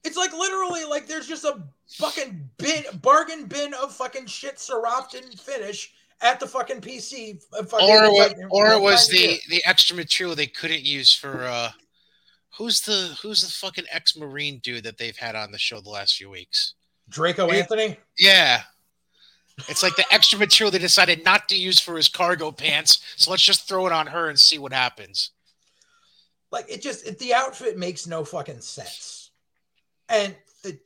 It's 0.04 0.18
like 0.18 0.34
literally 0.34 0.84
like 0.86 1.06
there's 1.06 1.28
just 1.28 1.46
a 1.46 1.62
fucking 1.92 2.50
bin 2.58 2.84
bargain 3.04 3.46
bin 3.46 3.76
of 3.76 3.94
fucking 3.94 4.26
shit 4.26 4.60
Seraph 4.60 5.12
didn't 5.12 5.40
finish 5.40 5.94
at 6.22 6.40
the 6.40 6.48
fucking 6.48 6.82
PC. 6.82 7.40
uh, 7.54 7.64
fucking- 7.64 7.88
Or 7.88 8.06
it 8.06 8.12
was, 8.12 8.28
fucking- 8.30 8.48
or 8.50 8.72
it 8.72 8.82
was 8.82 9.08
the 9.10 9.40
the 9.50 9.64
extra 9.64 9.96
material 9.96 10.36
they 10.36 10.48
couldn't 10.48 10.82
use 10.82 11.14
for 11.14 11.44
uh 11.44 11.70
who's 12.58 12.82
the 12.82 13.16
who's 13.22 13.44
the 13.44 13.52
fucking 13.52 13.86
ex 13.92 14.18
marine 14.18 14.58
dude 14.64 14.84
that 14.86 14.98
they've 14.98 15.16
had 15.16 15.36
on 15.36 15.52
the 15.52 15.60
show 15.60 15.80
the 15.80 15.90
last 15.92 16.16
few 16.16 16.32
weeks? 16.32 16.74
Draco. 17.08 17.52
Anthony. 17.52 18.00
Yeah. 18.18 18.64
It's 19.70 19.84
like 19.84 19.96
the 19.96 20.06
extra 20.12 20.38
material 20.40 20.72
they 20.72 20.80
decided 20.80 21.24
not 21.24 21.50
to 21.50 21.58
use 21.58 21.80
for 21.80 21.98
his 21.98 22.08
cargo 22.08 22.52
pants. 22.52 23.02
So 23.16 23.32
let's 23.32 23.44
just 23.44 23.68
throw 23.68 23.88
it 23.88 23.94
on 23.94 24.08
her 24.08 24.30
and 24.30 24.40
see 24.40 24.58
what 24.58 24.74
happens. 24.74 25.32
Like 26.52 26.66
it 26.70 26.82
just 26.82 27.08
it, 27.08 27.18
the 27.20 27.34
outfit 27.34 27.78
makes 27.78 28.08
no 28.08 28.26
fucking 28.26 28.60
sense, 28.60 29.32
and 30.10 30.36
the 30.64 30.78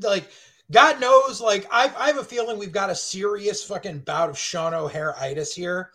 like 0.00 0.28
God 0.70 1.00
knows 1.00 1.40
like 1.40 1.66
I 1.70 1.92
I 1.96 2.08
have 2.08 2.18
a 2.18 2.24
feeling 2.24 2.58
we've 2.58 2.72
got 2.72 2.90
a 2.90 2.94
serious 2.96 3.62
fucking 3.62 4.00
bout 4.00 4.28
of 4.28 4.38
Sean 4.38 4.74
O'Haire 4.74 5.16
itis 5.18 5.54
here, 5.54 5.90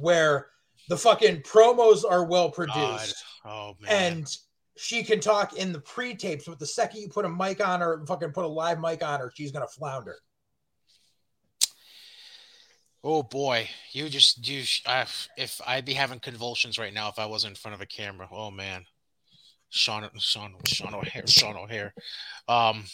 where 0.00 0.48
the 0.88 0.96
fucking 0.96 1.42
promos 1.42 2.04
are 2.08 2.24
well 2.24 2.50
produced. 2.50 3.22
Oh 3.44 3.76
man. 3.80 4.12
and 4.12 4.36
she 4.76 5.04
can 5.04 5.20
talk 5.20 5.56
in 5.56 5.72
the 5.72 5.78
pre-tapes, 5.78 6.46
but 6.46 6.58
the 6.58 6.66
second 6.66 7.00
you 7.00 7.08
put 7.08 7.24
a 7.24 7.28
mic 7.28 7.64
on 7.64 7.80
her, 7.80 8.04
fucking 8.06 8.32
put 8.32 8.44
a 8.44 8.48
live 8.48 8.80
mic 8.80 9.04
on 9.04 9.20
her, 9.20 9.32
she's 9.34 9.52
gonna 9.52 9.68
flounder. 9.68 10.16
Oh 13.06 13.22
boy, 13.22 13.68
you 13.92 14.08
just 14.08 14.48
you. 14.48 14.64
I, 14.86 15.04
if 15.36 15.60
I'd 15.66 15.84
be 15.84 15.92
having 15.92 16.20
convulsions 16.20 16.78
right 16.78 16.94
now 16.94 17.10
if 17.10 17.18
I 17.18 17.26
wasn't 17.26 17.52
in 17.52 17.56
front 17.56 17.74
of 17.74 17.82
a 17.82 17.86
camera. 17.86 18.26
Oh 18.32 18.50
man, 18.50 18.86
Sean 19.68 20.08
Sean 20.18 20.54
Sean 20.66 20.94
O'Haire 20.94 21.26
Sean 21.26 21.56
O'Haire. 21.56 21.92
Um, 22.48 22.84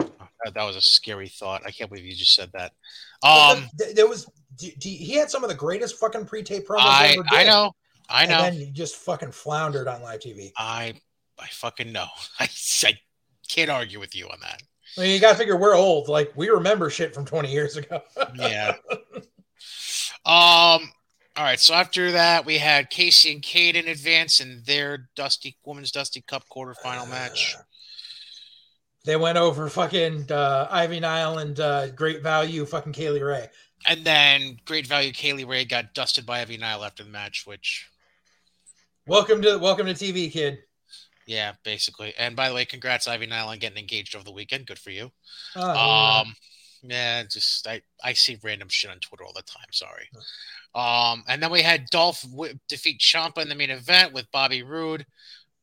that, 0.00 0.54
that 0.54 0.64
was 0.64 0.74
a 0.74 0.80
scary 0.80 1.28
thought. 1.28 1.62
I 1.64 1.70
can't 1.70 1.88
believe 1.88 2.04
you 2.04 2.16
just 2.16 2.34
said 2.34 2.50
that. 2.52 2.72
Um, 3.22 3.68
th- 3.78 3.94
there 3.94 4.08
was 4.08 4.28
he 4.60 5.14
had 5.14 5.30
some 5.30 5.44
of 5.44 5.50
the 5.50 5.56
greatest 5.56 5.98
fucking 5.98 6.26
pre-tape 6.26 6.66
promos 6.66 6.80
I 6.80 7.06
ever 7.12 7.22
did, 7.22 7.32
I 7.32 7.44
know 7.44 7.72
I 8.08 8.22
and 8.22 8.30
know 8.30 8.42
then 8.42 8.52
he 8.54 8.70
just 8.70 8.96
fucking 8.96 9.32
floundered 9.32 9.88
on 9.88 10.02
live 10.02 10.20
TV. 10.20 10.50
I 10.58 10.94
I 11.38 11.46
fucking 11.46 11.92
know. 11.92 12.06
I, 12.40 12.48
I 12.84 12.98
can't 13.48 13.70
argue 13.70 14.00
with 14.00 14.16
you 14.16 14.26
on 14.28 14.40
that. 14.42 14.62
I 14.96 15.00
mean, 15.00 15.10
you 15.10 15.20
gotta 15.20 15.36
figure 15.36 15.56
we're 15.56 15.76
old. 15.76 16.08
Like 16.08 16.32
we 16.36 16.48
remember 16.48 16.90
shit 16.90 17.14
from 17.14 17.24
20 17.24 17.50
years 17.50 17.76
ago. 17.76 18.00
Yeah. 18.36 18.74
Um. 20.26 20.90
All 21.36 21.44
right. 21.44 21.60
So 21.60 21.74
after 21.74 22.12
that, 22.12 22.46
we 22.46 22.58
had 22.58 22.90
Casey 22.90 23.32
and 23.32 23.42
Kate 23.42 23.76
in 23.76 23.88
advance 23.88 24.40
in 24.40 24.62
their 24.66 25.08
Dusty 25.14 25.56
Women's 25.64 25.90
Dusty 25.90 26.22
Cup 26.22 26.44
quarterfinal 26.54 27.08
match. 27.08 27.56
They 29.06 29.16
went 29.16 29.36
over 29.36 29.68
fucking 29.68 30.32
uh, 30.32 30.66
Ivy 30.70 30.98
Nile 30.98 31.36
and 31.36 31.60
uh, 31.60 31.90
Great 31.90 32.22
Value, 32.22 32.64
fucking 32.64 32.94
Kay 32.94 33.10
Lee 33.10 33.20
Ray. 33.20 33.50
And 33.86 34.02
then 34.02 34.56
Great 34.64 34.86
Value 34.86 35.12
Kay 35.12 35.34
Lee 35.34 35.44
Ray 35.44 35.66
got 35.66 35.92
dusted 35.92 36.24
by 36.24 36.40
Ivy 36.40 36.56
Nile 36.56 36.82
after 36.82 37.04
the 37.04 37.10
match, 37.10 37.46
which 37.46 37.90
Welcome 39.06 39.42
to 39.42 39.58
welcome 39.58 39.84
to 39.84 39.92
TV, 39.92 40.32
kid. 40.32 40.60
Yeah, 41.26 41.52
basically. 41.64 42.14
And 42.18 42.36
by 42.36 42.48
the 42.48 42.54
way, 42.54 42.64
congrats 42.64 43.08
Ivy 43.08 43.26
Nile 43.26 43.48
on 43.48 43.58
getting 43.58 43.78
engaged 43.78 44.14
over 44.14 44.24
the 44.24 44.32
weekend. 44.32 44.66
Good 44.66 44.78
for 44.78 44.90
you. 44.90 45.10
Oh, 45.56 46.22
Um, 46.22 46.34
yeah, 46.82 47.22
just 47.24 47.66
I 47.66 47.80
I 48.02 48.12
see 48.12 48.38
random 48.42 48.68
shit 48.68 48.90
on 48.90 48.98
Twitter 48.98 49.24
all 49.24 49.32
the 49.32 49.42
time. 49.42 49.66
Sorry. 49.72 50.08
Um, 50.74 51.24
and 51.28 51.42
then 51.42 51.50
we 51.50 51.62
had 51.62 51.86
Dolph 51.90 52.22
w- 52.30 52.58
defeat 52.68 53.00
Ciampa 53.00 53.38
in 53.38 53.48
the 53.48 53.54
main 53.54 53.70
event 53.70 54.12
with 54.12 54.30
Bobby 54.32 54.62
Roode 54.62 55.06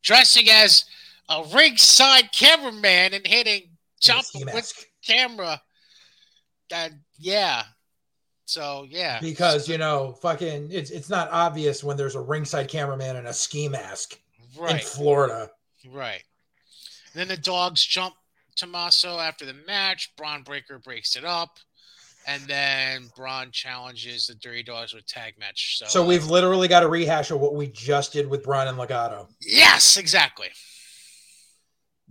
dressing 0.02 0.48
as 0.50 0.84
a 1.28 1.44
ringside 1.54 2.32
cameraman 2.32 3.14
and 3.14 3.26
hitting 3.26 3.70
Ciampa 4.02 4.52
with 4.52 4.86
camera. 5.06 5.60
And 6.72 7.00
yeah, 7.18 7.64
so 8.46 8.84
yeah, 8.88 9.20
because 9.20 9.68
you 9.68 9.78
know, 9.78 10.12
fucking, 10.22 10.68
it's 10.72 10.90
it's 10.90 11.10
not 11.10 11.28
obvious 11.30 11.84
when 11.84 11.96
there's 11.96 12.16
a 12.16 12.20
ringside 12.20 12.68
cameraman 12.68 13.16
and 13.16 13.28
a 13.28 13.32
ski 13.32 13.68
mask 13.68 14.18
in 14.68 14.78
Florida. 14.78 15.50
right. 15.90 16.22
then 17.14 17.28
the 17.28 17.36
dogs 17.36 17.84
jump 17.84 18.14
Tommaso 18.56 19.18
after 19.18 19.44
the 19.44 19.54
match. 19.66 20.12
Bron 20.16 20.42
Breakker 20.42 20.78
breaks 20.78 21.16
it 21.16 21.24
up. 21.24 21.58
And 22.26 22.42
then 22.44 23.10
Bron 23.16 23.50
challenges 23.50 24.28
the 24.28 24.36
Dirty 24.36 24.62
Dawgs 24.62 24.94
with 24.94 25.06
tag 25.06 25.34
match. 25.40 25.78
So, 25.78 25.86
So 25.86 26.04
uh, 26.04 26.06
we've 26.06 26.26
literally 26.26 26.68
got 26.68 26.84
a 26.84 26.88
rehash 26.88 27.32
of 27.32 27.40
what 27.40 27.56
we 27.56 27.66
just 27.66 28.12
did 28.12 28.30
with 28.30 28.44
Bron 28.44 28.68
and 28.68 28.78
Legato. 28.78 29.28
Yes, 29.40 29.96
exactly. 29.96 30.48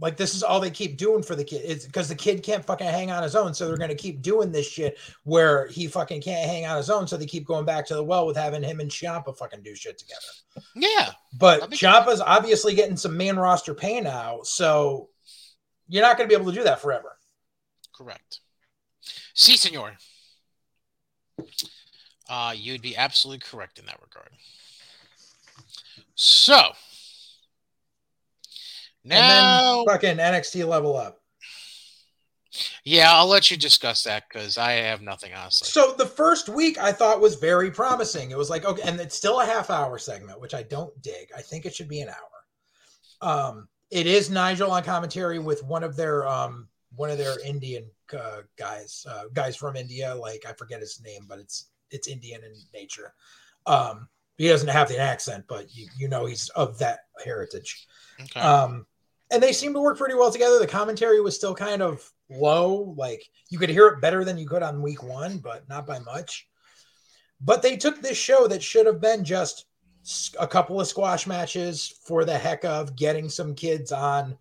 Like 0.02 0.18
this 0.18 0.34
is 0.34 0.41
all 0.41 0.60
they 0.60 0.72
keep 0.72 0.98
doing 0.98 1.22
for 1.22 1.36
the 1.36 1.44
kid. 1.44 1.61
It's 1.64 1.86
because 1.86 2.10
the 2.10 2.15
kid 2.15 2.41
can't 2.41 2.65
fucking 2.65 2.88
hang 2.88 3.11
on 3.11 3.22
his 3.22 3.36
own, 3.36 3.53
so 3.53 3.68
they're 3.68 3.78
gonna 3.78 3.94
keep 3.94 4.23
doing 4.23 4.52
this 4.52 4.68
shit 4.68 4.98
where 5.23 5.68
he 5.68 5.88
fucking 5.88 6.22
can't 6.22 6.49
hang 6.49 6.65
on 6.65 6.76
his 6.76 6.90
own. 6.90 7.07
So 7.07 7.18
they 7.18 7.28
keep 7.28 7.45
going 7.45 7.65
back 7.65 7.86
to 7.88 7.95
the 7.95 8.03
well 8.03 8.26
with 8.26 8.36
having 8.36 8.64
him 8.64 8.80
and 8.80 8.90
Ciampa 8.90 9.38
fucking 9.38 9.61
do 9.61 9.76
shit 9.76 9.99
together. 9.99 10.65
Yeah. 10.76 11.11
But 11.38 11.69
be 11.69 11.78
Ciampa's 11.78 12.19
obviously 12.19 12.73
getting 12.73 12.98
some 12.98 13.15
main 13.15 13.36
roster 13.36 13.76
pay 13.76 14.02
now, 14.02 14.40
so 14.44 15.10
you're 15.88 16.03
not 16.03 16.18
gonna 16.18 16.28
be 16.30 16.36
able 16.36 16.52
to 16.52 16.57
do 16.57 16.64
that 16.64 16.82
forever. 16.82 17.18
Correct. 17.95 18.40
Si, 19.36 19.56
senor. 19.56 19.94
Uh, 22.28 22.53
you'd 22.56 22.82
be 22.82 22.98
absolutely 22.98 23.40
correct 23.40 23.78
in 23.78 23.86
that 23.86 23.99
regard. 24.02 24.30
So 26.15 26.72
now, 29.03 29.15
And 29.18 29.88
then 29.88 29.94
fucking 29.94 30.18
NXT 30.18 30.68
level 30.68 30.95
up. 30.98 31.19
yeah, 32.84 33.11
I'll 33.14 33.28
let 33.28 33.49
you 33.49 33.57
discuss 33.57 34.03
that 34.03 34.23
because 34.28 34.57
I 34.57 34.73
have 34.73 35.02
nothing 35.02 35.34
honestly. 35.34 35.68
So 35.68 35.94
the 35.98 36.06
first 36.06 36.49
week 36.49 36.78
I 36.78 36.91
thought 36.91 37.22
was 37.22 37.36
very 37.36 37.72
promising. 37.72 38.32
It 38.32 38.38
was 38.38 38.49
like 38.49 38.65
okay, 38.65 38.82
and 38.84 38.99
it's 38.99 39.15
still 39.15 39.40
a 39.40 39.45
half 39.45 39.69
hour 39.69 39.98
segment, 39.98 40.40
which 40.41 40.53
I 40.53 40.64
don't 40.64 40.99
dig. 41.02 41.30
I 41.36 41.41
think 41.41 41.65
it 41.65 41.73
should 41.73 41.88
be 41.90 42.02
an 42.02 42.10
hour. 42.10 43.30
Um, 43.30 43.68
it 43.90 44.07
is 44.07 44.30
Nigel 44.30 44.72
on 44.72 44.84
commentary 44.84 45.40
with 45.40 45.64
one 45.64 45.84
of 45.84 45.95
their 45.95 46.28
um 46.28 46.68
one 46.95 47.10
of 47.10 47.18
their 47.18 47.40
Indian 47.45 47.90
uh, 48.14 48.41
guys, 48.57 49.06
uh, 49.10 49.23
guys 49.34 49.56
from 49.56 49.76
India. 49.78 50.14
Like 50.14 50.44
I 50.48 50.53
forget 50.53 50.82
his 50.82 51.02
name, 51.03 51.26
but 51.28 51.40
it's 51.40 51.69
it's 51.90 52.07
Indian 52.07 52.44
in 52.44 52.53
nature. 52.73 53.14
Um, 53.65 54.10
he 54.38 54.48
doesn't 54.48 54.69
have 54.69 54.90
the 54.90 54.98
accent, 54.98 55.45
but 55.48 55.73
you 55.73 55.88
you 55.98 56.07
know 56.10 56.26
he's 56.26 56.49
of 56.49 56.78
that 56.80 57.02
heritage. 57.23 57.86
Okay. 58.19 58.40
Um, 58.40 58.86
and 59.32 59.41
they 59.41 59.53
seem 59.53 59.74
to 59.74 59.80
work 59.80 59.98
pretty 59.98 60.16
well 60.16 60.32
together. 60.32 60.60
The 60.60 60.68
commentary 60.68 61.22
was 61.22 61.36
still 61.36 61.56
kind 61.56 61.82
of 61.82 62.08
low, 62.30 62.94
like 62.98 63.28
you 63.49 63.58
could 63.58 63.70
hear 63.70 63.88
it 63.88 64.02
better 64.02 64.24
than 64.24 64.38
you 64.38 64.48
could 64.48 64.64
on 64.64 64.82
week 64.82 65.02
one, 65.03 65.38
but 65.38 65.68
not 65.70 65.88
by 65.88 65.99
much. 65.99 66.48
But 67.40 67.62
they 67.62 67.78
took 67.78 68.02
this 68.02 68.18
show 68.18 68.48
that 68.48 68.62
should 68.62 68.86
have 68.86 69.02
been 69.02 69.24
just 69.24 69.66
a 70.40 70.48
couple 70.48 70.80
of 70.80 70.88
squash 70.88 71.28
matches 71.28 71.88
for 72.03 72.26
the 72.26 72.38
heck 72.38 72.66
of 72.66 72.95
getting 72.95 73.30
some 73.30 73.56
kids 73.56 73.91
on 73.91 74.38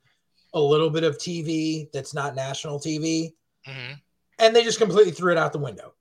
a 0.54 0.60
little 0.60 0.90
bit 0.90 1.04
of 1.04 1.18
TV 1.18 1.88
that's 1.92 2.14
not 2.14 2.34
national 2.34 2.80
TV, 2.80 3.34
Mhm. 3.66 4.00
and 4.38 4.56
they 4.56 4.64
just 4.64 4.78
completely 4.78 5.12
threw 5.12 5.32
it 5.32 5.38
out 5.38 5.52
the 5.52 5.58
window. 5.58 5.94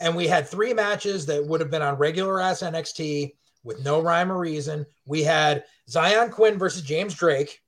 And 0.00 0.14
we 0.14 0.26
had 0.26 0.46
three 0.46 0.74
matches 0.74 1.26
that 1.26 1.46
would 1.46 1.60
have 1.60 1.70
been 1.70 1.82
on 1.82 1.96
regular 1.96 2.40
ass 2.40 2.62
NXT 2.62 3.34
with 3.64 3.82
no 3.82 4.00
rhyme 4.00 4.30
or 4.30 4.38
reason. 4.38 4.86
We 5.06 5.22
had 5.22 5.64
Zion 5.88 6.30
Quinn 6.30 6.58
versus 6.58 6.82
James 6.82 7.14
Drake, 7.14 7.62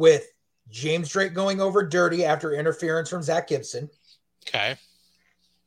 with 0.00 0.32
James 0.70 1.10
Drake 1.10 1.34
going 1.34 1.60
over 1.60 1.82
dirty 1.82 2.24
after 2.24 2.54
interference 2.54 3.10
from 3.10 3.22
Zach 3.22 3.48
Gibson. 3.48 3.90
Okay. 4.48 4.74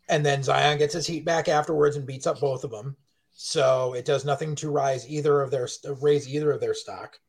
And 0.10 0.26
then 0.26 0.42
Zion 0.42 0.80
gets 0.80 0.96
his 0.96 1.06
heat 1.06 1.24
back 1.24 1.48
afterwards 1.48 1.98
and 1.98 2.08
beats 2.08 2.26
up 2.26 2.40
both 2.40 2.64
of 2.64 2.72
them. 2.72 2.98
So 3.36 3.94
it 3.94 4.06
does 4.06 4.26
nothing 4.26 4.56
to 4.56 4.72
rise 4.72 5.08
either 5.08 5.40
of 5.44 5.52
their 5.52 5.68
raise 6.02 6.28
either 6.28 6.52
of 6.52 6.60
their 6.60 6.74
stock 6.74 7.20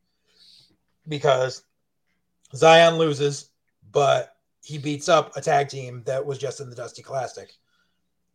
because 1.07 1.63
Zion 2.55 2.95
loses, 2.95 3.51
but 3.91 4.35
he 4.63 4.79
beats 4.79 5.07
up 5.07 5.37
a 5.37 5.41
tag 5.41 5.69
team 5.69 6.01
that 6.07 6.25
was 6.25 6.39
just 6.39 6.59
in 6.59 6.71
the 6.71 6.75
Dusty 6.75 7.03
Classic 7.03 7.53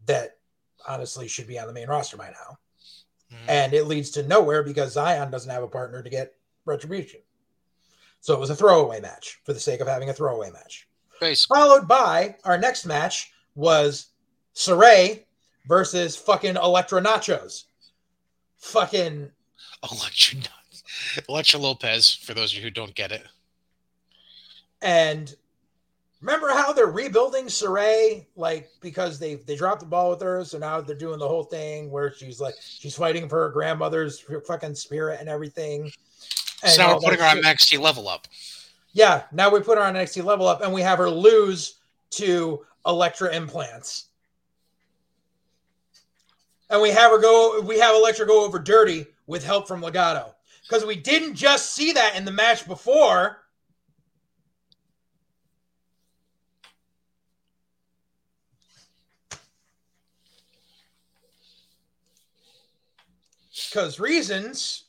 that 0.07 0.39
honestly 0.87 1.27
should 1.27 1.49
be 1.49 1.59
on 1.59 1.67
the 1.67 1.73
main 1.73 1.89
roster 1.89 2.17
by 2.17 2.29
now. 2.31 2.59
Mhm. 3.33 3.49
And 3.49 3.75
it 3.75 3.87
leads 3.87 4.13
to 4.13 4.23
nowhere 4.23 4.63
because 4.63 4.93
Zion 4.93 5.33
doesn't 5.33 5.51
have 5.51 5.65
a 5.65 5.69
partner 5.69 6.05
to 6.05 6.11
get 6.11 6.37
retribution. 6.65 7.21
So 8.21 8.35
it 8.35 8.41
was 8.41 8.51
a 8.51 8.57
throwaway 8.57 9.01
match 9.01 9.41
for 9.45 9.53
the 9.53 9.61
sake 9.61 9.81
of 9.81 9.89
having 9.89 10.11
a 10.11 10.13
throwaway 10.13 10.51
match. 10.51 10.87
Basically. 11.21 11.57
Followed 11.57 11.89
by 11.89 12.37
our 12.45 12.59
next 12.59 12.87
match 12.87 13.33
was 13.55 14.09
Sarray 14.55 15.25
versus 15.67 16.17
fucking 16.17 16.57
Elektra 16.57 17.01
Nachos. 17.01 17.65
Fucking 18.59 19.31
Elektra, 19.91 20.39
Elektra 21.29 21.59
Lopez, 21.61 22.15
for 22.15 22.35
those 22.35 22.53
of 22.53 22.59
you 22.59 22.65
who 22.65 22.71
don't 22.71 22.95
get 22.95 23.13
it. 23.13 23.27
and 24.83 25.35
remember 26.21 26.49
how 26.51 26.73
they're 26.73 26.87
rebuilding 26.87 27.47
Sarray 27.47 28.27
like 28.37 28.69
because 28.83 29.19
they 29.19 29.37
they 29.37 29.57
dropped 29.57 29.81
the 29.81 29.87
ball 29.87 30.11
with 30.11 30.21
her, 30.21 30.45
so 30.45 30.59
now 30.59 30.81
they're 30.81 30.95
doing 30.97 31.19
the 31.19 31.29
whole 31.29 31.45
thing 31.45 31.91
where 31.91 32.13
she's 32.13 32.41
like 32.41 32.55
she's 32.61 32.95
fighting 32.97 33.29
for 33.29 33.41
her 33.45 33.51
grandmother's 33.51 34.21
fucking 34.47 34.75
spirit 34.75 35.21
and 35.21 35.29
everything. 35.29 35.91
And 36.63 36.73
so 36.73 36.83
now 36.83 36.95
we're 36.95 37.01
putting 37.01 37.21
her 37.21 37.27
on. 37.27 37.37
NXT 37.39 37.79
level 37.81 38.09
up. 38.09 38.27
Yeah, 38.93 39.23
now 39.33 39.51
we 39.51 39.61
put 39.61 39.79
her 39.79 39.85
on 39.85 39.95
NXT 39.95 40.25
level 40.25 40.47
up 40.47 40.63
and 40.63 40.73
we 40.73 40.83
have 40.83 40.99
her 40.99 41.11
lose 41.11 41.79
to 42.11 42.65
Elektra 42.87 43.35
implants. 43.35 44.07
And 46.69 46.81
we 46.81 46.91
have 46.91 47.11
her 47.11 47.19
go 47.19 47.61
we 47.61 47.79
have 47.79 47.95
Elektra 47.95 48.27
go 48.27 48.45
over 48.45 48.59
dirty 48.59 49.07
with 49.27 49.45
help 49.45 49.69
from 49.69 49.81
Legado. 49.81 50.35
Because 50.63 50.85
we 50.85 50.97
didn't 50.97 51.35
just 51.35 51.75
see 51.75 51.93
that 51.93 52.17
in 52.17 52.25
the 52.25 52.31
match 52.31 52.67
before. 52.67 53.39
Because 63.71 64.01
reasons. 64.01 64.85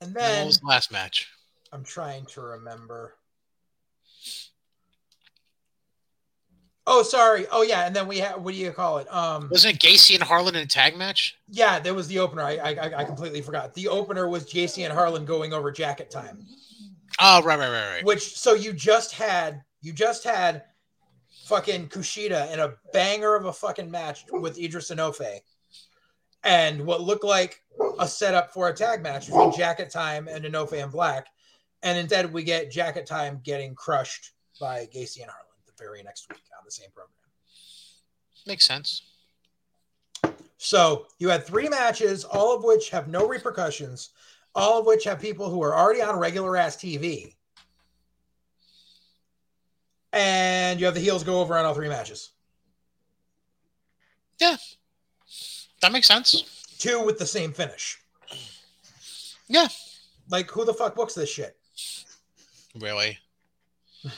And 0.00 0.08
And 0.08 0.14
what 0.14 0.20
then 0.22 0.46
was 0.46 0.58
the 0.60 0.66
last 0.66 0.92
match? 0.92 1.28
I'm 1.72 1.84
trying 1.84 2.26
to 2.26 2.40
remember. 2.40 3.14
Oh, 6.88 7.02
sorry. 7.02 7.46
Oh, 7.50 7.62
yeah. 7.62 7.84
And 7.86 7.96
then 7.96 8.06
we 8.06 8.18
have 8.18 8.40
what 8.42 8.54
do 8.54 8.60
you 8.60 8.70
call 8.70 8.98
it? 8.98 9.12
Um, 9.12 9.48
Wasn't 9.50 9.74
it 9.74 9.80
Gacy 9.80 10.14
and 10.14 10.22
Harland 10.22 10.56
in 10.56 10.62
a 10.62 10.66
tag 10.66 10.96
match? 10.96 11.36
yeah, 11.48 11.80
there 11.80 11.94
was 11.94 12.06
the 12.06 12.20
opener. 12.20 12.42
I 12.42 12.56
I, 12.58 12.98
I 13.00 13.04
completely 13.04 13.40
forgot. 13.42 13.74
The 13.74 13.88
opener 13.88 14.28
was 14.28 14.44
Gacy 14.44 14.84
and 14.84 14.92
Harland 14.92 15.26
going 15.26 15.52
over 15.52 15.72
jacket 15.72 16.10
time. 16.10 16.46
Oh, 17.20 17.42
right, 17.42 17.58
right, 17.58 17.70
right, 17.70 17.90
right. 17.96 18.04
Which 18.04 18.36
so 18.36 18.54
you 18.54 18.72
just 18.72 19.12
had 19.12 19.62
you 19.80 19.92
just 19.92 20.22
had 20.22 20.62
fucking 21.46 21.88
Kushida 21.88 22.52
in 22.52 22.60
a 22.60 22.74
banger 22.92 23.34
of 23.34 23.46
a 23.46 23.52
fucking 23.52 23.90
match 23.90 24.24
with 24.30 24.58
Idris 24.58 24.90
Inoue, 24.90 25.40
and 26.46 26.86
what 26.86 27.02
looked 27.02 27.24
like 27.24 27.60
a 27.98 28.06
setup 28.06 28.52
for 28.52 28.68
a 28.68 28.72
tag 28.72 29.02
match 29.02 29.26
between 29.26 29.52
Jacket 29.52 29.90
Time 29.90 30.28
and 30.28 30.44
Inoue 30.44 30.80
and 30.80 30.92
Black, 30.92 31.26
and 31.82 31.98
instead 31.98 32.32
we 32.32 32.44
get 32.44 32.70
Jacket 32.70 33.04
Time 33.04 33.40
getting 33.42 33.74
crushed 33.74 34.30
by 34.60 34.86
Gacy 34.86 35.20
and 35.20 35.30
Harland 35.30 35.58
the 35.66 35.72
very 35.76 36.02
next 36.02 36.28
week 36.30 36.42
on 36.56 36.64
the 36.64 36.70
same 36.70 36.88
program. 36.94 37.10
Makes 38.46 38.64
sense. 38.64 39.02
So 40.56 41.06
you 41.18 41.28
had 41.28 41.44
three 41.44 41.68
matches, 41.68 42.24
all 42.24 42.54
of 42.54 42.62
which 42.62 42.90
have 42.90 43.08
no 43.08 43.26
repercussions, 43.26 44.10
all 44.54 44.78
of 44.78 44.86
which 44.86 45.04
have 45.04 45.20
people 45.20 45.50
who 45.50 45.62
are 45.62 45.76
already 45.76 46.00
on 46.00 46.18
regular 46.18 46.56
ass 46.56 46.76
TV. 46.76 47.34
And 50.12 50.78
you 50.78 50.86
have 50.86 50.94
the 50.94 51.00
heels 51.00 51.24
go 51.24 51.40
over 51.40 51.58
on 51.58 51.64
all 51.64 51.74
three 51.74 51.88
matches. 51.88 52.30
That 55.82 55.92
makes 55.92 56.06
sense. 56.06 56.44
Two 56.78 57.04
with 57.04 57.18
the 57.18 57.26
same 57.26 57.52
finish. 57.52 57.98
Yeah. 59.48 59.68
Like 60.30 60.50
who 60.50 60.64
the 60.64 60.74
fuck 60.74 60.94
books 60.94 61.14
this 61.14 61.30
shit? 61.30 61.56
Really. 62.74 63.18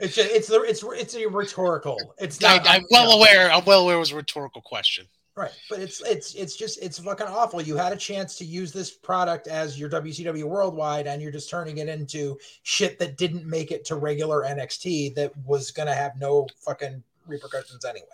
It's 0.00 0.14
just, 0.14 0.30
it's 0.30 0.46
the 0.46 0.60
it's 0.62 0.84
it's 0.84 1.16
a 1.16 1.26
rhetorical. 1.26 1.98
It's 2.18 2.42
I, 2.44 2.58
not. 2.58 2.68
I'm 2.68 2.84
well 2.88 3.10
aware. 3.10 3.50
I'm 3.50 3.64
well 3.64 3.82
aware 3.82 3.96
it 3.96 3.98
was 3.98 4.12
a 4.12 4.16
rhetorical 4.16 4.62
question. 4.62 5.06
Right, 5.34 5.50
but 5.68 5.80
it's 5.80 6.00
it's 6.02 6.34
it's 6.34 6.56
just 6.56 6.80
it's 6.82 6.98
fucking 6.98 7.26
awful. 7.26 7.60
You 7.60 7.76
had 7.76 7.92
a 7.92 7.96
chance 7.96 8.36
to 8.38 8.44
use 8.44 8.72
this 8.72 8.92
product 8.92 9.48
as 9.48 9.78
your 9.78 9.90
WCW 9.90 10.44
Worldwide, 10.44 11.08
and 11.08 11.20
you're 11.20 11.32
just 11.32 11.50
turning 11.50 11.78
it 11.78 11.88
into 11.88 12.38
shit 12.62 12.98
that 13.00 13.16
didn't 13.16 13.44
make 13.44 13.72
it 13.72 13.84
to 13.86 13.96
regular 13.96 14.42
NXT 14.42 15.14
that 15.16 15.32
was 15.44 15.72
gonna 15.72 15.94
have 15.94 16.18
no 16.20 16.46
fucking 16.58 17.02
repercussions 17.26 17.84
anyway. 17.84 18.06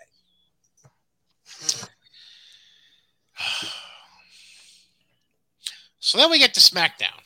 So 5.99 6.19
then 6.19 6.29
we 6.29 6.37
get 6.37 6.53
to 6.53 6.59
SmackDown. 6.59 7.19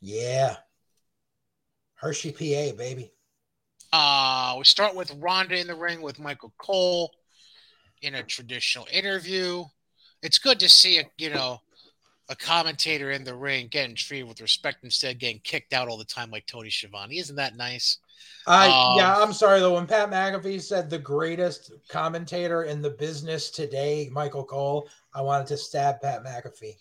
Yeah, 0.00 0.56
Hershey, 1.96 2.32
PA, 2.32 2.74
baby. 2.78 3.12
Uh, 3.92 4.54
we 4.58 4.64
start 4.64 4.94
with 4.96 5.14
Ronda 5.20 5.60
in 5.60 5.66
the 5.66 5.74
ring 5.74 6.00
with 6.00 6.18
Michael 6.18 6.54
Cole 6.56 7.12
in 8.00 8.14
a 8.14 8.22
traditional 8.22 8.86
interview. 8.90 9.64
It's 10.22 10.38
good 10.38 10.58
to 10.60 10.68
see 10.68 10.98
a 10.98 11.04
you 11.18 11.28
know 11.28 11.60
a 12.28 12.36
commentator 12.36 13.10
in 13.10 13.22
the 13.22 13.34
ring 13.34 13.68
getting 13.70 13.94
treated 13.94 14.26
with 14.26 14.40
respect 14.40 14.82
instead 14.82 15.14
of 15.14 15.20
getting 15.20 15.40
kicked 15.40 15.74
out 15.74 15.88
all 15.88 15.98
the 15.98 16.04
time 16.04 16.30
like 16.30 16.46
Tony 16.46 16.70
Schiavone. 16.70 17.18
Isn't 17.18 17.36
that 17.36 17.56
nice? 17.56 17.98
I 18.46 18.66
Um, 18.66 18.96
yeah, 18.96 19.16
I'm 19.16 19.32
sorry 19.32 19.60
though. 19.60 19.74
When 19.74 19.86
Pat 19.86 20.10
McAfee 20.10 20.60
said 20.60 20.90
the 20.90 20.98
greatest 20.98 21.72
commentator 21.88 22.64
in 22.64 22.82
the 22.82 22.90
business 22.90 23.50
today, 23.50 24.08
Michael 24.10 24.44
Cole, 24.44 24.88
I 25.14 25.22
wanted 25.22 25.46
to 25.48 25.56
stab 25.56 26.00
Pat 26.00 26.24
McAfee. 26.24 26.76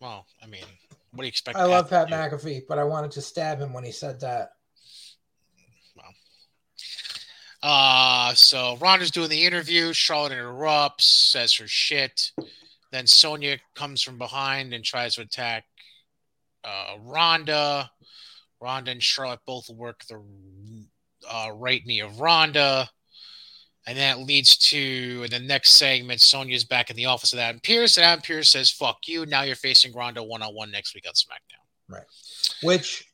Well, 0.00 0.26
I 0.42 0.46
mean, 0.46 0.64
what 1.12 1.22
do 1.22 1.26
you 1.26 1.28
expect? 1.28 1.56
I 1.56 1.64
love 1.64 1.90
Pat? 1.90 2.08
McAfee, 2.08 2.62
but 2.68 2.78
I 2.78 2.84
wanted 2.84 3.12
to 3.12 3.22
stab 3.22 3.60
him 3.60 3.72
when 3.72 3.84
he 3.84 3.92
said 3.92 4.18
that. 4.20 4.54
Well, 5.96 6.12
Uh, 7.62 8.34
so 8.34 8.76
Ronda's 8.80 9.12
doing 9.12 9.28
the 9.28 9.46
interview. 9.46 9.92
Charlotte 9.92 10.32
interrupts, 10.32 11.04
says 11.04 11.54
her 11.54 11.68
shit. 11.68 12.32
Then 12.90 13.06
Sonya 13.06 13.58
comes 13.74 14.02
from 14.02 14.18
behind 14.18 14.74
and 14.74 14.84
tries 14.84 15.14
to 15.14 15.22
attack 15.22 15.64
uh, 16.64 16.96
Ronda. 17.00 17.90
Ronda 18.62 18.92
and 18.92 19.02
Charlotte 19.02 19.40
both 19.44 19.68
work 19.68 20.04
the 20.08 20.22
uh, 21.30 21.50
right 21.54 21.84
knee 21.84 22.00
of 22.00 22.20
Ronda. 22.20 22.88
And 23.86 23.98
that 23.98 24.20
leads 24.20 24.56
to 24.68 25.26
the 25.26 25.40
next 25.40 25.72
segment, 25.72 26.20
Sonya's 26.20 26.64
back 26.64 26.88
in 26.88 26.94
the 26.94 27.06
office 27.06 27.32
of 27.32 27.40
Adam 27.40 27.60
Pearce. 27.64 27.96
And 27.96 28.06
Adam 28.06 28.22
Pearce 28.22 28.50
says, 28.50 28.70
fuck 28.70 28.98
you. 29.06 29.26
Now 29.26 29.42
you're 29.42 29.56
facing 29.56 29.92
Ronda 29.92 30.22
one 30.22 30.40
on 30.40 30.54
one 30.54 30.70
next 30.70 30.94
week 30.94 31.04
on 31.08 31.14
SmackDown. 31.14 31.64
Right. 31.88 32.04
Which 32.62 33.04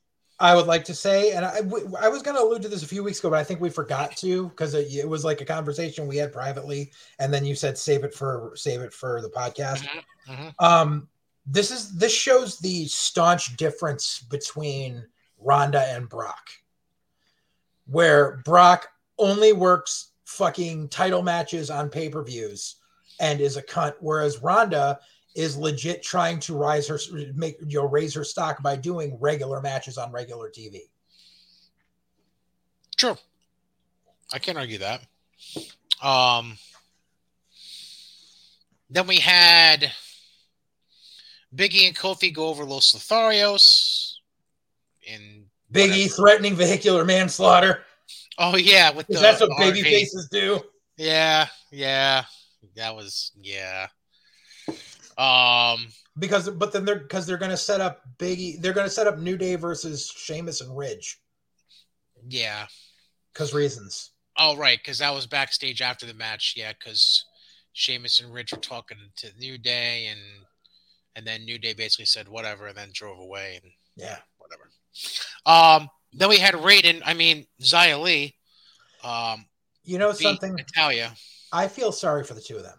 I 0.40 0.54
would 0.54 0.66
like 0.66 0.84
to 0.84 0.94
say, 0.94 1.32
and 1.32 1.44
I, 1.44 1.62
w- 1.62 1.92
I 2.00 2.08
was 2.08 2.22
going 2.22 2.36
to 2.36 2.42
allude 2.42 2.62
to 2.62 2.68
this 2.68 2.82
a 2.82 2.86
few 2.86 3.02
weeks 3.02 3.18
ago, 3.18 3.30
but 3.30 3.38
I 3.38 3.44
think 3.44 3.60
we 3.60 3.70
forgot 3.70 4.16
to 4.18 4.50
because 4.50 4.74
it, 4.74 4.94
it 4.94 5.08
was 5.08 5.24
like 5.24 5.40
a 5.40 5.44
conversation 5.44 6.06
we 6.06 6.16
had 6.16 6.32
privately, 6.32 6.92
and 7.18 7.32
then 7.34 7.44
you 7.44 7.56
said 7.56 7.76
save 7.76 8.04
it 8.04 8.14
for 8.14 8.52
save 8.54 8.80
it 8.82 8.92
for 8.92 9.20
the 9.20 9.30
podcast. 9.30 9.84
Mhm, 9.84 10.04
mhm. 10.28 10.64
Um, 10.64 11.08
this 11.44 11.72
is 11.72 11.96
this 11.96 12.12
shows 12.12 12.58
the 12.58 12.86
staunch 12.86 13.56
difference 13.56 14.20
between 14.30 15.04
Ronda 15.38 15.80
and 15.80 16.08
Brock, 16.08 16.50
where 17.86 18.38
Brock 18.44 18.88
only 19.18 19.52
works 19.52 20.12
fucking 20.24 20.88
title 20.88 21.22
matches 21.22 21.70
on 21.70 21.88
pay 21.88 22.08
per 22.08 22.22
views 22.22 22.76
and 23.20 23.40
is 23.40 23.56
a 23.56 23.62
cunt, 23.62 23.94
whereas 24.00 24.42
Ronda 24.42 24.98
is 25.34 25.56
legit 25.56 26.02
trying 26.02 26.40
to 26.40 26.56
rise 26.56 26.88
her 26.88 26.98
make 27.34 27.56
you 27.66 27.78
know 27.78 27.88
raise 27.88 28.14
her 28.14 28.24
stock 28.24 28.62
by 28.62 28.76
doing 28.76 29.16
regular 29.20 29.60
matches 29.60 29.96
on 29.98 30.12
regular 30.12 30.50
TV. 30.50 30.80
True. 32.96 33.16
I 34.32 34.38
can't 34.38 34.58
argue 34.58 34.78
that. 34.78 35.02
Um, 36.02 36.58
then 38.90 39.06
we 39.06 39.18
had 39.18 39.92
Biggie 41.54 41.86
and 41.86 41.96
Kofi 41.96 42.34
go 42.34 42.48
over 42.48 42.64
Los 42.64 42.92
Lotharios. 42.92 44.07
In 45.14 45.44
Biggie 45.72 46.14
threatening 46.14 46.54
vehicular 46.54 47.04
manslaughter. 47.04 47.84
oh 48.38 48.56
yeah, 48.56 48.90
with 48.90 49.06
the 49.08 49.18
that's 49.18 49.40
what 49.40 49.50
baby 49.58 49.82
faces 49.82 50.28
do. 50.30 50.60
Yeah, 50.96 51.46
yeah, 51.70 52.24
that 52.76 52.94
was 52.94 53.32
yeah. 53.40 53.86
Um, 55.16 55.88
Because 56.18 56.48
but 56.50 56.72
then 56.72 56.84
they're 56.84 56.98
because 57.00 57.26
they're 57.26 57.36
gonna 57.38 57.56
set 57.56 57.80
up 57.80 58.02
Biggie, 58.18 58.60
they're 58.60 58.72
gonna 58.72 58.90
set 58.90 59.06
up 59.06 59.18
New 59.18 59.36
Day 59.36 59.56
versus 59.56 60.12
Sheamus 60.16 60.60
and 60.60 60.76
Ridge. 60.76 61.18
yeah. 62.28 62.66
Because 63.32 63.52
reasons. 63.54 64.10
Oh 64.36 64.56
right, 64.56 64.78
because 64.78 64.98
that 64.98 65.14
was 65.14 65.26
backstage 65.26 65.82
after 65.82 66.06
the 66.06 66.14
match. 66.14 66.54
Yeah, 66.56 66.72
because 66.72 67.24
Sheamus 67.72 68.20
and 68.20 68.32
Ridge 68.32 68.52
were 68.52 68.58
talking 68.58 68.98
to 69.16 69.28
New 69.38 69.58
Day, 69.58 70.06
and 70.06 70.20
and 71.16 71.26
then 71.26 71.44
New 71.44 71.58
Day 71.58 71.72
basically 71.74 72.06
said 72.06 72.28
whatever, 72.28 72.66
and 72.68 72.76
then 72.76 72.90
drove 72.92 73.18
away, 73.18 73.60
and 73.62 73.72
Yeah. 73.96 74.18
whatever. 74.38 74.70
Um, 75.46 75.88
then 76.12 76.28
we 76.28 76.38
had 76.38 76.54
Raiden. 76.54 77.02
I 77.04 77.14
mean 77.14 77.46
Xia 77.60 78.00
Li. 78.00 78.34
Um, 79.04 79.46
You 79.84 79.98
know 79.98 80.12
something? 80.12 80.54
Natalya. 80.54 81.14
I 81.52 81.68
feel 81.68 81.92
sorry 81.92 82.24
for 82.24 82.34
the 82.34 82.40
two 82.40 82.56
of 82.56 82.62
them. 82.62 82.78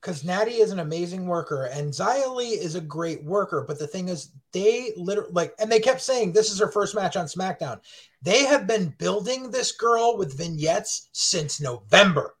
Because 0.00 0.22
Natty 0.22 0.52
is 0.52 0.70
an 0.70 0.78
amazing 0.78 1.26
worker 1.26 1.64
and 1.64 1.92
Xia 1.92 2.32
Li 2.32 2.50
is 2.50 2.76
a 2.76 2.80
great 2.80 3.24
worker. 3.24 3.64
But 3.66 3.78
the 3.78 3.88
thing 3.88 4.08
is, 4.08 4.30
they 4.52 4.92
literally 4.96 5.32
like, 5.32 5.54
and 5.58 5.72
they 5.72 5.80
kept 5.80 6.00
saying 6.00 6.32
this 6.32 6.52
is 6.52 6.60
her 6.60 6.70
first 6.70 6.94
match 6.94 7.16
on 7.16 7.26
SmackDown. 7.26 7.80
They 8.22 8.44
have 8.44 8.66
been 8.66 8.94
building 8.98 9.50
this 9.50 9.72
girl 9.72 10.16
with 10.16 10.36
vignettes 10.36 11.08
since 11.12 11.60
November. 11.60 12.36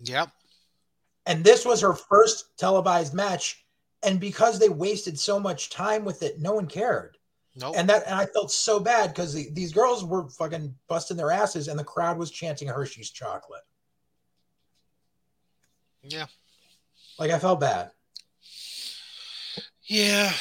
Yep. 0.00 0.30
And 1.26 1.44
this 1.44 1.64
was 1.64 1.80
her 1.80 1.94
first 1.94 2.56
televised 2.58 3.14
match. 3.14 3.64
And 4.02 4.18
because 4.18 4.58
they 4.58 4.68
wasted 4.68 5.18
so 5.18 5.38
much 5.38 5.70
time 5.70 6.04
with 6.04 6.22
it, 6.22 6.40
no 6.40 6.52
one 6.54 6.66
cared. 6.66 7.16
Nope. 7.56 7.74
And 7.76 7.88
that, 7.88 8.04
and 8.06 8.14
I 8.14 8.26
felt 8.26 8.50
so 8.52 8.78
bad 8.78 9.08
because 9.08 9.34
the, 9.34 9.48
these 9.52 9.72
girls 9.72 10.04
were 10.04 10.28
fucking 10.28 10.74
busting 10.88 11.16
their 11.16 11.30
asses, 11.30 11.68
and 11.68 11.78
the 11.78 11.84
crowd 11.84 12.16
was 12.16 12.30
chanting 12.30 12.68
Hershey's 12.68 13.10
chocolate. 13.10 13.62
yeah. 16.02 16.26
Like 17.18 17.30
I 17.30 17.38
felt 17.38 17.60
bad. 17.60 17.90
Yeah. 19.84 20.32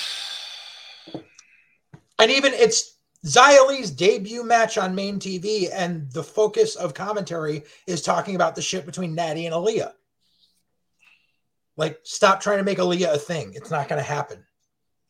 And 2.19 2.31
even 2.31 2.53
it's 2.53 2.97
Li's 3.23 3.91
debut 3.91 4.43
match 4.43 4.77
on 4.77 4.95
main 4.95 5.19
TV, 5.19 5.67
and 5.73 6.09
the 6.11 6.23
focus 6.23 6.75
of 6.75 6.93
commentary 6.93 7.63
is 7.85 8.01
talking 8.01 8.35
about 8.35 8.55
the 8.55 8.61
shit 8.61 8.85
between 8.85 9.15
Natty 9.15 9.45
and 9.45 9.55
Aliyah. 9.55 9.93
Like, 11.75 11.99
stop 12.03 12.41
trying 12.41 12.57
to 12.57 12.63
make 12.63 12.77
Aliyah 12.77 13.13
a 13.13 13.17
thing. 13.17 13.53
It's 13.55 13.71
not 13.71 13.87
going 13.89 13.99
to 13.99 14.07
happen. 14.07 14.45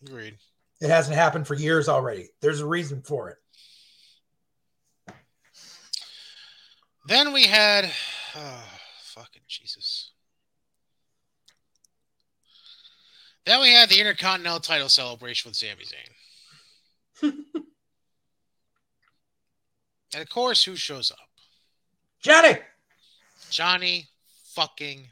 Agreed. 0.06 0.38
It 0.82 0.90
hasn't 0.90 1.16
happened 1.16 1.46
for 1.46 1.56
years 1.56 1.90
already. 1.90 2.30
There's 2.42 2.62
a 2.62 2.66
reason 2.66 3.02
for 3.02 3.30
it. 3.30 3.38
Then 7.08 7.34
we 7.34 7.44
had, 7.44 7.92
oh, 8.36 8.64
fucking 9.02 9.42
Jesus. 9.48 10.12
Then 13.46 13.62
we 13.62 13.74
had 13.74 13.90
the 13.90 14.00
Intercontinental 14.00 14.60
title 14.60 14.90
celebration 14.90 15.50
with 15.50 15.56
Sami 15.56 15.84
Zayn. 15.84 17.34
and 20.14 20.22
of 20.22 20.30
course, 20.30 20.64
who 20.64 20.76
shows 20.76 21.12
up? 21.12 21.18
Johnny. 22.22 22.60
Johnny 23.50 24.08
fucking 24.54 25.08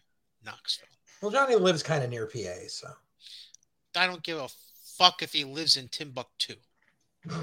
Knoxville. 0.46 0.88
Well, 1.22 1.32
Johnny 1.32 1.56
lives 1.56 1.82
kind 1.82 2.04
of 2.04 2.12
near 2.12 2.28
PA, 2.28 2.68
so. 2.68 2.90
I 3.96 4.06
don't 4.06 4.22
give 4.22 4.38
a 4.38 4.48
fuck 4.98 5.22
if 5.22 5.34
he 5.34 5.44
lives 5.44 5.78
in 5.78 5.88
Timbuktu. 5.88 6.56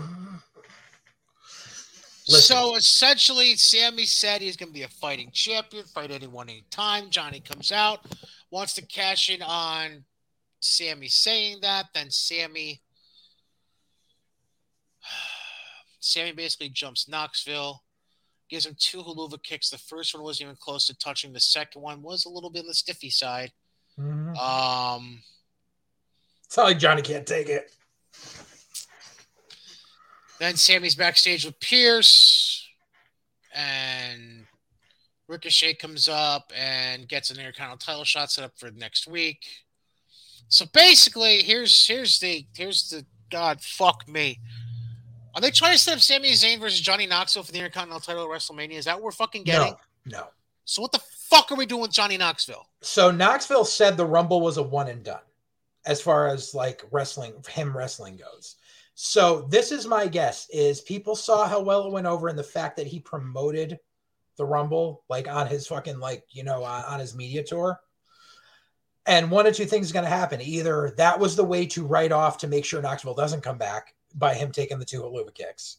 Listen. 2.27 2.57
So 2.57 2.77
essentially, 2.77 3.55
Sami 3.55 4.07
said 4.07 4.41
he's 4.41 4.57
going 4.57 4.71
to 4.71 4.75
be 4.75 4.85
a 4.85 4.89
fighting 4.89 5.31
champion, 5.31 5.85
fight 5.85 6.11
anyone, 6.11 6.49
anytime. 6.49 7.11
Johnny 7.11 7.41
comes 7.41 7.71
out, 7.71 8.07
wants 8.51 8.73
to 8.75 8.83
cash 8.87 9.29
in 9.29 9.43
on 9.43 10.05
Sami 10.61 11.09
saying 11.09 11.59
that. 11.61 11.87
Then 11.93 12.11
Sami, 12.11 12.81
Sami 16.01 16.33
basically 16.33 16.71
jumps 16.71 17.09
Knoxville, 17.09 17.83
gives 18.49 18.65
him 18.65 18.77
two 18.79 19.03
Helluva 19.03 19.43
kicks. 19.43 19.69
The 19.69 19.77
first 19.77 20.15
one 20.15 20.23
wasn't 20.23 20.47
even 20.47 20.57
close 20.59 20.87
to 20.87 20.97
touching. 20.97 21.35
The 21.35 21.41
second 21.41 21.83
one 21.83 22.01
was 22.01 22.25
a 22.25 22.31
little 22.31 22.49
bit 22.51 22.61
on 22.61 22.69
the 22.69 22.75
stiffy 22.75 23.11
side. 23.11 23.53
Mhm. 23.99 24.35
Um, 24.39 25.23
It's 26.55 26.59
not 26.59 26.67
like 26.67 26.79
Johnny 26.79 27.03
can't 27.03 27.27
take 27.27 27.49
it. 27.49 27.73
Then 30.39 30.55
Sami's 30.55 30.95
backstage 30.95 31.45
with 31.45 31.59
Pearce, 31.59 32.65
and 33.53 34.47
Ricochet 35.27 35.75
comes 35.75 36.07
up 36.07 36.53
and 36.57 37.09
gets 37.09 37.33
an 37.33 37.41
Intercontinental 37.41 37.79
title 37.79 38.05
shot 38.05 38.31
set 38.31 38.45
up 38.45 38.53
for 38.57 38.71
next 38.71 39.09
week. 39.09 39.45
So 40.47 40.65
basically, 40.73 41.43
here's 41.43 41.89
here's 41.89 42.21
the 42.21 42.47
here's 42.55 42.89
the 42.89 43.05
God 43.33 43.61
fuck 43.61 44.07
me. 44.07 44.39
Are 45.35 45.41
they 45.41 45.51
trying 45.51 45.73
to 45.73 45.79
set 45.79 45.95
up 45.95 46.01
Sami 46.03 46.35
Zayn 46.35 46.61
versus 46.61 46.81
Johnny 46.81 47.09
Knoxville 47.09 47.43
for 47.43 47.51
the 47.51 47.59
Intercontinental 47.59 47.99
title 47.99 48.23
at 48.23 48.31
WrestleMania? 48.31 48.79
Is 48.79 48.85
that 48.85 48.95
what 48.95 49.03
we're 49.03 49.11
fucking 49.11 49.43
getting? 49.43 49.75
No, 50.07 50.19
no. 50.19 50.27
So 50.67 50.83
what 50.83 50.93
the 50.93 51.01
fuck 51.01 51.51
are 51.51 51.57
we 51.57 51.67
doing 51.67 51.83
with 51.83 51.91
Johnny 51.91 52.17
Knoxville? 52.17 52.69
So 52.81 53.11
Knoxville 53.11 53.65
said 53.65 53.97
the 53.97 54.07
Rumble 54.07 54.41
was 54.41 54.57
a 54.57 54.63
one 54.63 54.87
and 54.87 55.03
done 55.03 55.19
as 55.87 56.01
far 56.01 56.29
as 56.29 56.55
like 56.55 56.85
wrestling, 56.91 57.35
him 57.49 57.77
wrestling 57.77 58.17
goes. 58.17 58.57
So 58.95 59.43
this 59.51 59.73
is 59.73 59.87
my 59.87 60.07
guess: 60.07 60.49
is 60.51 60.81
people 60.81 61.17
saw 61.17 61.49
how 61.49 61.61
well 61.61 61.87
it 61.87 61.93
went 61.93 62.07
over, 62.07 62.29
and 62.29 62.39
the 62.39 62.43
fact 62.43 62.77
that 62.77 62.87
he 62.87 63.01
promoted 63.01 63.79
the 64.37 64.45
Rumble 64.45 65.05
like 65.09 65.29
on 65.29 65.47
his 65.47 65.67
fucking 65.67 65.99
like 65.99 66.25
you 66.31 66.45
know 66.45 66.65
on, 66.65 66.85
on 66.85 67.01
his 67.01 67.15
media 67.15 67.43
tour. 67.43 67.81
And 69.07 69.31
one 69.31 69.47
or 69.47 69.53
two 69.53 69.67
things 69.67 69.87
is 69.87 69.93
going 69.93 70.07
to 70.07 70.11
happen. 70.11 70.41
Either 70.41 70.95
that 70.97 71.19
was 71.19 71.37
the 71.37 71.45
way 71.45 71.67
to 71.67 71.87
write 71.87 72.11
off 72.11 72.39
to 72.39 72.49
make 72.49 72.65
sure 72.65 72.81
Knoxville 72.81 73.15
doesn't 73.15 73.43
come 73.43 73.59
back 73.59 73.95
by 74.15 74.35
him 74.35 74.51
taking 74.51 74.79
the 74.79 74.85
two 74.85 75.03
Helluva 75.03 75.35
kicks 75.35 75.79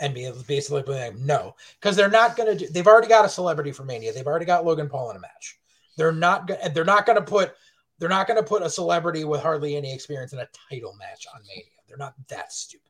and 0.00 0.14
be 0.14 0.30
basically 0.46 0.82
like, 0.82 1.16
no, 1.16 1.54
because 1.80 1.96
they're 1.96 2.10
not 2.10 2.36
going 2.36 2.56
to 2.58 2.66
do. 2.66 2.70
They've 2.70 2.86
already 2.86 3.08
got 3.08 3.24
a 3.24 3.28
celebrity 3.28 3.72
for 3.72 3.84
Mania. 3.84 4.12
They've 4.12 4.26
already 4.26 4.44
got 4.44 4.64
Logan 4.64 4.88
Paul 4.88 5.10
in 5.10 5.16
a 5.16 5.20
match. 5.20 5.58
They're 5.96 6.12
not. 6.12 6.50
They're 6.74 6.84
not 6.84 7.06
going 7.06 7.18
to 7.18 7.24
put. 7.24 7.54
They're 7.98 8.08
not 8.08 8.26
going 8.26 8.42
to 8.42 8.48
put 8.48 8.62
a 8.62 8.70
celebrity 8.70 9.24
with 9.24 9.40
hardly 9.40 9.76
any 9.76 9.92
experience 9.92 10.32
in 10.32 10.38
a 10.38 10.48
title 10.70 10.94
match 10.98 11.26
on 11.34 11.40
Mania. 11.46 11.64
They're 11.88 11.96
not 11.96 12.14
that 12.28 12.52
stupid. 12.52 12.84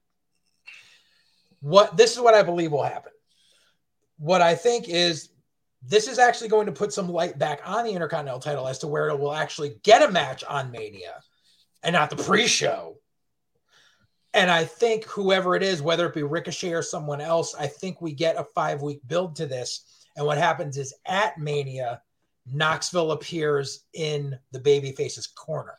What 1.61 1.97
this 1.97 2.13
is 2.13 2.21
what 2.21 2.35
I 2.35 2.43
believe 2.43 2.73
will 2.73 2.83
happen. 2.83 3.13
What 4.19 4.43
I 4.43 4.55
think 4.55 4.89
is 4.89 5.31
this 5.83 6.09
is 6.09 6.19
actually 6.19 6.49
going 6.49 6.67
to 6.67 6.73
put 6.73 6.93
some 6.93 7.09
light 7.09 7.39
back 7.39 7.61
on 7.65 7.85
the 7.85 7.93
Intercontinental 7.93 8.41
title 8.41 8.69
as 8.69 8.79
to 8.81 8.89
where 8.89 9.09
it 9.09 9.19
will 9.19 9.33
actually 9.33 9.77
get 9.83 10.03
a 10.03 10.11
match 10.11 10.45
on 10.45 10.71
Mania 10.71 11.21
and 11.83 11.93
not 11.93 12.11
the 12.11 12.17
pre-show. 12.17 12.97
And 14.35 14.51
I 14.51 14.65
think 14.65 15.05
whoever 15.05 15.55
it 15.55 15.63
is, 15.63 15.81
whether 15.81 16.07
it 16.07 16.15
be 16.15 16.23
Ricochet 16.23 16.73
or 16.73 16.83
someone 16.83 17.21
else, 17.21 17.55
I 17.55 17.67
think 17.67 18.01
we 18.01 18.13
get 18.13 18.37
a 18.37 18.45
five 18.45 18.83
week 18.83 19.01
build 19.07 19.37
to 19.37 19.47
this. 19.47 20.07
And 20.17 20.27
what 20.27 20.39
happens 20.39 20.77
is 20.77 20.95
at 21.07 21.39
Mania, 21.39 22.03
Knoxville 22.53 23.13
appears 23.13 23.85
in 23.95 24.39
the 24.53 24.61
babyface's 24.61 25.27
corner. 25.27 25.75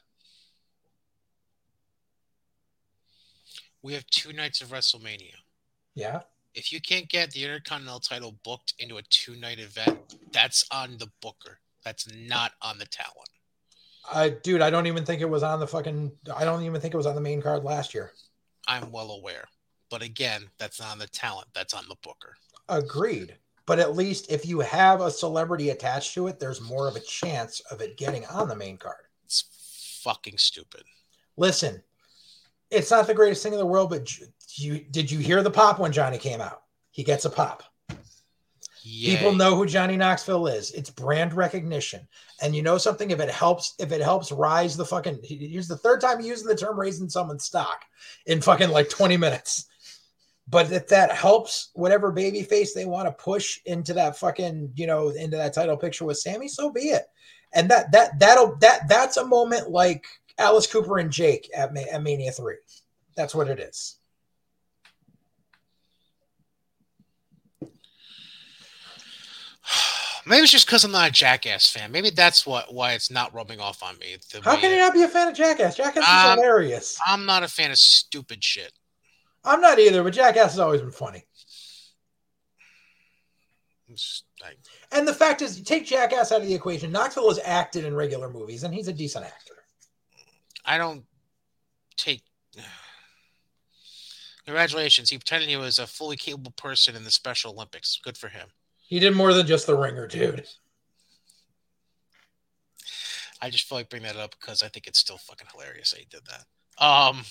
We 3.82 3.94
have 3.94 4.06
two 4.08 4.34
nights 4.34 4.62
of 4.62 4.70
WrestleMania. 4.70 5.36
Yeah. 5.96 6.22
If 6.54 6.74
you 6.74 6.82
can't 6.82 7.08
get 7.08 7.32
the 7.32 7.44
Intercontinental 7.44 8.00
title 8.00 8.36
booked 8.44 8.74
into 8.80 8.98
a 8.98 9.02
two 9.04 9.36
night 9.36 9.60
event, 9.60 10.00
that's 10.32 10.66
on 10.72 10.98
the 10.98 11.08
booker. 11.22 11.60
That's 11.86 12.08
not 12.14 12.52
on 12.62 12.78
the 12.78 12.86
talent. 12.86 13.30
I, 14.12 14.30
dude, 14.30 14.62
I 14.62 14.70
don't 14.70 14.88
even 14.88 15.06
think 15.06 15.22
it 15.22 15.30
was 15.30 15.44
on 15.44 15.60
the 15.60 15.68
fucking, 15.68 16.12
I 16.36 16.44
don't 16.44 16.64
even 16.64 16.82
think 16.82 16.94
it 16.94 16.98
was 16.98 17.06
on 17.06 17.16
the 17.16 17.22
main 17.22 17.42
card 17.42 17.64
last 17.64 17.94
year. 17.94 18.12
I'm 18.68 18.92
well 18.92 19.12
aware. 19.12 19.46
But 19.90 20.02
again, 20.02 20.50
that's 20.58 20.80
not 20.80 20.92
on 20.92 21.00
the 21.00 21.08
talent. 21.08 21.48
That's 21.54 21.74
on 21.74 21.86
the 21.88 21.96
booker. 22.04 22.36
Agreed. 22.68 23.36
But 23.70 23.78
at 23.78 23.96
least 23.96 24.32
if 24.32 24.48
you 24.48 24.62
have 24.62 25.00
a 25.00 25.12
celebrity 25.12 25.70
attached 25.70 26.16
to 26.16 26.26
it, 26.26 26.40
there's 26.40 26.60
more 26.60 26.88
of 26.88 26.96
a 26.96 27.02
chance 27.02 27.60
of 27.70 27.82
it 27.82 27.98
getting 27.98 28.26
on 28.26 28.48
the 28.48 28.56
main 28.56 28.78
card. 28.78 29.06
It's 29.26 30.00
fucking 30.04 30.40
stupid. 30.40 30.82
Listen, 31.38 31.84
it's 32.72 32.90
not 32.90 33.06
the 33.06 33.14
greatest 33.14 33.44
thing 33.44 33.54
in 33.54 33.60
the 33.60 33.66
world, 33.68 33.92
but 33.92 34.12
you 34.56 34.80
did 34.80 35.12
you 35.12 35.20
hear 35.20 35.44
the 35.44 35.52
pop 35.52 35.78
when 35.78 35.92
Johnny 35.92 36.18
came 36.18 36.42
out? 36.42 36.64
He 36.90 37.04
gets 37.04 37.26
a 37.26 37.30
pop. 37.30 37.62
Yay. 38.82 39.16
People 39.16 39.36
know 39.36 39.56
who 39.56 39.68
Johnny 39.68 39.98
Knoxville 39.98 40.48
is. 40.48 40.72
It's 40.72 40.90
brand 40.90 41.36
recognition. 41.36 42.08
And 42.42 42.56
you 42.56 42.64
know 42.64 42.80
something? 42.80 43.12
If 43.12 43.20
it 43.20 43.30
helps, 43.30 43.76
if 43.78 43.92
it 43.92 44.02
helps 44.02 44.32
rise 44.32 44.78
the 44.78 44.86
fucking 44.86 45.20
here's 45.22 45.68
the 45.68 45.78
third 45.78 46.02
time 46.02 46.22
using 46.22 46.48
the 46.48 46.56
term 46.56 46.80
raising 46.80 47.08
someone's 47.08 47.44
stock 47.44 47.86
in 48.26 48.42
fucking 48.42 48.72
like 48.72 48.90
20 48.90 49.16
minutes. 49.16 49.69
But 50.50 50.72
if 50.72 50.88
that 50.88 51.12
helps 51.12 51.70
whatever 51.74 52.12
baby 52.12 52.42
face 52.42 52.74
they 52.74 52.86
want 52.86 53.08
to 53.08 53.12
push 53.24 53.60
into 53.66 53.94
that 53.94 54.18
fucking, 54.18 54.72
you 54.76 54.88
know, 54.88 55.10
into 55.10 55.38
that 55.38 55.54
title 55.54 55.78
picture 55.78 56.06
with 56.06 56.18
Sami, 56.18 56.48
so 56.48 56.72
be 56.72 56.90
it. 56.90 57.04
And 57.54 57.70
that 57.70 57.92
that 57.92 58.20
that'll 58.20 58.56
that 58.58 58.88
that's 58.88 59.18
a 59.18 59.26
moment 59.26 59.70
like 59.70 60.06
Alice 60.40 60.68
Cooper 60.68 60.98
and 61.00 61.12
Jake 61.12 61.50
at, 61.56 61.74
Ma- 61.74 61.82
at 61.92 62.02
Mania 62.02 62.32
3. 62.32 62.56
That's 63.16 63.36
what 63.36 63.50
it 63.50 63.60
is. 63.60 63.98
Maybe 70.26 70.44
it's 70.44 70.52
just 70.52 70.66
because 70.68 70.84
I'm 70.84 70.92
not 70.92 71.10
a 71.10 71.12
Jackass 71.12 71.72
fan. 71.72 71.92
Maybe 71.92 72.10
that's 72.10 72.46
what 72.46 72.74
why 72.74 72.94
it's 72.94 73.12
not 73.12 73.34
rubbing 73.34 73.60
off 73.60 73.84
on 73.84 73.98
me. 74.00 74.18
How 74.44 74.56
can 74.58 74.72
you 74.72 74.78
not 74.78 74.94
be 74.94 75.04
a 75.04 75.08
fan 75.08 75.28
of 75.28 75.36
Jackass? 75.36 75.76
Jackass 75.76 76.04
is 76.04 76.10
Um, 76.10 76.38
hilarious. 76.38 76.98
I'm 77.06 77.26
not 77.26 77.44
a 77.44 77.48
fan 77.48 77.72
of 77.72 77.78
stupid 77.78 78.44
shit. 78.44 78.72
I'm 79.44 79.62
not 79.62 79.80
either, 79.80 80.04
but 80.04 80.14
Jackass 80.14 80.52
has 80.52 80.60
always 80.60 80.82
been 80.82 80.92
funny. 80.92 81.26
And 84.92 85.08
the 85.08 85.14
fact 85.14 85.42
is, 85.42 85.58
you 85.58 85.66
take 85.66 85.86
Jackass 85.86 86.32
out 86.32 86.42
of 86.42 86.48
the 86.48 86.54
equation. 86.54 86.92
Knoxville 86.92 87.30
has 87.30 87.40
acted 87.44 87.86
in 87.86 87.96
regular 87.96 88.30
movies, 88.30 88.64
and 88.64 88.74
he's 88.74 88.88
a 88.88 88.94
decent 88.94 89.26
actor. 89.26 89.56
I 90.66 90.78
don't 90.78 91.04
take. 91.98 92.24
Congratulations. 94.46 95.10
He 95.10 95.18
pretended 95.18 95.50
he 95.50 95.58
was 95.58 95.80
a 95.80 95.88
fully 95.88 96.18
capable 96.18 96.52
person 96.52 96.96
in 96.96 97.04
the 97.04 97.12
Special 97.12 97.54
Olympics. 97.54 98.00
Good 98.04 98.18
for 98.18 98.30
him. 98.30 98.50
He 98.88 99.00
did 99.00 99.16
more 99.16 99.34
than 99.34 99.46
just 99.46 99.68
the 99.68 99.78
ringer, 99.78 100.08
dude. 100.08 100.46
I 103.42 103.50
just 103.50 103.68
feel 103.70 103.78
like 103.78 103.90
bringing 103.90 104.08
that 104.08 104.18
up 104.18 104.36
because 104.40 104.64
I 104.64 104.68
think 104.68 104.88
it's 104.88 105.00
still 105.00 105.18
fucking 105.18 105.48
hilarious 105.54 105.92
that 105.92 106.00
he 106.00 106.08
did 106.10 106.22
that. 106.26 106.84
Um. 106.84 107.24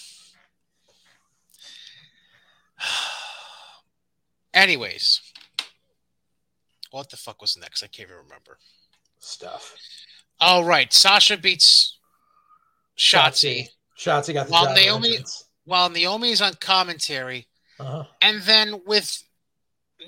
Anyways, 4.55 5.21
what 6.91 7.11
the 7.11 7.17
fuck 7.17 7.41
was 7.41 7.57
next? 7.57 7.83
I 7.83 7.87
can't 7.87 8.09
even 8.09 8.23
remember. 8.25 8.59
Stuff. 9.21 9.75
All 10.41 10.65
right, 10.65 10.93
Sasha 10.93 11.37
beats 11.37 11.99
Shotzi 12.97 13.69
Shotzi 13.99 14.33
got 14.35 14.47
the 14.47 14.53
job 14.53 14.77
Naomi- 14.77 15.09
entrance. 15.11 15.45
while 15.65 15.91
Naomi 15.91 16.31
is 16.31 16.41
on 16.41 16.55
commentary, 16.55 17.47
Uh-huh. 17.81 18.05
and 18.21 18.43
then 18.43 18.83
with 18.87 19.23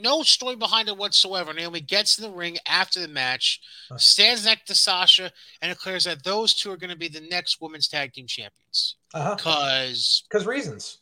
no 0.01 0.23
story 0.23 0.55
behind 0.57 0.89
it 0.89 0.97
whatsoever, 0.97 1.53
Naomi 1.53 1.81
gets 1.81 2.17
in 2.19 2.23
the 2.23 2.31
ring 2.31 2.59
after 2.67 3.01
the 3.01 3.09
match, 3.09 3.61
Huh. 3.89 3.99
stands 3.99 4.45
next 4.45 4.67
to 4.69 4.75
Sasha, 4.77 5.33
and 5.61 5.73
declares 5.73 6.05
that 6.05 6.23
those 6.23 6.55
two 6.55 6.71
are 6.71 6.77
going 6.77 6.91
to 6.91 6.97
be 6.97 7.09
the 7.09 7.21
next 7.21 7.61
women's 7.61 7.89
tag 7.89 8.13
team 8.13 8.29
champions. 8.29 8.95
Uh-huh. 9.13 9.35
Because 9.35 10.23
Because 10.31 10.47
reasons. 10.47 10.99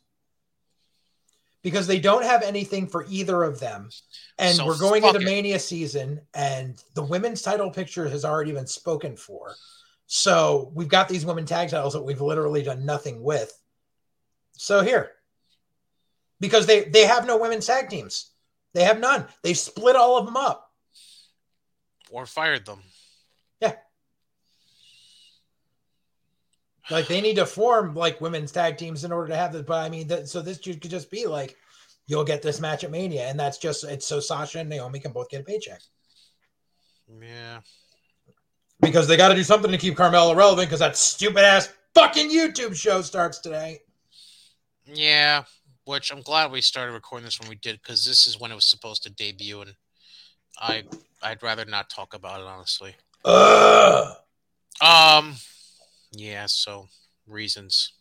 Because 1.68 1.86
they 1.86 2.00
don't 2.00 2.24
have 2.24 2.42
anything 2.42 2.86
for 2.86 3.04
either 3.08 3.42
of 3.42 3.60
them. 3.60 3.90
And 4.38 4.56
So 4.56 4.64
we're 4.64 4.78
going 4.78 5.04
into 5.04 5.20
it. 5.20 5.24
Mania 5.24 5.58
season, 5.58 6.22
and 6.32 6.82
the 6.94 7.02
women's 7.02 7.42
title 7.42 7.70
picture 7.70 8.08
has 8.08 8.24
already 8.24 8.52
been 8.52 8.66
spoken 8.66 9.16
for. 9.16 9.54
So 10.06 10.72
we've 10.74 10.88
got 10.88 11.10
these 11.10 11.26
women 11.26 11.44
tag 11.44 11.68
titles 11.68 11.92
that 11.92 12.02
we've 12.02 12.22
literally 12.22 12.62
done 12.62 12.86
nothing 12.86 13.22
with. 13.22 13.52
So 14.56 14.80
here. 14.82 15.10
Because 16.40 16.64
they 16.64 16.84
they 16.84 17.04
have 17.04 17.26
no 17.26 17.36
women's 17.36 17.66
tag 17.66 17.90
teams. 17.90 18.30
They 18.72 18.84
have 18.84 18.98
none. 18.98 19.26
They 19.42 19.52
split 19.52 19.96
all 19.96 20.16
of 20.16 20.24
them 20.24 20.36
up. 20.36 20.72
or 22.10 22.24
fired 22.24 22.64
them. 22.64 22.82
Like 26.90 27.06
they 27.06 27.20
need 27.20 27.36
to 27.36 27.46
form 27.46 27.94
like 27.94 28.20
women's 28.20 28.52
tag 28.52 28.78
teams 28.78 29.04
in 29.04 29.12
order 29.12 29.28
to 29.28 29.36
have 29.36 29.52
this. 29.52 29.62
But 29.62 29.84
I 29.84 29.88
mean, 29.88 30.08
that, 30.08 30.28
so 30.28 30.40
this 30.40 30.58
could 30.58 30.80
just 30.82 31.10
be 31.10 31.26
like, 31.26 31.56
you'll 32.06 32.24
get 32.24 32.40
this 32.42 32.60
match 32.60 32.84
at 32.84 32.90
Mania, 32.90 33.28
and 33.28 33.38
that's 33.38 33.58
just 33.58 33.84
it's 33.84 34.06
so 34.06 34.20
Sasha 34.20 34.60
and 34.60 34.68
Naomi 34.68 34.98
can 35.00 35.12
both 35.12 35.28
get 35.28 35.42
a 35.42 35.44
paycheck 35.44 35.80
Yeah. 37.20 37.60
because 38.80 39.06
they 39.06 39.16
got 39.18 39.28
to 39.28 39.34
do 39.34 39.42
something 39.42 39.70
to 39.70 39.76
keep 39.78 39.94
Carmella 39.96 40.34
relevant 40.34 40.68
because 40.68 40.80
that 40.80 40.96
stupid 40.96 41.44
ass 41.44 41.68
fucking 41.94 42.30
YouTube 42.30 42.74
show 42.74 43.02
starts 43.02 43.38
today. 43.40 43.80
Yeah. 44.86 45.44
Which 45.84 46.10
I'm 46.10 46.22
glad 46.22 46.50
we 46.50 46.60
started 46.60 46.92
recording 46.92 47.24
this 47.24 47.40
when 47.40 47.48
we 47.48 47.56
did, 47.56 47.80
because 47.82 48.04
this 48.04 48.26
is 48.26 48.38
when 48.40 48.50
it 48.50 48.54
was 48.54 48.68
supposed 48.70 49.02
to 49.04 49.10
debut, 49.10 49.60
and 49.62 49.74
I 50.58 50.84
I'd 51.22 51.42
rather 51.42 51.64
not 51.64 51.90
talk 51.90 52.14
about 52.14 52.40
it 52.40 52.46
honestly. 52.46 52.94
Ugh. 53.24 54.16
Um, 54.80 55.34
yeah. 56.12 56.46
So 56.46 56.88
reasons. 57.26 57.92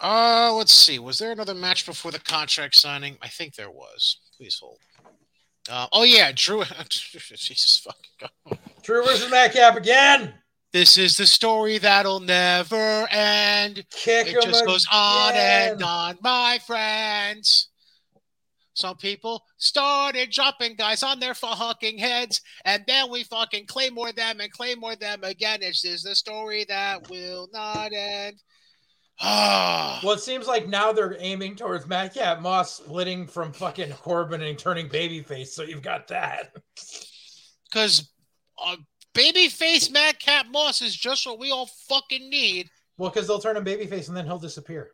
Uh, 0.00 0.52
let's 0.54 0.72
see. 0.72 0.98
Was 0.98 1.18
there 1.18 1.32
another 1.32 1.54
match 1.54 1.84
before 1.84 2.12
the 2.12 2.20
contract 2.20 2.76
signing? 2.76 3.16
I 3.20 3.28
think 3.28 3.54
there 3.54 3.70
was. 3.70 4.18
Please 4.36 4.58
hold. 4.62 4.78
Uh, 5.68 5.86
oh 5.92 6.04
yeah, 6.04 6.30
Drew. 6.34 6.62
Jesus 6.88 7.78
fucking 7.78 8.30
God. 8.46 8.58
Drew 8.82 9.04
versus 9.04 9.30
Madcap 9.30 9.76
again. 9.76 10.34
This 10.72 10.98
is 10.98 11.16
the 11.16 11.26
story 11.26 11.78
that'll 11.78 12.20
never 12.20 13.08
end. 13.10 13.84
Kick 13.90 14.28
It 14.28 14.42
just 14.42 14.66
goes 14.66 14.86
on 14.92 15.32
and 15.34 15.82
on, 15.82 16.18
my 16.20 16.58
friends. 16.66 17.67
Some 18.78 18.96
people 18.96 19.44
started 19.56 20.30
dropping 20.30 20.76
guys 20.76 21.02
on 21.02 21.18
their 21.18 21.34
fucking 21.34 21.98
heads, 21.98 22.40
and 22.64 22.84
then 22.86 23.10
we 23.10 23.24
fucking 23.24 23.66
claymore 23.66 24.12
them 24.12 24.40
and 24.40 24.52
claymore 24.52 24.96
them 24.96 25.24
again. 25.24 25.58
It's 25.62 25.82
just 25.82 26.06
a 26.06 26.14
story 26.14 26.64
that 26.68 27.10
will 27.10 27.48
not 27.52 27.92
end. 27.92 28.36
Ah, 29.20 30.00
Well, 30.04 30.14
it 30.14 30.20
seems 30.20 30.46
like 30.46 30.68
now 30.68 30.92
they're 30.92 31.16
aiming 31.18 31.56
towards 31.56 31.88
Madcap 31.88 32.40
Moss 32.40 32.76
splitting 32.76 33.26
from 33.26 33.52
fucking 33.52 33.90
Corbin 33.94 34.42
and 34.42 34.56
turning 34.56 34.88
babyface. 34.88 35.48
So 35.48 35.64
you've 35.64 35.82
got 35.82 36.06
that. 36.08 36.54
because 37.70 38.08
uh, 38.64 38.76
babyface 39.14 39.90
Madcap 39.90 40.46
Moss 40.52 40.82
is 40.82 40.94
just 40.94 41.26
what 41.26 41.40
we 41.40 41.50
all 41.50 41.68
fucking 41.88 42.30
need. 42.30 42.70
Well, 42.96 43.10
because 43.10 43.26
they'll 43.26 43.40
turn 43.40 43.56
him 43.56 43.64
babyface 43.64 44.06
and 44.06 44.16
then 44.16 44.24
he'll 44.24 44.38
disappear. 44.38 44.92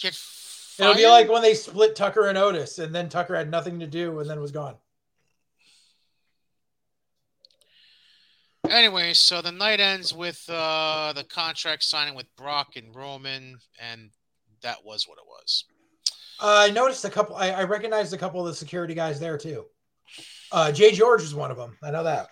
Get 0.00 0.14
It'll 0.78 0.94
be 0.94 1.06
like 1.06 1.28
when 1.28 1.42
they 1.42 1.54
split 1.54 1.94
Tucker 1.94 2.26
and 2.28 2.36
Otis, 2.36 2.78
and 2.78 2.94
then 2.94 3.08
Tucker 3.08 3.36
had 3.36 3.50
nothing 3.50 3.78
to 3.80 3.86
do 3.86 4.18
and 4.18 4.28
then 4.28 4.40
was 4.40 4.50
gone. 4.50 4.76
Anyway, 8.68 9.12
so 9.12 9.42
the 9.42 9.52
night 9.52 9.78
ends 9.78 10.14
with 10.14 10.42
uh, 10.48 11.12
the 11.14 11.24
contract 11.24 11.82
signing 11.82 12.14
with 12.14 12.34
Brock 12.36 12.76
and 12.76 12.94
Roman, 12.94 13.58
and 13.78 14.10
that 14.62 14.84
was 14.84 15.06
what 15.06 15.18
it 15.18 15.24
was. 15.26 15.64
Uh, 16.40 16.66
I 16.68 16.70
noticed 16.70 17.04
a 17.04 17.10
couple. 17.10 17.36
I, 17.36 17.50
I 17.50 17.64
recognized 17.64 18.12
a 18.14 18.18
couple 18.18 18.40
of 18.40 18.46
the 18.46 18.54
security 18.54 18.94
guys 18.94 19.20
there 19.20 19.38
too. 19.38 19.66
Uh, 20.50 20.72
Jay 20.72 20.92
George 20.92 21.20
was 21.20 21.34
one 21.34 21.50
of 21.50 21.56
them. 21.56 21.76
I 21.82 21.90
know 21.90 22.04
that. 22.04 22.28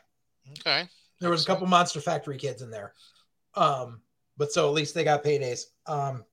Okay. 0.60 0.88
There 1.20 1.30
was 1.30 1.44
a 1.44 1.46
couple 1.46 1.66
Monster 1.66 2.00
Factory 2.00 2.36
kids 2.36 2.62
in 2.62 2.70
there. 2.70 2.94
Um, 3.54 4.00
but 4.36 4.52
so 4.52 4.66
at 4.66 4.74
least 4.74 4.94
they 4.94 5.04
got 5.04 5.22
paydays. 5.22 5.66
Um, 5.86 6.24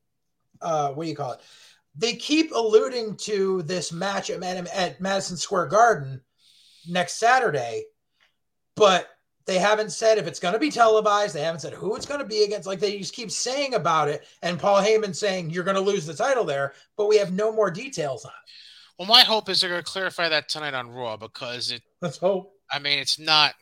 uh, 0.61 0.91
what 0.91 1.03
do 1.03 1.09
you 1.09 1.15
call 1.15 1.33
it? 1.33 1.41
They 1.95 2.13
keep 2.15 2.51
alluding 2.51 3.17
to 3.17 3.61
this 3.63 3.91
match 3.91 4.29
at, 4.29 4.43
at 4.43 5.01
Madison 5.01 5.37
Square 5.37 5.67
Garden 5.67 6.21
next 6.87 7.19
Saturday, 7.19 7.85
but 8.75 9.09
they 9.45 9.57
haven't 9.57 9.91
said 9.91 10.17
if 10.17 10.27
it's 10.27 10.39
going 10.39 10.53
to 10.53 10.59
be 10.59 10.69
televised. 10.69 11.33
They 11.33 11.41
haven't 11.41 11.61
said 11.61 11.73
who 11.73 11.95
it's 11.95 12.05
going 12.05 12.19
to 12.19 12.25
be 12.25 12.43
against. 12.43 12.67
Like 12.67 12.79
they 12.79 12.99
just 12.99 13.15
keep 13.15 13.31
saying 13.31 13.73
about 13.73 14.07
it, 14.07 14.25
and 14.41 14.59
Paul 14.59 14.81
Heyman 14.81 15.15
saying 15.15 15.49
you're 15.49 15.63
going 15.63 15.75
to 15.75 15.81
lose 15.81 16.05
the 16.05 16.13
title 16.13 16.43
there, 16.43 16.73
but 16.97 17.07
we 17.07 17.17
have 17.17 17.33
no 17.33 17.51
more 17.51 17.71
details 17.71 18.25
on 18.25 18.31
it. 18.31 18.51
Well, 18.99 19.07
my 19.07 19.21
hope 19.21 19.49
is 19.49 19.61
they're 19.61 19.69
going 19.69 19.81
to 19.81 19.91
clarify 19.91 20.29
that 20.29 20.49
tonight 20.49 20.73
on 20.73 20.91
Raw 20.91 21.17
because 21.17 21.71
it. 21.71 21.81
Let's 22.01 22.17
hope. 22.17 22.53
I 22.71 22.79
mean, 22.79 22.99
it's 22.99 23.17
not. 23.17 23.55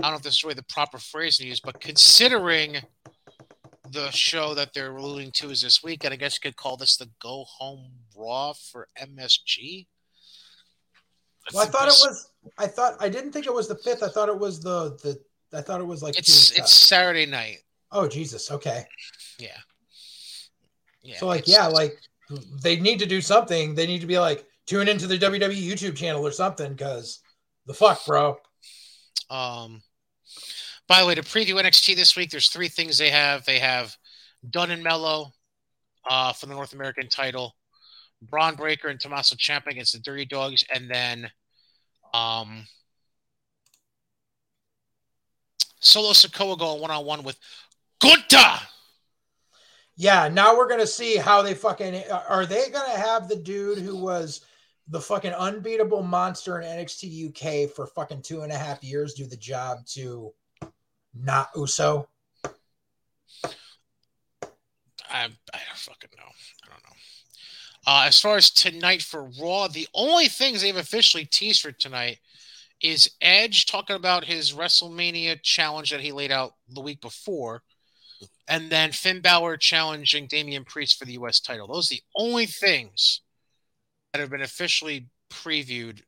I 0.00 0.04
don't 0.04 0.12
know 0.12 0.16
if 0.16 0.22
this 0.22 0.34
is 0.34 0.44
really 0.44 0.54
the 0.54 0.62
proper 0.62 0.98
phrase 0.98 1.36
to 1.38 1.46
use, 1.46 1.60
but 1.60 1.80
considering 1.80 2.76
the 3.92 4.10
show 4.10 4.54
that 4.54 4.72
they're 4.74 4.96
alluding 4.96 5.32
to 5.32 5.50
is 5.50 5.62
this 5.62 5.82
week, 5.82 6.04
and 6.04 6.12
I 6.12 6.16
guess 6.16 6.34
you 6.34 6.48
could 6.48 6.56
call 6.56 6.76
this 6.76 6.96
the 6.96 7.08
Go 7.20 7.44
Home 7.58 7.90
Raw 8.16 8.54
for 8.54 8.88
MSG. 8.98 9.86
Well, 11.52 11.62
I 11.62 11.66
thought 11.66 11.88
it 11.88 11.98
was. 12.00 12.30
I 12.58 12.66
thought 12.66 12.96
I 13.00 13.08
didn't 13.08 13.32
think 13.32 13.46
it 13.46 13.54
was 13.54 13.68
the 13.68 13.76
fifth. 13.76 14.02
I 14.02 14.08
thought 14.08 14.28
it 14.28 14.38
was 14.38 14.60
the 14.60 14.96
the. 15.02 15.20
I 15.56 15.60
thought 15.60 15.80
it 15.80 15.86
was 15.86 16.02
like 16.02 16.18
It's 16.18 16.52
it's 16.52 16.72
Saturday 16.72 17.26
night. 17.26 17.58
Oh 17.90 18.08
Jesus. 18.08 18.50
Okay. 18.50 18.84
Yeah. 19.38 19.48
Yeah. 21.02 21.18
so 21.18 21.26
like 21.26 21.46
yeah, 21.46 21.66
like 21.66 21.98
they 22.62 22.78
need 22.78 22.98
to 23.00 23.06
do 23.06 23.20
something. 23.20 23.74
They 23.74 23.86
need 23.86 24.00
to 24.00 24.06
be 24.06 24.18
like 24.18 24.46
tune 24.66 24.88
into 24.88 25.06
the 25.06 25.18
WWE 25.18 25.62
YouTube 25.62 25.96
channel 25.96 26.26
or 26.26 26.32
something 26.32 26.72
because 26.72 27.20
the 27.66 27.74
fuck, 27.74 28.04
bro. 28.06 28.38
Um, 29.28 29.82
by 30.88 31.00
the 31.00 31.06
way, 31.06 31.14
to 31.14 31.22
preview 31.22 31.60
NXT 31.60 31.96
this 31.96 32.16
week, 32.16 32.30
there's 32.30 32.48
three 32.48 32.68
things 32.68 32.98
they 32.98 33.10
have. 33.10 33.44
They 33.44 33.58
have 33.58 33.96
Dunn 34.50 34.70
and 34.70 34.82
Melo 34.82 35.32
uh, 36.08 36.32
for 36.32 36.46
the 36.46 36.54
North 36.54 36.72
American 36.72 37.08
title, 37.08 37.54
Bron 38.20 38.56
Breakker 38.56 38.88
and 38.88 39.00
Tommaso 39.00 39.36
Ciampa 39.36 39.68
against 39.68 39.92
the 39.92 40.00
Dirty 40.00 40.24
Dawgs, 40.24 40.64
and 40.74 40.90
then 40.90 41.30
um, 42.14 42.66
Solo 45.80 46.10
Sikoa 46.10 46.58
going 46.58 46.80
one 46.80 46.90
on 46.90 47.04
one 47.04 47.22
with 47.22 47.38
Gunther. 48.00 48.60
Yeah. 49.96 50.28
Now 50.28 50.56
we're 50.56 50.68
gonna 50.68 50.86
see 50.86 51.16
how 51.16 51.42
they 51.42 51.54
fucking 51.54 52.02
are. 52.28 52.46
They 52.46 52.70
gonna 52.70 52.96
have 52.96 53.28
the 53.28 53.36
dude 53.36 53.78
who 53.78 53.96
was 53.96 54.42
the 54.88 55.00
fucking 55.00 55.32
unbeatable 55.32 56.02
monster 56.02 56.60
in 56.60 56.66
NXT 56.66 57.28
UK 57.28 57.70
for 57.70 57.86
fucking 57.86 58.22
two 58.22 58.42
and 58.42 58.52
a 58.52 58.58
half 58.58 58.82
years 58.82 59.14
do 59.14 59.26
the 59.26 59.36
job 59.36 59.86
to 59.86 60.32
not 61.14 61.50
Uso? 61.56 62.08
I, 65.12 65.24
I 65.24 65.28
don't 65.28 65.76
fucking 65.76 66.10
know. 66.16 66.24
I 66.64 66.68
don't 66.70 66.82
know. 66.84 66.96
Uh, 67.86 68.04
as 68.06 68.20
far 68.20 68.36
as 68.36 68.50
tonight 68.50 69.02
for 69.02 69.30
Raw, 69.40 69.68
the 69.68 69.88
only 69.94 70.28
things 70.28 70.62
they've 70.62 70.76
officially 70.76 71.24
teased 71.24 71.62
for 71.62 71.72
tonight 71.72 72.18
is 72.80 73.10
Edge 73.20 73.66
talking 73.66 73.96
about 73.96 74.24
his 74.24 74.52
WrestleMania 74.52 75.40
challenge 75.42 75.90
that 75.90 76.00
he 76.00 76.12
laid 76.12 76.32
out 76.32 76.54
the 76.68 76.80
week 76.80 77.00
before, 77.00 77.62
and 78.48 78.70
then 78.70 78.92
Finn 78.92 79.20
Balor 79.20 79.56
challenging 79.56 80.26
Damian 80.26 80.64
Priest 80.64 80.98
for 80.98 81.04
the 81.04 81.12
U.S. 81.12 81.40
title. 81.40 81.66
Those 81.68 81.90
are 81.90 81.96
the 81.96 82.02
only 82.16 82.46
things 82.46 83.20
that 84.12 84.20
have 84.20 84.30
been 84.30 84.42
officially 84.42 85.08
previewed 85.30 86.02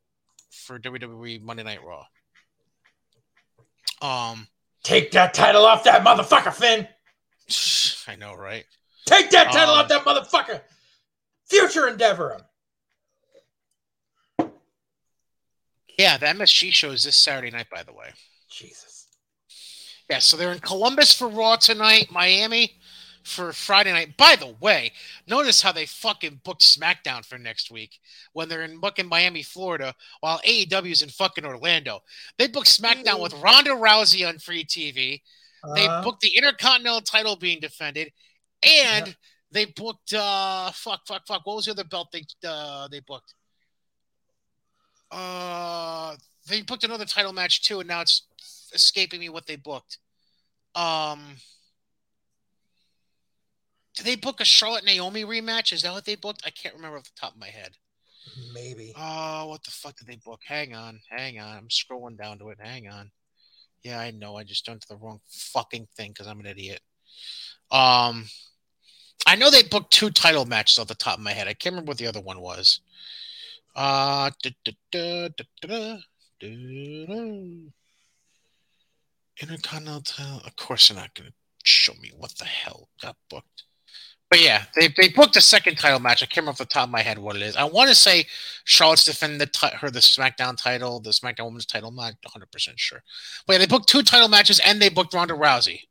for 0.51 0.79
WWE 0.79 1.43
Monday 1.43 1.63
Night 1.63 1.81
Raw. 1.85 2.07
Um, 4.03 4.49
Take 4.85 5.11
that 5.13 5.35
title 5.35 5.65
off 5.65 5.83
that 5.85 6.05
motherfucker, 6.05 6.53
Finn. 6.53 6.87
I 8.13 8.17
know, 8.17 8.35
right? 8.35 8.65
Take 9.07 9.31
that 9.31 9.51
title 9.51 9.75
Um, 9.75 9.81
off 9.81 9.89
that 9.89 10.05
motherfucker. 10.05 10.61
Future 11.47 11.89
endeavor 11.89 12.39
him. 14.39 14.49
Yeah, 15.99 16.17
the 16.19 16.27
MSG 16.27 16.73
show 16.73 16.91
is 16.91 17.05
this 17.05 17.17
Saturday 17.17 17.51
night, 17.51 17.67
by 17.71 17.83
the 17.83 17.93
way. 17.93 18.11
Jesus. 18.51 19.07
Yeah, 20.11 20.19
so 20.19 20.37
they're 20.37 20.53
in 20.53 20.59
Columbus 20.59 21.13
for 21.13 21.29
Raw 21.29 21.57
tonight, 21.57 22.09
Miami 22.11 22.79
for 23.25 23.53
Friday 23.53 23.93
night. 23.93 24.17
By 24.17 24.37
the 24.37 24.55
way, 24.61 24.93
notice 25.27 25.63
how 25.63 25.73
they 25.73 25.87
fucking 25.87 26.43
booked 26.45 26.63
SmackDown 26.63 27.25
for 27.25 27.39
next 27.39 27.71
week 27.71 27.99
when 28.35 28.49
they're 28.49 28.63
in 28.63 28.79
fucking 28.81 29.09
Miami, 29.09 29.43
Florida, 29.43 29.95
while 30.21 30.39
AEW's 30.47 31.03
in 31.03 31.09
fucking 31.09 31.45
Orlando. 31.45 32.03
They 32.39 32.49
booked 32.49 32.69
SmackDown 32.69 33.21
with 33.21 33.33
Ronda 33.35 33.71
Rousey 33.71 34.29
on 34.29 34.39
free 34.39 34.65
TV. 34.65 35.23
They 35.75 35.87
Uh, 35.87 36.03
booked 36.03 36.21
the 36.21 36.37
Intercontinental 36.37 37.01
title 37.01 37.37
being 37.37 37.59
defended, 37.61 38.13
and 38.63 39.17
they 39.51 39.65
booked 39.65 40.13
uh 40.13 40.71
fuck 40.73 41.07
fuck 41.07 41.27
fuck. 41.27 41.47
What 41.47 41.57
was 41.57 41.65
the 41.65 41.71
other 41.71 41.85
belt 41.85 42.13
they 42.13 42.25
uh 42.47 42.89
they 42.89 43.01
booked? 43.01 43.35
Uh, 45.11 46.17
they 46.49 46.63
booked 46.63 46.85
another 46.85 47.05
title 47.05 47.33
match 47.33 47.63
too, 47.63 47.81
and 47.81 47.89
now 47.89 48.01
it's 48.01 48.27
escaping 48.75 49.21
me 49.21 49.29
what 49.29 49.47
they 49.47 49.57
booked. 49.57 49.99
Um, 50.75 51.37
do 53.95 54.03
they 54.03 54.17
book 54.17 54.41
a 54.41 54.45
Charlotte 54.45 54.85
Naomi 54.85 55.25
rematch? 55.25 55.73
Is 55.73 55.83
that 55.83 55.93
what 55.93 56.05
they 56.05 56.17
booked? 56.17 56.43
I 56.45 56.51
can't 56.51 56.75
remember 56.75 56.99
off 56.99 57.05
the 57.05 57.11
top 57.21 57.35
of 57.35 57.41
my 57.41 57.49
head. 57.49 57.77
Maybe. 58.53 58.93
Oh, 58.97 59.47
what 59.49 59.63
the 59.63 59.71
fuck 59.71 59.97
did 59.97 60.09
they 60.09 60.17
book? 60.17 60.41
Hang 60.47 60.75
on, 60.75 61.01
hang 61.11 61.39
on. 61.39 61.57
I'm 61.57 61.69
scrolling 61.69 62.19
down 62.19 62.39
to 62.39 62.49
it. 62.51 62.59
Hang 62.61 62.89
on. 62.89 63.11
Yeah, 63.83 64.01
I 64.01 64.11
know. 64.11 64.37
I 64.37 64.45
just 64.45 64.65
jumped 64.65 64.83
to 64.83 64.89
the 64.89 64.97
wrong 64.97 65.21
fucking 65.29 65.89
thing 65.97 66.11
because 66.11 66.27
I'm 66.27 66.41
an 66.41 66.47
idiot. 66.47 66.81
Um, 67.71 68.27
I 69.27 69.37
know 69.37 69.51
they 69.51 69.63
booked 69.63 69.93
two 69.93 70.11
title 70.11 70.47
matches 70.47 70.79
off 70.79 70.89
the 70.89 70.95
top 70.95 71.19
of 71.19 71.25
my 71.25 71.33
head. 71.33 71.49
I 71.49 71.55
can't 71.55 71.75
remember 71.75 71.91
what 71.91 71.99
the 71.99 72.07
other 72.07 72.21
one 72.21 72.41
was. 72.41 72.81
Uh, 73.77 74.31
da, 74.43 74.51
da, 74.91 75.29
da, 75.41 75.97
Intercontinental. 79.41 80.41
Of 80.45 80.57
course, 80.57 80.89
they're 80.89 80.97
not 80.97 81.15
going 81.15 81.29
to 81.29 81.35
show 81.63 81.95
me 82.01 82.13
what 82.17 82.37
the 82.39 82.45
hell 82.45 82.89
got 83.03 83.17
booked. 83.29 83.65
But 84.35 84.43
yeah, 84.43 84.65
they, 84.75 84.89
they 84.89 85.11
booked 85.11 85.37
a 85.37 85.41
second 85.41 85.79
title 85.79 86.01
match. 86.01 86.21
I 86.21 86.27
can't 86.27 86.39
remember 86.39 86.51
off 86.51 86.59
the 86.59 86.65
top 86.65 86.89
of 86.89 86.91
my 86.91 87.03
head 87.03 87.21
what 87.21 87.37
it 87.37 87.43
is. 87.43 87.55
I 87.55 87.63
want 87.63 87.89
to 87.89 87.95
say 87.95 88.27
Charlotte's 88.65 89.05
defending 89.05 89.39
the 89.39 89.47
ti- 89.47 89.77
her 89.77 89.93
the 89.93 90.01
SmackDown 90.01 90.57
title, 90.57 90.99
the 90.99 91.11
SmackDown 91.11 91.45
Women's 91.45 91.67
title. 91.67 91.91
I'm 91.91 91.95
not 91.95 92.15
100 92.25 92.51
percent 92.51 92.81
sure. 92.81 93.01
But 93.47 93.53
yeah, 93.53 93.59
they 93.61 93.67
booked 93.67 93.89
two 93.89 94.03
title 94.03 94.27
matches 94.27 94.61
and 94.67 94.83
they 94.83 94.89
booked 94.89 95.15
Ronda 95.15 95.35
Rousey 95.35 95.83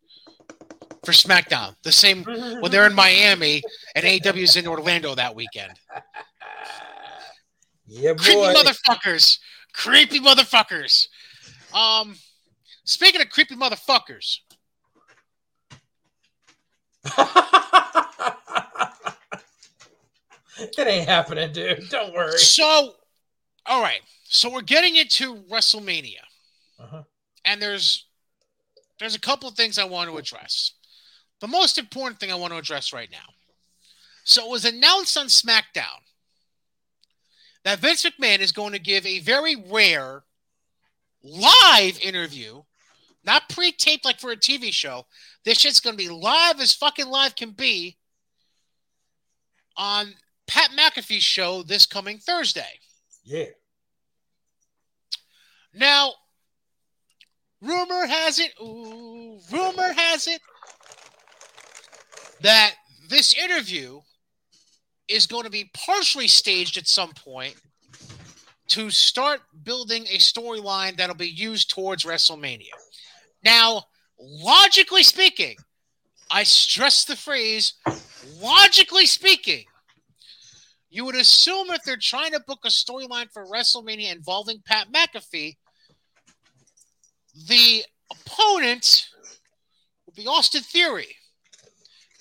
for 1.05 1.13
SmackDown. 1.13 1.77
The 1.83 1.93
same 1.93 2.25
when 2.25 2.69
they're 2.69 2.85
in 2.85 2.93
Miami 2.93 3.63
and 3.95 4.03
AEW's 4.03 4.57
in 4.57 4.67
Orlando 4.67 5.15
that 5.15 5.33
weekend. 5.33 5.79
yeah, 7.87 8.11
boy. 8.11 8.23
Creepy 8.23 8.41
motherfuckers. 8.41 9.39
Creepy 9.71 10.19
motherfuckers. 10.19 11.07
Um, 11.73 12.17
speaking 12.83 13.21
of 13.21 13.29
creepy 13.29 13.55
motherfuckers, 13.55 14.39
it 20.77 20.87
ain't 20.87 21.07
happening, 21.07 21.51
dude. 21.51 21.89
Don't 21.89 22.13
worry. 22.13 22.37
so 22.37 22.95
all 23.65 23.81
right, 23.81 24.01
so 24.25 24.51
we're 24.51 24.61
getting 24.61 24.95
into 24.95 25.35
WrestleMania. 25.51 26.17
Uh-huh. 26.79 27.03
and 27.45 27.61
there's 27.61 28.07
there's 28.99 29.15
a 29.15 29.19
couple 29.19 29.47
of 29.47 29.55
things 29.55 29.77
I 29.79 29.85
want 29.85 30.09
to 30.09 30.17
address. 30.17 30.73
The 31.39 31.47
most 31.47 31.77
important 31.77 32.19
thing 32.19 32.31
I 32.31 32.35
want 32.35 32.51
to 32.51 32.59
address 32.59 32.91
right 32.91 33.09
now. 33.11 33.33
So 34.23 34.45
it 34.45 34.49
was 34.49 34.65
announced 34.65 35.17
on 35.17 35.27
SmackDown 35.27 36.01
that 37.63 37.79
Vince 37.79 38.05
McMahon 38.05 38.39
is 38.39 38.51
going 38.51 38.73
to 38.73 38.79
give 38.79 39.05
a 39.05 39.19
very 39.19 39.55
rare 39.55 40.23
live 41.23 41.99
interview, 42.01 42.61
not 43.23 43.49
pre-taped 43.49 44.05
like 44.05 44.19
for 44.19 44.31
a 44.31 44.37
TV 44.37 44.71
show. 44.73 45.05
This 45.45 45.59
shit's 45.59 45.79
going 45.79 45.97
to 45.97 46.03
be 46.03 46.09
live 46.09 46.59
as 46.59 46.73
fucking 46.73 47.07
live 47.07 47.35
can 47.35 47.51
be 47.51 47.97
on 49.75 50.13
Pat 50.47 50.71
McAfee's 50.71 51.23
show 51.23 51.63
this 51.63 51.85
coming 51.85 52.17
Thursday. 52.17 52.79
Yeah. 53.23 53.45
Now, 55.73 56.13
rumor 57.61 58.05
has 58.05 58.39
it, 58.39 58.51
ooh, 58.61 59.39
rumor 59.51 59.93
has 59.93 60.27
it 60.27 60.41
that 62.41 62.73
this 63.09 63.33
interview 63.33 64.01
is 65.07 65.27
going 65.27 65.43
to 65.43 65.49
be 65.49 65.69
partially 65.73 66.27
staged 66.27 66.77
at 66.77 66.87
some 66.87 67.11
point 67.13 67.55
to 68.67 68.89
start 68.89 69.41
building 69.63 70.05
a 70.07 70.17
storyline 70.17 70.97
that'll 70.97 71.15
be 71.15 71.27
used 71.27 71.69
towards 71.69 72.05
WrestleMania. 72.05 72.71
Now, 73.43 73.83
logically 74.19 75.03
speaking, 75.03 75.55
I 76.31 76.43
stress 76.43 77.05
the 77.05 77.15
phrase 77.15 77.73
logically 78.41 79.05
speaking, 79.05 79.65
you 80.93 81.03
would 81.05 81.15
assume 81.15 81.71
if 81.71 81.81
they're 81.83 81.97
trying 81.97 82.33
to 82.33 82.39
book 82.45 82.59
a 82.65 82.67
storyline 82.67 83.25
for 83.33 83.47
WrestleMania 83.47 84.13
involving 84.13 84.61
Pat 84.63 84.89
McAfee, 84.93 85.57
the 87.47 87.83
opponent 88.11 89.07
would 90.05 90.13
be 90.13 90.27
Austin 90.27 90.61
Theory 90.61 91.15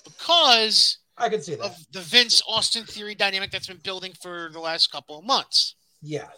because 0.04 0.96
I 1.18 1.28
can 1.28 1.42
see 1.42 1.56
that. 1.56 1.66
of 1.66 1.76
the 1.92 2.00
Vince 2.00 2.42
Austin 2.48 2.86
Theory 2.86 3.14
dynamic 3.14 3.50
that's 3.50 3.66
been 3.66 3.76
building 3.84 4.14
for 4.22 4.48
the 4.54 4.60
last 4.60 4.90
couple 4.90 5.18
of 5.18 5.26
months. 5.26 5.76
Yeah. 6.00 6.28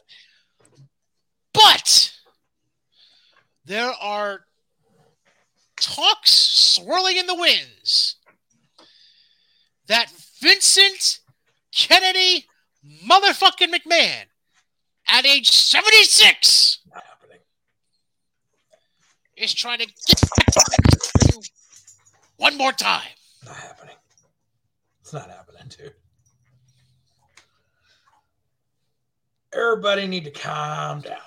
But 1.53 2.13
there 3.65 3.93
are 4.03 4.41
talks 5.81 6.33
swirling 6.33 7.17
in 7.17 7.29
the 7.29 7.37
winds 7.37 8.17
that 9.87 10.11
Vincent 10.41 11.21
Kennedy 11.75 12.47
motherfucking 13.07 13.75
McMahon 13.75 14.25
at 15.09 15.27
age 15.27 15.51
76 15.51 16.81
Not 16.93 17.05
is 19.37 19.53
trying 19.53 19.79
to 19.79 19.87
get 19.87 20.23
one 22.37 22.57
more 22.57 22.73
time. 22.73 23.03
Not 23.45 23.57
happening. 23.57 23.95
It's 25.01 25.13
not 25.13 25.31
happening, 25.31 25.63
dude. 25.69 25.95
Everybody 29.53 30.07
need 30.07 30.25
to 30.25 30.31
calm 30.31 31.01
down. 31.01 31.19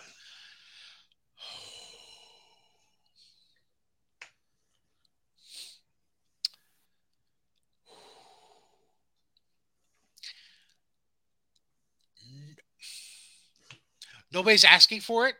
Nobody's 14.31 14.65
asking 14.65 15.01
for 15.01 15.27
it. 15.27 15.35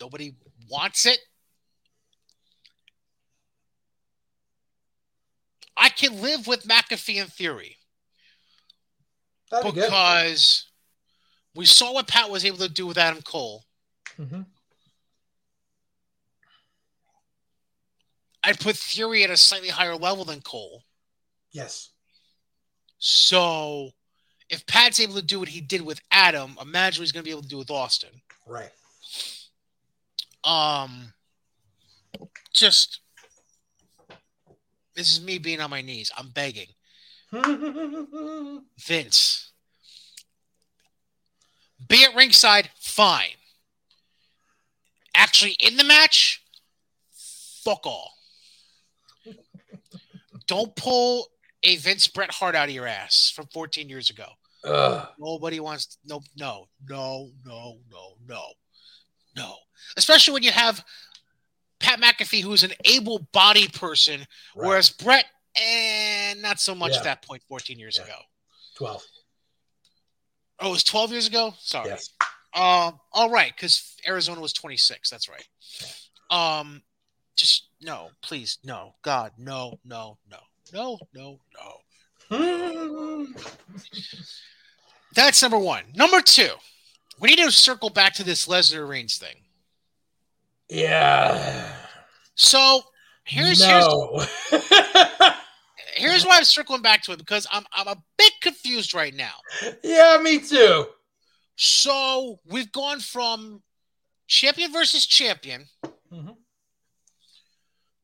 Nobody 0.00 0.34
wants 0.68 1.06
it. 1.06 1.18
I 5.76 5.88
can 5.88 6.22
live 6.22 6.46
with 6.46 6.64
McAfee 6.64 7.16
in 7.16 7.26
theory 7.26 7.76
That'd 9.50 9.74
be 9.74 9.80
because 9.80 10.66
we 11.54 11.66
saw 11.66 11.92
what 11.92 12.08
Pat 12.08 12.30
was 12.30 12.44
able 12.44 12.58
to 12.58 12.68
do 12.68 12.86
with 12.86 12.98
Adam 12.98 13.22
Cole. 13.22 13.64
hmm 14.16 14.42
I'd 18.46 18.60
put 18.60 18.76
Theory 18.76 19.24
at 19.24 19.30
a 19.30 19.38
slightly 19.38 19.70
higher 19.70 19.96
level 19.96 20.26
than 20.26 20.42
Cole. 20.42 20.84
Yes. 21.50 21.90
So 22.98 23.92
if 24.54 24.66
Pat's 24.66 25.00
able 25.00 25.16
to 25.16 25.22
do 25.22 25.40
what 25.40 25.48
he 25.48 25.60
did 25.60 25.82
with 25.82 26.00
Adam, 26.12 26.56
imagine 26.62 27.00
what 27.00 27.04
he's 27.04 27.12
going 27.12 27.24
to 27.24 27.28
be 27.28 27.32
able 27.32 27.42
to 27.42 27.48
do 27.48 27.58
with 27.58 27.70
Austin. 27.70 28.10
Right. 28.46 28.70
Um, 30.44 31.12
just 32.52 33.00
this 34.94 35.12
is 35.12 35.20
me 35.24 35.38
being 35.38 35.60
on 35.60 35.70
my 35.70 35.80
knees. 35.80 36.12
I'm 36.16 36.28
begging 36.28 36.68
Vince. 38.78 39.50
Be 41.88 42.04
at 42.04 42.14
ringside, 42.14 42.70
fine. 42.78 43.36
Actually, 45.14 45.56
in 45.58 45.76
the 45.76 45.84
match, 45.84 46.42
fuck 47.12 47.86
all. 47.86 48.12
Don't 50.46 50.76
pull 50.76 51.26
a 51.64 51.76
Vince 51.76 52.06
Bret 52.06 52.30
Hart 52.30 52.54
out 52.54 52.68
of 52.68 52.74
your 52.74 52.86
ass 52.86 53.32
from 53.34 53.46
14 53.46 53.88
years 53.88 54.10
ago. 54.10 54.26
Ugh. 54.64 55.08
Nobody 55.18 55.60
wants 55.60 55.98
no 56.04 56.20
no 56.36 56.66
no 56.88 57.30
no 57.44 57.78
no 57.90 58.16
no 58.26 58.42
no. 59.36 59.56
Especially 59.96 60.32
when 60.32 60.42
you 60.42 60.52
have 60.52 60.84
Pat 61.80 62.00
McAfee, 62.00 62.40
who's 62.42 62.62
an 62.62 62.72
able-bodied 62.84 63.74
person, 63.74 64.20
Right. 64.20 64.66
whereas 64.68 64.88
Bret, 64.90 65.26
and 65.60 66.40
not 66.40 66.60
so 66.60 66.74
much 66.74 66.92
Yeah. 66.92 66.98
at 66.98 67.04
that 67.04 67.22
point. 67.22 67.42
14 67.48 67.78
years 67.78 67.96
Yeah. 67.98 68.04
ago. 68.04 68.18
12. 68.76 69.02
Oh, 70.60 70.68
it 70.68 70.70
was 70.70 70.84
12 70.84 71.10
years 71.12 71.26
ago? 71.26 71.54
Sorry. 71.60 71.90
Yes. 71.90 72.10
Um, 72.54 73.00
all 73.12 73.28
right, 73.28 73.54
because 73.54 73.96
Arizona 74.06 74.40
was 74.40 74.52
26. 74.52 75.10
That's 75.10 75.28
right. 75.28 75.46
Um, 76.30 76.82
just 77.36 77.68
no, 77.80 78.12
please, 78.22 78.58
no, 78.62 78.94
God, 79.02 79.32
no, 79.36 79.78
no, 79.84 80.18
no, 80.30 80.40
no, 80.72 80.98
no, 81.12 81.40
no. 81.52 81.83
That's 85.14 85.40
number 85.42 85.58
one. 85.58 85.84
Number 85.94 86.20
two, 86.20 86.50
we 87.20 87.28
need 87.30 87.38
to 87.38 87.50
circle 87.50 87.90
back 87.90 88.14
to 88.14 88.24
this 88.24 88.46
Lesnar 88.46 88.88
Reigns 88.88 89.16
thing. 89.18 89.36
yeah. 90.68 91.72
So 92.36 92.80
here's 93.24 93.64
here's 93.64 93.86
no. 93.86 94.24
here's 95.94 96.24
why 96.26 96.38
I'm 96.38 96.44
circling 96.44 96.82
back 96.82 97.02
to 97.04 97.12
it 97.12 97.18
because 97.18 97.46
I'm 97.52 97.64
I'm 97.72 97.86
a 97.86 97.96
bit 98.18 98.32
confused 98.40 98.92
right 98.92 99.14
now. 99.14 99.34
yeah, 99.84 100.18
me 100.20 100.40
too. 100.40 100.86
So 101.54 102.40
we've 102.46 102.72
gone 102.72 102.98
from 102.98 103.62
champion 104.26 104.72
versus 104.72 105.06
champion 105.06 105.66
Mhm. 106.12 106.36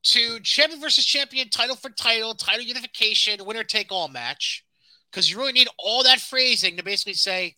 To 0.03 0.39
champion 0.39 0.81
versus 0.81 1.05
champion, 1.05 1.49
title 1.49 1.75
for 1.75 1.89
title, 1.89 2.33
title 2.33 2.63
unification, 2.63 3.43
winner 3.45 3.63
take 3.63 3.91
all 3.91 4.07
match. 4.07 4.63
Because 5.11 5.29
you 5.29 5.37
really 5.37 5.51
need 5.51 5.67
all 5.77 6.03
that 6.03 6.19
phrasing 6.19 6.77
to 6.77 6.83
basically 6.83 7.13
say 7.13 7.57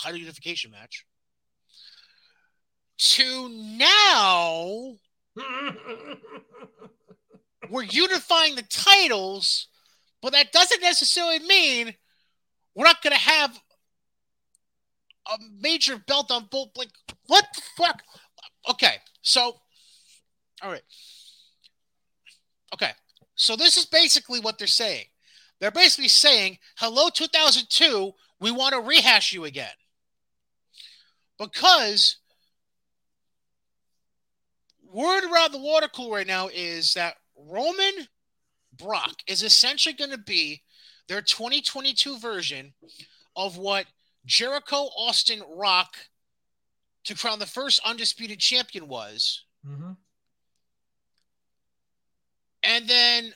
title 0.00 0.18
unification 0.18 0.70
match. 0.70 1.04
To 2.98 3.48
now, 3.48 4.96
we're 7.70 7.84
unifying 7.84 8.56
the 8.56 8.62
titles, 8.62 9.68
but 10.20 10.32
that 10.32 10.50
doesn't 10.50 10.80
necessarily 10.80 11.38
mean 11.38 11.94
we're 12.74 12.84
not 12.84 13.02
going 13.02 13.14
to 13.14 13.20
have 13.20 13.58
a 15.28 15.38
major 15.60 15.98
belt 16.06 16.30
on 16.30 16.48
both. 16.50 16.70
Like, 16.76 16.90
what 17.26 17.46
the 17.54 17.62
fuck? 17.76 18.02
Okay, 18.68 18.96
so, 19.22 19.60
all 20.62 20.70
right. 20.70 20.82
Okay, 22.74 22.90
so 23.34 23.56
this 23.56 23.76
is 23.76 23.86
basically 23.86 24.40
what 24.40 24.58
they're 24.58 24.66
saying. 24.66 25.06
They're 25.60 25.70
basically 25.70 26.08
saying, 26.08 26.58
hello, 26.76 27.08
2002, 27.12 28.12
we 28.40 28.50
want 28.50 28.74
to 28.74 28.80
rehash 28.80 29.32
you 29.32 29.44
again. 29.44 29.70
Because 31.38 32.16
word 34.90 35.24
around 35.24 35.52
the 35.52 35.58
water 35.58 35.88
cooler 35.88 36.16
right 36.18 36.26
now 36.26 36.48
is 36.48 36.94
that 36.94 37.16
Roman 37.36 38.08
Brock 38.76 39.22
is 39.26 39.42
essentially 39.42 39.94
going 39.94 40.10
to 40.10 40.18
be 40.18 40.62
their 41.08 41.22
2022 41.22 42.18
version 42.18 42.74
of 43.36 43.56
what 43.56 43.86
Jericho 44.26 44.88
Austin 44.96 45.42
Rock 45.48 45.96
to 47.04 47.14
crown 47.14 47.38
the 47.38 47.46
first 47.46 47.80
undisputed 47.84 48.38
champion 48.38 48.88
was. 48.88 49.44
Mhm. 49.64 49.96
And 52.68 52.86
then 52.86 53.32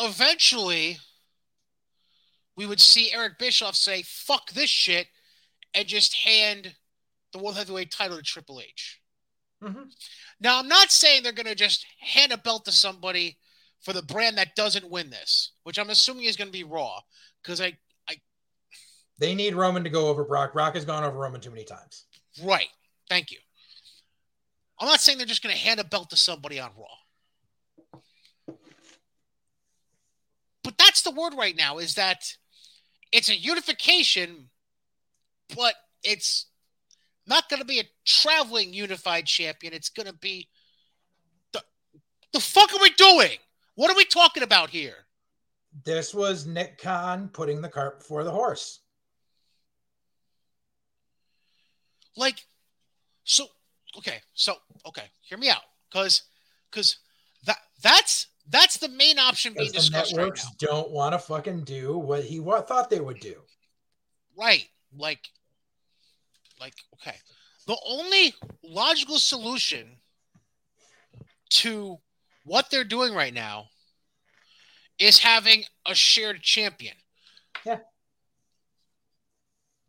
eventually 0.00 0.98
we 2.56 2.66
would 2.66 2.80
see 2.80 3.12
Eric 3.12 3.38
Bischoff 3.38 3.76
say, 3.76 4.02
fuck 4.02 4.50
this 4.50 4.68
shit, 4.68 5.06
and 5.74 5.86
just 5.86 6.12
hand 6.14 6.74
the 7.32 7.38
World 7.38 7.56
Heavyweight 7.56 7.92
title 7.92 8.16
to 8.16 8.22
Triple 8.22 8.60
H. 8.60 9.00
Mhm. 9.62 9.92
Now, 10.40 10.58
I'm 10.58 10.66
not 10.66 10.90
saying 10.90 11.22
they're 11.22 11.30
going 11.30 11.46
to 11.46 11.54
just 11.54 11.86
hand 12.00 12.32
a 12.32 12.36
belt 12.36 12.64
to 12.64 12.72
somebody 12.72 13.38
for 13.80 13.92
the 13.92 14.02
brand 14.02 14.36
that 14.36 14.56
doesn't 14.56 14.90
win 14.90 15.08
this, 15.08 15.52
which 15.62 15.78
I'm 15.78 15.90
assuming 15.90 16.24
is 16.24 16.36
going 16.36 16.48
to 16.48 16.52
be 16.52 16.64
Raw, 16.64 17.00
because 17.42 17.60
I, 17.60 17.78
I, 18.08 18.20
They 19.18 19.36
need 19.36 19.54
Roman 19.54 19.84
to 19.84 19.90
go 19.90 20.08
over 20.08 20.24
Brock. 20.24 20.52
Brock 20.52 20.74
has 20.74 20.84
gone 20.84 21.04
over 21.04 21.16
Roman 21.16 21.40
too 21.40 21.50
many 21.50 21.64
times. 21.64 22.06
Right. 22.42 22.68
Thank 23.08 23.30
you. 23.30 23.38
I'm 24.78 24.88
not 24.88 25.00
saying 25.00 25.18
they're 25.18 25.26
just 25.26 25.42
going 25.42 25.54
to 25.54 25.60
hand 25.60 25.80
a 25.80 25.84
belt 25.84 26.10
to 26.10 26.16
somebody 26.16 26.60
on 26.60 26.70
Raw. 26.76 28.54
But 30.62 30.76
that's 30.78 31.02
the 31.02 31.12
word 31.12 31.34
right 31.34 31.56
now 31.56 31.78
is 31.78 31.94
that 31.94 32.24
it's 33.12 33.30
a 33.30 33.36
unification, 33.36 34.50
but 35.54 35.74
it's 36.02 36.46
not 37.26 37.48
going 37.48 37.60
to 37.60 37.66
be 37.66 37.80
a 37.80 37.88
traveling 38.04 38.72
unified 38.72 39.26
champion. 39.26 39.72
It's 39.72 39.88
going 39.88 40.06
to 40.08 40.12
be 40.12 40.48
the 41.52 41.62
the 42.32 42.40
fuck 42.40 42.74
are 42.74 42.82
we 42.82 42.90
doing? 42.90 43.38
What 43.76 43.90
are 43.90 43.96
we 43.96 44.04
talking 44.04 44.42
about 44.42 44.70
here? 44.70 45.06
This 45.84 46.14
was 46.14 46.46
Nick 46.46 46.78
Khan 46.78 47.28
putting 47.32 47.60
the 47.60 47.68
cart 47.68 47.98
before 47.98 48.24
the 48.24 48.30
horse. 48.30 48.80
Like, 52.16 52.46
so 53.24 53.46
okay, 53.98 54.20
so 54.34 54.54
okay, 54.86 55.04
hear 55.22 55.38
me 55.38 55.48
out, 55.50 55.62
because 55.90 56.22
because 56.70 56.98
that 57.44 57.58
that's 57.82 58.28
that's 58.48 58.78
the 58.78 58.88
main 58.88 59.18
option 59.18 59.54
being 59.54 59.68
The 59.68 59.78
discussed 59.78 60.12
right 60.12 60.18
networks 60.18 60.44
now. 60.44 60.50
don't 60.58 60.90
want 60.90 61.12
to 61.14 61.18
fucking 61.18 61.64
do 61.64 61.98
what 61.98 62.24
he 62.24 62.38
wa- 62.40 62.60
thought 62.60 62.90
they 62.90 63.00
would 63.00 63.18
do. 63.20 63.34
Right. 64.38 64.66
Like, 64.96 65.28
like, 66.60 66.74
okay. 66.94 67.16
The 67.66 67.76
only 67.86 68.34
logical 68.62 69.18
solution 69.18 69.96
to 71.50 71.98
what 72.44 72.70
they're 72.70 72.84
doing 72.84 73.14
right 73.14 73.34
now 73.34 73.66
is 74.98 75.18
having 75.18 75.64
a 75.86 75.94
shared 75.94 76.42
champion. 76.42 76.94
Yeah. 77.64 77.78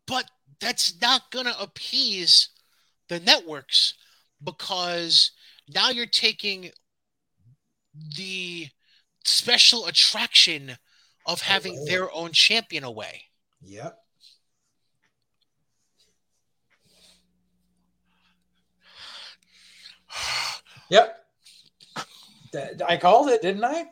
But 0.06 0.24
that's 0.60 1.00
not 1.00 1.30
going 1.30 1.46
to 1.46 1.60
appease 1.60 2.48
the 3.08 3.20
networks 3.20 3.94
because 4.42 5.32
now 5.68 5.90
you're 5.90 6.06
taking 6.06 6.70
the 8.16 8.68
special 9.24 9.86
attraction 9.86 10.70
of 11.26 11.40
oh, 11.42 11.44
having 11.44 11.76
Away. 11.76 11.88
their 11.88 12.12
own 12.12 12.32
champion 12.32 12.84
away. 12.84 13.22
Yep. 13.62 13.98
Yep. 20.90 21.14
I 22.86 22.96
called 22.96 23.28
it, 23.28 23.42
didn't 23.42 23.64
I? 23.64 23.86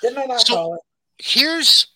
Didn't 0.00 0.18
I 0.18 0.24
not 0.24 0.40
So- 0.40 0.54
call 0.54 0.74
it? 0.74 0.80
here's 1.18 1.86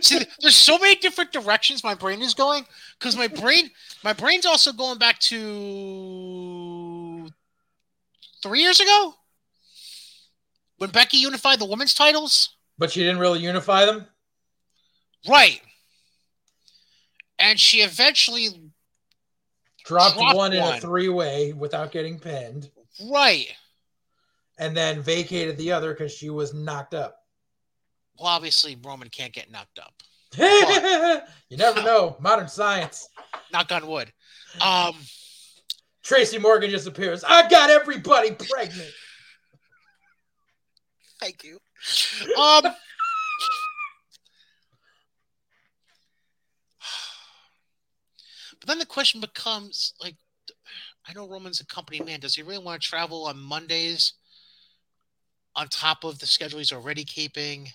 See, 0.00 0.20
there's 0.40 0.56
so 0.56 0.78
many 0.78 0.96
different 0.96 1.32
directions 1.32 1.84
my 1.84 1.94
brain 1.94 2.22
is 2.22 2.34
going 2.34 2.64
because 2.98 3.16
my 3.16 3.28
brain, 3.28 3.70
my 4.04 4.12
brain's 4.12 4.46
also 4.46 4.72
going 4.72 4.98
back 4.98 5.18
to 5.20 7.28
three 8.42 8.60
years 8.60 8.80
ago 8.80 9.14
when 10.78 10.90
Becky 10.90 11.18
unified 11.18 11.58
the 11.58 11.66
women's 11.66 11.94
titles, 11.94 12.56
But 12.78 12.92
she 12.92 13.00
didn't 13.00 13.18
really 13.18 13.40
unify 13.40 13.84
them. 13.84 14.06
right? 15.28 15.60
And 17.38 17.58
she 17.58 17.78
eventually, 17.78 18.48
Dropped, 19.84 20.18
Dropped 20.18 20.36
one 20.36 20.52
in 20.52 20.62
a 20.62 20.80
three 20.80 21.08
way 21.08 21.52
without 21.52 21.90
getting 21.90 22.18
pinned, 22.18 22.70
right? 23.10 23.46
and 24.58 24.76
then 24.76 25.00
vacated 25.00 25.56
the 25.56 25.72
other 25.72 25.94
because 25.94 26.12
she 26.12 26.28
was 26.28 26.52
knocked 26.52 26.92
up. 26.94 27.19
Well, 28.20 28.28
obviously 28.28 28.76
Roman 28.84 29.08
can't 29.08 29.32
get 29.32 29.50
knocked 29.50 29.78
up. 29.78 29.94
you 31.48 31.56
never 31.56 31.82
know. 31.82 32.18
Modern 32.20 32.48
science. 32.48 33.08
Knock 33.50 33.72
on 33.72 33.86
wood. 33.86 34.12
Um, 34.60 34.94
Tracy 36.02 36.38
Morgan 36.38 36.68
just 36.68 36.86
appears. 36.86 37.24
I 37.24 37.48
got 37.48 37.70
everybody 37.70 38.32
pregnant. 38.32 38.90
Thank 41.18 41.44
you. 41.44 41.58
Um. 42.38 42.62
But 48.60 48.66
then 48.66 48.78
the 48.78 48.84
question 48.84 49.22
becomes 49.22 49.94
like, 50.02 50.16
I 51.08 51.14
know 51.14 51.26
Roman's 51.26 51.60
a 51.60 51.66
company 51.66 52.00
man. 52.02 52.20
Does 52.20 52.34
he 52.34 52.42
really 52.42 52.62
want 52.62 52.82
to 52.82 52.86
travel 52.86 53.24
on 53.24 53.40
Mondays 53.40 54.12
on 55.56 55.68
top 55.68 56.04
of 56.04 56.18
the 56.18 56.26
schedule 56.26 56.58
he's 56.58 56.70
already 56.70 57.04
keeping? 57.04 57.70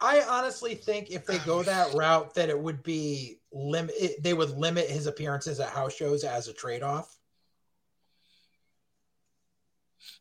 I 0.00 0.22
honestly 0.28 0.74
think 0.74 1.10
if 1.10 1.24
they 1.24 1.38
go 1.38 1.62
that 1.62 1.94
route, 1.94 2.34
that 2.34 2.50
it 2.50 2.58
would 2.58 2.82
be 2.82 3.38
limit. 3.52 4.22
They 4.22 4.34
would 4.34 4.50
limit 4.50 4.90
his 4.90 5.06
appearances 5.06 5.58
at 5.60 5.70
house 5.70 5.94
shows 5.94 6.22
as 6.24 6.48
a 6.48 6.52
trade 6.52 6.82
off. 6.82 7.16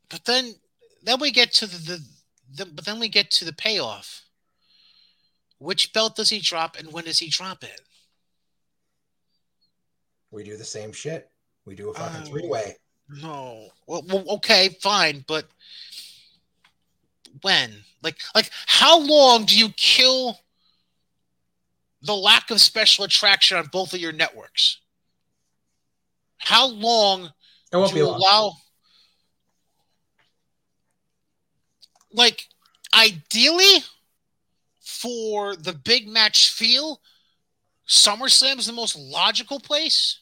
But 0.09 0.23
then, 0.25 0.53
then 1.03 1.19
we 1.19 1.31
get 1.31 1.51
to 1.55 1.67
the, 1.67 1.77
the, 1.77 2.01
the 2.57 2.65
but 2.67 2.85
then 2.85 2.99
we 2.99 3.09
get 3.09 3.31
to 3.31 3.45
the 3.45 3.53
payoff. 3.53 4.21
Which 5.57 5.93
belt 5.93 6.15
does 6.15 6.29
he 6.29 6.39
drop, 6.39 6.77
and 6.77 6.91
when 6.91 7.05
does 7.05 7.19
he 7.19 7.29
drop 7.29 7.63
it? 7.63 7.81
We 10.31 10.43
do 10.43 10.57
the 10.57 10.65
same 10.65 10.91
shit. 10.91 11.29
We 11.65 11.75
do 11.75 11.89
a 11.89 11.93
fucking 11.93 12.23
Oh. 12.23 12.25
three 12.25 12.47
way. 12.47 12.75
No. 13.09 13.69
Well, 13.87 14.03
well, 14.07 14.25
okay, 14.35 14.69
fine, 14.81 15.23
but 15.27 15.47
when? 17.41 17.83
Like, 18.01 18.17
like, 18.33 18.49
how 18.67 18.99
long 18.99 19.45
do 19.45 19.57
you 19.57 19.69
kill 19.69 20.39
the 22.01 22.15
lack 22.15 22.51
of 22.51 22.61
special 22.61 23.03
attraction 23.03 23.57
on 23.57 23.67
both 23.71 23.93
of 23.93 23.99
your 23.99 24.11
networks? 24.11 24.79
How 26.37 26.67
long 26.67 27.31
It 27.71 27.77
won't 27.77 27.89
to 27.89 27.95
be 27.95 28.03
long. 28.03 28.15
allow? 28.15 28.51
Like, 32.13 32.47
ideally, 32.93 33.83
for 34.81 35.55
the 35.55 35.73
big 35.73 36.07
match 36.07 36.51
feel, 36.51 37.01
SummerSlam 37.87 38.59
is 38.59 38.67
the 38.67 38.73
most 38.73 38.95
logical 38.95 39.59
place. 39.59 40.19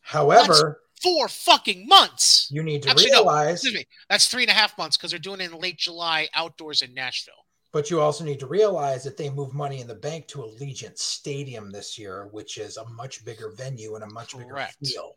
However, 0.00 0.80
Four 1.02 1.28
fucking 1.28 1.86
months. 1.86 2.48
you 2.50 2.62
need 2.62 2.82
to 2.82 2.90
Actually, 2.90 3.10
no. 3.10 3.18
realize, 3.18 3.52
Excuse 3.62 3.74
me. 3.74 3.84
That's 4.10 4.26
three 4.26 4.42
and 4.42 4.50
a 4.50 4.54
half 4.54 4.76
months 4.78 4.96
because 4.96 5.10
they're 5.10 5.18
doing 5.20 5.40
it 5.40 5.52
in 5.52 5.58
late 5.58 5.76
July 5.78 6.28
outdoors 6.34 6.82
in 6.82 6.92
Nashville. 6.94 7.44
but 7.72 7.90
you 7.90 8.00
also 8.00 8.24
need 8.24 8.40
to 8.40 8.46
realize 8.46 9.04
that 9.04 9.16
they 9.16 9.28
moved 9.30 9.52
Money 9.54 9.80
in 9.80 9.86
the 9.86 9.94
Bank 9.94 10.26
to 10.28 10.38
Allegiant 10.38 10.98
Stadium 10.98 11.70
this 11.70 11.98
year, 11.98 12.28
which 12.32 12.58
is 12.58 12.76
a 12.78 12.84
much 12.88 13.24
bigger 13.24 13.50
venue 13.56 13.94
and 13.94 14.02
a 14.04 14.10
much 14.10 14.32
Correct. 14.34 14.76
bigger 14.80 14.90
feel. 14.92 15.16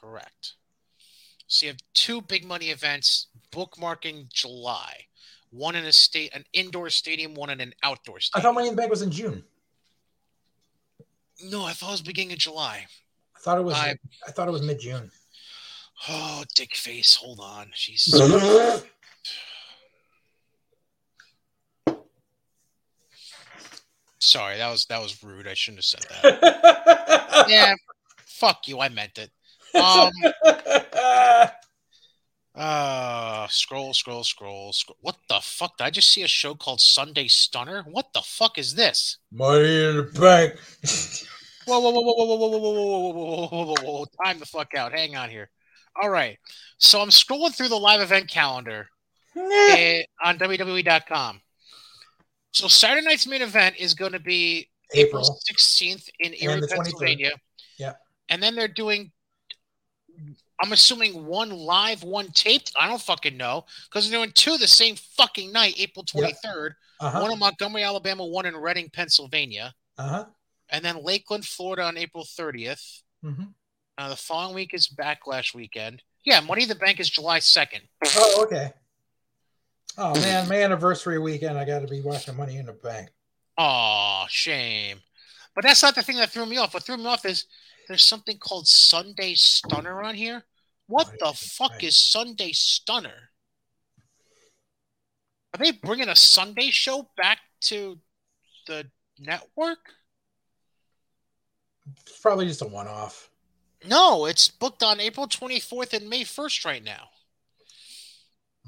Correct. 0.00 0.54
So 1.48 1.66
you 1.66 1.72
have 1.72 1.80
two 1.94 2.20
big 2.22 2.44
money 2.44 2.66
events 2.70 3.26
bookmarking 3.52 4.32
July. 4.32 4.94
One 5.50 5.74
in 5.76 5.84
a 5.86 5.92
state, 5.92 6.34
an 6.34 6.44
indoor 6.52 6.88
stadium, 6.90 7.34
one 7.34 7.50
in 7.50 7.60
an 7.60 7.72
outdoor 7.82 8.20
stadium. 8.20 8.40
I 8.40 8.48
thought 8.48 8.54
Money 8.54 8.68
in 8.68 8.74
the 8.76 8.80
Bank 8.80 8.90
was 8.90 9.02
in 9.02 9.10
June. 9.10 9.42
no, 11.42 11.64
I 11.64 11.72
thought 11.72 11.88
it 11.88 11.92
was 11.92 12.02
beginning 12.02 12.32
of 12.32 12.38
July. 12.38 12.86
I 13.36 13.40
thought 13.40 13.58
it 13.58 13.62
was. 13.64 13.74
I- 13.74 13.96
I 14.26 14.30
thought 14.32 14.48
it 14.48 14.50
was 14.50 14.62
mid 14.62 14.80
June. 14.80 15.10
Oh, 16.08 16.44
dick 16.54 16.74
face. 16.74 17.16
Hold 17.16 17.40
on. 17.40 17.70
Jesus. 17.74 18.20
Sorry, 24.20 24.56
that 24.58 24.70
was 24.70 24.84
that 24.86 25.00
was 25.00 25.22
rude. 25.22 25.46
I 25.48 25.54
shouldn't 25.54 25.78
have 25.78 25.84
said 25.84 26.04
that. 26.22 27.46
yeah, 27.48 27.74
fuck 28.26 28.68
you. 28.68 28.80
I 28.80 28.88
meant 28.88 29.18
it. 29.18 29.30
Um, 29.74 30.10
uh, 32.54 33.46
scroll, 33.48 33.94
scroll, 33.94 34.24
scroll, 34.24 34.72
scroll. 34.72 34.98
What 35.00 35.16
the 35.28 35.38
fuck? 35.40 35.76
Did 35.78 35.84
I 35.84 35.90
just 35.90 36.12
see 36.12 36.22
a 36.24 36.28
show 36.28 36.54
called 36.54 36.80
Sunday 36.80 37.28
Stunner? 37.28 37.84
What 37.88 38.12
the 38.12 38.22
fuck 38.22 38.58
is 38.58 38.74
this? 38.74 39.18
Money 39.32 39.84
in 39.84 39.96
the 39.96 40.02
Bank. 40.02 40.54
Whoa, 41.66 41.80
whoa, 41.80 41.90
whoa, 41.90 42.00
whoa, 42.00 42.14
whoa, 42.14 42.24
whoa, 42.24 42.36
whoa, 42.36 42.48
whoa, 42.48 42.58
whoa, 42.58 42.72
whoa, 42.72 43.12
whoa, 43.12 43.46
whoa, 43.46 43.64
whoa, 43.64 43.74
whoa, 43.74 43.92
whoa. 43.92 44.06
Time 44.24 44.38
the 44.38 44.46
fuck 44.46 44.74
out. 44.74 44.92
Hang 44.92 45.16
on 45.16 45.30
here. 45.30 45.50
All 46.00 46.10
right. 46.10 46.38
So 46.78 47.00
I'm 47.00 47.08
scrolling 47.08 47.54
through 47.54 47.68
the 47.68 47.78
live 47.78 48.00
event 48.00 48.28
calendar 48.28 48.88
eh, 49.36 50.02
on 50.22 50.38
WWE.com. 50.38 51.40
So 52.52 52.68
Saturday 52.68 53.06
night's 53.06 53.26
main 53.26 53.42
event 53.42 53.76
is 53.78 53.94
going 53.94 54.12
to 54.12 54.20
be 54.20 54.68
April 54.94 55.22
April. 55.22 55.38
16th 55.50 56.08
in 56.20 56.34
Erie, 56.34 56.66
Pennsylvania. 56.66 57.32
Yeah. 57.78 57.94
And 58.28 58.42
then 58.42 58.54
they're 58.54 58.68
doing, 58.68 59.12
I'm 60.62 60.72
assuming 60.72 61.26
one 61.26 61.50
live, 61.50 62.02
one 62.02 62.28
taped. 62.28 62.72
I 62.80 62.88
don't 62.88 63.00
fucking 63.00 63.36
know 63.36 63.64
because 63.88 64.08
they're 64.08 64.18
doing 64.18 64.32
two 64.34 64.56
the 64.56 64.68
same 64.68 64.96
fucking 65.16 65.52
night, 65.52 65.74
April 65.78 66.04
23rd. 66.04 66.70
Uh-huh. 67.00 67.20
One 67.20 67.32
in 67.32 67.38
Montgomery, 67.38 67.84
Alabama, 67.84 68.24
one 68.24 68.46
in 68.46 68.56
Reading, 68.56 68.90
Pennsylvania. 68.92 69.72
Uh-huh. 69.98 70.24
And 70.70 70.84
then 70.84 71.02
Lakeland, 71.02 71.44
Florida 71.44 71.84
on 71.84 71.96
April 71.96 72.24
30th. 72.24 73.02
hmm 73.22 73.44
Uh, 73.98 74.10
the 74.10 74.16
following 74.16 74.54
week 74.54 74.74
is 74.74 74.86
Backlash 74.86 75.52
weekend. 75.52 76.02
Yeah, 76.24 76.38
Money 76.38 76.62
in 76.62 76.68
the 76.68 76.76
Bank 76.76 77.00
is 77.00 77.10
July 77.10 77.40
2nd. 77.40 77.80
Oh, 78.16 78.44
okay. 78.44 78.72
Oh 79.96 80.14
man, 80.20 80.48
my 80.48 80.62
anniversary 80.62 81.18
weekend, 81.18 81.58
I 81.58 81.64
got 81.64 81.80
to 81.80 81.88
be 81.88 82.00
watching 82.00 82.36
Money 82.36 82.58
in 82.58 82.66
the 82.66 82.72
Bank. 82.72 83.08
Oh, 83.58 84.24
shame. 84.28 85.00
But 85.56 85.64
that's 85.64 85.82
not 85.82 85.96
the 85.96 86.02
thing 86.02 86.16
that 86.18 86.30
threw 86.30 86.46
me 86.46 86.58
off. 86.58 86.74
What 86.74 86.84
threw 86.84 86.96
me 86.96 87.06
off 87.06 87.24
is 87.24 87.46
there's 87.88 88.04
something 88.04 88.38
called 88.38 88.68
Sunday 88.68 89.34
Stunner 89.34 90.00
on 90.00 90.14
here. 90.14 90.44
What 90.86 91.10
the 91.18 91.32
fuck 91.32 91.82
is 91.82 91.96
Sunday 91.96 92.52
Stunner? 92.52 93.30
Are 95.52 95.58
they 95.58 95.72
bringing 95.72 96.08
a 96.08 96.14
Sunday 96.14 96.70
show 96.70 97.10
back 97.16 97.38
to 97.62 97.98
the 98.68 98.86
network? 99.18 99.78
It's 102.06 102.20
probably 102.20 102.46
just 102.46 102.62
a 102.62 102.66
one-off. 102.66 103.28
No, 103.86 104.26
it's 104.26 104.48
booked 104.48 104.82
on 104.82 105.00
April 105.00 105.26
24th 105.26 105.92
and 105.92 106.08
May 106.08 106.24
1st 106.24 106.64
right 106.64 106.84
now. 106.84 107.08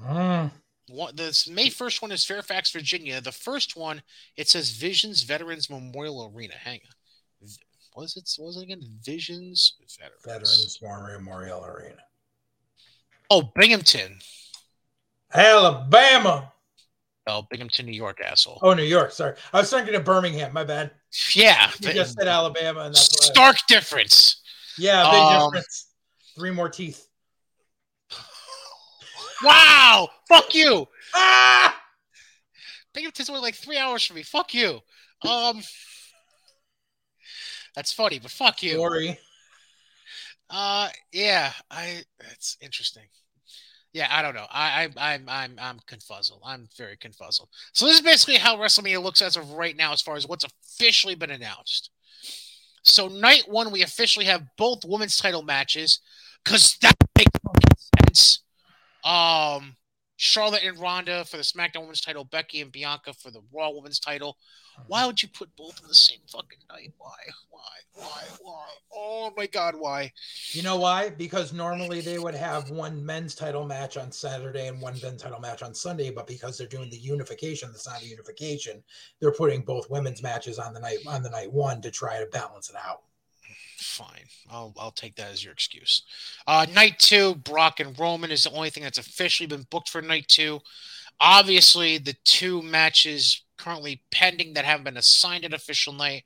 Mm. 0.01 0.51
One, 0.89 1.15
this 1.17 1.49
May 1.49 1.69
1st 1.69 2.03
one 2.03 2.13
is 2.13 2.25
Fairfax, 2.25 2.71
Virginia. 2.73 3.21
The 3.21 3.33
first 3.33 3.77
one, 3.77 4.03
it 4.37 4.49
says 4.49 4.71
Visions 4.71 5.23
Veterans 5.23 5.71
Memorial 5.71 6.33
Arena. 6.35 6.55
Hang 6.55 6.81
on. 6.85 7.49
Was 7.97 8.17
it? 8.17 8.29
Was 8.39 8.57
it 8.57 8.63
again? 8.63 8.83
Visions 9.05 9.75
Veterans, 10.25 10.79
Veterans 10.79 10.79
Memorial 10.81 11.65
Arena. 11.65 12.03
Oh, 13.29 13.53
Binghamton. 13.55 14.19
Alabama. 15.35 16.53
Oh, 17.27 17.47
Binghamton, 17.51 17.87
New 17.87 17.93
York, 17.93 18.21
asshole. 18.25 18.59
Oh, 18.63 18.75
New 18.75 18.83
York. 18.83 19.13
Sorry, 19.13 19.37
I 19.53 19.61
was 19.61 19.71
thinking 19.71 19.95
of 19.95 20.05
Birmingham. 20.05 20.53
My 20.53 20.65
bad. 20.65 20.93
Yeah, 21.35 21.71
you 21.81 21.93
just 21.93 22.17
said 22.17 22.27
Alabama, 22.27 22.81
and 22.83 22.95
that's 22.95 23.27
stark 23.27 23.57
difference. 23.69 24.40
Yeah, 24.79 25.11
big 25.11 25.21
um, 25.21 25.53
difference. 25.53 25.87
Three 26.37 26.51
more 26.51 26.69
teeth. 26.69 27.07
Wow! 29.43 30.11
Fuck 30.29 30.55
you! 30.55 30.87
Ah! 31.15 31.75
Binghamton's 32.93 33.31
only 33.31 33.41
like 33.41 33.55
three 33.55 33.79
hours 33.79 34.05
from 34.05 34.17
me. 34.17 34.23
Fuck 34.23 34.53
you. 34.53 34.81
Um, 35.27 35.63
that's 37.75 37.91
funny, 37.93 38.19
but 38.19 38.31
fuck 38.31 38.63
you. 38.63 38.77
Sorry. 38.77 39.19
Uh, 40.51 40.89
yeah, 41.13 41.53
I. 41.71 42.03
That's 42.19 42.59
interesting. 42.61 43.05
Yeah, 43.93 44.09
I 44.11 44.23
don't 44.23 44.35
know. 44.35 44.47
I, 44.51 44.89
I, 44.97 45.15
I'm, 45.15 45.29
I'm, 45.29 45.57
I'm 45.61 45.79
confuzzled. 45.81 46.41
I'm 46.45 46.69
very 46.77 46.97
confuzzled. 46.97 47.49
So 47.73 47.87
this 47.87 47.97
is 47.97 48.03
basically 48.03 48.37
how 48.37 48.57
WrestleMania 48.57 49.03
looks 49.03 49.21
as 49.21 49.37
of 49.37 49.51
right 49.53 49.77
now, 49.77 49.93
as 49.93 50.01
far 50.01 50.15
as 50.15 50.29
what's 50.29 50.45
officially 50.45 51.17
been 51.17 51.31
announced. 51.33 51.91
So 52.83 53.09
night 53.09 53.45
one, 53.47 53.71
we 53.71 53.83
officially 53.83 54.27
have 54.27 54.43
both 54.57 54.85
women's 54.85 55.17
title 55.17 55.43
matches, 55.43 56.01
because 56.45 56.77
that 56.83 56.97
makes 57.17 57.91
sense. 57.99 58.43
Um, 59.05 59.77
Charlotte 60.23 60.65
and 60.65 60.79
Ronda 60.79 61.25
for 61.25 61.39
the 61.39 61.43
SmackDown 61.43 61.81
Women's 61.81 62.03
title, 62.03 62.25
Becky 62.25 62.61
and 62.61 62.71
Bianca 62.71 63.15
for 63.15 63.31
the 63.31 63.41
Raw 63.55 63.71
Women's 63.71 63.99
title. 63.99 64.37
Uh-huh. 64.77 64.85
Why 64.87 65.07
would 65.07 65.23
you 65.23 65.31
put 65.31 65.49
both 65.57 65.81
in 65.81 65.89
the 65.89 65.95
same 65.95 66.19
fucking 66.31 66.59
night? 66.69 66.93
Why? 66.99 67.17
Why? 67.49 67.61
Why? 67.95 68.23
Why? 68.43 68.67
Oh 68.95 69.33
my 69.35 69.47
god, 69.47 69.77
why? 69.79 70.13
You 70.53 70.63
know 70.63 70.77
why? 70.77 71.09
Because 71.09 71.55
normally 71.55 72.03
they 72.03 72.19
would 72.19 72.35
have 72.35 72.69
one 72.69 73.03
men's 73.03 73.35
title 73.35 73.65
match 73.65 73.97
on 73.97 74.13
Saturday 74.13 74.69
and 74.69 74.79
one 74.79 74.99
men's 75.03 75.23
title 75.23 75.41
match 75.41 75.63
on 75.63 75.73
Sunday, 75.73 76.11
but 76.11 76.27
because 76.27 76.59
they're 76.59 76.67
doing 76.67 76.91
the 76.91 76.99
unification, 76.99 77.73
that's 77.73 77.89
not 77.89 78.03
a 78.03 78.07
unification, 78.07 78.83
they're 79.21 79.33
putting 79.33 79.63
both 79.63 79.89
women's 79.89 80.23
matches 80.23 80.59
on 80.59 80.75
the 80.75 80.81
night 80.81 80.99
on 81.07 81.23
the 81.23 81.31
night 81.31 81.51
one 81.51 81.81
to 81.81 81.91
try 81.91 82.19
to 82.19 82.27
balance 82.27 82.69
it 82.69 82.77
out 82.77 83.05
fine. 83.81 84.27
I'll 84.51 84.75
I'll 84.79 84.91
take 84.91 85.17
that 85.17 85.31
as 85.33 85.43
your 85.43 85.53
excuse. 85.53 86.03
Uh, 86.47 86.67
night 86.75 86.99
two, 86.99 87.35
Brock 87.37 87.81
and 87.81 87.99
Roman 87.99 88.31
is 88.31 88.45
the 88.45 88.53
only 88.53 88.71
thing 88.71 88.83
that's 88.83 88.99
officially 88.99 89.47
been 89.47 89.67
booked 89.71 89.89
for 89.89 90.03
night 90.03 90.29
two. 90.29 90.61
Obviously, 91.21 91.99
the 91.99 92.17
two 92.25 92.63
matches 92.63 93.43
currently 93.59 94.03
pending 94.11 94.55
that 94.55 94.65
haven't 94.65 94.85
been 94.85 94.97
assigned 94.97 95.45
an 95.45 95.55
official 95.55 95.93
night 95.93 96.25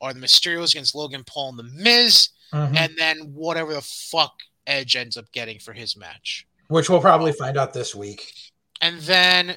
are 0.00 0.12
the 0.12 0.20
Mysterios 0.20 0.72
against 0.72 0.94
Logan 0.94 1.24
Paul 1.26 1.50
and 1.50 1.58
the 1.58 1.82
Miz, 1.82 2.28
mm-hmm. 2.52 2.76
and 2.76 2.92
then 2.98 3.18
whatever 3.32 3.72
the 3.72 3.80
fuck 3.80 4.34
Edge 4.66 4.96
ends 4.96 5.16
up 5.16 5.30
getting 5.32 5.58
for 5.58 5.72
his 5.72 5.96
match, 5.96 6.46
which 6.68 6.90
we'll 6.90 7.00
probably 7.00 7.32
find 7.32 7.56
out 7.56 7.72
this 7.72 7.94
week. 7.94 8.32
And 8.80 9.00
then, 9.00 9.56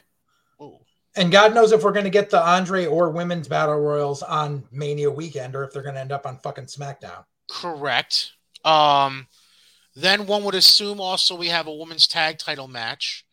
ooh. 0.62 0.78
and 1.16 1.32
God 1.32 1.54
knows 1.54 1.72
if 1.72 1.84
we're 1.84 1.92
going 1.92 2.06
to 2.06 2.10
get 2.10 2.30
the 2.30 2.42
Andre 2.42 2.86
or 2.86 3.10
women's 3.10 3.48
battle 3.48 3.80
royals 3.80 4.24
on 4.24 4.64
Mania 4.72 5.10
weekend, 5.12 5.56
or 5.56 5.64
if 5.64 5.74
they're 5.74 5.84
going 5.84 5.96
to 5.96 6.02
end 6.02 6.12
up 6.12 6.26
on 6.26 6.38
fucking 6.40 6.66
SmackDown. 6.66 7.26
Correct. 7.50 8.32
Um, 8.64 9.28
then 9.96 10.28
one 10.28 10.44
would 10.44 10.56
assume 10.56 11.00
also 11.00 11.36
we 11.36 11.48
have 11.48 11.68
a 11.68 11.74
women's 11.74 12.08
tag 12.08 12.38
title 12.38 12.68
match, 12.68 13.26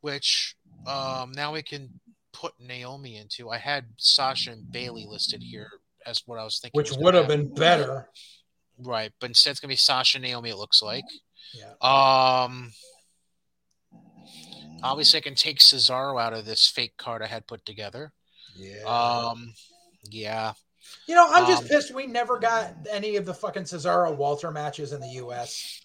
which 0.00 0.56
um, 0.86 1.32
now 1.32 1.52
we 1.52 1.62
can 1.62 2.00
put 2.32 2.54
Naomi 2.58 3.16
into. 3.16 3.50
I 3.50 3.58
had 3.58 3.86
Sasha 3.96 4.50
and 4.50 4.70
Bayley 4.70 5.06
listed 5.06 5.42
here 5.42 5.70
as 6.06 6.22
what 6.26 6.38
I 6.38 6.44
was 6.44 6.58
thinking. 6.58 6.78
Which 6.78 6.92
would 6.92 7.14
have 7.14 7.28
been 7.28 7.52
better. 7.54 8.08
Right, 8.78 9.12
but 9.20 9.30
instead 9.30 9.50
it's 9.50 9.60
gonna 9.60 9.70
be 9.72 9.76
Sasha 9.76 10.18
and 10.18 10.24
Naomi. 10.24 10.50
It 10.50 10.56
looks 10.56 10.82
like. 10.82 11.04
Yeah. 11.54 11.72
Um. 11.80 12.72
Obviously, 14.82 15.18
I 15.18 15.20
can 15.20 15.34
take 15.34 15.58
Cesaro 15.58 16.20
out 16.20 16.32
of 16.32 16.46
this 16.46 16.66
fake 16.66 16.96
card 16.96 17.22
I 17.22 17.26
had 17.26 17.46
put 17.46 17.66
together. 17.66 18.12
Yeah. 18.56 18.84
Um. 18.84 19.52
Yeah. 20.10 20.54
You 21.06 21.14
know, 21.14 21.26
I'm 21.30 21.46
just 21.46 21.62
um, 21.62 21.68
pissed 21.68 21.94
we 21.94 22.06
never 22.06 22.38
got 22.38 22.74
any 22.90 23.16
of 23.16 23.24
the 23.24 23.34
fucking 23.34 23.64
Cesaro 23.64 24.14
Walter 24.14 24.50
matches 24.50 24.92
in 24.92 25.00
the 25.00 25.08
U.S. 25.08 25.84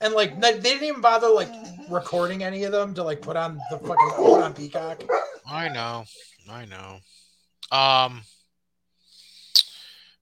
And 0.00 0.14
like 0.14 0.40
they 0.40 0.58
didn't 0.58 0.84
even 0.84 1.00
bother 1.00 1.28
like 1.28 1.50
recording 1.90 2.42
any 2.42 2.64
of 2.64 2.72
them 2.72 2.94
to 2.94 3.02
like 3.02 3.20
put 3.20 3.36
on 3.36 3.60
the 3.70 3.78
fucking 3.78 4.10
put 4.16 4.42
on 4.42 4.54
Peacock. 4.54 5.02
I 5.46 5.68
know, 5.68 6.04
I 6.50 6.64
know. 6.64 7.76
Um. 7.76 8.22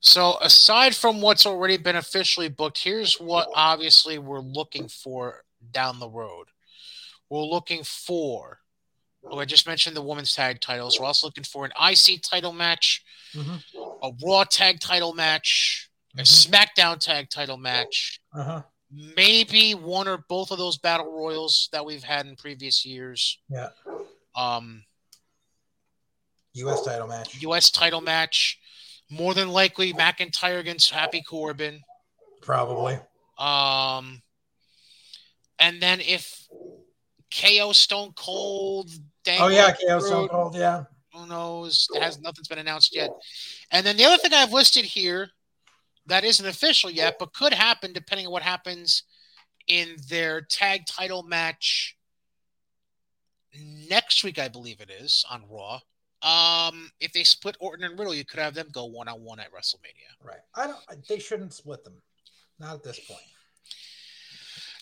So 0.01 0.39
aside 0.41 0.95
from 0.95 1.21
what's 1.21 1.45
already 1.45 1.77
been 1.77 1.97
officially 1.97 2.49
booked, 2.49 2.79
here's 2.79 3.21
what 3.21 3.49
obviously 3.55 4.19
we're 4.19 4.41
looking 4.41 4.89
for 4.89 5.43
down 5.73 5.99
the 5.99 6.09
road. 6.09 6.47
We're 7.29 7.43
looking 7.43 7.83
for 7.85 8.61
Oh, 9.31 9.39
I 9.39 9.45
just 9.45 9.67
mentioned 9.67 9.97
the 9.97 10.03
women's 10.03 10.35
tag 10.35 10.61
titles. 10.61 10.99
We're 10.99 11.07
also 11.07 11.27
looking 11.27 11.45
for 11.45 11.65
an 11.65 11.73
IC 11.81 12.23
title 12.23 12.53
match, 12.53 13.05
mm-hmm. 13.35 13.57
a 14.03 14.11
Raw 14.25 14.45
tag 14.45 14.81
title 14.81 15.13
match, 15.13 15.91
a 16.17 16.23
mm-hmm. 16.23 16.55
SmackDown 16.55 16.99
tag 16.99 17.29
title 17.31 17.57
match. 17.57 18.21
Uh-huh. 18.35 18.63
Maybe 19.17 19.75
one 19.75 20.09
or 20.09 20.25
both 20.29 20.51
of 20.51 20.59
those 20.59 20.79
battle 20.79 21.13
royals 21.13 21.69
that 21.73 21.85
we've 21.85 22.03
had 22.03 22.27
in 22.27 22.37
previous 22.37 22.87
years. 22.87 23.39
Yeah. 23.49 23.69
Um. 24.35 24.85
U.S. 26.55 26.83
title 26.83 27.07
match. 27.07 27.41
U.S. 27.43 27.71
title 27.71 28.01
match. 28.01 28.59
More 29.11 29.35
than 29.35 29.51
likely, 29.51 29.93
McIntyre 29.93 30.59
against 30.59 30.91
Happy 30.91 31.23
Corbin. 31.23 31.83
Probably. 32.41 32.99
Um. 33.39 34.23
And 35.59 35.83
then 35.83 36.01
if 36.01 36.49
KO 37.35 37.73
Stone 37.73 38.13
Cold. 38.17 38.91
Oh 39.29 39.49
yeah, 39.49 39.73
KO 39.73 39.99
Stone 40.01 40.29
Cold. 40.29 40.55
Yeah. 40.57 40.85
Who 41.15 41.27
knows? 41.27 41.89
It 41.95 42.03
has 42.03 42.21
nothing's 42.21 42.49
been 42.49 42.59
announced 42.59 42.95
yet. 42.95 43.11
And 43.71 43.85
then 43.85 43.97
the 43.97 44.05
other 44.05 44.19
thing 44.19 44.33
I've 44.33 44.53
listed 44.53 44.85
here 44.85 45.31
that 46.07 46.25
isn't 46.25 46.47
official 46.47 46.91
yet, 46.91 47.17
but 47.19 47.33
could 47.33 47.53
happen 47.53 47.93
depending 47.93 48.27
on 48.27 48.33
what 48.33 48.43
happens 48.43 49.03
in 49.67 49.97
their 50.09 50.41
tag 50.41 50.87
title 50.87 51.23
match 51.23 51.97
next 53.89 54.25
week, 54.25 54.39
I 54.39 54.49
believe 54.49 54.81
it 54.81 54.91
is 54.91 55.25
on 55.31 55.43
Raw. 55.49 55.81
Um, 56.23 56.91
if 57.01 57.13
they 57.13 57.23
split 57.23 57.57
Orton 57.61 57.85
and 57.85 57.99
Riddle, 57.99 58.15
you 58.15 58.25
could 58.25 58.41
have 58.41 58.55
them 58.55 58.69
go 58.73 58.87
one 58.87 59.09
on 59.09 59.23
one 59.23 59.39
at 59.39 59.53
WrestleMania. 59.53 60.25
Right. 60.25 60.41
I 60.55 60.67
don't. 60.67 61.07
They 61.09 61.19
shouldn't 61.19 61.53
split 61.53 61.85
them. 61.85 61.95
Not 62.59 62.75
at 62.75 62.83
this 62.83 62.99
point. 62.99 63.21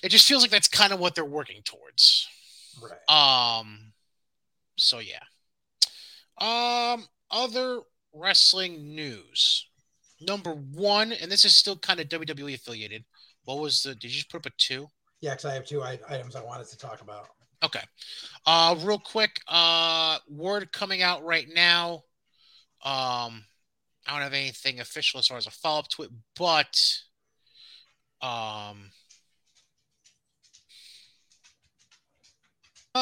It 0.02 0.08
just 0.10 0.26
feels 0.26 0.42
like 0.42 0.50
that's 0.50 0.68
kind 0.68 0.92
of 0.92 1.00
what 1.00 1.14
they're 1.14 1.24
working 1.24 1.62
towards. 1.62 2.26
Right. 2.82 3.60
Um. 3.60 3.92
So 4.76 5.00
yeah. 5.00 5.22
Um. 6.38 7.06
Other 7.30 7.80
wrestling 8.12 8.94
news. 8.94 9.66
Number 10.20 10.52
one, 10.52 11.12
and 11.12 11.30
this 11.30 11.44
is 11.44 11.54
still 11.54 11.76
kind 11.76 12.00
of 12.00 12.08
WWE 12.08 12.54
affiliated. 12.54 13.04
What 13.44 13.58
was 13.58 13.82
the? 13.82 13.94
Did 13.94 14.04
you 14.04 14.10
just 14.10 14.30
put 14.30 14.38
up 14.38 14.46
a 14.46 14.50
two? 14.56 14.88
Yeah, 15.20 15.32
because 15.32 15.46
I 15.46 15.54
have 15.54 15.66
two 15.66 15.82
items 15.82 16.36
I 16.36 16.44
wanted 16.44 16.68
to 16.68 16.78
talk 16.78 17.00
about. 17.00 17.28
Okay. 17.64 17.82
Uh, 18.44 18.76
real 18.82 18.98
quick. 18.98 19.40
Uh, 19.48 20.18
word 20.28 20.72
coming 20.72 21.02
out 21.02 21.24
right 21.24 21.48
now. 21.54 22.02
Um, 22.84 23.44
I 24.06 24.12
don't 24.12 24.22
have 24.22 24.34
anything 24.34 24.80
official 24.80 25.18
as 25.18 25.26
far 25.26 25.38
as 25.38 25.46
a 25.46 25.50
follow 25.50 25.80
up 25.80 25.88
to 25.88 26.02
it, 26.04 26.10
but 26.36 26.98
um, 28.22 28.90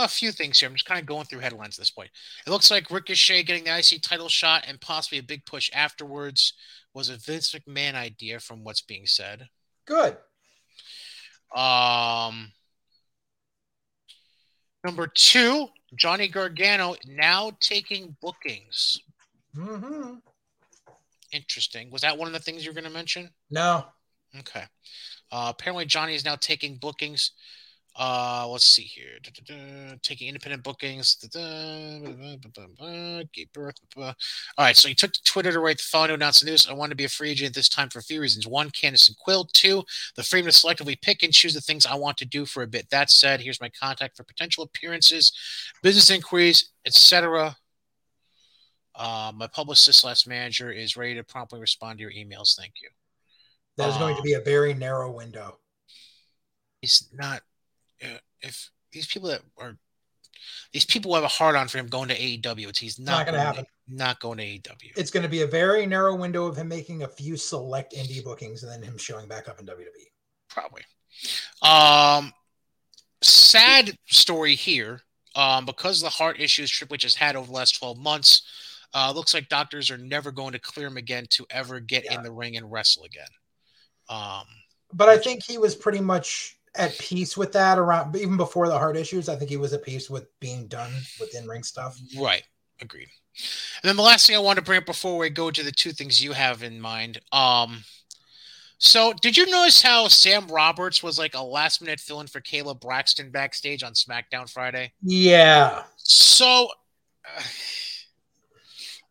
a 0.03 0.09
few 0.09 0.33
things 0.33 0.59
here. 0.59 0.69
I'm 0.69 0.75
just 0.75 0.87
kind 0.87 1.01
of 1.01 1.07
going 1.07 1.27
through 1.27 1.41
headlines 1.41 1.79
at 1.79 1.83
this 1.83 1.91
point. 1.91 2.11
It 2.47 2.51
looks 2.51 2.71
like 2.71 2.91
Ricochet 2.91 3.45
getting 3.45 3.65
the 3.65 3.79
IC 3.79 4.03
title 4.03 4.29
shot 4.29 4.65
and 4.67 4.81
possibly 4.81 5.19
a 5.19 5.23
big 5.23 5.45
push 5.47 5.71
afterwards 5.73 6.55
was 6.95 7.09
a 7.09 7.17
Vince 7.17 7.55
McMahon 7.55 7.95
idea 7.95 8.41
from 8.41 8.65
what's 8.65 8.83
being 8.83 9.07
said. 9.07 9.49
Good. 9.87 10.17
Um, 11.55 12.53
number 14.85 15.07
two, 15.07 15.69
Johnny 15.97 16.29
Gargano 16.29 16.97
now 17.07 17.53
taking 17.61 18.17
bookings. 18.21 19.01
Mm-hmm. 19.57 20.15
Interesting. 21.33 21.91
Was 21.91 22.03
that 22.03 22.17
one 22.17 22.27
of 22.27 22.33
the 22.33 22.41
things 22.41 22.65
you 22.65 22.71
were 22.71 22.75
going 22.75 22.85
to 22.85 22.91
mention? 22.91 23.31
No. 23.51 23.85
Okay. 24.39 24.65
Uh, 25.31 25.53
apparently, 25.55 25.85
Johnny 25.85 26.15
is 26.15 26.25
now 26.25 26.37
taking 26.37 26.77
bookings. 26.77 27.33
Uh, 27.97 28.45
let's 28.49 28.65
see 28.65 28.83
here. 28.83 29.19
Da-da-da. 29.23 29.95
Taking 30.03 30.27
independent 30.27 30.65
bookings. 30.65 31.15
Gave 33.33 33.53
birth. 33.53 33.77
All 33.97 34.15
right, 34.59 34.77
so 34.77 34.89
he 34.89 34.95
took 34.97 35.13
to 35.13 35.23
Twitter 35.23 35.53
to 35.53 35.61
write 35.61 35.77
the 35.79 35.85
following 35.85 36.09
to 36.09 36.15
announce 36.15 36.41
the 36.41 36.47
news. 36.51 36.67
I 36.69 36.73
want 36.73 36.91
to 36.91 36.97
be 36.97 37.05
a 37.05 37.09
free 37.09 37.31
agent 37.31 37.55
this 37.55 37.69
time 37.69 37.89
for 37.91 38.01
a 38.01 38.03
few 38.03 38.21
reasons. 38.21 38.49
One, 38.49 38.71
Candice 38.71 39.07
and 39.09 39.17
Quill. 39.17 39.49
Two, 39.53 39.85
the 40.17 40.25
freedom 40.25 40.51
to 40.51 40.57
selectively 40.57 41.01
pick 41.01 41.23
and 41.23 41.33
choose 41.33 41.55
the 41.55 41.61
things 41.61 41.87
I 41.87 41.95
want 41.95 42.17
to 42.19 42.25
do 42.25 42.45
for 42.47 42.65
a 42.65 42.67
bit. 42.67 42.91
That 42.91 43.11
said, 43.11 43.41
here's 43.41 43.61
my 43.61 43.71
contact 43.81 44.17
for 44.17 44.25
potential 44.25 44.65
appearances, 44.65 45.33
business 45.83 46.11
inquiries, 46.11 46.73
etc. 46.85 47.57
Uh, 48.97 49.31
my 49.37 49.47
publicist 49.47 50.01
slash 50.01 50.27
manager 50.27 50.73
is 50.73 50.97
ready 50.97 51.15
to 51.15 51.23
promptly 51.23 51.61
respond 51.61 51.99
to 51.99 52.03
your 52.03 52.11
emails. 52.13 52.57
Thank 52.57 52.73
you. 52.83 52.89
That 53.77 53.89
is 53.91 53.97
going 53.99 54.15
to 54.15 54.19
Um, 54.21 54.25
be 54.25 54.33
a 54.35 54.41
very 54.41 54.75
narrow 54.75 55.11
window. 55.13 55.61
he's 56.81 57.09
not 57.13 57.43
if 58.41 58.71
these 58.93 59.07
people 59.07 59.29
that 59.29 59.43
are 59.59 59.77
these 60.73 60.85
people 60.85 61.15
have 61.15 61.25
a 61.25 61.29
hard 61.29 61.57
on 61.57 61.69
for 61.69 61.79
him 61.79 61.87
going 61.87 62.09
to 62.09 62.19
AEW. 62.19 62.69
It's 62.69 62.79
he's 62.79 62.99
not, 62.99 63.19
not 63.19 63.27
going 63.27 63.41
happen. 63.41 63.67
Not 63.89 64.21
going 64.21 64.39
to 64.39 64.45
AEW. 64.45 64.93
It's 64.97 65.11
going 65.11 65.23
to 65.23 65.29
be 65.29 65.43
a 65.43 65.47
very 65.47 65.87
narrow 65.87 66.15
window 66.15 66.47
of 66.47 66.57
him 66.57 66.69
making 66.69 67.03
a 67.03 67.09
few 67.09 67.37
select 67.37 67.95
indie 67.95 68.23
bookings 68.23 68.63
and 68.63 68.73
then 68.73 68.83
him 68.83 68.99
showing 68.99 69.29
back 69.29 69.49
up 69.49 69.61
in. 69.61 69.67
WWE. 69.67 69.85
Probably. 70.49 70.83
Um, 71.63 72.33
sad 73.23 73.97
story 74.07 74.55
here. 74.55 75.01
Um, 75.37 75.67
because 75.67 75.99
of 75.99 76.05
the 76.05 76.11
heart 76.17 76.39
issues 76.39 76.71
Triple 76.71 76.95
H 76.95 77.03
has 77.03 77.15
had 77.17 77.35
over 77.35 77.47
the 77.47 77.53
last 77.53 77.79
twelve 77.79 77.99
months, 77.99 78.43
uh, 78.95 79.13
looks 79.15 79.35
like 79.35 79.49
doctors 79.49 79.91
are 79.91 79.99
never 79.99 80.31
going 80.31 80.53
to 80.53 80.61
clear 80.61 80.87
him 80.87 80.97
again 80.97 81.27
to 81.31 81.45
ever 81.51 81.81
get 81.81 82.05
Yeah. 82.05 82.15
in 82.15 82.23
the 82.23 82.31
ring 82.31 82.57
and 82.57 82.71
wrestle 82.71 83.05
again. 83.05 83.27
Um, 84.09 84.45
But 84.93 85.09
I 85.09 85.19
think 85.19 85.43
he 85.43 85.59
was 85.59 85.75
pretty 85.75 86.01
much 86.01 86.57
at 86.77 86.99
peace 86.99 87.37
with 87.37 87.53
that 87.53 87.79
around 87.79 88.17
even 88.17 88.37
before 88.37 88.69
the 88.69 88.79
heart 88.79 88.97
issues. 88.97 89.29
I 89.29 89.37
think 89.37 89.51
he 89.51 89.57
was 89.57 89.73
at 89.73 89.85
peace 89.85 90.11
with 90.11 90.27
being 90.41 90.67
done 90.67 90.93
with 91.21 91.35
in 91.35 91.47
ring 91.47 91.63
stuff. 91.63 91.99
Right. 92.19 92.43
Agreed. 92.81 93.09
And 93.83 93.89
then 93.89 93.97
the 93.97 94.03
last 94.03 94.27
thing 94.27 94.37
I 94.37 94.41
want 94.41 94.59
to 94.59 94.65
bring 94.65 94.79
up 94.79 94.87
before 94.87 95.19
we 95.19 95.31
go 95.31 95.51
to 95.51 95.63
the 95.63 95.73
two 95.73 95.93
things 95.93 96.23
you 96.23 96.33
have 96.33 96.63
in 96.63 96.81
mind. 96.81 97.21
Um, 97.33 97.85
so 98.79 99.13
did 99.13 99.37
you 99.37 99.47
notice 99.51 99.83
how 99.83 100.09
Sam 100.09 100.47
Roberts 100.49 101.03
was 101.03 101.19
like 101.19 101.35
a 101.35 101.43
last 101.43 101.81
minute 101.81 102.01
fill 102.01 102.21
in 102.21 102.27
for 102.27 102.41
Kayla 102.41 102.81
Braxton 102.81 103.31
backstage 103.31 103.83
on 103.83 103.93
SmackDown 103.93 104.51
Friday? 104.51 104.93
Yeah. 105.03 105.85
So 105.97 106.69
uh, 107.25 107.43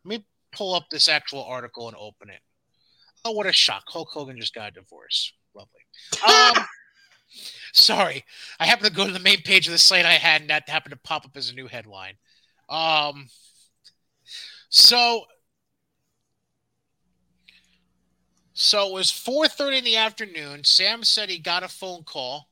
let 0.04 0.18
me 0.18 0.26
pull 0.52 0.74
up 0.74 0.84
this 0.90 1.08
actual 1.08 1.44
article 1.44 1.88
and 1.88 1.96
open 1.96 2.30
it. 2.30 2.40
Oh, 3.24 3.32
what 3.32 3.46
a 3.46 3.52
shock. 3.52 3.84
Hulk 3.88 4.10
Hogan 4.10 4.38
just 4.38 4.54
got 4.54 4.68
a 4.68 4.72
divorce. 4.72 5.32
Lovely. 5.54 5.80
Um, 6.28 6.64
sorry. 7.74 8.24
I 8.58 8.66
happened 8.66 8.88
to 8.88 8.96
go 8.96 9.06
to 9.06 9.12
the 9.12 9.18
main 9.18 9.42
page 9.42 9.66
of 9.66 9.72
the 9.72 9.78
site 9.78 10.06
I 10.06 10.12
had, 10.12 10.40
and 10.40 10.50
that 10.50 10.68
happened 10.68 10.92
to 10.92 10.98
pop 10.98 11.24
up 11.24 11.36
as 11.36 11.50
a 11.50 11.54
new 11.54 11.66
headline. 11.66 12.14
Um, 12.68 13.28
so, 14.68 15.24
so 18.54 18.88
it 18.88 18.92
was 18.92 19.10
4.30 19.10 19.78
in 19.78 19.84
the 19.84 19.96
afternoon. 19.96 20.64
Sam 20.64 21.04
said 21.04 21.28
he 21.28 21.38
got 21.38 21.62
a 21.62 21.68
phone 21.68 22.04
call, 22.04 22.48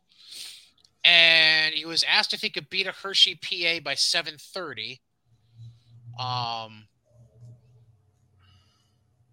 and 1.05 1.75
he 1.75 1.87
was 1.87 2.05
asked 2.05 2.35
if 2.35 2.43
he 2.43 2.51
could 2.51 2.69
beat 2.69 2.87
a 2.87 2.93
Hershey 2.93 3.35
PA 3.35 3.83
by 3.83 3.95
7.30. 3.95 5.01
Um, 6.19 6.87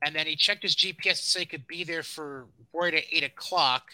and 0.03 0.15
then 0.15 0.27
he 0.27 0.35
checked 0.35 0.63
his 0.63 0.75
GPS 0.75 1.17
to 1.17 1.25
say 1.25 1.39
he 1.41 1.45
could 1.45 1.67
be 1.67 1.83
there 1.83 2.03
for 2.03 2.47
right 2.73 2.93
at 2.93 3.03
8 3.11 3.23
o'clock. 3.23 3.91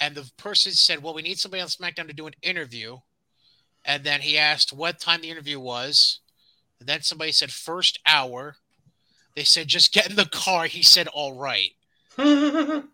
And 0.00 0.14
the 0.14 0.30
person 0.38 0.72
said, 0.72 1.02
well, 1.02 1.14
we 1.14 1.22
need 1.22 1.38
somebody 1.38 1.60
on 1.60 1.68
SmackDown 1.68 2.06
to 2.08 2.14
do 2.14 2.26
an 2.26 2.34
interview. 2.42 2.98
And 3.84 4.02
then 4.02 4.20
he 4.20 4.38
asked 4.38 4.72
what 4.72 4.98
time 4.98 5.20
the 5.20 5.30
interview 5.30 5.60
was. 5.60 6.20
And 6.78 6.88
then 6.88 7.02
somebody 7.02 7.32
said 7.32 7.50
first 7.50 7.98
hour. 8.06 8.56
They 9.36 9.44
said 9.44 9.68
just 9.68 9.92
get 9.92 10.08
in 10.10 10.16
the 10.16 10.24
car. 10.26 10.64
He 10.64 10.82
said 10.82 11.08
all 11.08 11.34
right. 11.38 11.72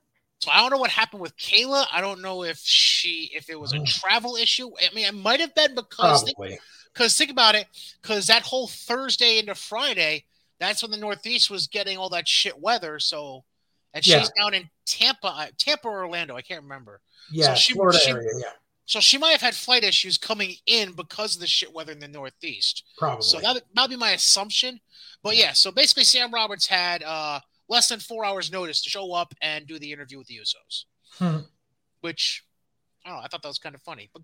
So 0.40 0.50
I 0.50 0.60
don't 0.60 0.70
know 0.70 0.76
what 0.76 0.90
happened 0.90 1.22
with 1.22 1.34
Kayla. 1.38 1.86
I 1.90 2.02
don't 2.02 2.20
know 2.20 2.44
if 2.44 2.58
she 2.58 3.30
if 3.34 3.48
it 3.48 3.58
was 3.58 3.72
a 3.72 3.78
Oh. 3.78 3.84
travel 3.86 4.36
issue. 4.36 4.70
I 4.78 4.94
mean, 4.94 5.06
it 5.06 5.14
might 5.14 5.40
have 5.40 5.54
been 5.54 5.74
because 5.74 6.24
because 6.92 7.16
think 7.16 7.30
about 7.30 7.54
it, 7.54 7.66
because 8.02 8.26
that 8.26 8.42
whole 8.42 8.68
Thursday 8.68 9.38
into 9.38 9.54
Friday, 9.54 10.24
that's 10.60 10.82
when 10.82 10.90
the 10.90 10.98
Northeast 10.98 11.48
was 11.48 11.66
getting 11.66 11.96
all 11.96 12.10
that 12.10 12.28
shit 12.28 12.58
weather. 12.60 12.98
So, 13.00 13.44
and 13.96 14.06
Yeah. 14.06 14.20
she's 14.20 14.30
down 14.30 14.54
in 14.54 14.70
Tampa, 14.84 15.26
uh, 15.28 15.46
Tampa 15.58 15.88
or 15.88 16.04
Orlando, 16.04 16.36
I 16.36 16.42
can't 16.42 16.62
remember. 16.62 17.00
Yeah, 17.30 17.54
she- 17.54 17.72
Florida 17.72 17.98
she- 17.98 18.10
area. 18.10 18.28
Yeah, 18.38 18.52
So 18.84 19.00
she 19.00 19.18
might 19.18 19.32
have 19.32 19.40
had 19.40 19.56
flight 19.56 19.82
issues 19.82 20.16
coming 20.18 20.56
in 20.66 20.92
because 20.92 21.34
of 21.34 21.40
the 21.40 21.46
shit 21.46 21.72
weather 21.72 21.92
in 21.92 21.98
the 21.98 22.06
Northeast. 22.08 22.84
probably. 22.98 23.22
So 23.26 23.40
that 23.40 23.62
that'd 23.74 23.90
be 23.90 23.96
my 23.96 24.12
assumption. 24.12 24.80
But 25.22 25.36
yeah, 25.36 25.52
so 25.54 25.72
basically 25.72 26.04
Sam 26.04 26.32
Roberts 26.32 26.66
had 26.66 27.02
uh, 27.02 27.40
less 27.68 27.88
than 27.88 27.98
four 28.00 28.24
hours 28.24 28.52
notice 28.52 28.80
to 28.82 28.90
show 28.90 29.12
up 29.12 29.34
and 29.40 29.66
do 29.66 29.78
the 29.78 29.90
interview 29.92 30.18
with 30.18 30.28
the 30.28 30.36
Usos, 30.38 30.84
Hmm. 31.18 31.38
which 32.00 32.44
I 33.04 33.08
don't 33.08 33.18
know. 33.18 33.24
I 33.24 33.28
thought 33.28 33.42
that 33.42 33.48
was 33.48 33.58
kind 33.58 33.74
of 33.74 33.82
funny. 33.82 34.08
But 34.12 34.22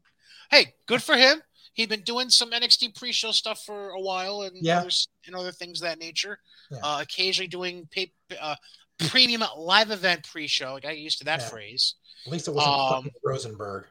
hey, 0.50 0.74
good 0.86 1.02
for 1.02 1.16
him. 1.16 1.42
He'd 1.74 1.88
been 1.88 2.02
doing 2.02 2.28
some 2.30 2.50
NXT 2.52 2.88
pre-show 2.94 3.32
stuff 3.32 3.64
for 3.64 3.90
a 3.90 4.00
while 4.00 4.42
and 4.42 4.56
Yeah. 4.64 4.80
others 4.80 5.08
and 5.26 5.34
other 5.34 5.52
things 5.52 5.80
of 5.80 5.86
that 5.86 5.98
nature. 5.98 6.38
Yeah. 6.70 6.78
Uh, 6.82 7.00
occasionally 7.00 7.48
doing 7.48 7.86
pay, 7.86 8.12
uh, 8.38 8.56
premium 8.98 9.42
live 9.56 9.90
event 9.90 10.24
pre-show. 10.30 10.76
I 10.76 10.80
got 10.80 10.98
used 10.98 11.18
to 11.18 11.24
that 11.24 11.40
Yeah. 11.40 11.48
phrase. 11.48 11.94
At 12.26 12.32
least 12.32 12.48
it 12.48 12.52
wasn't 12.52 12.74
Um, 12.74 13.10
Rosenberg. 13.24 13.86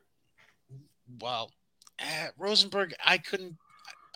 Well, 1.20 1.52
uh, 2.00 2.28
Rosenberg, 2.38 2.94
I 3.04 3.18
couldn't. 3.18 3.58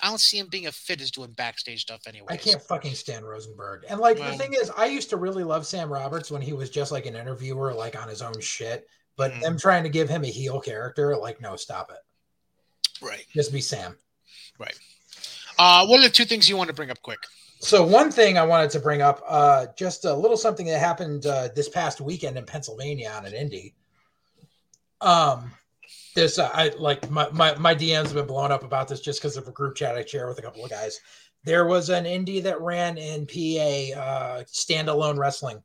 I 0.02 0.08
don't 0.10 0.20
see 0.20 0.38
him 0.38 0.48
being 0.48 0.68
a 0.68 0.72
fit 0.74 1.00
as 1.02 1.10
doing 1.10 1.32
backstage 1.32 1.82
stuff 1.82 2.02
anyway. 2.06 2.28
I 2.30 2.38
can't 2.38 2.62
fucking 2.62 2.96
stand 2.96 3.26
Rosenberg. 3.26 3.86
And 3.88 4.00
like 4.00 4.20
Well- 4.20 4.32
the 4.32 4.38
thing 4.38 4.54
is, 4.54 4.70
I 4.72 4.86
used 4.88 5.10
to 5.12 5.18
really 5.18 5.44
love 5.46 5.66
Sam 5.66 5.92
Roberts 5.92 6.30
when 6.30 6.42
he 6.42 6.52
was 6.54 6.70
just 6.70 6.92
like 6.92 7.06
an 7.06 7.16
interviewer, 7.16 7.74
like 7.74 7.96
on 7.96 8.10
his 8.10 8.22
own 8.22 8.40
shit. 8.42 8.88
But 9.16 9.32
Mhm. 9.32 9.42
them 9.42 9.58
trying 9.58 9.84
to 9.84 9.90
give 9.90 10.10
him 10.10 10.26
a 10.26 10.30
heel 10.30 10.60
character, 10.60 11.16
like, 11.16 11.40
no, 11.40 11.56
stop 11.56 11.92
it. 11.92 12.00
Right. 13.02 13.26
Just 13.34 13.54
be 13.54 13.62
Sam. 13.62 13.98
Right. 14.58 14.78
Uh, 15.58 15.86
what 15.88 16.00
are 16.02 16.04
the 16.04 16.10
two 16.10 16.26
things 16.26 16.50
you 16.50 16.58
want 16.58 16.68
to 16.68 16.74
bring 16.74 16.92
up 16.92 17.02
quick? 17.02 17.20
So 17.66 17.84
one 17.84 18.12
thing 18.12 18.38
I 18.38 18.44
wanted 18.44 18.70
to 18.70 18.80
bring 18.80 19.02
up, 19.02 19.24
uh, 19.28 19.66
just 19.76 20.06
a 20.06 20.14
little 20.14 20.38
something 20.38 20.68
that 20.68 20.78
happened 20.78 21.26
uh, 21.26 21.50
this 21.56 21.68
past 21.68 22.00
weekend 22.00 22.38
in 22.38 22.46
Pennsylvania 22.46 23.12
on 23.18 23.26
an 23.26 23.34
indie. 23.34 23.74
Um, 25.02 25.52
this 26.14 26.38
uh, 26.38 26.52
I 26.54 26.70
like 26.78 27.10
my, 27.10 27.28
my 27.32 27.56
my 27.56 27.74
DMs 27.74 28.04
have 28.04 28.14
been 28.14 28.28
blown 28.28 28.52
up 28.52 28.64
about 28.64 28.88
this 28.88 29.02
just 29.02 29.20
because 29.20 29.36
of 29.36 29.48
a 29.48 29.52
group 29.52 29.76
chat 29.76 29.96
I 29.96 30.06
share 30.06 30.28
with 30.28 30.38
a 30.38 30.44
couple 30.44 30.64
of 30.64 30.70
guys. 30.70 31.00
There 31.44 31.66
was 31.66 31.90
an 31.90 32.04
indie 32.04 32.44
that 32.44 32.62
ran 32.62 33.00
in 33.00 33.26
PA, 33.26 34.00
uh, 34.00 34.44
standalone 34.44 35.18
wrestling. 35.18 35.64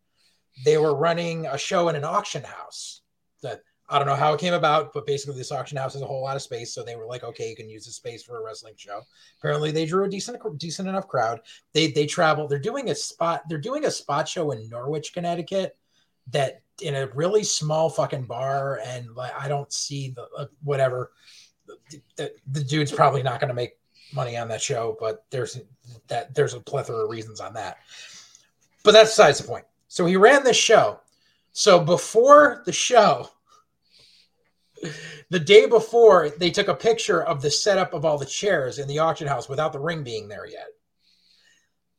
They 0.64 0.78
were 0.78 0.96
running 0.96 1.44
a 1.48 1.58
show 1.58 1.90
in 1.90 1.96
an 1.96 2.04
auction 2.04 2.44
house. 2.44 3.02
That 3.42 3.60
I 3.90 3.98
don't 3.98 4.06
know 4.06 4.14
how 4.14 4.32
it 4.32 4.40
came 4.40 4.54
about, 4.54 4.92
but 4.92 5.04
basically 5.04 5.36
this 5.36 5.50
auction 5.50 5.76
house 5.76 5.94
has 5.94 6.02
a 6.02 6.06
whole 6.06 6.22
lot 6.22 6.36
of 6.36 6.42
space, 6.42 6.72
so 6.72 6.82
they 6.82 6.94
were 6.94 7.06
like, 7.06 7.24
okay, 7.24 7.50
you 7.50 7.56
can 7.56 7.68
use 7.68 7.86
the 7.86 7.92
space 7.92 8.22
for 8.22 8.38
a 8.38 8.42
wrestling 8.44 8.74
show. 8.76 9.00
Apparently, 9.38 9.72
they 9.72 9.84
drew 9.84 10.04
a 10.04 10.08
decent 10.08 10.38
decent 10.58 10.88
enough 10.88 11.08
crowd. 11.08 11.40
They 11.74 11.90
they 11.90 12.06
travel 12.06 12.46
they're 12.46 12.58
doing 12.58 12.90
a 12.90 12.94
spot 12.94 13.42
they're 13.48 13.58
doing 13.58 13.84
a 13.84 13.90
spot 13.90 14.28
show 14.28 14.52
in 14.52 14.68
norwich 14.68 15.12
connecticut 15.12 15.76
that 16.28 16.62
in 16.80 16.94
a 16.94 17.08
really 17.08 17.42
small 17.42 17.90
fucking 17.90 18.24
bar 18.24 18.80
and 18.86 19.14
like 19.14 19.32
i 19.38 19.48
don't 19.48 19.72
see 19.72 20.10
the 20.10 20.26
uh, 20.36 20.46
whatever. 20.62 21.12
The, 21.66 22.00
the, 22.16 22.32
the 22.50 22.64
dude's 22.64 22.90
probably 22.90 23.22
not 23.22 23.38
going 23.38 23.48
to 23.48 23.54
make 23.54 23.74
money 24.12 24.36
on 24.36 24.48
that 24.48 24.60
show 24.60 24.96
but 24.98 25.24
there's 25.30 25.60
that 26.08 26.34
there's 26.34 26.54
a 26.54 26.60
plethora 26.60 27.04
of 27.04 27.10
reasons 27.10 27.40
on 27.40 27.54
that. 27.54 27.78
But 28.82 28.92
that's 28.92 29.10
besides 29.10 29.38
the 29.38 29.48
point. 29.48 29.64
So 29.88 30.06
he 30.06 30.16
ran 30.16 30.44
this 30.44 30.56
show. 30.56 31.00
So 31.52 31.80
before 31.80 32.62
the 32.64 32.72
show 32.72 33.28
the 35.30 35.38
day 35.38 35.66
before 35.66 36.30
they 36.30 36.50
took 36.50 36.68
a 36.68 36.74
picture 36.74 37.22
of 37.22 37.42
the 37.42 37.50
setup 37.50 37.94
of 37.94 38.04
all 38.04 38.18
the 38.18 38.26
chairs 38.26 38.78
in 38.78 38.88
the 38.88 38.98
auction 38.98 39.26
house 39.26 39.48
without 39.48 39.72
the 39.72 39.80
ring 39.80 40.02
being 40.02 40.28
there 40.28 40.46
yet. 40.46 40.68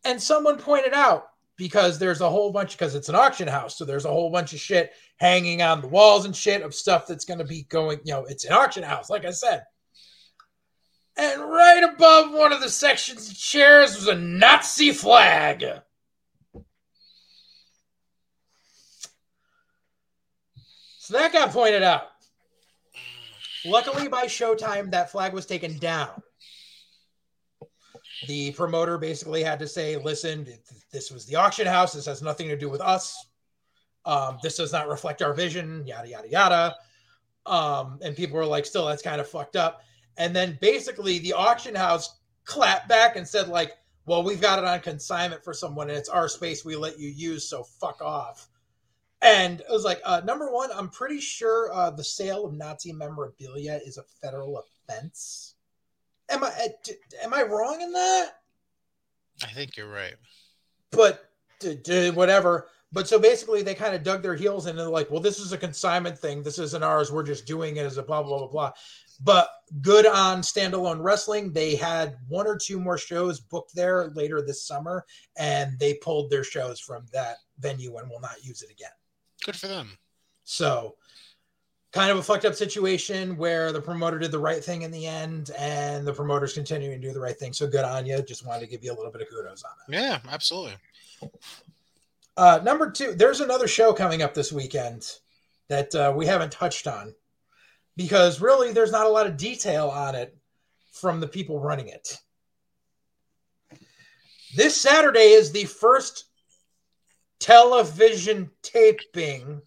And 0.04 0.22
someone 0.22 0.58
pointed 0.58 0.94
out 0.94 1.30
because 1.58 2.00
there's 2.00 2.22
a 2.22 2.30
whole 2.30 2.52
bunch 2.52 2.72
because 2.72 2.96
it's 2.96 3.10
an 3.10 3.16
auction 3.16 3.48
house 3.48 3.78
so 3.78 3.86
there's 3.86 4.06
a 4.06 4.10
whole 4.10 4.32
bunch 4.32 4.52
of 4.52 4.60
shit 4.60 4.94
hanging 5.18 5.62
on 5.62 5.80
the 5.80 5.88
walls 5.88 6.26
and 6.26 6.36
shit 6.36 6.64
of 6.64 6.74
stuff 6.74 7.06
that's 7.06 7.26
going 7.26 7.38
to 7.38 7.46
be 7.46 7.64
going 7.64 8.00
you 8.04 8.12
know 8.12 8.26
it's 8.26 8.46
an 8.46 8.54
auction 8.54 8.82
house 8.82 9.12
like 9.12 9.26
i 9.26 9.32
said. 9.32 9.64
And 11.18 11.42
right 11.42 11.84
above 11.84 12.32
one 12.32 12.54
of 12.54 12.62
the 12.62 12.70
sections 12.70 13.30
of 13.30 13.38
chairs 13.38 13.96
was 13.96 14.08
a 14.08 14.16
nazi 14.16 14.92
flag. 14.92 15.64
So 21.00 21.18
that 21.18 21.34
got 21.34 21.52
pointed 21.52 21.84
out. 21.84 22.04
Luckily, 23.66 24.08
by 24.08 24.26
Showtime, 24.26 24.92
that 24.92 25.12
flag 25.12 25.34
was 25.34 25.46
taken 25.46 25.78
down. 25.78 26.22
The 28.28 28.52
promoter 28.52 28.98
basically 28.98 29.44
had 29.44 29.60
to 29.60 29.68
say, 29.68 29.98
listen, 29.98 30.48
this 30.92 31.12
was 31.12 31.26
the 31.26 31.36
auction 31.36 31.68
house. 31.68 31.94
This 31.94 32.06
has 32.06 32.22
nothing 32.22 32.48
to 32.50 32.58
do 32.58 32.70
with 32.70 32.82
us. 32.82 33.28
Um, 34.06 34.40
this 34.42 34.58
does 34.58 34.72
not 34.72 34.88
reflect 34.88 35.22
our 35.22 35.34
vision, 35.34 35.86
yada, 35.86 36.10
yada, 36.10 36.30
yada. 36.30 36.76
Um, 37.46 38.00
and 38.02 38.16
people 38.16 38.38
were 38.38 38.46
like, 38.46 38.66
still, 38.66 38.86
that's 38.86 39.02
kind 39.02 39.22
of 39.22 39.28
fucked 39.28 39.56
up. 39.56 39.82
And 40.18 40.36
then 40.36 40.58
basically 40.62 41.20
the 41.20 41.34
auction 41.34 41.76
house 41.76 42.20
clapped 42.46 42.90
back 42.90 43.16
and 43.16 43.28
said, 43.28 43.48
like, 43.48 43.74
well, 44.06 44.24
we've 44.24 44.42
got 44.42 44.60
it 44.60 44.66
on 44.66 44.80
consignment 44.80 45.44
for 45.44 45.54
someone 45.54 45.90
and 45.90 45.98
it's 45.98 46.10
our 46.10 46.28
space 46.28 46.66
we 46.66 46.76
let 46.76 47.00
you 47.00 47.10
use, 47.10 47.48
so 47.48 47.64
fuck 47.64 48.02
off. 48.02 48.48
And 49.22 49.60
it 49.60 49.68
was 49.70 49.84
like, 49.84 50.02
uh, 50.04 50.22
number 50.26 50.52
one, 50.52 50.70
I'm 50.74 50.90
pretty 50.90 51.20
sure 51.20 51.72
uh, 51.74 51.92
the 51.92 52.04
sale 52.04 52.46
of 52.46 52.54
Nazi 52.54 52.92
memorabilia 52.92 53.80
is 53.86 53.98
a 53.98 54.04
federal 54.22 54.64
offense. 54.90 55.56
Am 56.30 56.44
I 56.44 56.48
uh, 56.48 56.94
am 57.24 57.34
I 57.34 57.44
wrong 57.44 57.82
in 57.82 57.92
that? 57.92 58.32
I 59.44 59.48
think 59.48 59.78
you're 59.78 59.92
right. 59.92 60.16
But 60.92 61.30
whatever. 62.14 62.68
But 62.94 63.08
so 63.08 63.20
basically, 63.20 63.62
they 63.62 63.74
kind 63.74 63.96
of 63.96 64.04
dug 64.04 64.22
their 64.22 64.36
heels 64.36 64.66
and 64.66 64.78
they're 64.78 64.90
like, 64.90 65.10
well, 65.10 65.22
this 65.22 65.40
is 65.40 65.54
a 65.54 65.58
consignment 65.58 66.18
thing. 66.18 66.44
This 66.44 66.60
isn't 66.60 66.84
ours. 66.84 67.12
We're 67.12 67.24
just 67.24 67.46
doing 67.46 67.78
it 67.78 67.86
as 67.86 67.98
a 67.98 68.04
blah, 68.04 68.22
blah, 68.22 68.40
blah, 68.40 68.48
blah. 68.48 68.72
But 69.24 69.50
good 69.82 70.06
on 70.06 70.42
standalone 70.42 71.02
wrestling. 71.02 71.54
They 71.54 71.76
had 71.76 72.18
one 72.28 72.48
or 72.48 72.58
two 72.58 72.80
more 72.80 72.98
shows 72.98 73.40
booked 73.40 73.74
there 73.76 74.12
later 74.16 74.42
this 74.42 74.66
summer, 74.66 75.06
and 75.38 75.80
they 75.80 75.94
pulled 75.96 76.30
their 76.30 76.44
shows 76.44 76.80
from 76.82 77.06
that 77.14 77.38
venue 77.60 77.96
and 77.98 78.10
will 78.10 78.20
not 78.20 78.44
use 78.44 78.62
it 78.62 78.72
again. 78.72 78.90
Good 79.46 79.56
for 79.56 79.68
them. 79.68 79.98
So, 80.44 80.96
kind 81.92 82.12
of 82.12 82.18
a 82.18 82.24
fucked 82.24 82.46
up 82.46 82.56
situation 82.56 83.38
where 83.38 83.72
the 83.72 83.82
promoter 83.82 84.20
did 84.20 84.32
the 84.32 84.40
right 84.40 84.64
thing 84.64 84.84
in 84.84 84.92
the 84.92 85.08
end, 85.08 85.52
and 85.58 86.06
the 86.06 86.14
promoter's 86.14 86.54
continuing 86.54 87.02
to 87.02 87.08
do 87.08 87.14
the 87.14 87.20
right 87.20 87.38
thing. 87.38 87.54
So, 87.54 87.68
good 87.68 87.86
on 87.86 88.06
you. 88.06 88.22
Just 88.22 88.46
wanted 88.46 88.62
to 88.62 88.68
give 88.68 88.84
you 88.84 88.94
a 88.94 88.96
little 88.96 89.12
bit 89.12 89.22
of 89.22 89.30
kudos 89.30 89.64
on 89.64 89.72
it. 89.88 90.00
Yeah, 90.00 90.20
absolutely. 90.30 90.76
Uh, 92.38 92.60
number 92.64 92.90
two, 92.90 93.14
there's 93.14 93.42
another 93.42 93.68
show 93.68 93.94
coming 93.94 94.22
up 94.22 94.34
this 94.34 94.52
weekend 94.52 95.06
that 95.68 95.94
uh, 95.94 96.14
we 96.16 96.26
haven't 96.26 96.52
touched 96.52 96.88
on 96.88 97.14
because 97.96 98.42
really 98.42 98.72
there's 98.72 98.92
not 98.92 99.06
a 99.06 99.10
lot 99.10 99.28
of 99.28 99.38
detail 99.38 99.90
on 99.90 100.16
it 100.16 100.36
from 100.92 101.20
the 101.20 101.28
people 101.28 101.60
running 101.60 101.88
it. 101.88 102.18
This 104.56 104.76
Saturday 104.76 105.32
is 105.32 105.52
the 105.52 105.66
first 105.66 106.26
television 107.42 108.50
taping 108.62 109.62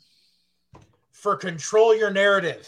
for 1.10 1.36
Control 1.36 1.94
Your 1.94 2.10
Narrative. 2.10 2.66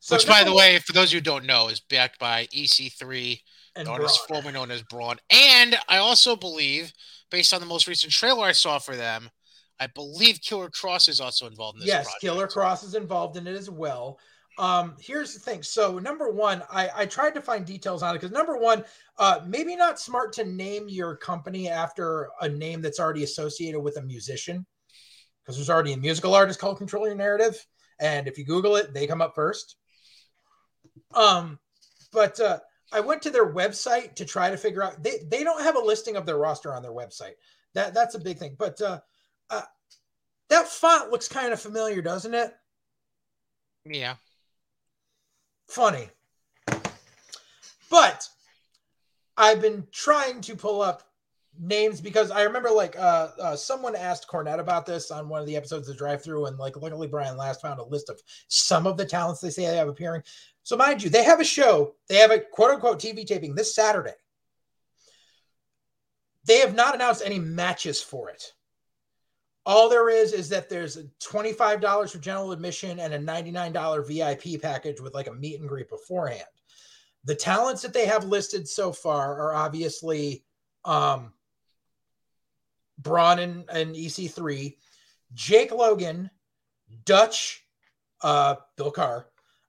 So 0.00 0.16
Which, 0.16 0.26
by 0.26 0.42
the 0.42 0.52
way, 0.52 0.78
for 0.80 0.92
those 0.92 1.12
who 1.12 1.20
don't 1.20 1.44
know, 1.44 1.68
is 1.68 1.78
backed 1.78 2.18
by 2.18 2.46
EC3, 2.46 3.40
and 3.76 3.86
known 3.86 4.02
as 4.02 4.16
formerly 4.16 4.52
known 4.52 4.72
as 4.72 4.82
Braun. 4.82 5.18
And 5.30 5.76
I 5.88 5.98
also 5.98 6.34
believe, 6.34 6.92
based 7.30 7.54
on 7.54 7.60
the 7.60 7.66
most 7.66 7.86
recent 7.86 8.12
trailer 8.12 8.44
I 8.44 8.52
saw 8.52 8.80
for 8.80 8.96
them, 8.96 9.30
I 9.78 9.86
believe 9.86 10.40
Killer 10.40 10.68
Kross 10.68 11.08
is 11.08 11.20
also 11.20 11.46
involved 11.46 11.76
in 11.76 11.80
this. 11.80 11.88
Yes, 11.88 12.04
project. 12.04 12.20
Killer 12.22 12.48
Kross 12.48 12.84
is 12.84 12.94
involved 12.96 13.36
in 13.36 13.46
it 13.46 13.56
as 13.56 13.70
well. 13.70 14.18
Um, 14.58 14.94
here's 15.00 15.32
the 15.32 15.40
thing. 15.40 15.62
So, 15.62 15.98
number 15.98 16.30
one, 16.30 16.62
I, 16.70 16.90
I 16.94 17.06
tried 17.06 17.34
to 17.34 17.40
find 17.40 17.64
details 17.64 18.02
on 18.02 18.14
it 18.14 18.18
because 18.20 18.32
number 18.32 18.56
one, 18.56 18.84
uh, 19.18 19.40
maybe 19.46 19.76
not 19.76 19.98
smart 19.98 20.32
to 20.34 20.44
name 20.44 20.88
your 20.88 21.16
company 21.16 21.68
after 21.68 22.28
a 22.40 22.48
name 22.48 22.82
that's 22.82 23.00
already 23.00 23.22
associated 23.22 23.80
with 23.80 23.96
a 23.96 24.02
musician 24.02 24.66
because 25.42 25.56
there's 25.56 25.70
already 25.70 25.92
a 25.92 25.96
musical 25.96 26.34
artist 26.34 26.58
called 26.58 26.78
Control 26.78 27.06
Your 27.06 27.16
Narrative. 27.16 27.64
And 28.00 28.28
if 28.28 28.38
you 28.38 28.44
Google 28.44 28.76
it, 28.76 28.92
they 28.92 29.06
come 29.06 29.22
up 29.22 29.34
first. 29.34 29.76
Um, 31.14 31.58
but 32.12 32.38
uh, 32.40 32.58
I 32.92 33.00
went 33.00 33.22
to 33.22 33.30
their 33.30 33.52
website 33.52 34.14
to 34.16 34.24
try 34.24 34.50
to 34.50 34.56
figure 34.56 34.82
out 34.82 35.02
they, 35.02 35.20
they 35.30 35.44
don't 35.44 35.62
have 35.62 35.76
a 35.76 35.80
listing 35.80 36.16
of 36.16 36.26
their 36.26 36.38
roster 36.38 36.74
on 36.74 36.82
their 36.82 36.92
website. 36.92 37.34
That 37.74 37.94
that's 37.94 38.14
a 38.14 38.20
big 38.20 38.38
thing. 38.38 38.56
But 38.58 38.80
uh, 38.80 39.00
uh, 39.48 39.62
that 40.48 40.66
font 40.66 41.10
looks 41.10 41.28
kind 41.28 41.52
of 41.52 41.60
familiar, 41.60 42.02
doesn't 42.02 42.34
it? 42.34 42.52
Yeah. 43.84 44.16
Funny. 45.70 46.10
But 47.88 48.28
I've 49.36 49.60
been 49.60 49.86
trying 49.92 50.40
to 50.42 50.56
pull 50.56 50.82
up 50.82 51.04
names 51.58 52.00
because 52.00 52.32
I 52.32 52.42
remember 52.42 52.70
like 52.70 52.98
uh, 52.98 53.28
uh, 53.40 53.56
someone 53.56 53.94
asked 53.94 54.28
Cornette 54.28 54.58
about 54.58 54.84
this 54.84 55.12
on 55.12 55.28
one 55.28 55.40
of 55.40 55.46
the 55.46 55.56
episodes 55.56 55.88
of 55.88 55.96
Drive-Thru, 55.96 56.46
and 56.46 56.58
like 56.58 56.76
luckily 56.76 57.06
Brian 57.06 57.36
Last 57.36 57.60
found 57.60 57.78
a 57.78 57.84
list 57.84 58.10
of 58.10 58.20
some 58.48 58.86
of 58.86 58.96
the 58.96 59.04
talents 59.04 59.40
they 59.40 59.50
say 59.50 59.66
they 59.66 59.76
have 59.76 59.88
appearing. 59.88 60.22
So 60.64 60.76
mind 60.76 61.04
you, 61.04 61.10
they 61.10 61.22
have 61.22 61.40
a 61.40 61.44
show, 61.44 61.94
they 62.08 62.16
have 62.16 62.32
a 62.32 62.40
quote 62.40 62.72
unquote 62.72 63.00
TV 63.00 63.24
taping 63.24 63.54
this 63.54 63.72
Saturday. 63.72 64.14
They 66.46 66.58
have 66.58 66.74
not 66.74 66.96
announced 66.96 67.22
any 67.24 67.38
matches 67.38 68.02
for 68.02 68.28
it. 68.28 68.54
All 69.70 69.88
there 69.88 70.08
is 70.08 70.32
is 70.32 70.48
that 70.48 70.68
there's 70.68 70.96
$25 71.20 72.10
for 72.10 72.18
general 72.18 72.50
admission 72.50 72.98
and 72.98 73.14
a 73.14 73.18
$99 73.20 74.04
VIP 74.04 74.60
package 74.60 75.00
with 75.00 75.14
like 75.14 75.28
a 75.28 75.32
meet 75.32 75.60
and 75.60 75.68
greet 75.68 75.88
beforehand. 75.88 76.42
The 77.22 77.36
talents 77.36 77.80
that 77.82 77.92
they 77.92 78.04
have 78.06 78.24
listed 78.24 78.66
so 78.66 78.90
far 78.90 79.40
are 79.40 79.54
obviously 79.54 80.42
um, 80.84 81.32
Braun 82.98 83.38
and, 83.38 83.64
and 83.70 83.94
EC3, 83.94 84.76
Jake 85.34 85.70
Logan, 85.70 86.30
Dutch, 87.04 87.64
uh, 88.22 88.56
Bill 88.76 88.90
Carr, 88.90 89.28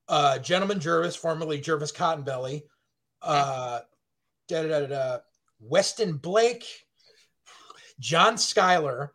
uh, 0.09 0.39
Gentleman 0.39 0.79
Jervis, 0.79 1.15
formerly 1.15 1.61
Jervis 1.61 1.91
Cottonbelly, 1.91 2.63
uh, 3.21 3.81
Weston 5.59 6.13
Blake, 6.13 6.65
John 7.99 8.33
Skyler, 8.33 9.09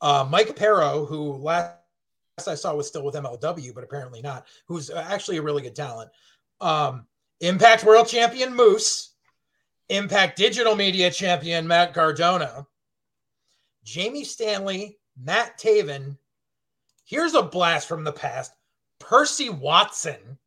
uh, 0.00 0.26
Mike 0.28 0.54
Pero, 0.56 1.04
who 1.04 1.32
last 1.34 1.74
I 2.46 2.54
saw 2.54 2.74
was 2.74 2.86
still 2.86 3.04
with 3.04 3.16
MLW, 3.16 3.74
but 3.74 3.84
apparently 3.84 4.20
not, 4.22 4.46
who's 4.66 4.90
actually 4.90 5.38
a 5.38 5.42
really 5.42 5.62
good 5.62 5.74
talent. 5.74 6.10
Um, 6.60 7.06
Impact 7.40 7.84
World 7.84 8.06
Champion 8.06 8.54
Moose, 8.54 9.14
Impact 9.88 10.36
Digital 10.36 10.76
Media 10.76 11.10
Champion 11.10 11.66
Matt 11.66 11.94
Cardona, 11.94 12.66
Jamie 13.84 14.24
Stanley, 14.24 14.98
Matt 15.20 15.58
Taven. 15.58 16.16
Here's 17.04 17.34
a 17.34 17.42
blast 17.42 17.88
from 17.88 18.04
the 18.04 18.12
past 18.12 18.52
Percy 18.98 19.48
Watson. 19.48 20.38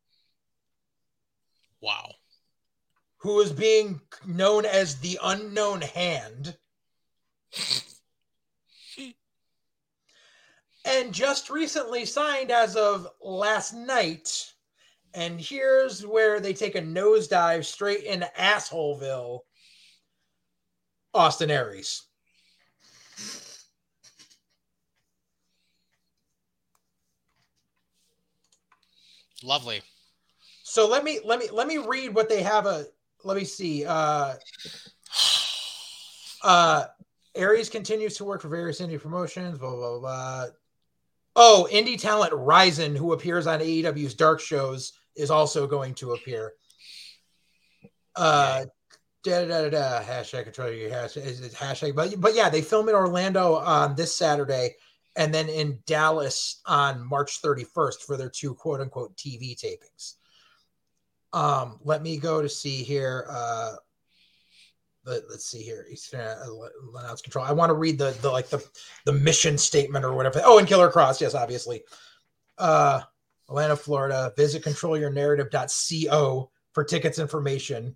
Wow. 1.80 2.12
Who 3.18 3.40
is 3.40 3.52
being 3.52 4.00
known 4.26 4.64
as 4.64 4.96
the 4.96 5.18
unknown 5.22 5.80
hand. 5.80 6.56
And 10.84 11.12
just 11.12 11.50
recently 11.50 12.04
signed 12.04 12.50
as 12.50 12.76
of 12.76 13.08
last 13.20 13.72
night. 13.72 14.52
And 15.14 15.40
here's 15.40 16.06
where 16.06 16.40
they 16.40 16.54
take 16.54 16.74
a 16.74 16.80
nosedive 16.82 17.64
straight 17.64 18.04
into 18.04 18.30
Assholeville. 18.38 19.40
Austin 21.14 21.50
Aries. 21.50 22.02
Lovely. 29.44 29.82
So 30.62 30.88
let 30.88 31.04
me 31.04 31.20
let 31.24 31.38
me 31.38 31.48
let 31.52 31.66
me 31.66 31.78
read 31.78 32.14
what 32.14 32.28
they 32.28 32.42
have 32.42 32.66
a 32.66 32.86
let 33.24 33.36
me 33.36 33.44
see. 33.44 33.84
Uh 33.84 34.34
uh 36.42 36.84
Aries 37.34 37.68
continues 37.68 38.16
to 38.16 38.24
work 38.24 38.40
for 38.40 38.48
various 38.48 38.80
indie 38.80 39.00
promotions, 39.00 39.58
blah 39.58 39.74
blah 39.74 39.98
blah. 39.98 40.46
Oh, 41.34 41.66
indie 41.70 41.98
talent 41.98 42.32
Ryzen, 42.32 42.96
who 42.96 43.12
appears 43.12 43.46
on 43.46 43.60
AEW's 43.60 44.14
dark 44.14 44.40
shows, 44.40 44.92
is 45.16 45.30
also 45.30 45.66
going 45.66 45.94
to 45.94 46.12
appear. 46.12 46.52
Uh, 48.14 48.66
da 49.24 49.46
da 49.46 49.62
da 49.62 49.70
da. 49.70 50.02
Hashtag 50.02 50.44
control 50.44 50.70
your 50.70 50.90
hashtag. 50.90 51.24
Is 51.24 51.40
it 51.40 51.52
hashtag? 51.52 51.94
But 51.94 52.20
but 52.20 52.34
yeah, 52.34 52.48
they 52.48 52.60
film 52.62 52.88
in 52.88 52.94
Orlando 52.94 53.54
on 53.54 53.94
this 53.94 54.14
Saturday, 54.14 54.76
and 55.16 55.32
then 55.32 55.48
in 55.48 55.78
Dallas 55.86 56.60
on 56.66 57.06
March 57.06 57.40
31st 57.40 58.02
for 58.06 58.16
their 58.16 58.30
two 58.30 58.54
quote 58.54 58.80
unquote 58.80 59.16
TV 59.16 59.56
tapings. 59.56 60.14
Um, 61.32 61.78
let 61.82 62.02
me 62.02 62.18
go 62.18 62.42
to 62.42 62.48
see 62.48 62.82
here. 62.82 63.26
Uh, 63.30 63.76
let, 65.04 65.22
us 65.24 65.44
see 65.44 65.62
here. 65.62 65.86
Eastern 65.90 66.20
uh, 66.20 67.16
control. 67.22 67.44
I 67.44 67.52
want 67.52 67.70
to 67.70 67.74
read 67.74 67.98
the 67.98 68.16
the 68.22 68.30
like 68.30 68.48
the 68.48 68.64
the 69.04 69.12
mission 69.12 69.58
statement 69.58 70.04
or 70.04 70.14
whatever. 70.14 70.40
Oh, 70.44 70.58
and 70.58 70.68
Killer 70.68 70.90
Kross, 70.90 71.20
yes, 71.20 71.34
obviously. 71.34 71.82
Uh, 72.58 73.02
Atlanta, 73.48 73.76
Florida. 73.76 74.32
Visit 74.36 74.64
controlyournarrative.co 74.64 76.50
for 76.72 76.84
tickets 76.84 77.18
information. 77.18 77.94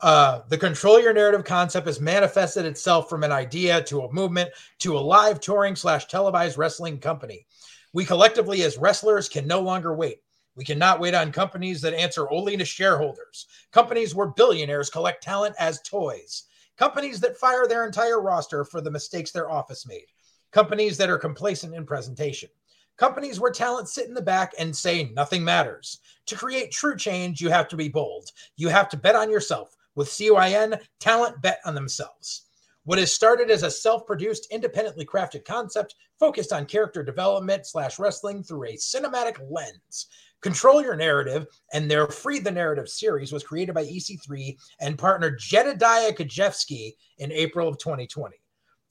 Uh, 0.00 0.40
the 0.48 0.56
control 0.56 1.00
your 1.00 1.12
narrative 1.12 1.44
concept 1.44 1.86
has 1.86 2.00
manifested 2.00 2.64
itself 2.64 3.10
from 3.10 3.22
an 3.22 3.32
idea 3.32 3.82
to 3.82 4.02
a 4.02 4.12
movement 4.12 4.50
to 4.78 4.96
a 4.96 4.98
live 4.98 5.40
touring 5.40 5.76
slash 5.76 6.06
televised 6.06 6.56
wrestling 6.56 6.98
company. 6.98 7.46
We 7.92 8.04
collectively, 8.04 8.62
as 8.62 8.78
wrestlers, 8.78 9.28
can 9.28 9.46
no 9.46 9.60
longer 9.60 9.94
wait. 9.94 10.22
We 10.56 10.64
cannot 10.64 11.00
wait 11.00 11.14
on 11.14 11.32
companies 11.32 11.80
that 11.82 11.94
answer 11.94 12.30
only 12.30 12.56
to 12.56 12.64
shareholders, 12.64 13.46
companies 13.70 14.14
where 14.14 14.28
billionaires 14.28 14.90
collect 14.90 15.22
talent 15.22 15.54
as 15.58 15.80
toys, 15.82 16.44
companies 16.76 17.20
that 17.20 17.36
fire 17.36 17.66
their 17.66 17.86
entire 17.86 18.20
roster 18.20 18.64
for 18.64 18.80
the 18.80 18.90
mistakes 18.90 19.30
their 19.30 19.50
office 19.50 19.86
made, 19.86 20.06
companies 20.50 20.96
that 20.96 21.10
are 21.10 21.18
complacent 21.18 21.74
in 21.74 21.86
presentation, 21.86 22.48
companies 22.96 23.40
where 23.40 23.50
talent 23.50 23.88
sit 23.88 24.08
in 24.08 24.14
the 24.14 24.20
back 24.20 24.52
and 24.58 24.76
say 24.76 25.10
nothing 25.14 25.42
matters. 25.42 26.00
To 26.26 26.36
create 26.36 26.70
true 26.70 26.96
change, 26.96 27.40
you 27.40 27.48
have 27.48 27.68
to 27.68 27.76
be 27.76 27.88
bold. 27.88 28.30
You 28.56 28.68
have 28.68 28.88
to 28.90 28.96
bet 28.96 29.16
on 29.16 29.30
yourself. 29.30 29.76
With 29.94 30.08
CYN, 30.08 30.80
talent 30.98 31.40
bet 31.42 31.60
on 31.64 31.74
themselves. 31.74 32.42
What 32.84 32.98
has 32.98 33.12
started 33.12 33.50
as 33.50 33.62
a 33.62 33.70
self-produced, 33.70 34.48
independently 34.50 35.04
crafted 35.04 35.44
concept 35.44 35.94
focused 36.18 36.52
on 36.52 36.66
character 36.66 37.02
development 37.02 37.66
slash 37.66 37.98
wrestling 37.98 38.42
through 38.42 38.64
a 38.64 38.76
cinematic 38.76 39.38
lens. 39.50 40.06
Control 40.42 40.82
Your 40.82 40.96
Narrative 40.96 41.46
and 41.72 41.90
their 41.90 42.06
Free 42.06 42.38
the 42.38 42.50
Narrative 42.50 42.88
series 42.88 43.32
was 43.32 43.44
created 43.44 43.74
by 43.74 43.84
EC3 43.84 44.56
and 44.80 44.98
partner 44.98 45.30
Jedediah 45.30 46.12
Kajewski 46.12 46.92
in 47.18 47.30
April 47.32 47.68
of 47.68 47.78
2020. 47.78 48.36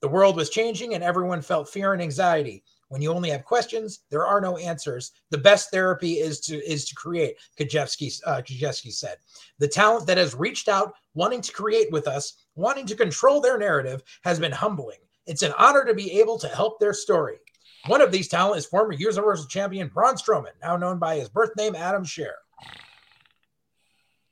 The 0.02 0.08
world 0.08 0.36
was 0.36 0.50
changing 0.50 0.94
and 0.94 1.04
everyone 1.04 1.42
felt 1.42 1.70
fear 1.70 1.94
and 1.94 2.02
anxiety. 2.02 2.64
When 2.90 3.02
you 3.02 3.12
only 3.12 3.30
have 3.30 3.46
questions, 3.46 4.00
there 4.10 4.26
are 4.26 4.42
no 4.42 4.58
answers. 4.58 5.12
The 5.30 5.38
best 5.38 5.70
therapy 5.70 6.14
is 6.14 6.40
to 6.42 6.58
is 6.66 6.86
to 6.86 6.96
create. 6.96 7.36
Kajewski, 7.60 8.20
uh, 8.26 8.42
Kajewski 8.42 8.92
said, 8.92 9.18
"The 9.60 9.68
talent 9.68 10.08
that 10.08 10.18
has 10.18 10.34
reached 10.34 10.68
out, 10.68 10.94
wanting 11.14 11.42
to 11.42 11.52
create 11.52 11.92
with 11.92 12.08
us, 12.08 12.46
wanting 12.56 12.88
to 12.88 12.96
control 12.96 13.42
their 13.42 13.60
narrative, 13.60 14.02
has 14.24 14.40
been 14.40 14.52
humbling. 14.52 15.00
It's 15.28 15.44
an 15.44 15.54
honor 15.60 15.86
to 15.86 15.94
be 15.94 16.20
able 16.20 16.40
to 16.40 16.48
help 16.48 16.80
their 16.80 16.94
story. 16.94 17.40
One 17.88 18.02
of 18.02 18.12
these 18.12 18.28
talent 18.28 18.58
is 18.58 18.66
former 18.66 18.94
Universal 18.94 19.48
Champion 19.48 19.88
Braun 19.88 20.16
Strowman, 20.16 20.52
now 20.62 20.78
known 20.78 21.00
by 21.00 21.16
his 21.16 21.30
birth 21.30 21.56
name 21.56 21.76
Adam 21.76 22.04
Scherr. 22.04 22.34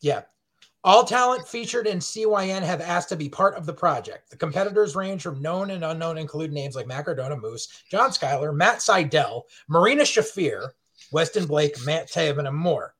Yeah, 0.01 0.23
all 0.83 1.03
talent 1.03 1.47
featured 1.47 1.85
in 1.85 1.99
CYN 1.99 2.61
have 2.61 2.79
asked 2.79 3.09
to 3.09 3.15
be 3.15 3.27
part 3.27 3.55
of 3.55 3.65
the 3.65 3.73
project. 3.73 4.29
The 4.29 4.37
competitors 4.37 4.95
range 4.95 5.21
from 5.21 5.41
known 5.41 5.71
and 5.71 5.83
unknown, 5.83 6.17
include 6.17 6.53
names 6.53 6.75
like 6.75 6.87
Matt 6.87 7.05
Cardona, 7.05 7.35
Moose, 7.35 7.67
John 7.89 8.11
Skyler, 8.11 8.55
Matt 8.55 8.77
Sydal, 8.77 9.43
Marina 9.67 10.03
Shafir, 10.03 10.69
Weston 11.11 11.45
Blake, 11.45 11.75
Matt 11.85 12.09
Taven, 12.09 12.47
and 12.47 12.55
more. 12.55 12.95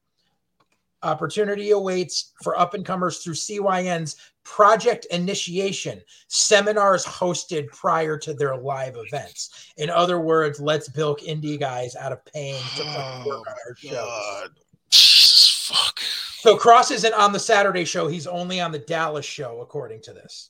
Opportunity 1.03 1.71
awaits 1.71 2.33
for 2.41 2.59
up 2.59 2.73
and 2.73 2.85
comers 2.85 3.19
through 3.19 3.35
CYN's 3.35 4.17
project 4.47 5.05
initiation 5.11 6.01
seminars 6.29 7.05
hosted 7.05 7.67
prior 7.67 8.17
to 8.17 8.33
their 8.33 8.55
live 8.55 8.95
events. 8.95 9.73
In 9.75 9.89
other 9.89 10.21
words, 10.21 10.61
let's 10.61 10.87
bilk 10.87 11.19
indie 11.21 11.59
guys 11.59 11.95
out 11.97 12.13
of 12.13 12.23
paying 12.25 12.63
to 12.77 12.83
oh, 12.83 13.23
work 13.27 13.47
on 13.47 13.55
oh, 13.55 13.67
our 13.67 13.75
shows. 13.75 14.49
Jesus, 14.89 15.67
fuck. 15.67 15.99
So 15.99 16.57
Kross 16.57 16.91
isn't 16.91 17.13
on 17.13 17.33
the 17.33 17.39
Saturday 17.39 17.83
show. 17.83 18.07
He's 18.07 18.25
only 18.25 18.61
on 18.61 18.71
the 18.71 18.79
Dallas 18.79 19.25
show, 19.25 19.59
according 19.59 20.01
to 20.03 20.13
this. 20.13 20.49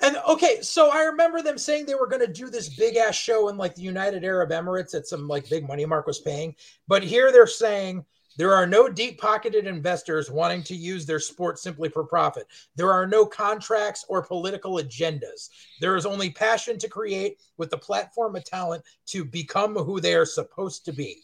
And 0.00 0.16
okay, 0.26 0.62
so 0.62 0.90
I 0.90 1.02
remember 1.02 1.42
them 1.42 1.58
saying 1.58 1.84
they 1.84 1.94
were 1.94 2.06
going 2.06 2.24
to 2.24 2.32
do 2.32 2.48
this 2.48 2.74
big 2.74 2.96
ass 2.96 3.14
show 3.14 3.48
in 3.48 3.58
like 3.58 3.74
the 3.74 3.82
United 3.82 4.24
Arab 4.24 4.50
Emirates 4.50 4.94
at 4.94 5.06
some 5.06 5.28
like 5.28 5.50
big 5.50 5.68
money 5.68 5.84
mark 5.84 6.06
was 6.06 6.20
paying. 6.20 6.54
But 6.86 7.02
here 7.02 7.30
they're 7.32 7.46
saying 7.46 8.06
there 8.38 8.54
are 8.54 8.66
no 8.66 8.88
deep 8.88 9.20
pocketed 9.20 9.66
investors 9.66 10.30
wanting 10.30 10.62
to 10.62 10.74
use 10.74 11.04
their 11.04 11.18
sport 11.18 11.58
simply 11.58 11.88
for 11.88 12.04
profit. 12.04 12.46
There 12.76 12.92
are 12.92 13.06
no 13.06 13.26
contracts 13.26 14.04
or 14.08 14.22
political 14.22 14.76
agendas. 14.76 15.50
There 15.80 15.96
is 15.96 16.06
only 16.06 16.30
passion 16.30 16.78
to 16.78 16.88
create 16.88 17.40
with 17.56 17.68
the 17.68 17.76
platform 17.76 18.36
of 18.36 18.44
talent 18.44 18.84
to 19.06 19.24
become 19.24 19.74
who 19.74 20.00
they 20.00 20.14
are 20.14 20.24
supposed 20.24 20.84
to 20.84 20.92
be. 20.92 21.16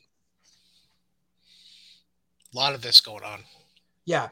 A 2.52 2.56
lot 2.56 2.74
of 2.74 2.82
this 2.82 3.00
going 3.00 3.22
on. 3.22 3.40
Yeah. 4.04 4.30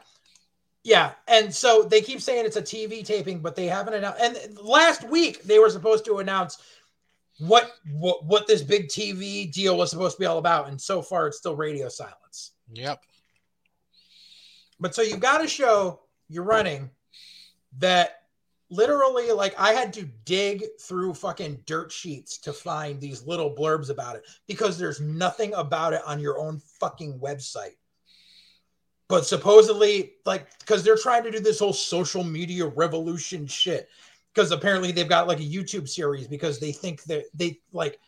Yeah. 0.82 1.12
And 1.28 1.54
so 1.54 1.84
they 1.84 2.00
keep 2.00 2.20
saying 2.20 2.44
it's 2.44 2.56
a 2.56 2.62
TV 2.62 3.04
taping, 3.04 3.38
but 3.38 3.54
they 3.54 3.66
haven't 3.66 3.94
announced. 3.94 4.20
And 4.20 4.58
last 4.58 5.08
week 5.08 5.44
they 5.44 5.60
were 5.60 5.70
supposed 5.70 6.04
to 6.06 6.18
announce 6.18 6.58
what 7.38 7.72
what 7.92 8.24
what 8.24 8.46
this 8.46 8.62
big 8.62 8.88
TV 8.88 9.50
deal 9.52 9.76
was 9.76 9.90
supposed 9.90 10.16
to 10.16 10.20
be 10.20 10.26
all 10.26 10.38
about. 10.38 10.68
And 10.68 10.80
so 10.80 11.00
far 11.00 11.28
it's 11.28 11.38
still 11.38 11.54
radio 11.54 11.88
silence. 11.88 12.51
Yep. 12.72 13.02
But 14.80 14.94
so 14.94 15.02
you've 15.02 15.20
got 15.20 15.38
to 15.38 15.48
show 15.48 16.00
you're 16.28 16.44
running 16.44 16.90
that 17.78 18.22
literally 18.70 19.30
like 19.32 19.54
I 19.58 19.72
had 19.72 19.92
to 19.94 20.08
dig 20.24 20.64
through 20.80 21.14
fucking 21.14 21.62
dirt 21.66 21.92
sheets 21.92 22.38
to 22.38 22.52
find 22.52 23.00
these 23.00 23.26
little 23.26 23.54
blurbs 23.54 23.90
about 23.90 24.16
it 24.16 24.24
because 24.48 24.78
there's 24.78 25.00
nothing 25.00 25.52
about 25.54 25.92
it 25.92 26.00
on 26.06 26.18
your 26.18 26.38
own 26.38 26.58
fucking 26.80 27.20
website 27.20 27.76
but 29.08 29.26
supposedly 29.26 30.14
like 30.24 30.58
because 30.60 30.82
they're 30.82 30.96
trying 30.96 31.22
to 31.22 31.30
do 31.30 31.38
this 31.38 31.58
whole 31.58 31.74
social 31.74 32.24
media 32.24 32.64
revolution 32.64 33.46
shit 33.46 33.90
because 34.34 34.52
apparently 34.52 34.90
they've 34.90 35.08
got 35.08 35.28
like 35.28 35.40
a 35.40 35.42
youtube 35.42 35.86
series 35.86 36.26
because 36.26 36.58
they 36.58 36.72
think 36.72 37.02
that 37.04 37.24
they 37.34 37.60
like 37.74 38.00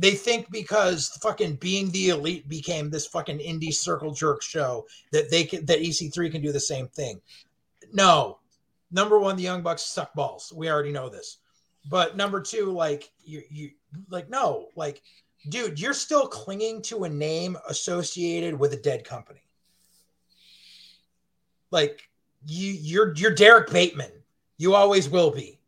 they 0.00 0.12
think 0.12 0.50
because 0.50 1.10
fucking 1.22 1.56
being 1.56 1.90
the 1.90 2.08
elite 2.08 2.48
became 2.48 2.88
this 2.88 3.06
fucking 3.06 3.38
indie 3.38 3.72
circle 3.72 4.12
jerk 4.12 4.42
show 4.42 4.86
that 5.12 5.30
they 5.30 5.44
can 5.44 5.66
that 5.66 5.80
ec3 5.80 6.32
can 6.32 6.40
do 6.40 6.52
the 6.52 6.60
same 6.60 6.88
thing. 6.88 7.20
No. 7.92 8.38
Number 8.90 9.18
one 9.18 9.36
the 9.36 9.42
young 9.42 9.62
bucks 9.62 9.82
suck 9.82 10.14
balls. 10.14 10.52
We 10.56 10.70
already 10.70 10.90
know 10.90 11.10
this. 11.10 11.38
But 11.90 12.16
number 12.16 12.40
two 12.40 12.72
like 12.72 13.12
you 13.22 13.42
you 13.50 13.72
like 14.08 14.30
no. 14.30 14.68
Like 14.74 15.02
dude 15.50 15.78
you're 15.78 15.92
still 15.92 16.26
clinging 16.26 16.80
to 16.82 17.04
a 17.04 17.08
name 17.08 17.58
associated 17.68 18.58
with 18.58 18.72
a 18.72 18.78
dead 18.78 19.04
company. 19.04 19.42
Like 21.70 22.08
you 22.46 22.72
you're 22.72 23.14
you're 23.16 23.34
Derrick 23.34 23.70
Bateman. 23.70 24.12
You 24.56 24.74
always 24.74 25.10
will 25.10 25.30
be. 25.30 25.59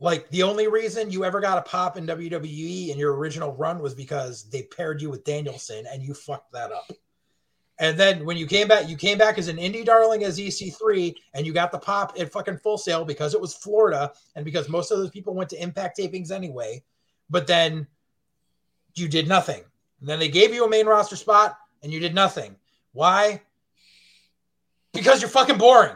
Like 0.00 0.28
the 0.30 0.44
only 0.44 0.68
reason 0.68 1.10
you 1.10 1.24
ever 1.24 1.40
got 1.40 1.58
a 1.58 1.62
pop 1.62 1.96
in 1.96 2.06
WWE 2.06 2.90
in 2.90 2.98
your 2.98 3.16
original 3.16 3.52
run 3.54 3.80
was 3.80 3.94
because 3.94 4.48
they 4.50 4.62
paired 4.62 5.02
you 5.02 5.10
with 5.10 5.24
Danielson 5.24 5.86
and 5.90 6.02
you 6.02 6.14
fucked 6.14 6.52
that 6.52 6.70
up. 6.70 6.90
And 7.80 7.96
then 7.98 8.24
when 8.24 8.36
you 8.36 8.46
came 8.46 8.66
back, 8.66 8.88
you 8.88 8.96
came 8.96 9.18
back 9.18 9.38
as 9.38 9.46
an 9.46 9.56
indie 9.56 9.84
darling 9.84 10.24
as 10.24 10.38
EC3, 10.38 11.14
and 11.34 11.46
you 11.46 11.52
got 11.52 11.70
the 11.70 11.78
pop 11.78 12.14
at 12.18 12.32
fucking 12.32 12.58
Full 12.58 12.76
Sail 12.76 13.04
because 13.04 13.34
it 13.34 13.40
was 13.40 13.54
Florida 13.54 14.12
and 14.34 14.44
because 14.44 14.68
most 14.68 14.90
of 14.90 14.98
those 14.98 15.10
people 15.10 15.32
went 15.32 15.48
to 15.50 15.62
Impact 15.62 15.96
tapings 15.96 16.32
anyway. 16.32 16.82
But 17.30 17.46
then 17.46 17.86
you 18.94 19.06
did 19.08 19.28
nothing. 19.28 19.62
And 20.00 20.08
then 20.08 20.18
they 20.18 20.28
gave 20.28 20.52
you 20.52 20.64
a 20.64 20.68
main 20.68 20.86
roster 20.86 21.14
spot 21.16 21.56
and 21.82 21.92
you 21.92 22.00
did 22.00 22.14
nothing. 22.14 22.56
Why? 22.92 23.42
Because 24.92 25.20
you're 25.20 25.30
fucking 25.30 25.58
boring. 25.58 25.94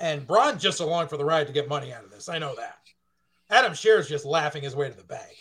And 0.00 0.26
Braun 0.26 0.58
just 0.58 0.80
along 0.80 1.08
for 1.08 1.16
the 1.16 1.24
ride 1.24 1.46
to 1.46 1.52
get 1.52 1.68
money 1.68 1.92
out 1.92 2.04
of 2.04 2.10
this. 2.10 2.28
I 2.28 2.38
know 2.38 2.54
that. 2.56 2.78
Adam 3.48 3.72
Scherr's 3.72 4.08
just 4.08 4.24
laughing 4.24 4.62
his 4.62 4.76
way 4.76 4.88
to 4.88 4.96
the 4.96 5.04
bank. 5.04 5.36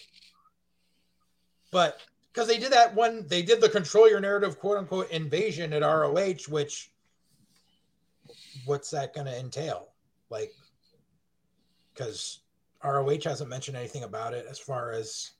But 1.72 2.00
because 2.32 2.48
they 2.48 2.58
did 2.58 2.72
that 2.72 2.94
one, 2.96 3.26
they 3.28 3.42
did 3.42 3.60
the 3.60 3.70
control 3.70 4.10
your 4.10 4.20
narrative 4.20 4.60
quote 4.60 4.78
unquote 4.78 5.10
invasion 5.12 5.74
at 5.74 5.82
ROH, 5.82 6.50
which 6.50 6.92
what's 8.66 8.92
that 8.92 9.14
going 9.14 9.28
to 9.28 9.38
entail? 9.38 9.90
Like, 10.30 10.52
because 11.94 12.40
ROH 12.84 13.24
hasn't 13.24 13.50
mentioned 13.50 13.78
anything 13.78 14.04
about 14.04 14.34
it 14.34 14.46
as 14.50 14.60
far 14.60 14.92
as 14.92 15.32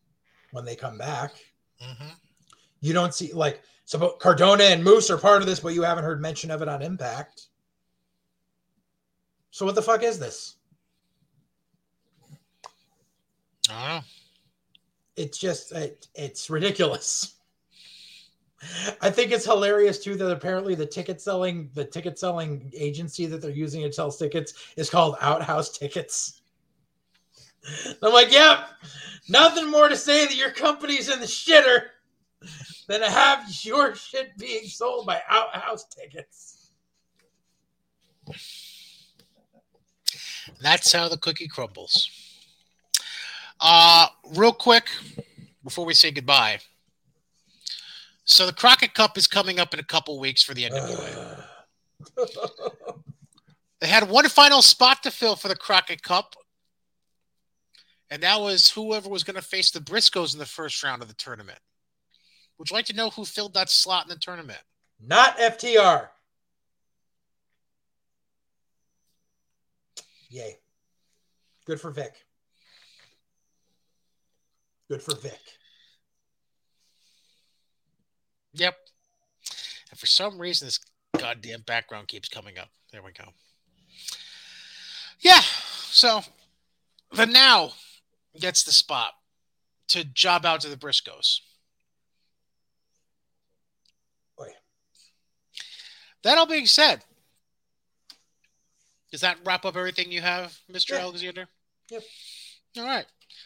when 0.52 0.66
they 0.66 0.76
come 0.76 0.98
back. 0.98 1.34
Mm-hmm. 1.84 2.10
You 2.82 2.94
don't 2.94 3.14
see 3.14 3.34
like 3.34 3.62
so 3.86 4.16
Cardona 4.20 4.64
and 4.64 4.84
Moose 4.84 5.10
are 5.10 5.18
part 5.18 5.42
of 5.42 5.48
this, 5.48 5.60
but 5.60 5.74
you 5.74 5.84
haven't 5.84 6.04
heard 6.04 6.22
mention 6.22 6.50
of 6.50 6.62
it 6.62 6.68
on 6.68 6.82
Impact. 6.82 7.48
So 9.56 9.66
what 9.66 9.76
the 9.76 9.82
fuck 9.82 10.04
is 10.04 10.20
this? 10.20 10.58
I 13.70 13.88
don't 13.88 13.88
know. 13.88 14.02
It's 15.16 15.38
just 15.38 15.72
it, 15.72 16.10
it's 16.14 16.50
ridiculous. 16.50 17.36
I 19.00 19.10
think 19.10 19.32
it's 19.32 19.46
hilarious 19.46 20.04
too 20.04 20.16
that 20.16 20.30
apparently 20.30 20.76
the 20.76 20.86
ticket 20.86 21.22
selling 21.22 21.70
the 21.74 21.86
ticket 21.86 22.20
selling 22.20 22.70
agency 22.76 23.28
that 23.28 23.42
they're 23.42 23.50
using 23.50 23.84
to 23.84 23.94
sell 23.94 24.12
tickets 24.12 24.74
is 24.76 24.90
called 24.90 25.16
Outhouse 25.22 25.70
Tickets. 25.70 26.42
I'm 28.04 28.12
like, 28.12 28.34
yep, 28.34 28.68
nothing 29.30 29.72
more 29.72 29.88
to 29.88 29.96
say 29.96 30.26
that 30.26 30.36
your 30.36 30.52
company's 30.52 31.08
in 31.08 31.22
the 31.22 31.26
shitter 31.26 31.84
than 32.90 33.00
to 33.00 33.10
have 33.10 33.46
your 33.64 33.96
shit 33.96 34.38
being 34.38 34.66
sold 34.66 35.06
by 35.06 35.22
outhouse 35.30 35.86
tickets. 35.86 36.72
That's 40.62 40.92
how 40.92 41.08
the 41.10 41.18
cookie 41.18 41.48
crumbles. 41.48 42.10
Uh, 43.60 44.08
real 44.36 44.52
quick 44.52 44.90
before 45.64 45.86
we 45.86 45.94
say 45.94 46.12
goodbye. 46.12 46.60
So 48.26 48.46
the 48.46 48.54
Crockett 48.54 48.94
Cup 48.94 49.18
is 49.18 49.28
coming 49.28 49.60
up 49.60 49.74
in 49.74 49.80
a 49.80 49.84
couple 49.84 50.20
weeks 50.20 50.42
for 50.42 50.54
the 50.54 50.64
NWA. 50.64 51.44
they 53.82 53.88
had 53.88 54.10
one 54.10 54.28
final 54.30 54.62
spot 54.62 55.04
to 55.04 55.12
fill 55.12 55.36
for 55.36 55.48
the 55.48 55.56
Crockett 55.56 56.02
Cup, 56.02 56.36
and 58.10 58.24
that 58.24 58.40
was 58.40 58.70
whoever 58.72 59.10
was 59.10 59.24
going 59.24 59.36
to 59.36 59.42
face 59.42 59.72
the 59.72 59.80
Briscoes 59.80 60.34
in 60.34 60.40
the 60.40 60.46
first 60.46 60.84
round 60.84 61.02
of 61.02 61.08
the 61.08 61.14
tournament. 61.16 61.60
Would 62.58 62.70
you 62.70 62.76
like 62.76 62.86
to 62.86 62.96
know 62.96 63.10
who 63.10 63.26
filled 63.26 63.54
that 63.54 63.70
slot 63.70 64.06
in 64.06 64.10
the 64.10 64.20
tournament? 64.20 64.62
Not 65.00 65.38
FTR. 65.38 66.08
Yay. 70.30 70.58
Good 71.66 71.82
for 71.82 71.92
Vik. 71.92 72.14
Good 74.90 75.02
for 75.02 75.16
Vik. 75.16 75.40
Yep. 78.54 78.76
And 79.90 80.00
for 80.00 80.06
some 80.06 80.40
reason, 80.40 80.68
this 80.68 80.80
goddamn 81.18 81.62
background 81.62 82.08
keeps 82.08 82.30
coming 82.30 82.58
up. 82.58 82.70
There 82.92 83.02
we 83.04 83.12
go. 83.12 83.26
Yeah. 85.20 85.42
So 85.42 86.22
the 87.12 87.26
now 87.26 87.72
gets 88.40 88.64
the 88.64 88.72
spot 88.72 89.14
to 89.88 90.04
job 90.04 90.46
out 90.46 90.62
to 90.62 90.70
the 90.70 90.78
Briscoes. 90.78 91.40
Boy. 94.38 94.50
That 96.24 96.38
all 96.38 96.46
being 96.46 96.68
said, 96.68 97.04
does 99.16 99.22
that 99.22 99.38
wrap 99.46 99.64
up 99.64 99.78
everything 99.78 100.12
you 100.12 100.20
have, 100.20 100.60
Mr. 100.70 101.00
Alexander? 101.00 101.48
Yep. 101.90 102.04
All 102.78 102.84
right. 102.84 103.06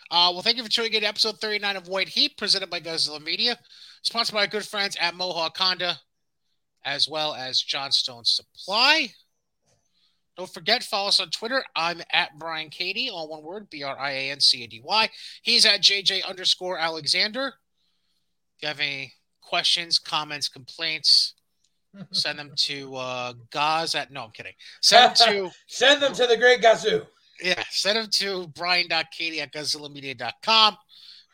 Uh, 0.10 0.32
well, 0.34 0.42
thank 0.42 0.58
you 0.58 0.64
for 0.64 0.70
tuning 0.72 0.96
in 0.96 1.02
to 1.02 1.08
episode 1.08 1.40
39 1.40 1.76
of 1.76 1.88
White 1.88 2.10
Heat, 2.10 2.36
presented 2.40 2.72
by 2.72 2.80
Godzilla 2.80 3.24
Media, 3.24 3.56
sponsored 4.02 4.34
by 4.34 4.42
our 4.42 4.48
good 4.48 4.66
friends 4.66 4.98
at 5.00 5.14
Mohawk 5.14 5.56
Honda, 5.56 6.00
as 6.84 7.08
well 7.08 7.36
as 7.36 7.62
Johnstone 7.62 8.26
Supply. 8.26 9.10
Don't 10.36 10.52
forget, 10.52 10.82
follow 10.82 11.10
us 11.10 11.20
on 11.20 11.30
Twitter. 11.30 11.64
I'm 11.76 12.02
at 12.12 12.40
Brian 12.40 12.72
Cady, 12.72 13.12
all 13.12 13.30
one 13.30 13.44
word, 13.44 13.70
B 13.70 13.84
R 13.84 13.96
I 13.96 14.10
A 14.10 14.32
N 14.32 14.40
C 14.40 14.64
A 14.64 14.68
D 14.68 14.82
Y. 14.84 15.08
He's 15.44 15.68
at 15.68 15.82
JJ 15.84 16.26
underscore 16.26 16.80
Alexander. 16.80 17.54
If 18.58 18.64
you 18.64 18.68
have 18.70 18.80
any 18.80 19.14
questions, 19.44 20.00
comments, 20.00 20.50
complaints, 20.50 21.36
send 22.12 22.40
them 22.40 22.52
to 22.56 22.96
uh, 22.96 23.34
Gaz 23.52 23.96
at, 23.96 24.12
no, 24.12 24.24
I'm 24.24 24.32
kidding. 24.32 24.54
Send 24.82 25.16
them 25.16 25.28
to. 25.28 25.52
Send 25.68 26.02
them 26.02 26.14
to 26.14 26.28
the 26.28 26.38
great 26.38 26.62
Gazoo. 26.62 27.06
Yeah, 27.42 27.64
send 27.70 27.98
them 27.98 28.08
to 28.12 28.48
brian.cady 28.50 29.42
at 29.42 29.54
godzillamedia.com. 29.54 30.78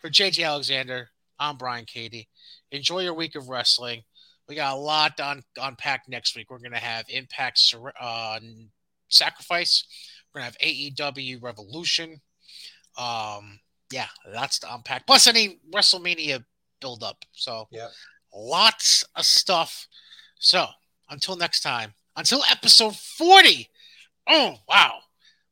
For 0.01 0.09
JJ 0.09 0.45
Alexander, 0.45 1.09
I'm 1.39 1.57
Brian 1.57 1.85
Cady. 1.85 2.29
Enjoy 2.71 2.99
your 2.99 3.15
week 3.15 3.35
of 3.35 3.49
wrestling. 3.49 4.03
We 4.47 4.55
got 4.55 4.73
a 4.73 4.79
lot 4.79 5.17
to 5.17 5.27
un- 5.27 5.43
unpack 5.57 6.03
next 6.07 6.35
week. 6.35 6.51
We're 6.51 6.59
going 6.59 6.73
to 6.73 6.77
have 6.77 7.05
Impact 7.09 7.59
uh, 7.99 8.39
Sacrifice. 9.09 9.85
We're 10.33 10.41
going 10.41 10.51
to 10.51 10.59
have 10.59 11.15
AEW 11.15 11.41
Revolution. 11.41 12.21
Um, 12.97 13.59
yeah, 13.91 14.07
that's 14.31 14.59
to 14.59 14.73
unpack. 14.73 15.07
Plus 15.07 15.27
any 15.27 15.59
WrestleMania 15.73 16.43
build 16.81 17.03
up. 17.03 17.25
So, 17.33 17.67
yeah. 17.71 17.87
lots 18.33 19.03
of 19.15 19.25
stuff. 19.25 19.87
So, 20.39 20.67
until 21.09 21.35
next 21.35 21.61
time, 21.61 21.93
until 22.15 22.43
episode 22.49 22.95
40. 22.95 23.69
Oh, 24.27 24.55
wow. 24.67 24.99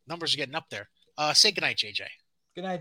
Numbers 0.08 0.34
are 0.34 0.38
getting 0.38 0.56
up 0.56 0.70
there. 0.70 0.90
Uh, 1.18 1.34
say 1.34 1.52
goodnight, 1.52 1.78
JJ. 1.78 2.02